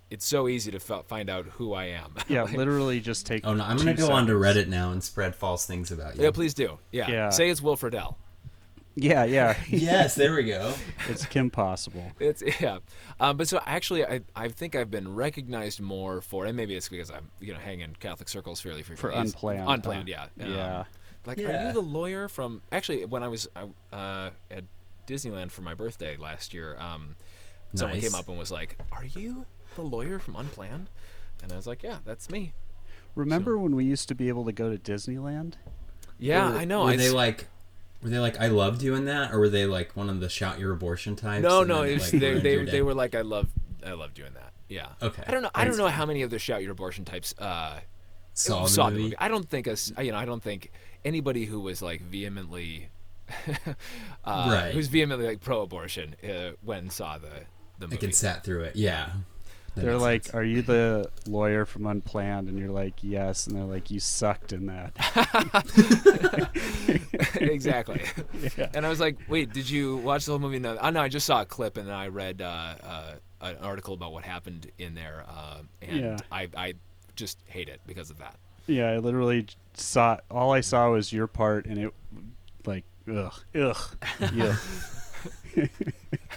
It's 0.09 0.25
so 0.25 0.49
easy 0.49 0.71
to 0.71 0.77
f- 0.77 1.05
find 1.07 1.29
out 1.29 1.45
who 1.45 1.71
I 1.73 1.85
am. 1.85 2.15
yeah, 2.27 2.43
Like, 2.43 2.57
literally 2.57 2.99
just 2.99 3.25
take. 3.25 3.47
Oh 3.47 3.53
no, 3.53 3.63
I'm 3.63 3.77
going 3.77 3.87
to 3.87 3.93
go 3.93 4.11
onto 4.11 4.41
seconds. 4.43 4.57
Reddit 4.65 4.67
now 4.67 4.91
and 4.91 5.01
spread 5.01 5.35
false 5.35 5.65
things 5.65 5.89
about 5.91 6.17
you. 6.17 6.23
yeah, 6.23 6.31
please 6.31 6.53
do. 6.53 6.79
Yeah. 6.91 7.09
Yeah. 7.09 7.29
Say 7.29 7.49
it's 7.49 7.61
Will 7.61 7.77
Friedle. 7.77 8.15
Yeah, 8.95 9.23
yeah. 9.23 9.55
yes, 9.69 10.15
there 10.15 10.33
we 10.35 10.43
go. 10.43 10.73
it's 11.07 11.25
Kim 11.25 11.49
Possible. 11.49 12.11
It's 12.19 12.43
yeah, 12.59 12.79
um, 13.19 13.37
but 13.37 13.47
so 13.47 13.61
actually, 13.65 14.05
I 14.05 14.21
I 14.35 14.49
think 14.49 14.75
I've 14.75 14.91
been 14.91 15.15
recognized 15.15 15.79
more 15.79 16.21
for, 16.21 16.45
and 16.45 16.57
maybe 16.57 16.75
it's 16.75 16.89
because 16.89 17.09
I'm 17.09 17.29
you 17.39 17.53
know 17.53 17.59
hanging 17.59 17.81
in 17.81 17.95
Catholic 17.95 18.27
circles 18.29 18.59
fairly 18.61 18.83
frequently. 18.83 19.19
For 19.19 19.23
Is- 19.25 19.33
unplanned, 19.33 19.69
unplanned, 19.69 20.09
huh? 20.13 20.27
yeah, 20.35 20.45
Um, 20.45 20.51
Yeah. 20.53 20.83
Like, 21.25 21.37
are 21.37 21.67
you 21.67 21.71
the 21.73 21.81
lawyer 21.81 22.27
from? 22.27 22.63
Actually, 22.71 23.05
when 23.05 23.21
I 23.21 23.27
was 23.27 23.47
uh, 23.55 24.31
at 24.49 24.63
Disneyland 25.07 25.51
for 25.51 25.61
my 25.61 25.75
birthday 25.75 26.17
last 26.17 26.51
year, 26.51 26.75
um, 26.79 27.15
someone 27.75 27.99
came 27.99 28.15
up 28.15 28.27
and 28.27 28.39
was 28.39 28.51
like, 28.51 28.77
"Are 28.91 29.05
you 29.05 29.45
the 29.75 29.83
lawyer 29.83 30.17
from 30.17 30.35
Unplanned?" 30.35 30.89
And 31.43 31.51
I 31.51 31.55
was 31.55 31.67
like, 31.67 31.83
"Yeah, 31.83 31.99
that's 32.03 32.29
me." 32.31 32.53
Remember 33.13 33.55
when 33.57 33.75
we 33.75 33.85
used 33.85 34.07
to 34.07 34.15
be 34.15 34.29
able 34.29 34.45
to 34.45 34.51
go 34.51 34.75
to 34.75 34.77
Disneyland? 34.79 35.53
Yeah, 36.17 36.49
Were- 36.49 36.57
I 36.57 36.65
know. 36.65 36.85
Were 36.85 36.91
I 36.91 36.95
they 36.95 37.07
s- 37.07 37.13
like? 37.13 37.47
Were 38.03 38.09
they 38.09 38.19
like 38.19 38.39
I 38.39 38.47
love 38.47 38.79
doing 38.79 39.05
that, 39.05 39.31
or 39.33 39.39
were 39.39 39.49
they 39.49 39.65
like 39.65 39.95
one 39.95 40.09
of 40.09 40.19
the 40.19 40.29
shout 40.29 40.59
your 40.59 40.71
abortion 40.71 41.15
types? 41.15 41.43
no, 41.43 41.63
no. 41.63 41.81
then, 41.83 41.89
It 41.91 41.93
was, 41.93 42.13
like, 42.13 42.21
they 42.21 42.39
they 42.39 42.65
they 42.65 42.81
were 42.81 42.93
like, 42.95 43.13
"I 43.15 43.21
love 43.21 43.47
I 43.85 43.91
love 43.91 44.13
doing 44.13 44.33
that." 44.33 44.53
Yeah. 44.69 44.87
Okay. 45.01 45.23
I 45.27 45.31
don't 45.31 45.41
know. 45.43 45.51
I 45.53 45.65
don't 45.65 45.77
know 45.77 45.87
how 45.87 46.05
many 46.05 46.21
of 46.21 46.29
the 46.29 46.39
shout 46.39 46.63
your 46.63 46.71
abortion 46.71 47.05
types 47.05 47.35
uh, 47.37 47.79
saw, 48.33 48.65
saw 48.65 48.89
the 48.89 48.97
movie. 48.97 49.17
I 49.17 49.27
don't 49.27 49.47
think 49.47 49.67
us. 49.67 49.91
You 50.01 50.11
know, 50.13 50.17
I 50.17 50.25
don't 50.25 50.41
think 50.41 50.71
anybody 51.05 51.45
who 51.45 51.59
was 51.59 51.81
like 51.81 52.01
vehemently, 52.01 52.89
uh, 53.67 53.73
Right. 54.25 54.71
who's 54.73 54.87
vehemently 54.87 55.25
like 55.27 55.41
pro-abortion 55.41 56.15
uh, 56.23 56.51
when 56.63 56.89
saw 56.89 57.17
the 57.17 57.27
the 57.79 57.87
movie. 57.87 57.97
I 57.97 57.99
can 57.99 58.11
sat 58.13 58.43
through 58.43 58.63
it. 58.63 58.75
Yeah. 58.75 59.09
That 59.75 59.85
They're 59.85 59.97
like, 59.97 60.25
sense. 60.25 60.35
"Are 60.35 60.43
you 60.43 60.61
the 60.61 61.09
lawyer 61.27 61.65
from 61.65 61.85
Unplanned?" 61.87 62.49
And 62.49 62.59
you're 62.59 62.69
like, 62.69 62.95
"Yes." 63.01 63.47
And 63.47 63.55
they're 63.55 63.63
like, 63.63 63.89
"You 63.89 64.01
sucked 64.01 64.51
in 64.51 64.65
that." 64.65 64.91
exactly. 67.35 68.01
Yeah. 68.57 68.69
And 68.73 68.85
I 68.85 68.89
was 68.89 68.99
like, 68.99 69.17
"Wait, 69.29 69.53
did 69.53 69.69
you 69.69 69.97
watch 69.97 70.25
the 70.25 70.31
whole 70.33 70.39
movie?" 70.39 70.59
No, 70.59 70.77
oh, 70.81 70.89
no, 70.89 71.01
I 71.01 71.07
just 71.07 71.25
saw 71.25 71.41
a 71.41 71.45
clip 71.45 71.77
and 71.77 71.87
then 71.87 71.95
I 71.95 72.07
read 72.07 72.41
uh, 72.41 72.75
uh, 72.83 73.13
an 73.41 73.57
article 73.61 73.93
about 73.93 74.11
what 74.13 74.25
happened 74.25 74.69
in 74.77 74.93
there, 74.95 75.23
uh, 75.27 75.61
and 75.81 75.99
Yeah. 75.99 76.17
I 76.31 76.49
I 76.55 76.73
just 77.15 77.37
hate 77.45 77.69
it 77.69 77.79
because 77.87 78.09
of 78.09 78.17
that. 78.19 78.35
Yeah, 78.67 78.91
I 78.91 78.97
literally 78.97 79.47
saw 79.73 80.17
all 80.29 80.51
I 80.51 80.61
saw 80.61 80.91
was 80.91 81.11
your 81.13 81.27
part, 81.27 81.65
and 81.65 81.77
it 81.77 81.93
like 82.65 82.83
ugh, 83.09 83.33
ugh, 83.55 83.95
yeah. 84.33 84.55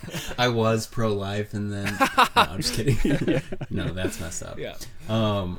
I 0.38 0.48
was 0.48 0.86
pro 0.86 1.12
life, 1.12 1.54
and 1.54 1.72
then 1.72 1.96
no, 2.00 2.26
I'm 2.36 2.60
just 2.60 2.74
kidding. 2.74 3.42
no, 3.70 3.92
that's 3.92 4.20
messed 4.20 4.42
up. 4.42 4.58
Yeah. 4.58 4.76
Um. 5.08 5.58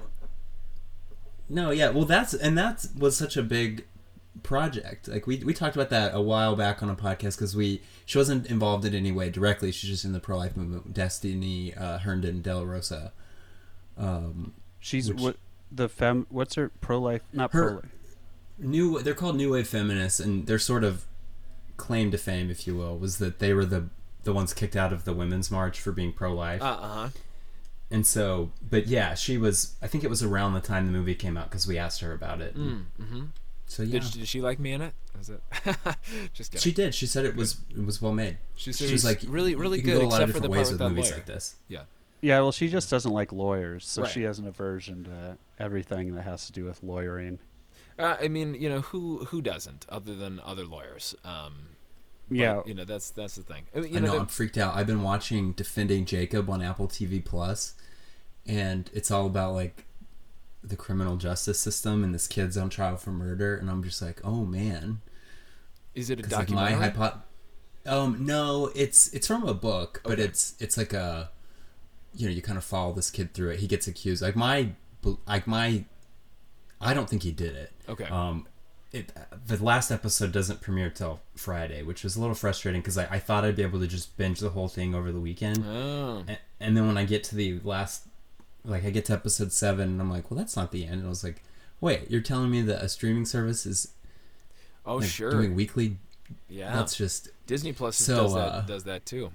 No, 1.49 1.71
yeah. 1.71 1.89
Well, 1.89 2.05
that's 2.05 2.33
and 2.33 2.57
that 2.57 2.85
was 2.97 3.15
such 3.17 3.37
a 3.37 3.43
big 3.43 3.85
project. 4.43 5.07
Like 5.07 5.27
we 5.27 5.37
we 5.37 5.53
talked 5.53 5.75
about 5.75 5.89
that 5.89 6.13
a 6.13 6.21
while 6.21 6.55
back 6.55 6.81
on 6.83 6.89
a 6.89 6.95
podcast 6.95 7.37
because 7.37 7.55
we 7.55 7.81
she 8.05 8.17
wasn't 8.17 8.47
involved 8.47 8.85
in 8.85 8.93
any 8.93 9.11
way 9.11 9.29
directly. 9.29 9.71
She's 9.71 9.89
just 9.89 10.05
in 10.05 10.13
the 10.13 10.19
pro 10.19 10.37
life 10.37 10.55
movement. 10.57 10.93
Destiny 10.93 11.73
uh, 11.73 11.99
Herndon 11.99 12.41
De 12.41 12.55
La 12.55 12.63
Rosa. 12.63 13.13
Um, 13.97 14.53
She's 14.79 15.11
which- 15.11 15.21
what 15.21 15.37
the 15.71 15.89
fem. 15.89 16.27
What's 16.29 16.55
her 16.55 16.69
pro 16.81 16.99
life? 16.99 17.21
Not 17.33 17.51
pro 17.51 17.75
life. 17.75 17.85
new 18.57 19.01
they're 19.01 19.13
called 19.13 19.35
new 19.35 19.51
wave 19.53 19.67
feminists 19.67 20.19
and 20.19 20.47
their 20.47 20.59
sort 20.59 20.83
of 20.83 21.05
claim 21.77 22.09
to 22.11 22.17
fame 22.17 22.49
if 22.49 22.65
you 22.65 22.75
will 22.75 22.97
was 22.97 23.17
that 23.17 23.39
they 23.39 23.53
were 23.53 23.65
the 23.65 23.89
the 24.25 24.33
ones 24.33 24.53
kicked 24.53 24.75
out 24.75 24.91
of 24.91 25.05
the 25.05 25.13
women's 25.13 25.49
march 25.49 25.79
for 25.79 25.91
being 25.93 26.11
pro-life 26.11 26.61
Uh 26.61 26.75
huh. 26.77 27.09
and 27.89 28.05
so 28.05 28.51
but 28.69 28.87
yeah 28.87 29.13
she 29.13 29.37
was 29.37 29.75
i 29.81 29.87
think 29.87 30.03
it 30.03 30.09
was 30.09 30.21
around 30.21 30.53
the 30.53 30.59
time 30.59 30.85
the 30.85 30.91
movie 30.91 31.15
came 31.15 31.37
out 31.37 31.49
because 31.49 31.65
we 31.65 31.77
asked 31.77 32.01
her 32.01 32.11
about 32.11 32.41
it 32.41 32.55
Mm, 32.57 32.85
hmm 33.01 33.23
so 33.67 33.81
yeah 33.83 33.93
Did, 33.93 34.03
she, 34.03 34.19
did 34.19 34.27
she 34.27 34.41
like 34.41 34.59
me 34.59 34.73
in 34.73 34.81
it? 34.81 34.93
Was 35.17 35.29
it? 35.29 35.41
just 36.33 36.51
kidding. 36.51 36.61
she 36.61 36.71
did 36.71 36.93
she 36.93 37.07
said 37.07 37.25
it 37.25 37.35
was 37.35 37.57
it 37.75 37.83
was 37.83 38.01
well 38.01 38.11
made 38.13 38.37
She 38.55 38.71
she 38.73 38.83
said 38.85 38.91
was 38.91 39.03
like 39.05 39.21
really, 39.27 39.55
really 39.55 39.77
you 39.77 39.83
can 39.83 39.93
good, 39.93 40.01
go 40.01 40.07
a 40.07 40.09
lot 40.09 40.21
except 40.21 40.33
for 40.33 40.39
the 40.39 40.47
different 40.49 40.53
part 40.53 40.57
ways 40.59 40.71
with 40.71 40.81
with 40.81 40.89
movies 40.91 41.05
lawyer. 41.09 41.17
like 41.17 41.25
this 41.25 41.55
Yeah. 41.67 41.81
Yeah, 42.21 42.39
well, 42.39 42.51
she 42.51 42.69
just 42.69 42.89
doesn't 42.89 43.11
like 43.11 43.31
lawyers, 43.31 43.85
so 43.87 44.01
Right. 44.01 44.11
she 44.11 44.23
has 44.23 44.39
an 44.39 44.47
aversion 44.47 45.03
to 45.03 45.37
everything 45.59 46.15
that 46.15 46.23
has 46.23 46.47
to 46.47 46.51
do 46.53 46.65
with 46.65 46.81
lawyering. 46.81 47.37
Uh, 47.99 48.15
I 48.19 48.29
mean, 48.29 48.55
you 48.55 48.67
know, 48.67 48.81
who 48.81 49.25
who 49.25 49.41
doesn't, 49.43 49.85
other 49.89 50.15
than 50.15 50.39
other 50.39 50.65
lawyers? 50.65 51.13
Um, 51.23 51.74
but, 52.29 52.37
yeah, 52.37 52.61
you 52.65 52.73
know, 52.73 52.85
that's 52.85 53.09
that's 53.11 53.35
the 53.35 53.43
thing. 53.43 53.63
I 53.75 53.79
mean, 53.79 53.91
you 53.91 53.97
I 53.97 54.01
know, 54.01 54.07
know 54.07 54.13
the- 54.13 54.19
I'm 54.21 54.27
freaked 54.27 54.57
out. 54.57 54.75
I've 54.75 54.87
been 54.87 55.03
watching 55.03 55.51
Defending 55.53 56.05
Jacob 56.05 56.49
on 56.49 56.61
Apple 56.61 56.87
TV 56.87 57.23
Plus, 57.23 57.73
and 58.45 58.89
it's 58.93 59.11
all 59.11 59.25
about 59.27 59.53
like 59.53 59.85
the 60.63 60.75
criminal 60.75 61.15
justice 61.17 61.59
system 61.59 62.03
and 62.03 62.13
this 62.15 62.27
kid's 62.27 62.57
on 62.57 62.69
trial 62.69 62.97
for 62.97 63.11
murder, 63.11 63.55
and 63.55 63.69
I'm 63.69 63.83
just 63.83 64.01
like, 64.01 64.19
oh 64.23 64.45
man, 64.45 65.01
is 65.93 66.09
it 66.09 66.19
a 66.19 66.23
'Cause, 66.23 66.31
like 66.31 66.49
my 66.49 66.71
documentary? 66.71 66.99
hypo- 66.99 67.21
um 67.87 68.25
no, 68.25 68.71
it's 68.75 69.09
it's 69.13 69.27
from 69.27 69.43
a 69.47 69.53
book, 69.53 70.01
but 70.03 70.13
Okay. 70.13 70.23
it's 70.23 70.55
it's 70.59 70.75
like 70.77 70.91
a 70.93 71.29
you 72.15 72.25
know 72.27 72.33
you 72.33 72.41
kind 72.41 72.57
of 72.57 72.63
follow 72.63 72.93
this 72.93 73.11
kid 73.11 73.33
through 73.35 73.49
it. 73.51 73.59
He 73.59 73.67
gets 73.67 73.87
accused 73.87 74.21
like 74.23 74.35
my 74.35 74.69
like 75.27 75.45
my 75.45 75.85
I 76.81 76.93
don't 76.95 77.07
think 77.09 77.21
he 77.23 77.31
did 77.31 77.55
it. 77.55 77.71
okay. 77.87 78.05
Um, 78.05 78.47
it 78.95 79.11
the 79.47 79.63
last 79.63 79.91
episode 79.91 80.31
doesn't 80.31 80.61
premiere 80.61 80.89
till 80.89 81.19
Friday, 81.35 81.83
which 81.83 82.03
was 82.03 82.15
a 82.15 82.19
little 82.21 82.35
frustrating 82.35 82.81
because 82.81 82.97
I, 82.97 83.05
I 83.11 83.19
thought 83.19 83.43
I'd 83.45 83.55
be 83.55 83.63
able 83.63 83.79
to 83.79 83.87
just 83.87 84.15
binge 84.17 84.39
the 84.39 84.49
whole 84.49 84.67
thing 84.67 84.95
over 84.95 85.11
the 85.11 85.19
weekend, 85.19 85.63
oh. 85.67 86.23
and, 86.27 86.37
and 86.59 86.77
then 86.77 86.87
when 86.87 86.97
I 86.97 87.05
get 87.05 87.23
to 87.25 87.35
the 87.35 87.59
last, 87.63 88.07
like 88.63 88.85
I 88.85 88.89
get 88.89 89.05
to 89.05 89.13
episode 89.13 89.51
seven, 89.51 89.89
and 89.89 90.01
I'm 90.01 90.09
like, 90.09 90.31
well, 90.31 90.37
that's 90.37 90.55
not 90.55 90.71
the 90.71 90.83
end. 90.85 90.95
And 90.99 91.05
I 91.05 91.09
was 91.09 91.23
like, 91.23 91.43
wait, 91.81 92.09
you're 92.09 92.21
telling 92.21 92.49
me 92.49 92.61
that 92.63 92.81
a 92.83 92.89
streaming 92.89 93.25
service 93.25 93.65
is 93.65 93.89
Oh, 94.85 94.97
like, 94.97 95.09
sure. 95.09 95.31
doing 95.31 95.55
weekly? 95.55 95.97
yeah. 96.49 96.73
That's 96.75 96.95
just. 96.95 97.29
Disney 97.47 97.73
Plus 97.73 97.95
So, 97.97 98.23
does 98.23 98.33
that 98.33 98.39
uh, 98.47 98.61
does 98.61 98.83
that 98.85 99.05
too. 99.05 99.31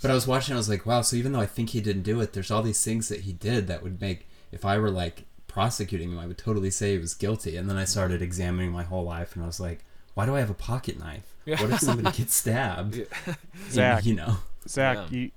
But 0.00 0.10
I 0.10 0.14
was 0.14 0.26
watching, 0.26 0.54
I 0.54 0.58
was 0.58 0.68
like, 0.68 0.86
wow. 0.86 1.02
So 1.02 1.16
even 1.16 1.32
though 1.32 1.40
I 1.40 1.46
think 1.46 1.70
he 1.70 1.80
didn't 1.80 2.02
do 2.02 2.20
it, 2.20 2.32
there's 2.32 2.50
all 2.50 2.62
these 2.62 2.82
things 2.82 3.08
that 3.08 3.20
he 3.20 3.32
did 3.32 3.66
that 3.66 3.82
would 3.82 4.00
make 4.00 4.26
if 4.52 4.64
I 4.64 4.78
were 4.78 4.90
like 4.90 5.24
prosecuting 5.50 6.10
him, 6.12 6.18
I 6.18 6.26
would 6.26 6.38
totally 6.38 6.70
say 6.70 6.92
he 6.92 6.98
was 6.98 7.14
guilty. 7.14 7.56
And 7.56 7.68
then 7.68 7.76
I 7.76 7.84
started 7.84 8.22
examining 8.22 8.70
my 8.72 8.84
whole 8.84 9.04
life, 9.04 9.34
and 9.34 9.42
I 9.42 9.46
was 9.46 9.60
like, 9.60 9.84
why 10.14 10.26
do 10.26 10.34
I 10.36 10.40
have 10.40 10.50
a 10.50 10.54
pocket 10.54 10.98
knife? 10.98 11.34
Yeah. 11.44 11.60
What 11.60 11.70
if 11.70 11.80
somebody 11.80 12.16
gets 12.16 12.34
stabbed? 12.42 12.96
Yeah. 12.96 13.34
Zach, 13.70 14.04
You 14.06 14.14
know, 14.14 14.36
Zach, 14.68 14.96
Yeah. 15.10 15.18
you 15.18 15.30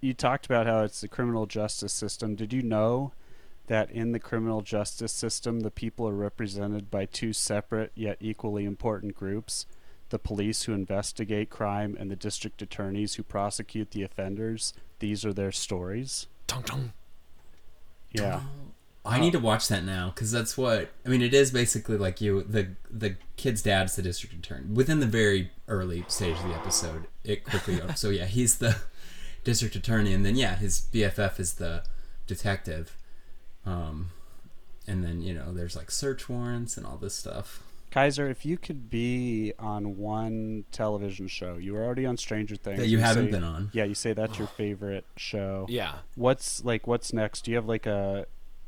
you 0.00 0.14
talked 0.14 0.46
about 0.46 0.66
how 0.66 0.82
it's 0.82 1.00
the 1.00 1.08
criminal 1.08 1.46
justice 1.46 1.92
system. 1.92 2.34
Did 2.36 2.52
you 2.52 2.62
know 2.62 3.12
that 3.66 3.90
in 3.90 4.12
the 4.12 4.20
criminal 4.20 4.60
justice 4.60 5.12
system, 5.12 5.60
the 5.60 5.70
people 5.70 6.06
are 6.06 6.12
represented 6.14 6.90
by 6.90 7.06
two 7.06 7.32
separate 7.32 7.90
yet 7.94 8.18
equally 8.20 8.64
important 8.64 9.16
groups? 9.16 9.66
The 10.10 10.18
police 10.20 10.62
who 10.64 10.72
investigate 10.72 11.50
crime 11.50 11.96
and 11.98 12.10
the 12.10 12.14
district 12.16 12.62
attorneys 12.62 13.14
who 13.14 13.22
prosecute 13.24 13.90
the 13.90 14.02
offenders. 14.04 14.72
These 15.00 15.24
are 15.24 15.32
their 15.32 15.50
stories. 15.50 16.26
Tung 16.46 16.62
tung. 16.62 16.92
Yeah. 18.12 18.42
I 19.06 19.20
need 19.20 19.32
to 19.32 19.38
watch 19.38 19.68
that 19.68 19.84
now 19.84 20.10
because 20.14 20.30
that's 20.30 20.56
what 20.58 20.90
I 21.04 21.08
mean. 21.08 21.22
It 21.22 21.32
is 21.34 21.50
basically 21.50 21.96
like 21.96 22.20
you, 22.20 22.42
the 22.42 22.70
the 22.90 23.16
kid's 23.36 23.62
dad's 23.62 23.96
the 23.96 24.02
district 24.02 24.34
attorney. 24.34 24.66
Within 24.72 25.00
the 25.00 25.06
very 25.06 25.50
early 25.68 26.04
stage 26.08 26.36
of 26.36 26.44
the 26.44 26.54
episode, 26.54 27.06
it 27.24 27.44
quickly. 27.44 27.80
so 27.94 28.10
yeah, 28.10 28.24
he's 28.26 28.58
the 28.58 28.76
district 29.44 29.76
attorney, 29.76 30.12
and 30.12 30.24
then 30.24 30.36
yeah, 30.36 30.56
his 30.56 30.86
BFF 30.92 31.38
is 31.40 31.54
the 31.54 31.84
detective. 32.26 32.96
Um, 33.64 34.10
and 34.86 35.02
then 35.04 35.20
you 35.22 35.34
know, 35.34 35.52
there's 35.52 35.76
like 35.76 35.90
search 35.90 36.28
warrants 36.28 36.76
and 36.76 36.86
all 36.86 36.96
this 36.96 37.14
stuff. 37.14 37.62
Kaiser, 37.90 38.28
if 38.28 38.44
you 38.44 38.58
could 38.58 38.90
be 38.90 39.52
on 39.58 39.96
one 39.96 40.64
television 40.70 41.28
show, 41.28 41.56
you 41.56 41.72
were 41.72 41.82
already 41.84 42.04
on 42.04 42.16
Stranger 42.16 42.56
Things. 42.56 42.78
That 42.78 42.88
you 42.88 42.98
haven't 42.98 43.26
say- 43.26 43.30
been 43.30 43.44
on. 43.44 43.70
Yeah, 43.72 43.84
you 43.84 43.94
say 43.94 44.12
that's 44.12 44.38
your 44.38 44.48
favorite 44.48 45.06
show. 45.16 45.66
Yeah. 45.70 45.94
What's 46.14 46.64
like 46.64 46.86
what's 46.86 47.12
next? 47.12 47.42
Do 47.44 47.50
you 47.52 47.56
have 47.56 47.66
like 47.66 47.86
a 47.86 48.26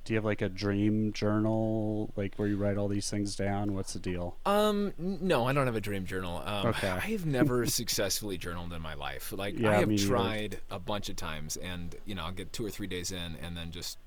do 0.09 0.15
you 0.15 0.17
have 0.17 0.25
like 0.25 0.41
a 0.41 0.49
dream 0.49 1.13
journal 1.13 2.11
like 2.17 2.35
where 2.37 2.49
you 2.49 2.57
write 2.57 2.79
all 2.79 2.89
these 2.89 3.11
things 3.11 3.37
down? 3.37 3.75
What's 3.75 3.93
the 3.93 3.99
deal? 3.99 4.39
Um, 4.47 4.95
no, 4.99 5.47
I 5.47 5.53
don't 5.53 5.67
have 5.67 5.77
a 5.77 5.83
dream 5.83 6.07
journal. 6.07 6.43
Um, 6.47 6.69
Okay. 6.69 6.89
I 6.89 6.99
have 7.01 7.27
never 7.27 7.67
successfully 7.81 8.39
journaled 8.39 8.73
in 8.73 8.81
my 8.81 8.95
life. 8.95 9.35
Like 9.37 9.59
Yeah, 9.59 9.71
I 9.71 9.75
have 9.81 9.95
tried 9.97 10.61
a 10.71 10.79
bunch 10.79 11.11
of 11.11 11.17
times, 11.17 11.59
and 11.59 11.95
you 12.07 12.15
know, 12.15 12.25
I'll 12.25 12.33
get 12.33 12.55
two 12.55 12.65
or 12.65 12.71
three 12.71 12.87
days 12.87 13.13
in, 13.13 13.37
and 13.43 13.55
then 13.55 13.71
just 13.71 13.99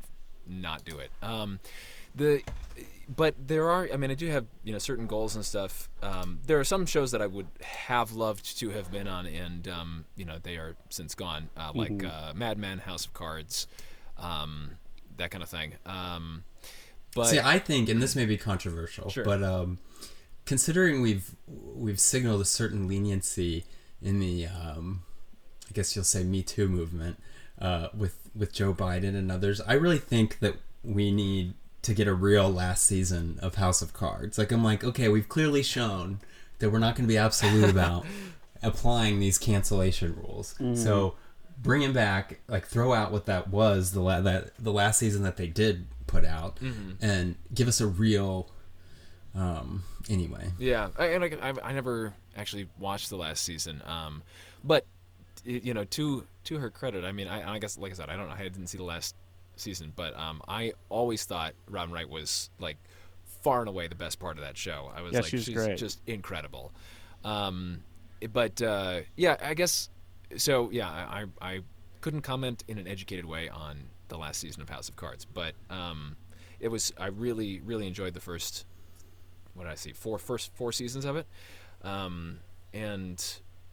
not 0.47 0.83
do 0.85 0.97
it. 0.97 1.11
Um, 1.21 1.59
the, 2.15 2.41
but 3.15 3.35
there 3.47 3.69
are. 3.69 3.87
I 3.93 3.97
mean, 3.97 4.09
I 4.09 4.15
do 4.15 4.27
have 4.29 4.47
you 4.63 4.73
know 4.73 4.79
certain 4.79 5.05
goals 5.05 5.35
and 5.35 5.45
stuff. 5.45 5.87
Um, 6.01 6.39
there 6.47 6.59
are 6.59 6.63
some 6.63 6.87
shows 6.87 7.11
that 7.11 7.21
I 7.21 7.27
would 7.27 7.45
have 7.61 8.13
loved 8.13 8.57
to 8.57 8.71
have 8.71 8.91
been 8.91 9.07
on, 9.07 9.27
and 9.27 9.67
um, 9.67 10.05
you 10.15 10.25
know, 10.25 10.37
they 10.41 10.55
are 10.55 10.75
since 10.89 11.13
gone. 11.13 11.49
Uh, 11.55 11.71
like 11.75 11.91
Mhm. 11.91 12.11
uh, 12.11 12.33
Mad 12.33 12.57
Men, 12.57 12.79
House 12.79 13.05
of 13.05 13.13
Cards, 13.13 13.67
um, 14.17 14.71
that 15.21 15.31
kind 15.31 15.43
of 15.43 15.49
thing. 15.49 15.73
Um, 15.85 16.43
but 17.15 17.25
See, 17.27 17.39
I 17.39 17.59
think, 17.59 17.89
and 17.89 18.01
this 18.01 18.15
may 18.15 18.25
be 18.25 18.37
controversial, 18.37 19.09
Sure. 19.09 19.23
but 19.25 19.41
um, 19.43 19.79
considering 20.45 21.01
we've 21.01 21.35
we've 21.47 21.99
signaled 21.99 22.41
a 22.41 22.45
certain 22.45 22.87
leniency 22.87 23.65
in 24.01 24.19
the, 24.19 24.47
um, 24.47 25.03
I 25.69 25.73
guess 25.73 25.95
you'll 25.95 26.05
say 26.05 26.23
Me 26.23 26.41
Too 26.41 26.67
movement 26.67 27.19
uh, 27.59 27.87
with 27.95 28.17
with 28.35 28.53
Joe 28.53 28.73
Biden 28.73 29.15
and 29.15 29.31
others, 29.31 29.59
I 29.61 29.73
really 29.73 29.97
think 29.97 30.39
that 30.39 30.55
we 30.83 31.11
need 31.11 31.53
to 31.81 31.93
get 31.93 32.07
a 32.07 32.13
real 32.13 32.49
last 32.49 32.85
season 32.85 33.37
of 33.41 33.55
House 33.55 33.81
of 33.81 33.91
Cards. 33.91 34.37
Like, 34.37 34.51
I'm 34.51 34.63
like, 34.63 34.83
okay, 34.83 35.09
we've 35.09 35.27
clearly 35.27 35.63
shown 35.63 36.19
that 36.59 36.69
we're 36.69 36.79
not 36.79 36.95
going 36.95 37.05
to 37.07 37.11
be 37.11 37.17
absolute 37.17 37.69
about 37.77 38.05
applying 38.63 39.19
these 39.19 39.37
cancellation 39.37 40.15
rules. 40.15 40.55
So 40.75 41.15
bring 41.61 41.81
him 41.81 41.93
back, 41.93 42.39
like 42.47 42.65
throw 42.65 42.93
out 42.93 43.11
what 43.11 43.25
that 43.27 43.49
was 43.49 43.91
the 43.91 44.01
la- 44.01 44.21
that 44.21 44.51
the 44.57 44.71
last 44.73 44.97
season 44.99 45.23
that 45.23 45.37
they 45.37 45.47
did 45.47 45.87
put 46.07 46.25
out, 46.25 46.57
Mhm. 46.57 46.97
and 47.01 47.35
give 47.53 47.67
us 47.67 47.79
a 47.81 47.87
real. 47.87 48.49
Um. 49.33 49.83
Anyway, 50.09 50.51
Yeah, 50.57 50.89
I, 50.97 51.05
and 51.07 51.23
I, 51.23 51.49
I, 51.49 51.69
I 51.69 51.73
never 51.73 52.13
actually 52.35 52.67
watched 52.79 53.09
the 53.09 53.15
last 53.17 53.43
season. 53.43 53.81
Um, 53.85 54.23
but 54.63 54.85
you 55.45 55.73
know, 55.73 55.85
to 55.85 56.25
to 56.45 56.57
her 56.57 56.69
credit, 56.69 57.05
I 57.05 57.11
mean, 57.11 57.27
I, 57.27 57.53
I 57.53 57.59
guess 57.59 57.77
like 57.77 57.91
I 57.91 57.95
said, 57.95 58.09
I 58.09 58.17
don't 58.17 58.27
know, 58.27 58.33
I 58.35 58.41
didn't 58.43 58.67
see 58.67 58.77
the 58.77 58.83
last 58.83 59.15
season, 59.55 59.93
but 59.95 60.17
um, 60.17 60.41
I 60.47 60.73
always 60.89 61.23
thought 61.23 61.53
Robin 61.69 61.93
Wright 61.93 62.09
was 62.09 62.49
like 62.59 62.77
far 63.43 63.59
and 63.59 63.69
away 63.69 63.87
the 63.87 63.95
best 63.95 64.19
part 64.19 64.37
of 64.37 64.43
that 64.43 64.57
show. 64.57 64.91
I 64.93 65.01
was 65.01 65.13
Yeah, 65.13 65.19
like, 65.19 65.29
she 65.29 65.35
was 65.37 65.45
she's 65.45 65.55
great. 65.55 65.77
just 65.77 66.01
incredible. 66.07 66.73
Um, 67.23 67.83
but 68.33 68.61
uh, 68.61 69.01
yeah, 69.15 69.37
I 69.41 69.53
guess 69.53 69.89
so. 70.37 70.69
Yeah, 70.71 70.89
I, 70.89 71.25
I 71.41 71.59
couldn't 72.01 72.21
comment 72.21 72.63
in 72.67 72.77
an 72.77 72.87
educated 72.87 73.25
way 73.25 73.49
on 73.49 73.77
the 74.07 74.17
last 74.17 74.39
season 74.39 74.61
of 74.61 74.69
House 74.69 74.89
of 74.89 74.95
Cards, 74.95 75.25
but 75.25 75.53
um, 75.69 76.17
it 76.59 76.69
was 76.69 76.93
I 76.99 77.07
really 77.07 77.61
really 77.61 77.87
enjoyed 77.87 78.13
the 78.13 78.19
first 78.19 78.65
what 79.53 79.63
did 79.63 79.71
I 79.71 79.75
see 79.75 79.93
four 79.93 80.17
first 80.17 80.53
four 80.55 80.71
seasons 80.71 81.05
of 81.05 81.15
it, 81.15 81.27
um, 81.83 82.39
and 82.73 83.23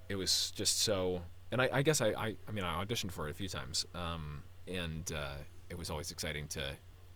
it 0.09 0.17
was 0.17 0.53
just 0.55 0.81
so. 0.81 1.23
And 1.51 1.63
I, 1.63 1.69
I 1.73 1.83
guess 1.83 2.01
I, 2.01 2.09
I 2.09 2.35
I 2.49 2.53
mean 2.53 2.65
I 2.65 2.85
auditioned 2.85 3.13
for 3.13 3.27
it 3.29 3.31
a 3.31 3.35
few 3.35 3.49
times, 3.49 3.87
um, 3.95 4.43
and 4.67 5.11
uh, 5.13 5.35
it 5.71 5.79
was 5.79 5.91
always 5.91 6.11
exciting 6.11 6.47
to, 6.49 6.63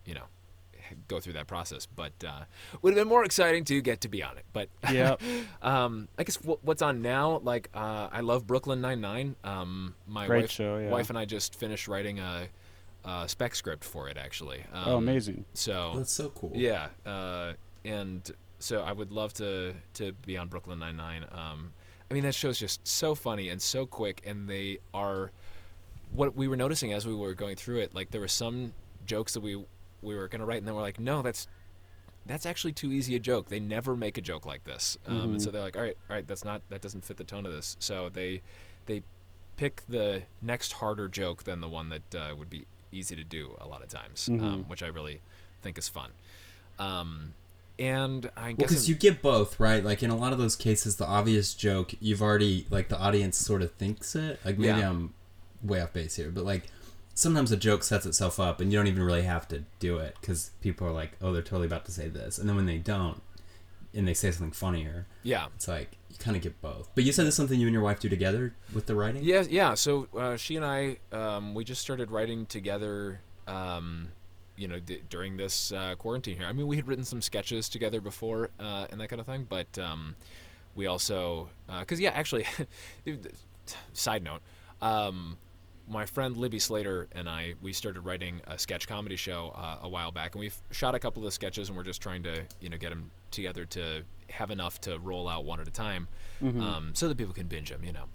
you 0.05 0.13
know, 0.13 0.25
go 1.07 1.19
through 1.19 1.33
that 1.33 1.47
process. 1.47 1.85
But 1.85 2.13
uh, 2.25 2.43
would 2.81 2.93
have 2.93 3.01
been 3.01 3.07
more 3.09 3.23
exciting 3.23 3.63
to 3.65 3.81
get 3.81 4.01
to 4.01 4.07
be 4.07 4.23
on 4.23 4.37
it. 4.37 4.45
But 4.53 4.69
yeah, 4.91 5.15
um, 5.61 6.07
I 6.17 6.23
guess 6.23 6.37
w- 6.37 6.59
what's 6.61 6.81
on 6.81 7.01
now, 7.01 7.39
like 7.43 7.69
uh, 7.73 8.09
I 8.11 8.21
love 8.21 8.47
Brooklyn 8.47 8.81
Nine 8.81 9.01
Nine. 9.01 9.35
Um, 9.43 9.95
my 10.07 10.27
Great 10.27 10.43
wife, 10.43 10.51
show, 10.51 10.77
yeah. 10.77 10.89
wife 10.89 11.09
and 11.09 11.17
I 11.17 11.25
just 11.25 11.55
finished 11.55 11.87
writing 11.87 12.19
a, 12.19 12.47
a 13.05 13.27
spec 13.27 13.55
script 13.55 13.83
for 13.83 14.09
it 14.09 14.17
actually. 14.17 14.63
Um, 14.73 14.83
oh, 14.85 14.97
amazing. 14.97 15.45
So 15.53 15.93
that's 15.95 16.11
so 16.11 16.29
cool. 16.29 16.51
yeah, 16.53 16.87
uh, 17.05 17.53
and 17.85 18.29
so 18.59 18.81
I 18.81 18.91
would 18.91 19.11
love 19.11 19.33
to 19.35 19.73
to 19.95 20.13
be 20.25 20.37
on 20.37 20.47
Brooklyn 20.47 20.79
Nine 20.79 20.97
Nine. 20.97 21.25
Um, 21.31 21.73
I 22.09 22.13
mean 22.13 22.23
that 22.23 22.35
show's 22.35 22.59
just 22.59 22.87
so 22.87 23.15
funny 23.15 23.49
and 23.49 23.61
so 23.61 23.85
quick, 23.85 24.21
and 24.25 24.47
they 24.47 24.79
are 24.93 25.31
what 26.11 26.35
we 26.35 26.47
were 26.47 26.55
noticing 26.55 26.93
as 26.93 27.07
we 27.07 27.15
were 27.15 27.33
going 27.33 27.55
through 27.55 27.79
it. 27.79 27.93
Like 27.93 28.11
there 28.11 28.21
were 28.21 28.27
some 28.27 28.73
jokes 29.05 29.33
that 29.33 29.41
we 29.41 29.63
we 30.03 30.15
were 30.15 30.27
gonna 30.27 30.45
write, 30.45 30.57
and 30.59 30.67
then 30.67 30.75
we're 30.75 30.81
like, 30.81 30.99
no, 30.99 31.21
that's 31.21 31.47
that's 32.25 32.45
actually 32.45 32.71
too 32.73 32.91
easy 32.91 33.15
a 33.15 33.19
joke. 33.19 33.49
They 33.49 33.59
never 33.59 33.95
make 33.95 34.17
a 34.17 34.21
joke 34.21 34.45
like 34.45 34.63
this, 34.63 34.97
um, 35.07 35.15
Mm-hmm. 35.15 35.29
and 35.31 35.41
so 35.41 35.51
they're 35.51 35.61
like, 35.61 35.75
all 35.75 35.81
right, 35.83 35.97
all 36.09 36.15
right, 36.15 36.27
that's 36.27 36.45
not 36.45 36.61
that 36.69 36.81
doesn't 36.81 37.03
fit 37.03 37.17
the 37.17 37.23
tone 37.23 37.45
of 37.45 37.51
this. 37.51 37.75
So 37.79 38.09
they 38.09 38.41
they 38.85 39.03
pick 39.57 39.83
the 39.87 40.23
next 40.41 40.73
harder 40.73 41.07
joke 41.07 41.43
than 41.43 41.61
the 41.61 41.69
one 41.69 41.89
that 41.89 42.15
uh, 42.15 42.35
would 42.35 42.49
be 42.49 42.65
easy 42.91 43.15
to 43.15 43.23
do 43.23 43.55
a 43.59 43.67
lot 43.67 43.81
of 43.81 43.87
times, 43.89 44.29
Mm-hmm. 44.31 44.45
um, 44.45 44.63
which 44.67 44.81
I 44.83 44.87
really 44.87 45.21
think 45.61 45.77
is 45.77 45.87
fun. 45.89 46.11
Um, 46.79 47.33
and 47.79 48.29
I 48.37 48.47
Well, 48.49 48.55
guess 48.55 48.69
because 48.69 48.89
you 48.89 48.95
get 48.95 49.21
both, 49.21 49.59
right? 49.59 49.83
Like 49.83 50.03
in 50.03 50.09
a 50.09 50.15
lot 50.15 50.31
of 50.33 50.39
those 50.39 50.55
cases, 50.55 50.97
the 50.97 51.05
obvious 51.07 51.53
joke 51.53 51.93
you've 51.99 52.21
already 52.21 52.67
like 52.69 52.89
the 52.89 52.97
audience 52.99 53.37
sort 53.37 53.61
of 53.61 53.71
thinks 53.73 54.15
it. 54.15 54.39
Like 54.45 54.57
maybe 54.57 54.79
Yeah. 54.79 54.89
I'm 54.89 55.13
way 55.63 55.81
off 55.81 55.93
base 55.93 56.15
here, 56.15 56.29
but 56.31 56.45
like 56.45 56.63
sometimes 57.13 57.51
a 57.51 57.57
joke 57.57 57.83
sets 57.83 58.05
itself 58.05 58.39
up, 58.39 58.59
and 58.59 58.71
you 58.71 58.77
don't 58.77 58.87
even 58.87 59.03
really 59.03 59.23
have 59.23 59.47
to 59.49 59.63
do 59.79 59.97
it 59.97 60.15
because 60.19 60.51
people 60.61 60.87
are 60.87 60.91
like, 60.91 61.11
"Oh, 61.21 61.31
they're 61.33 61.41
totally 61.41 61.67
about 61.67 61.85
to 61.85 61.91
say 61.91 62.07
this," 62.07 62.37
and 62.37 62.47
then 62.47 62.55
when 62.55 62.65
they 62.65 62.77
don't, 62.77 63.21
and 63.93 64.07
they 64.07 64.13
say 64.13 64.31
something 64.31 64.51
funnier, 64.51 65.05
yeah, 65.23 65.47
it's 65.55 65.67
like 65.67 65.97
you 66.09 66.17
kind 66.17 66.35
of 66.35 66.43
get 66.43 66.61
both. 66.61 66.89
But 66.95 67.03
you 67.03 67.11
said 67.11 67.25
this 67.25 67.33
is 67.33 67.37
something 67.37 67.59
you 67.59 67.67
and 67.67 67.73
your 67.73 67.83
wife 67.83 67.99
do 67.99 68.09
together 68.09 68.53
with 68.73 68.85
the 68.87 68.95
writing. 68.95 69.23
Yeah, 69.23 69.43
yeah. 69.49 69.73
So 69.75 70.07
uh, 70.17 70.37
she 70.37 70.55
and 70.55 70.65
I, 70.65 70.97
um, 71.11 71.53
we 71.53 71.63
just 71.63 71.81
started 71.81 72.11
writing 72.11 72.45
together. 72.45 73.21
Um, 73.47 74.09
you 74.55 74.67
know, 74.67 74.79
d- 74.79 75.01
during 75.09 75.35
this 75.35 75.71
uh, 75.71 75.95
quarantine 75.95 76.37
here. 76.37 76.45
I 76.45 76.53
mean, 76.53 76.67
we 76.67 76.75
had 76.75 76.87
written 76.87 77.03
some 77.03 77.23
sketches 77.23 77.67
together 77.67 77.99
before 77.99 78.51
uh, 78.59 78.85
and 78.91 79.01
that 79.01 79.07
kind 79.09 79.19
of 79.19 79.25
thing, 79.25 79.47
but 79.49 79.79
um, 79.79 80.15
we 80.75 80.85
also, 80.85 81.49
because 81.79 81.99
yeah, 81.99 82.11
actually, 82.11 82.45
side 83.93 84.23
note, 84.23 84.41
um, 84.79 85.37
my 85.93 86.05
friend 86.05 86.35
Libby 86.35 86.59
Slater 86.59 87.07
and 87.13 87.29
I, 87.29 87.53
we 87.61 87.71
started 87.71 88.01
writing 88.01 88.41
a 88.47 88.57
sketch 88.57 88.87
comedy 88.87 89.15
show 89.15 89.53
uh, 89.55 89.77
a 89.83 89.87
while 89.87 90.11
back, 90.11 90.33
and 90.33 90.39
we've 90.39 90.57
shot 90.71 90.95
a 90.95 90.99
couple 90.99 91.25
of 91.25 91.33
sketches, 91.33 91.69
and 91.69 91.77
we're 91.77 91.83
just 91.83 92.01
trying 92.01 92.23
to, 92.23 92.41
you 92.59 92.69
know, 92.69 92.77
get 92.77 92.89
them 92.89 93.11
together 93.31 93.63
to 93.65 94.03
have 94.29 94.51
enough 94.51 94.81
to 94.81 94.97
roll 94.99 95.29
out 95.29 95.45
one 95.45 95.59
at 95.59 95.67
a 95.67 95.71
time, 95.71 96.07
um, 96.61 96.91
so 96.93 97.07
that 97.07 97.17
people 97.17 97.33
can 97.33 97.47
binge 97.47 97.69
them, 97.69 97.83
you 97.83 97.93
know. 97.93 98.05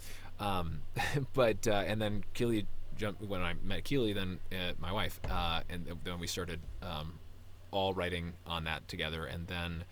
Um, 0.41 0.81
but 1.33 1.67
uh, 1.67 1.85
and 1.87 2.03
then 2.03 2.25
Keely 2.35 2.67
jumped 2.97 3.23
when 3.23 3.41
I 3.43 3.55
met 3.63 3.85
Keely, 3.85 4.13
then 4.13 4.41
uh, 4.53 4.73
my 4.79 4.93
wife, 4.93 5.21
uh, 5.31 5.61
and 5.71 5.87
then 6.05 6.19
we 6.19 6.27
started 6.27 6.61
um, 6.83 7.15
all 7.71 7.95
writing 7.95 8.33
on 8.45 8.65
that 8.65 8.89
together, 8.89 9.25
and 9.25 9.47
then 9.47 9.85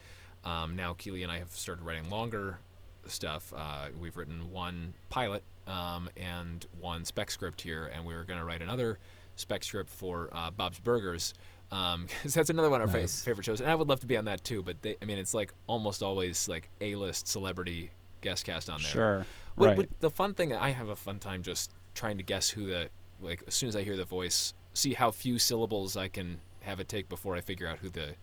um, 0.45 0.75
now 0.75 0.95
Keely 0.99 1.23
and 1.23 1.31
I 1.31 1.39
have 1.39 1.51
started 1.51 1.85
writing 1.85 2.11
longer 2.11 2.59
stuff. 3.07 3.53
Uh, 3.57 3.89
we've 3.99 4.17
written 4.17 4.51
one 4.51 4.95
pilot 5.09 5.45
um, 5.67 6.09
and 6.17 6.67
one 6.81 7.05
spec 7.05 7.31
script 7.31 7.61
here, 7.61 7.91
and 7.95 8.05
we 8.05 8.15
were 8.15 8.25
going 8.25 8.39
to 8.39 8.45
write 8.45 8.63
another 8.63 8.99
spec 9.37 9.65
script 9.65 9.91
for 9.91 10.29
uh, 10.33 10.51
Bob's 10.51 10.79
Burgers. 10.79 11.35
Because 11.69 12.33
that's 12.33 12.49
another 12.49 12.71
one 12.71 12.81
of 12.81 12.95
our 12.95 13.01
fa- 13.01 13.09
favorite 13.09 13.45
shows, 13.45 13.61
and 13.61 13.69
I 13.69 13.75
would 13.75 13.89
love 13.89 13.99
to 14.01 14.07
be 14.07 14.17
on 14.17 14.27
that 14.27 14.45
too. 14.45 14.63
But 14.63 14.83
they, 14.83 14.97
I 15.03 15.05
mean, 15.05 15.19
it's 15.19 15.35
like 15.35 15.53
almost 15.67 16.01
always 16.01 16.49
like 16.49 16.71
A-list 16.81 17.27
celebrity 17.27 17.91
guest 18.21 18.45
cast 18.45 18.71
on 18.71 18.81
there. 18.81 18.91
Sure. 18.91 19.27
What, 19.57 19.67
right. 19.67 19.77
what- 19.77 20.01
the 20.01 20.11
fun 20.11 20.35
thing, 20.35 20.55
I 20.55 20.71
have 20.71 20.89
a 20.91 20.95
fun 20.97 21.19
time 21.19 21.43
just 21.43 21.73
trying 21.95 22.19
to 22.19 22.23
guess 22.23 22.51
who 22.51 22.67
the 22.67 22.89
like. 23.21 23.43
As 23.49 23.55
soon 23.55 23.69
as 23.69 23.75
I 23.75 23.83
hear 23.83 23.97
the 23.97 24.05
voice, 24.05 24.55
see 24.75 24.95
how 24.95 25.11
few 25.11 25.41
syllables 25.41 25.97
I 25.97 26.07
can 26.07 26.39
have 26.61 26.79
it 26.79 26.89
take 26.89 27.09
before 27.09 27.35
I 27.35 27.41
figure 27.41 27.67
out 27.67 27.79
who 27.81 27.89
the 27.91 28.15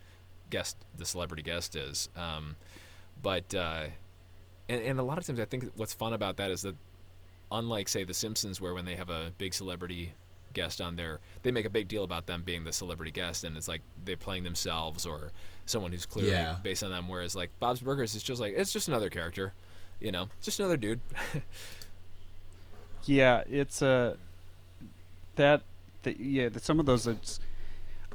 guest, 0.49 0.77
the 0.97 1.05
celebrity 1.05 1.43
guest 1.43 1.75
is. 1.75 2.07
Um, 2.15 2.55
but 3.21 3.53
uh, 3.53 3.87
and, 4.69 4.81
and 4.81 4.99
a 4.99 5.03
lot 5.03 5.17
of 5.17 5.25
times, 5.25 5.39
I 5.39 5.45
think 5.45 5.65
what's 5.75 5.93
fun 5.93 6.13
about 6.13 6.37
that 6.37 6.49
is 6.49 6.61
that, 6.61 6.75
unlike 7.53 7.87
say 7.87 8.03
The 8.03 8.13
Simpsons, 8.13 8.59
where 8.59 8.73
when 8.73 8.83
they 8.85 8.95
have 8.95 9.09
a 9.09 9.31
big 9.37 9.53
celebrity 9.53 10.13
guest 10.53 10.81
on 10.81 10.95
there, 10.97 11.19
they 11.43 11.51
make 11.51 11.65
a 11.65 11.69
big 11.69 11.87
deal 11.87 12.03
about 12.03 12.25
them 12.27 12.43
being 12.43 12.63
the 12.63 12.73
celebrity 12.73 13.11
guest, 13.11 13.43
and 13.43 13.55
it's 13.55 13.67
like 13.67 13.81
they're 14.05 14.17
playing 14.17 14.43
themselves 14.43 15.05
or 15.05 15.31
someone 15.65 15.91
who's 15.91 16.05
clearly 16.05 16.31
Yeah. 16.31 16.57
based 16.61 16.83
on 16.83 16.91
them. 16.91 17.07
Whereas 17.07 17.35
like 17.35 17.49
Bob's 17.59 17.79
Burgers 17.81 18.13
is 18.15 18.21
just 18.23 18.41
like 18.41 18.53
it's 18.57 18.73
just 18.73 18.87
another 18.87 19.09
character, 19.09 19.53
you 20.01 20.11
know, 20.11 20.27
just 20.41 20.59
another 20.59 20.77
dude. 20.77 20.99
Yeah, 23.05 23.43
it's 23.49 23.81
a 23.81 24.17
that, 25.35 25.63
that 26.03 26.19
yeah. 26.19 26.49
that 26.49 26.63
Some 26.63 26.79
of 26.79 26.85
those, 26.85 27.05
it's, 27.07 27.39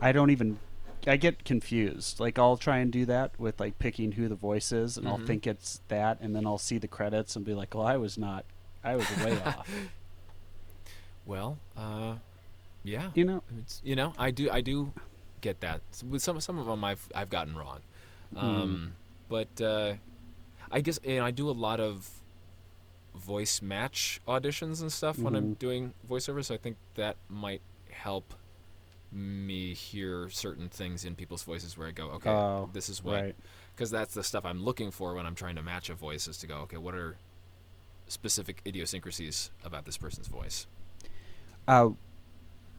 I 0.00 0.12
don't 0.12 0.30
even. 0.30 0.58
I 1.06 1.16
get 1.16 1.44
confused. 1.44 2.18
Like 2.20 2.38
I'll 2.38 2.56
try 2.56 2.78
and 2.78 2.90
do 2.90 3.04
that 3.06 3.38
with 3.38 3.60
like 3.60 3.78
picking 3.78 4.12
who 4.12 4.28
the 4.28 4.34
voice 4.34 4.72
is, 4.72 4.96
and 4.96 5.06
I'll 5.06 5.18
Mhm. 5.18 5.26
think 5.26 5.46
it's 5.46 5.80
that, 5.88 6.18
and 6.20 6.34
then 6.34 6.46
I'll 6.46 6.58
see 6.58 6.78
the 6.78 6.88
credits 6.88 7.36
and 7.36 7.44
be 7.44 7.54
like, 7.54 7.74
"Well, 7.74 7.86
I 7.86 7.96
was 7.96 8.16
not. 8.18 8.44
I 8.84 8.96
was 8.96 9.10
way 9.10 9.40
off." 9.46 9.68
Well, 11.26 11.58
uh, 11.76 12.16
yeah, 12.82 13.10
You 13.14 13.24
know? 13.24 13.42
it's, 13.58 13.80
you 13.84 13.94
know, 13.96 14.14
I 14.18 14.30
do, 14.30 14.50
I 14.50 14.60
do 14.62 14.92
get 15.40 15.60
that. 15.60 15.82
With 16.08 16.22
some, 16.22 16.40
some 16.40 16.58
of 16.58 16.66
them, 16.66 16.82
I've, 16.84 17.06
I've 17.14 17.28
gotten 17.28 17.54
wrong, 17.54 17.80
um, 18.34 18.94
but 19.28 19.60
uh, 19.60 19.94
I 20.70 20.80
guess, 20.80 20.98
and 21.04 21.22
I 21.22 21.30
do 21.30 21.50
a 21.50 21.52
lot 21.52 21.80
of 21.80 22.08
voice 23.14 23.60
match 23.60 24.20
auditions 24.26 24.80
and 24.80 24.90
stuff 24.92 25.18
when 25.18 25.34
I'm 25.34 25.54
Mhm. 25.54 25.58
doing 25.58 25.92
voiceover. 26.08 26.42
So 26.44 26.54
I 26.54 26.58
think 26.58 26.76
that 26.94 27.16
might 27.28 27.60
help 27.90 28.32
me 29.10 29.74
hear 29.74 30.28
certain 30.30 30.68
things 30.68 31.04
in 31.04 31.14
people's 31.14 31.42
voices 31.42 31.76
where 31.76 31.88
I 31.88 31.90
go, 31.90 32.08
okay, 32.12 32.30
Oh, 32.30 32.70
this 32.72 32.88
is 32.88 33.02
what 33.02 33.14
right. 33.22 33.36
because 33.74 33.90
that's 33.90 34.14
the 34.14 34.22
stuff 34.24 34.44
I'm 34.44 34.62
looking 34.64 34.90
for 34.90 35.14
when 35.14 35.26
I'm 35.26 35.34
trying 35.34 35.56
to 35.56 35.62
match 35.62 35.90
a 35.90 35.94
voice 35.94 36.26
is 36.28 36.38
to 36.38 36.46
go, 36.46 36.56
okay, 36.60 36.76
what 36.76 36.94
are 36.94 37.16
specific 38.08 38.60
idiosyncrasies 38.66 39.50
about 39.64 39.84
this 39.84 39.96
person's 39.96 40.26
voice? 40.28 40.66
Uh, 41.66 41.90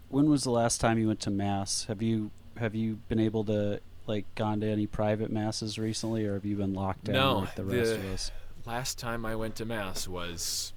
when 0.10 0.30
was 0.30 0.44
the 0.44 0.52
last 0.52 0.82
time 0.82 0.98
you 0.98 1.08
went 1.08 1.20
to 1.22 1.30
mass? 1.30 1.86
Have 1.86 2.02
you 2.02 2.32
have 2.58 2.76
you 2.76 3.00
been 3.08 3.20
able 3.20 3.44
to 3.46 3.80
like 4.08 4.26
gone 4.36 4.60
to 4.62 4.68
any 4.68 4.88
private 4.88 5.32
masses 5.32 5.78
recently, 5.78 6.26
or 6.26 6.34
have 6.34 6.46
you 6.46 6.56
been 6.56 6.74
locked 6.74 7.06
down 7.06 7.16
No, 7.16 7.38
like 7.40 7.56
the 7.56 7.64
rest 7.64 7.92
the- 7.92 7.96
of 7.96 8.06
us? 8.14 8.32
Last 8.66 9.00
time 9.00 9.26
I 9.26 9.36
went 9.36 9.56
to 9.56 9.66
mass 9.66 10.08
was 10.08 10.74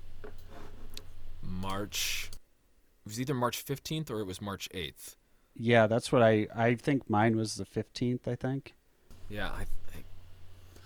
March. 1.42 2.30
It 3.04 3.08
was 3.08 3.20
either 3.20 3.34
March 3.34 3.64
15th 3.64 4.10
or 4.10 4.20
it 4.20 4.26
was 4.26 4.40
March 4.40 4.68
8th. 4.74 5.16
Yeah, 5.56 5.86
that's 5.86 6.10
what 6.12 6.22
I 6.22 6.46
I 6.54 6.74
think 6.76 7.10
mine 7.10 7.36
was 7.36 7.56
the 7.56 7.66
fifteenth. 7.66 8.26
I 8.26 8.34
think. 8.36 8.72
Yeah, 9.28 9.50
I 9.50 9.64
think. 9.92 10.06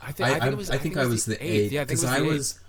I, 0.02 0.08
I, 0.08 0.12
think, 0.12 0.28
I, 0.28 0.32
I 0.34 0.40
think 0.40 0.52
it 0.52 0.56
was. 0.56 0.70
I 0.70 0.78
think 0.78 0.96
I 0.96 1.06
was 1.06 1.24
the 1.24 1.44
eighth 1.44 1.70
Yeah, 1.72 1.84
because 1.84 2.02
it 2.02 2.06
was 2.06 2.12
I 2.16 2.18
the 2.20 2.26
was 2.26 2.60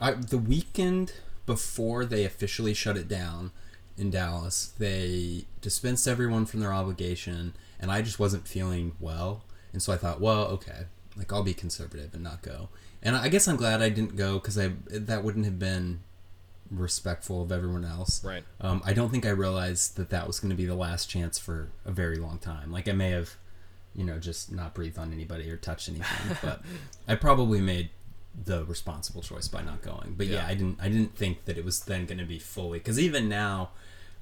I, 0.00 0.12
the 0.12 0.38
weekend 0.38 1.14
before 1.46 2.04
they 2.04 2.24
officially 2.24 2.74
shut 2.74 2.96
it 2.96 3.08
down 3.08 3.52
in 3.96 4.10
Dallas. 4.10 4.74
They 4.78 5.46
dispensed 5.60 6.06
everyone 6.06 6.46
from 6.46 6.60
their 6.60 6.72
obligation, 6.72 7.54
and 7.80 7.90
I 7.90 8.02
just 8.02 8.18
wasn't 8.18 8.46
feeling 8.46 8.92
well, 9.00 9.44
and 9.72 9.82
so 9.82 9.92
I 9.92 9.96
thought, 9.96 10.20
well, 10.20 10.46
okay, 10.48 10.86
like 11.16 11.32
I'll 11.32 11.42
be 11.42 11.54
conservative 11.54 12.12
and 12.14 12.22
not 12.22 12.42
go. 12.42 12.68
And 13.02 13.16
I 13.16 13.28
guess 13.28 13.46
I'm 13.46 13.56
glad 13.56 13.82
I 13.82 13.88
didn't 13.88 14.16
go 14.16 14.34
because 14.34 14.58
I 14.58 14.72
that 14.90 15.22
wouldn't 15.22 15.44
have 15.44 15.58
been 15.58 16.00
respectful 16.70 17.42
of 17.42 17.52
everyone 17.52 17.84
else. 17.84 18.24
Right. 18.24 18.42
Um, 18.60 18.82
I 18.84 18.92
don't 18.92 19.10
think 19.10 19.24
I 19.24 19.30
realized 19.30 19.96
that 19.96 20.10
that 20.10 20.26
was 20.26 20.40
going 20.40 20.50
to 20.50 20.56
be 20.56 20.66
the 20.66 20.74
last 20.74 21.08
chance 21.08 21.38
for 21.38 21.68
a 21.84 21.92
very 21.92 22.16
long 22.16 22.38
time. 22.38 22.72
Like 22.72 22.88
I 22.88 22.92
may 22.92 23.10
have, 23.10 23.36
you 23.94 24.04
know, 24.04 24.18
just 24.18 24.50
not 24.50 24.74
breathed 24.74 24.98
on 24.98 25.12
anybody 25.12 25.48
or 25.50 25.56
touched 25.56 25.88
anything, 25.88 26.36
but 26.42 26.62
I 27.06 27.14
probably 27.14 27.60
made 27.60 27.90
the 28.44 28.64
responsible 28.64 29.22
choice 29.22 29.48
by 29.48 29.62
not 29.62 29.82
going. 29.82 30.14
But 30.16 30.26
yeah, 30.26 30.36
Yeah. 30.42 30.46
I 30.46 30.54
didn't. 30.54 30.78
I 30.80 30.88
didn't 30.88 31.16
think 31.16 31.44
that 31.46 31.56
it 31.56 31.64
was 31.64 31.80
then 31.80 32.06
going 32.06 32.18
to 32.18 32.24
be 32.24 32.38
fully 32.38 32.78
because 32.78 32.98
even 33.00 33.28
now, 33.28 33.70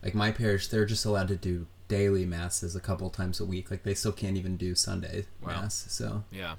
like 0.03 0.15
my 0.15 0.31
parish, 0.31 0.69
they're 0.69 0.87
just 0.87 1.05
allowed 1.05 1.29
to 1.29 1.37
do 1.37 1.67
daily 1.89 2.25
masses 2.25 2.75
a 2.77 2.81
couple 2.81 3.11
times 3.11 3.41
a 3.41 3.45
week. 3.45 3.71
Like 3.71 3.83
they 3.83 3.95
still 3.95 4.13
can't 4.13 4.37
even 4.37 4.57
do 4.57 4.75
Sunday 4.75 5.27
Wow. 5.43 5.63
mass. 5.63 5.87
So 5.89 6.25
Yeah. 6.31 6.55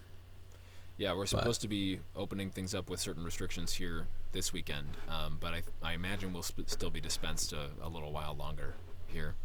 Yeah, 0.97 1.13
we're 1.13 1.25
supposed 1.25 1.59
to 1.61 1.67
be 1.67 1.99
opening 2.15 2.49
things 2.51 2.73
up 2.73 2.89
with 2.89 3.01
certain 3.01 3.23
restrictions 3.25 3.73
here 3.73 4.07
this 4.31 4.53
weekend, 4.53 4.87
um, 5.09 5.37
but 5.41 5.53
I, 5.53 5.61
I 5.83 5.91
imagine 5.93 6.31
we'll 6.31 6.43
sp- 6.47 6.67
still 6.67 6.89
be 6.89 7.01
dispensed 7.01 7.51
a, 7.51 7.67
a 7.81 7.89
little 7.89 8.13
while 8.13 8.33
longer 8.33 8.75
here. 9.07 9.35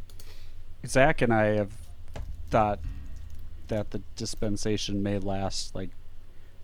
Zach 0.86 1.22
and 1.22 1.32
I 1.34 1.46
have 1.56 1.72
thought 2.50 2.78
that 3.66 3.90
the 3.90 4.00
dispensation 4.14 5.02
may 5.02 5.18
last 5.18 5.74
like 5.74 5.90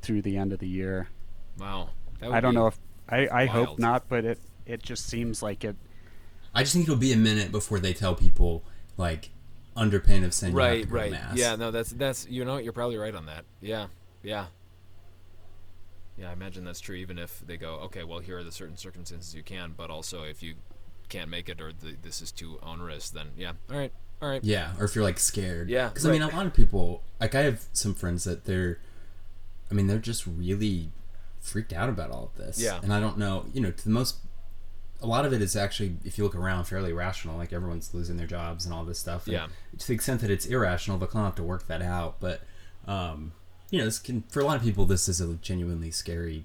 through 0.02 0.22
the 0.22 0.36
end 0.36 0.52
of 0.52 0.60
the 0.60 0.68
year. 0.68 1.08
Wow. 1.58 1.90
That 2.20 2.32
I 2.32 2.40
don't 2.40 2.52
be- 2.52 2.56
know 2.56 2.66
if 2.68 2.78
I, 3.08 3.28
I 3.30 3.46
hope 3.46 3.78
not, 3.78 4.08
but 4.08 4.24
it 4.24 4.38
it 4.66 4.82
just 4.82 5.06
seems 5.06 5.42
like 5.42 5.64
it. 5.64 5.76
I 6.54 6.62
just 6.62 6.72
think 6.74 6.84
it'll 6.84 6.96
be 6.96 7.12
a 7.12 7.16
minute 7.16 7.52
before 7.52 7.78
they 7.78 7.92
tell 7.92 8.14
people 8.14 8.62
like 8.96 9.30
under 9.76 10.00
pain 10.00 10.24
of 10.24 10.32
saying 10.32 10.54
you 10.54 10.58
have 10.58 10.72
to 10.72 10.78
Right, 10.86 10.90
right. 10.90 11.10
mass. 11.12 11.36
Yeah, 11.36 11.54
no, 11.56 11.70
that's 11.70 11.90
that's 11.90 12.26
you 12.28 12.44
know, 12.44 12.56
you're 12.56 12.72
probably 12.72 12.96
right 12.96 13.14
on 13.14 13.26
that. 13.26 13.44
Yeah, 13.60 13.86
yeah. 14.22 14.46
Yeah, 16.18 16.30
I 16.30 16.32
imagine 16.32 16.64
that's 16.64 16.80
true. 16.80 16.96
Even 16.96 17.18
if 17.18 17.40
they 17.46 17.58
go, 17.58 17.74
okay, 17.84 18.02
well, 18.02 18.20
here 18.20 18.38
are 18.38 18.44
the 18.44 18.50
certain 18.52 18.76
circumstances 18.78 19.34
you 19.34 19.42
can, 19.42 19.74
but 19.76 19.90
also 19.90 20.22
if 20.22 20.42
you 20.42 20.54
can't 21.10 21.28
make 21.28 21.48
it 21.50 21.60
or 21.60 21.72
the, 21.72 21.94
this 22.02 22.22
is 22.22 22.32
too 22.32 22.58
onerous, 22.62 23.10
then 23.10 23.26
yeah, 23.36 23.52
all 23.70 23.76
right, 23.76 23.92
all 24.22 24.28
right. 24.30 24.42
Yeah, 24.42 24.72
or 24.78 24.86
if 24.86 24.94
you're 24.94 25.04
like 25.04 25.18
scared. 25.18 25.68
Yeah, 25.68 25.88
Because 25.88 26.06
I 26.06 26.12
mean, 26.12 26.22
a 26.22 26.28
lot 26.28 26.46
of 26.46 26.54
people, 26.54 27.02
like 27.20 27.34
I 27.34 27.42
have 27.42 27.66
some 27.74 27.92
friends 27.94 28.24
that 28.24 28.46
they're, 28.46 28.78
I 29.70 29.74
mean, 29.74 29.88
they're 29.88 29.98
just 29.98 30.26
really 30.26 30.90
freaked 31.46 31.72
out 31.72 31.88
about 31.88 32.10
all 32.10 32.24
of 32.24 32.36
this. 32.36 32.60
Yeah. 32.60 32.80
And 32.82 32.92
I 32.92 33.00
don't 33.00 33.18
know, 33.18 33.46
you 33.52 33.60
know, 33.60 33.70
to 33.70 33.84
the 33.84 33.90
most, 33.90 34.16
a 35.00 35.06
lot 35.06 35.24
of 35.24 35.32
it 35.32 35.40
is 35.42 35.56
actually, 35.56 35.96
if 36.04 36.18
you 36.18 36.24
look 36.24 36.34
around, 36.34 36.64
fairly 36.64 36.92
rational. 36.92 37.36
Like 37.36 37.52
everyone's 37.52 37.92
losing 37.94 38.16
their 38.16 38.26
jobs 38.26 38.64
and 38.64 38.74
all 38.74 38.84
this 38.84 38.98
stuff. 38.98 39.26
And 39.26 39.34
Yeah. 39.34 39.46
To 39.78 39.86
the 39.86 39.94
extent 39.94 40.20
that 40.22 40.30
it's 40.30 40.46
irrational, 40.46 40.98
they'll 40.98 41.08
kind 41.08 41.26
of 41.26 41.32
have 41.32 41.36
to 41.36 41.42
work 41.42 41.66
that 41.68 41.82
out. 41.82 42.20
But 42.20 42.42
Um, 42.86 43.32
you 43.70 43.80
know, 43.80 43.84
this 43.84 43.98
can 43.98 44.22
for 44.28 44.40
a 44.40 44.44
lot 44.44 44.56
of 44.56 44.62
people, 44.62 44.86
this 44.86 45.08
is 45.08 45.20
a 45.20 45.34
genuinely 45.34 45.90
scary, 45.90 46.44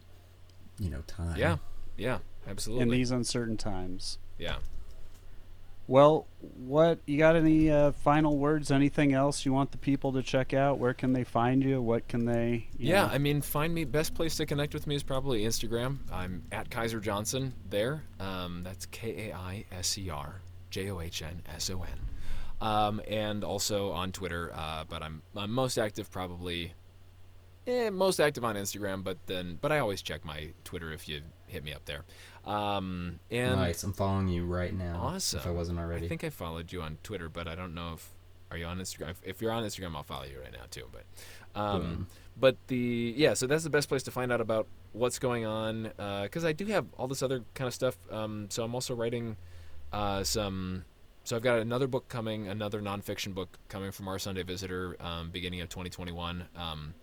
you 0.79 0.89
know, 0.89 1.01
time. 1.05 1.37
Yeah, 1.37 1.57
yeah, 1.95 2.17
absolutely. 2.47 2.83
In 2.83 2.89
these 2.89 3.11
uncertain 3.11 3.57
times. 3.57 4.17
Yeah. 4.39 4.57
Well, 5.87 6.27
what 6.57 6.99
you 7.05 7.17
got? 7.17 7.35
Any 7.35 7.69
uh, 7.69 7.91
final 7.91 8.37
words? 8.37 8.71
Anything 8.71 9.13
else 9.13 9.45
you 9.45 9.51
want 9.51 9.71
the 9.71 9.77
people 9.77 10.13
to 10.13 10.23
check 10.23 10.53
out? 10.53 10.79
Where 10.79 10.93
can 10.93 11.11
they 11.13 11.23
find 11.23 11.63
you? 11.63 11.81
What 11.81 12.07
can 12.07 12.25
they? 12.25 12.67
yeah, 12.77 13.07
know? 13.07 13.13
I 13.13 13.17
mean, 13.17 13.41
find 13.41 13.73
me. 13.73 13.83
Best 13.83 14.13
place 14.13 14.37
to 14.37 14.45
connect 14.45 14.73
with 14.73 14.87
me 14.87 14.95
is 14.95 15.03
probably 15.03 15.43
Instagram. 15.43 15.97
I'm 16.11 16.43
at 16.51 16.69
Kaiser 16.69 16.99
Johnson 16.99 17.53
there. 17.69 18.03
Um, 18.19 18.63
that's 18.63 18.85
K 18.85 19.29
A 19.29 19.35
I 19.35 19.65
S 19.71 19.97
E 19.97 20.09
R 20.09 20.41
J 20.69 20.91
O 20.91 21.01
H 21.01 21.21
N 21.23 21.41
S 21.53 21.69
O 21.69 21.83
N. 21.83 21.99
Um, 22.61 23.01
and 23.07 23.43
also 23.43 23.91
on 23.91 24.11
Twitter, 24.11 24.51
uh, 24.55 24.85
but 24.87 25.01
I'm 25.01 25.23
I'm 25.35 25.51
most 25.51 25.77
active 25.77 26.11
probably. 26.11 26.73
Eh, 27.67 27.89
most 27.91 28.19
active 28.19 28.43
on 28.43 28.55
Instagram, 28.55 29.03
but 29.03 29.17
then 29.27 29.57
but 29.61 29.71
I 29.71 29.79
always 29.79 30.01
check 30.01 30.23
my 30.25 30.49
Twitter 30.63 30.91
if 30.91 31.07
you 31.07 31.21
hit 31.47 31.63
me 31.63 31.73
up 31.73 31.85
there. 31.85 32.05
Um, 32.45 33.19
and 33.29 33.55
nice. 33.55 33.83
I'm 33.83 33.93
following 33.93 34.27
you 34.27 34.45
right 34.45 34.73
now. 34.73 34.99
Awesome. 35.01 35.39
If 35.39 35.47
I 35.47 35.51
wasn't 35.51 35.79
already. 35.79 36.05
I 36.05 36.09
think 36.09 36.23
I 36.23 36.29
followed 36.29 36.71
you 36.71 36.81
on 36.81 36.97
Twitter, 37.03 37.29
but 37.29 37.47
I 37.47 37.55
don't 37.55 37.75
know 37.75 37.93
if 37.93 38.09
are 38.51 38.57
you 38.57 38.65
on 38.65 38.79
Instagram. 38.79 39.15
If, 39.23 39.41
you're 39.41 39.51
on 39.51 39.63
Instagram, 39.63 39.95
I'll 39.95 40.03
follow 40.03 40.25
you 40.25 40.39
right 40.41 40.51
now 40.51 40.65
too. 40.69 40.85
But, 40.91 41.59
um, 41.59 42.07
but 42.37 42.57
the 42.67 43.13
yeah, 43.15 43.33
so 43.33 43.47
that's 43.47 43.63
the 43.63 43.69
best 43.69 43.87
place 43.87 44.03
to 44.03 44.11
find 44.11 44.31
out 44.31 44.41
about 44.41 44.67
what's 44.91 45.19
going 45.19 45.45
on 45.45 45.83
because 46.23 46.43
uh, 46.43 46.49
I 46.49 46.51
do 46.51 46.65
have 46.65 46.85
all 46.97 47.07
this 47.07 47.23
other 47.23 47.43
kind 47.53 47.67
of 47.67 47.73
stuff. 47.73 47.97
Um, 48.11 48.47
so 48.49 48.63
I'm 48.63 48.75
also 48.75 48.93
writing 48.93 49.37
uh, 49.93 50.23
some. 50.23 50.85
So 51.23 51.35
I've 51.35 51.43
got 51.43 51.59
another 51.59 51.87
book 51.87 52.09
coming, 52.09 52.47
another 52.47 52.81
nonfiction 52.81 53.35
book 53.35 53.59
coming 53.69 53.91
from 53.91 54.07
our 54.07 54.17
Sunday 54.17 54.41
Visitor, 54.41 54.97
um, 54.99 55.29
beginning 55.29 55.61
of 55.61 55.69
2021. 55.69 56.45
Um, 56.55 56.95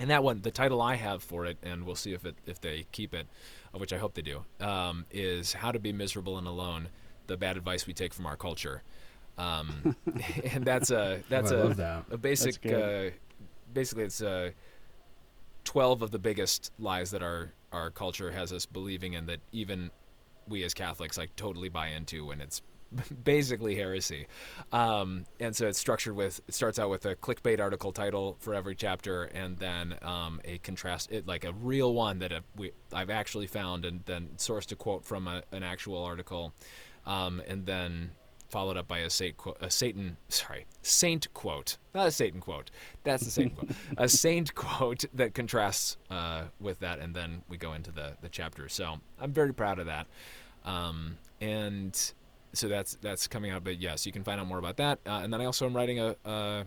and 0.00 0.10
that 0.10 0.24
one, 0.24 0.40
the 0.42 0.50
title 0.50 0.82
I 0.82 0.96
have 0.96 1.22
for 1.22 1.46
it, 1.46 1.58
and 1.62 1.86
we'll 1.86 1.94
see 1.94 2.12
if 2.12 2.26
it 2.26 2.34
if 2.44 2.60
they 2.60 2.86
keep 2.92 3.14
it, 3.14 3.28
which 3.72 3.92
I 3.92 3.98
hope 3.98 4.14
they 4.14 4.22
do, 4.22 4.44
um, 4.60 5.06
is 5.10 5.52
"How 5.52 5.72
to 5.72 5.78
Be 5.78 5.92
Miserable 5.92 6.38
and 6.38 6.46
Alone: 6.46 6.88
The 7.26 7.36
Bad 7.36 7.56
Advice 7.56 7.86
We 7.86 7.94
Take 7.94 8.14
from 8.14 8.26
Our 8.26 8.36
Culture." 8.36 8.82
Um, 9.38 9.96
and 10.52 10.64
that's 10.64 10.90
a 10.90 11.22
that's 11.28 11.52
oh, 11.52 11.68
a, 11.68 11.74
that. 11.74 12.04
a 12.10 12.16
basic 12.16 12.64
uh, 12.66 13.10
basically 13.72 14.04
it's 14.04 14.22
uh, 14.22 14.50
twelve 15.64 16.02
of 16.02 16.10
the 16.10 16.18
biggest 16.18 16.72
lies 16.78 17.10
that 17.12 17.22
our 17.22 17.52
our 17.72 17.90
culture 17.90 18.30
has 18.30 18.52
us 18.52 18.66
believing 18.66 19.14
in 19.14 19.26
that 19.26 19.40
even 19.52 19.90
we 20.48 20.64
as 20.64 20.74
Catholics 20.74 21.16
like 21.16 21.34
totally 21.36 21.68
buy 21.68 21.88
into, 21.88 22.30
and 22.30 22.42
it's 22.42 22.62
basically 23.24 23.74
heresy. 23.74 24.26
Um, 24.72 25.24
and 25.40 25.54
so 25.54 25.66
it's 25.66 25.78
structured 25.78 26.14
with 26.14 26.40
it 26.48 26.54
starts 26.54 26.78
out 26.78 26.90
with 26.90 27.06
a 27.06 27.14
clickbait 27.16 27.60
article 27.60 27.92
title 27.92 28.36
for 28.40 28.54
every 28.54 28.74
chapter, 28.74 29.24
and 29.24 29.58
then 29.58 29.96
um, 30.02 30.40
a 30.44 30.58
contrast, 30.58 31.10
it, 31.10 31.26
like 31.26 31.44
a 31.44 31.52
real 31.52 31.94
one 31.94 32.18
that 32.20 32.32
I've, 32.32 32.44
we, 32.56 32.72
I've 32.92 33.10
actually 33.10 33.46
found, 33.46 33.84
and 33.84 34.02
then 34.06 34.30
sourced 34.36 34.70
a 34.72 34.76
quote 34.76 35.04
from 35.04 35.28
a, 35.28 35.42
an 35.52 35.62
actual 35.62 36.02
article, 36.02 36.52
um, 37.06 37.42
and 37.46 37.66
then 37.66 38.12
followed 38.48 38.76
up 38.76 38.86
by 38.86 38.98
a, 38.98 39.08
sat, 39.08 39.32
a 39.60 39.70
Satan, 39.70 40.18
sorry, 40.28 40.66
saint 40.82 41.32
quote, 41.32 41.78
not 41.94 42.06
a 42.06 42.10
Satan 42.10 42.38
quote. 42.38 42.70
That's 43.02 43.24
the 43.24 43.30
Satan 43.30 43.50
quote. 43.50 43.70
A 43.96 44.08
saint 44.08 44.54
quote 44.54 45.04
that 45.14 45.34
contrasts 45.34 45.96
uh, 46.10 46.44
with 46.60 46.80
that, 46.80 46.98
and 46.98 47.14
then 47.16 47.42
we 47.48 47.56
go 47.56 47.72
into 47.72 47.90
the 47.90 48.12
the 48.20 48.28
chapter. 48.28 48.68
So 48.68 48.98
I'm 49.18 49.32
very 49.32 49.54
proud 49.54 49.78
of 49.78 49.86
that. 49.86 50.06
Um, 50.64 51.16
and 51.40 52.12
so 52.52 52.68
that's 52.68 52.96
that's 53.00 53.26
coming 53.26 53.50
out. 53.50 53.64
But 53.64 53.80
yes, 53.80 54.06
you 54.06 54.12
can 54.12 54.24
find 54.24 54.40
out 54.40 54.46
more 54.46 54.58
about 54.58 54.76
that. 54.76 55.00
Uh, 55.06 55.20
and 55.22 55.32
then 55.32 55.40
I 55.40 55.44
also 55.44 55.66
am 55.66 55.74
writing 55.74 55.98
a, 55.98 56.16
a, 56.24 56.64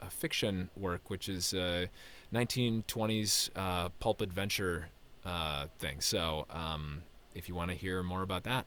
a 0.00 0.10
fiction 0.10 0.70
work, 0.76 1.10
which 1.10 1.28
is 1.28 1.52
a 1.54 1.88
1920s 2.32 3.50
uh, 3.54 3.88
pulp 4.00 4.20
adventure 4.20 4.88
uh, 5.24 5.66
thing. 5.78 6.00
So 6.00 6.46
um, 6.50 7.02
if 7.34 7.48
you 7.48 7.54
want 7.54 7.70
to 7.70 7.76
hear 7.76 8.02
more 8.02 8.22
about 8.22 8.44
that, 8.44 8.66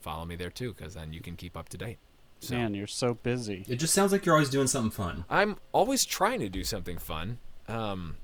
follow 0.00 0.24
me 0.24 0.36
there 0.36 0.50
too, 0.50 0.74
because 0.74 0.94
then 0.94 1.12
you 1.12 1.20
can 1.20 1.36
keep 1.36 1.56
up 1.56 1.68
to 1.70 1.78
date. 1.78 1.98
So, 2.40 2.54
Man, 2.54 2.74
you're 2.74 2.86
so 2.86 3.14
busy. 3.14 3.64
It 3.68 3.76
just 3.76 3.92
sounds 3.92 4.12
like 4.12 4.24
you're 4.24 4.34
always 4.34 4.50
doing 4.50 4.68
something 4.68 4.92
fun. 4.92 5.24
I'm 5.28 5.56
always 5.72 6.04
trying 6.04 6.38
to 6.40 6.48
do 6.48 6.62
something 6.62 6.96
fun. 6.98 7.38
Um, 7.66 8.16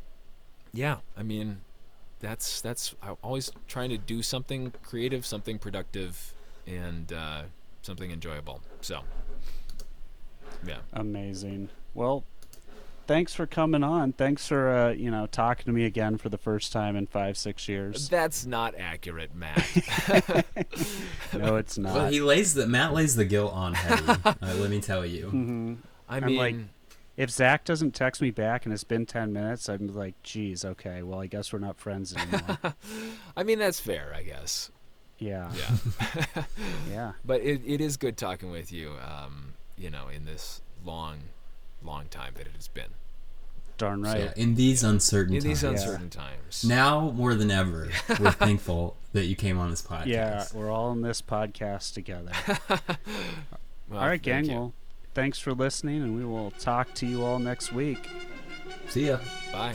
yeah, 0.72 0.98
I 1.16 1.24
mean, 1.24 1.62
that's 2.20 2.60
that's 2.60 2.94
I'm 3.02 3.16
always 3.22 3.50
trying 3.66 3.90
to 3.90 3.98
do 3.98 4.22
something 4.22 4.72
creative, 4.84 5.26
something 5.26 5.58
productive, 5.58 6.32
and 6.66 7.12
uh, 7.12 7.43
something 7.82 8.11
enjoyable. 8.11 8.62
So, 8.81 9.01
yeah. 10.66 10.78
Amazing. 10.93 11.69
Well, 11.95 12.24
thanks 13.07 13.35
for 13.35 13.47
coming 13.47 13.82
on. 13.82 14.12
Thanks 14.12 14.47
for 14.47 14.70
uh, 14.70 14.91
you 14.91 15.11
know 15.11 15.27
talking 15.27 15.66
to 15.66 15.73
me 15.73 15.85
again 15.85 16.19
for 16.19 16.28
the 16.28 16.39
first 16.39 16.73
time 16.73 16.97
in 16.97 17.07
five 17.07 17.36
six 17.36 17.69
years. 17.69 18.09
That's 18.09 18.47
not 18.47 18.74
accurate, 18.78 19.35
Matt. 19.35 19.65
no, 21.32 21.57
it's 21.57 21.78
not. 21.78 21.95
Well, 21.95 22.11
he 22.11 22.20
lays 22.20 22.55
the 22.55 22.66
Matt 22.66 22.93
lays 22.93 23.16
the 23.16 23.24
guilt 23.24 23.53
on 23.53 23.74
heavy. 23.74 24.20
uh, 24.24 24.35
let 24.43 24.70
me 24.70 24.81
tell 24.81 25.05
you. 25.05 25.27
Mm-hmm. 25.27 25.74
I 26.09 26.20
mean, 26.20 26.36
like, 26.36 26.57
if 27.16 27.31
Zach 27.31 27.65
doesn't 27.65 27.95
text 27.95 28.20
me 28.20 28.31
back 28.31 28.65
and 28.65 28.73
it's 28.73 28.85
been 28.85 29.07
ten 29.07 29.32
minutes, 29.32 29.69
I'm 29.69 29.89
like, 29.89 30.20
geez, 30.23 30.65
okay, 30.65 31.03
well, 31.03 31.20
I 31.20 31.27
guess 31.27 31.53
we're 31.53 31.59
not 31.61 31.78
friends 31.78 32.15
anymore. 32.15 32.59
I 33.36 33.43
mean, 33.43 33.59
that's 33.59 33.81
fair, 33.81 34.12
I 34.15 34.23
guess. 34.23 34.70
Yeah. 35.19 35.51
Yeah. 35.57 36.45
yeah. 36.91 37.12
But 37.24 37.43
it, 37.43 37.62
it 37.66 37.81
is 37.81 37.97
good 37.97 38.16
talking 38.16 38.51
with 38.51 38.73
you, 38.73 38.93
um, 39.03 39.55
you 39.77 39.91
know, 39.91 40.09
in 40.09 40.24
this 40.24 40.61
long, 40.85 41.19
long 41.82 42.07
time 42.11 42.32
that 42.36 42.47
it 42.47 42.55
has 42.55 42.69
been. 42.69 42.91
Darn 43.77 44.03
right. 44.03 44.31
So 44.35 44.41
in 44.41 44.55
these 44.55 44.85
uncertain 44.85 45.35
in 45.35 45.43
times. 45.43 45.61
these 45.61 45.69
uncertain 45.69 46.11
yeah. 46.12 46.20
times. 46.20 46.65
Now 46.65 47.11
more 47.11 47.35
than 47.35 47.51
ever, 47.51 47.89
we're 48.20 48.31
thankful 48.31 48.97
that 49.12 49.24
you 49.27 49.35
came 49.35 49.59
on 49.59 49.70
this 49.70 49.82
podcast. 49.82 50.07
Yeah, 50.07 50.45
we're 50.55 50.70
all 50.70 50.93
in 50.93 51.03
this 51.03 51.20
podcast 51.20 51.93
together. 51.93 52.31
well, 53.89 54.01
all 54.01 54.07
right, 54.07 54.23
gang. 54.23 54.47
Well, 54.47 54.74
thanks 55.12 55.41
for 55.41 55.53
listening, 55.53 56.03
and 56.03 56.16
we 56.16 56.24
will 56.24 56.53
talk 56.53 56.95
to 56.95 57.07
you 57.07 57.24
all 57.24 57.41
next 57.41 57.73
week. 57.73 58.09
See 58.89 59.09
ya. 59.09 59.19
Bye. 59.53 59.74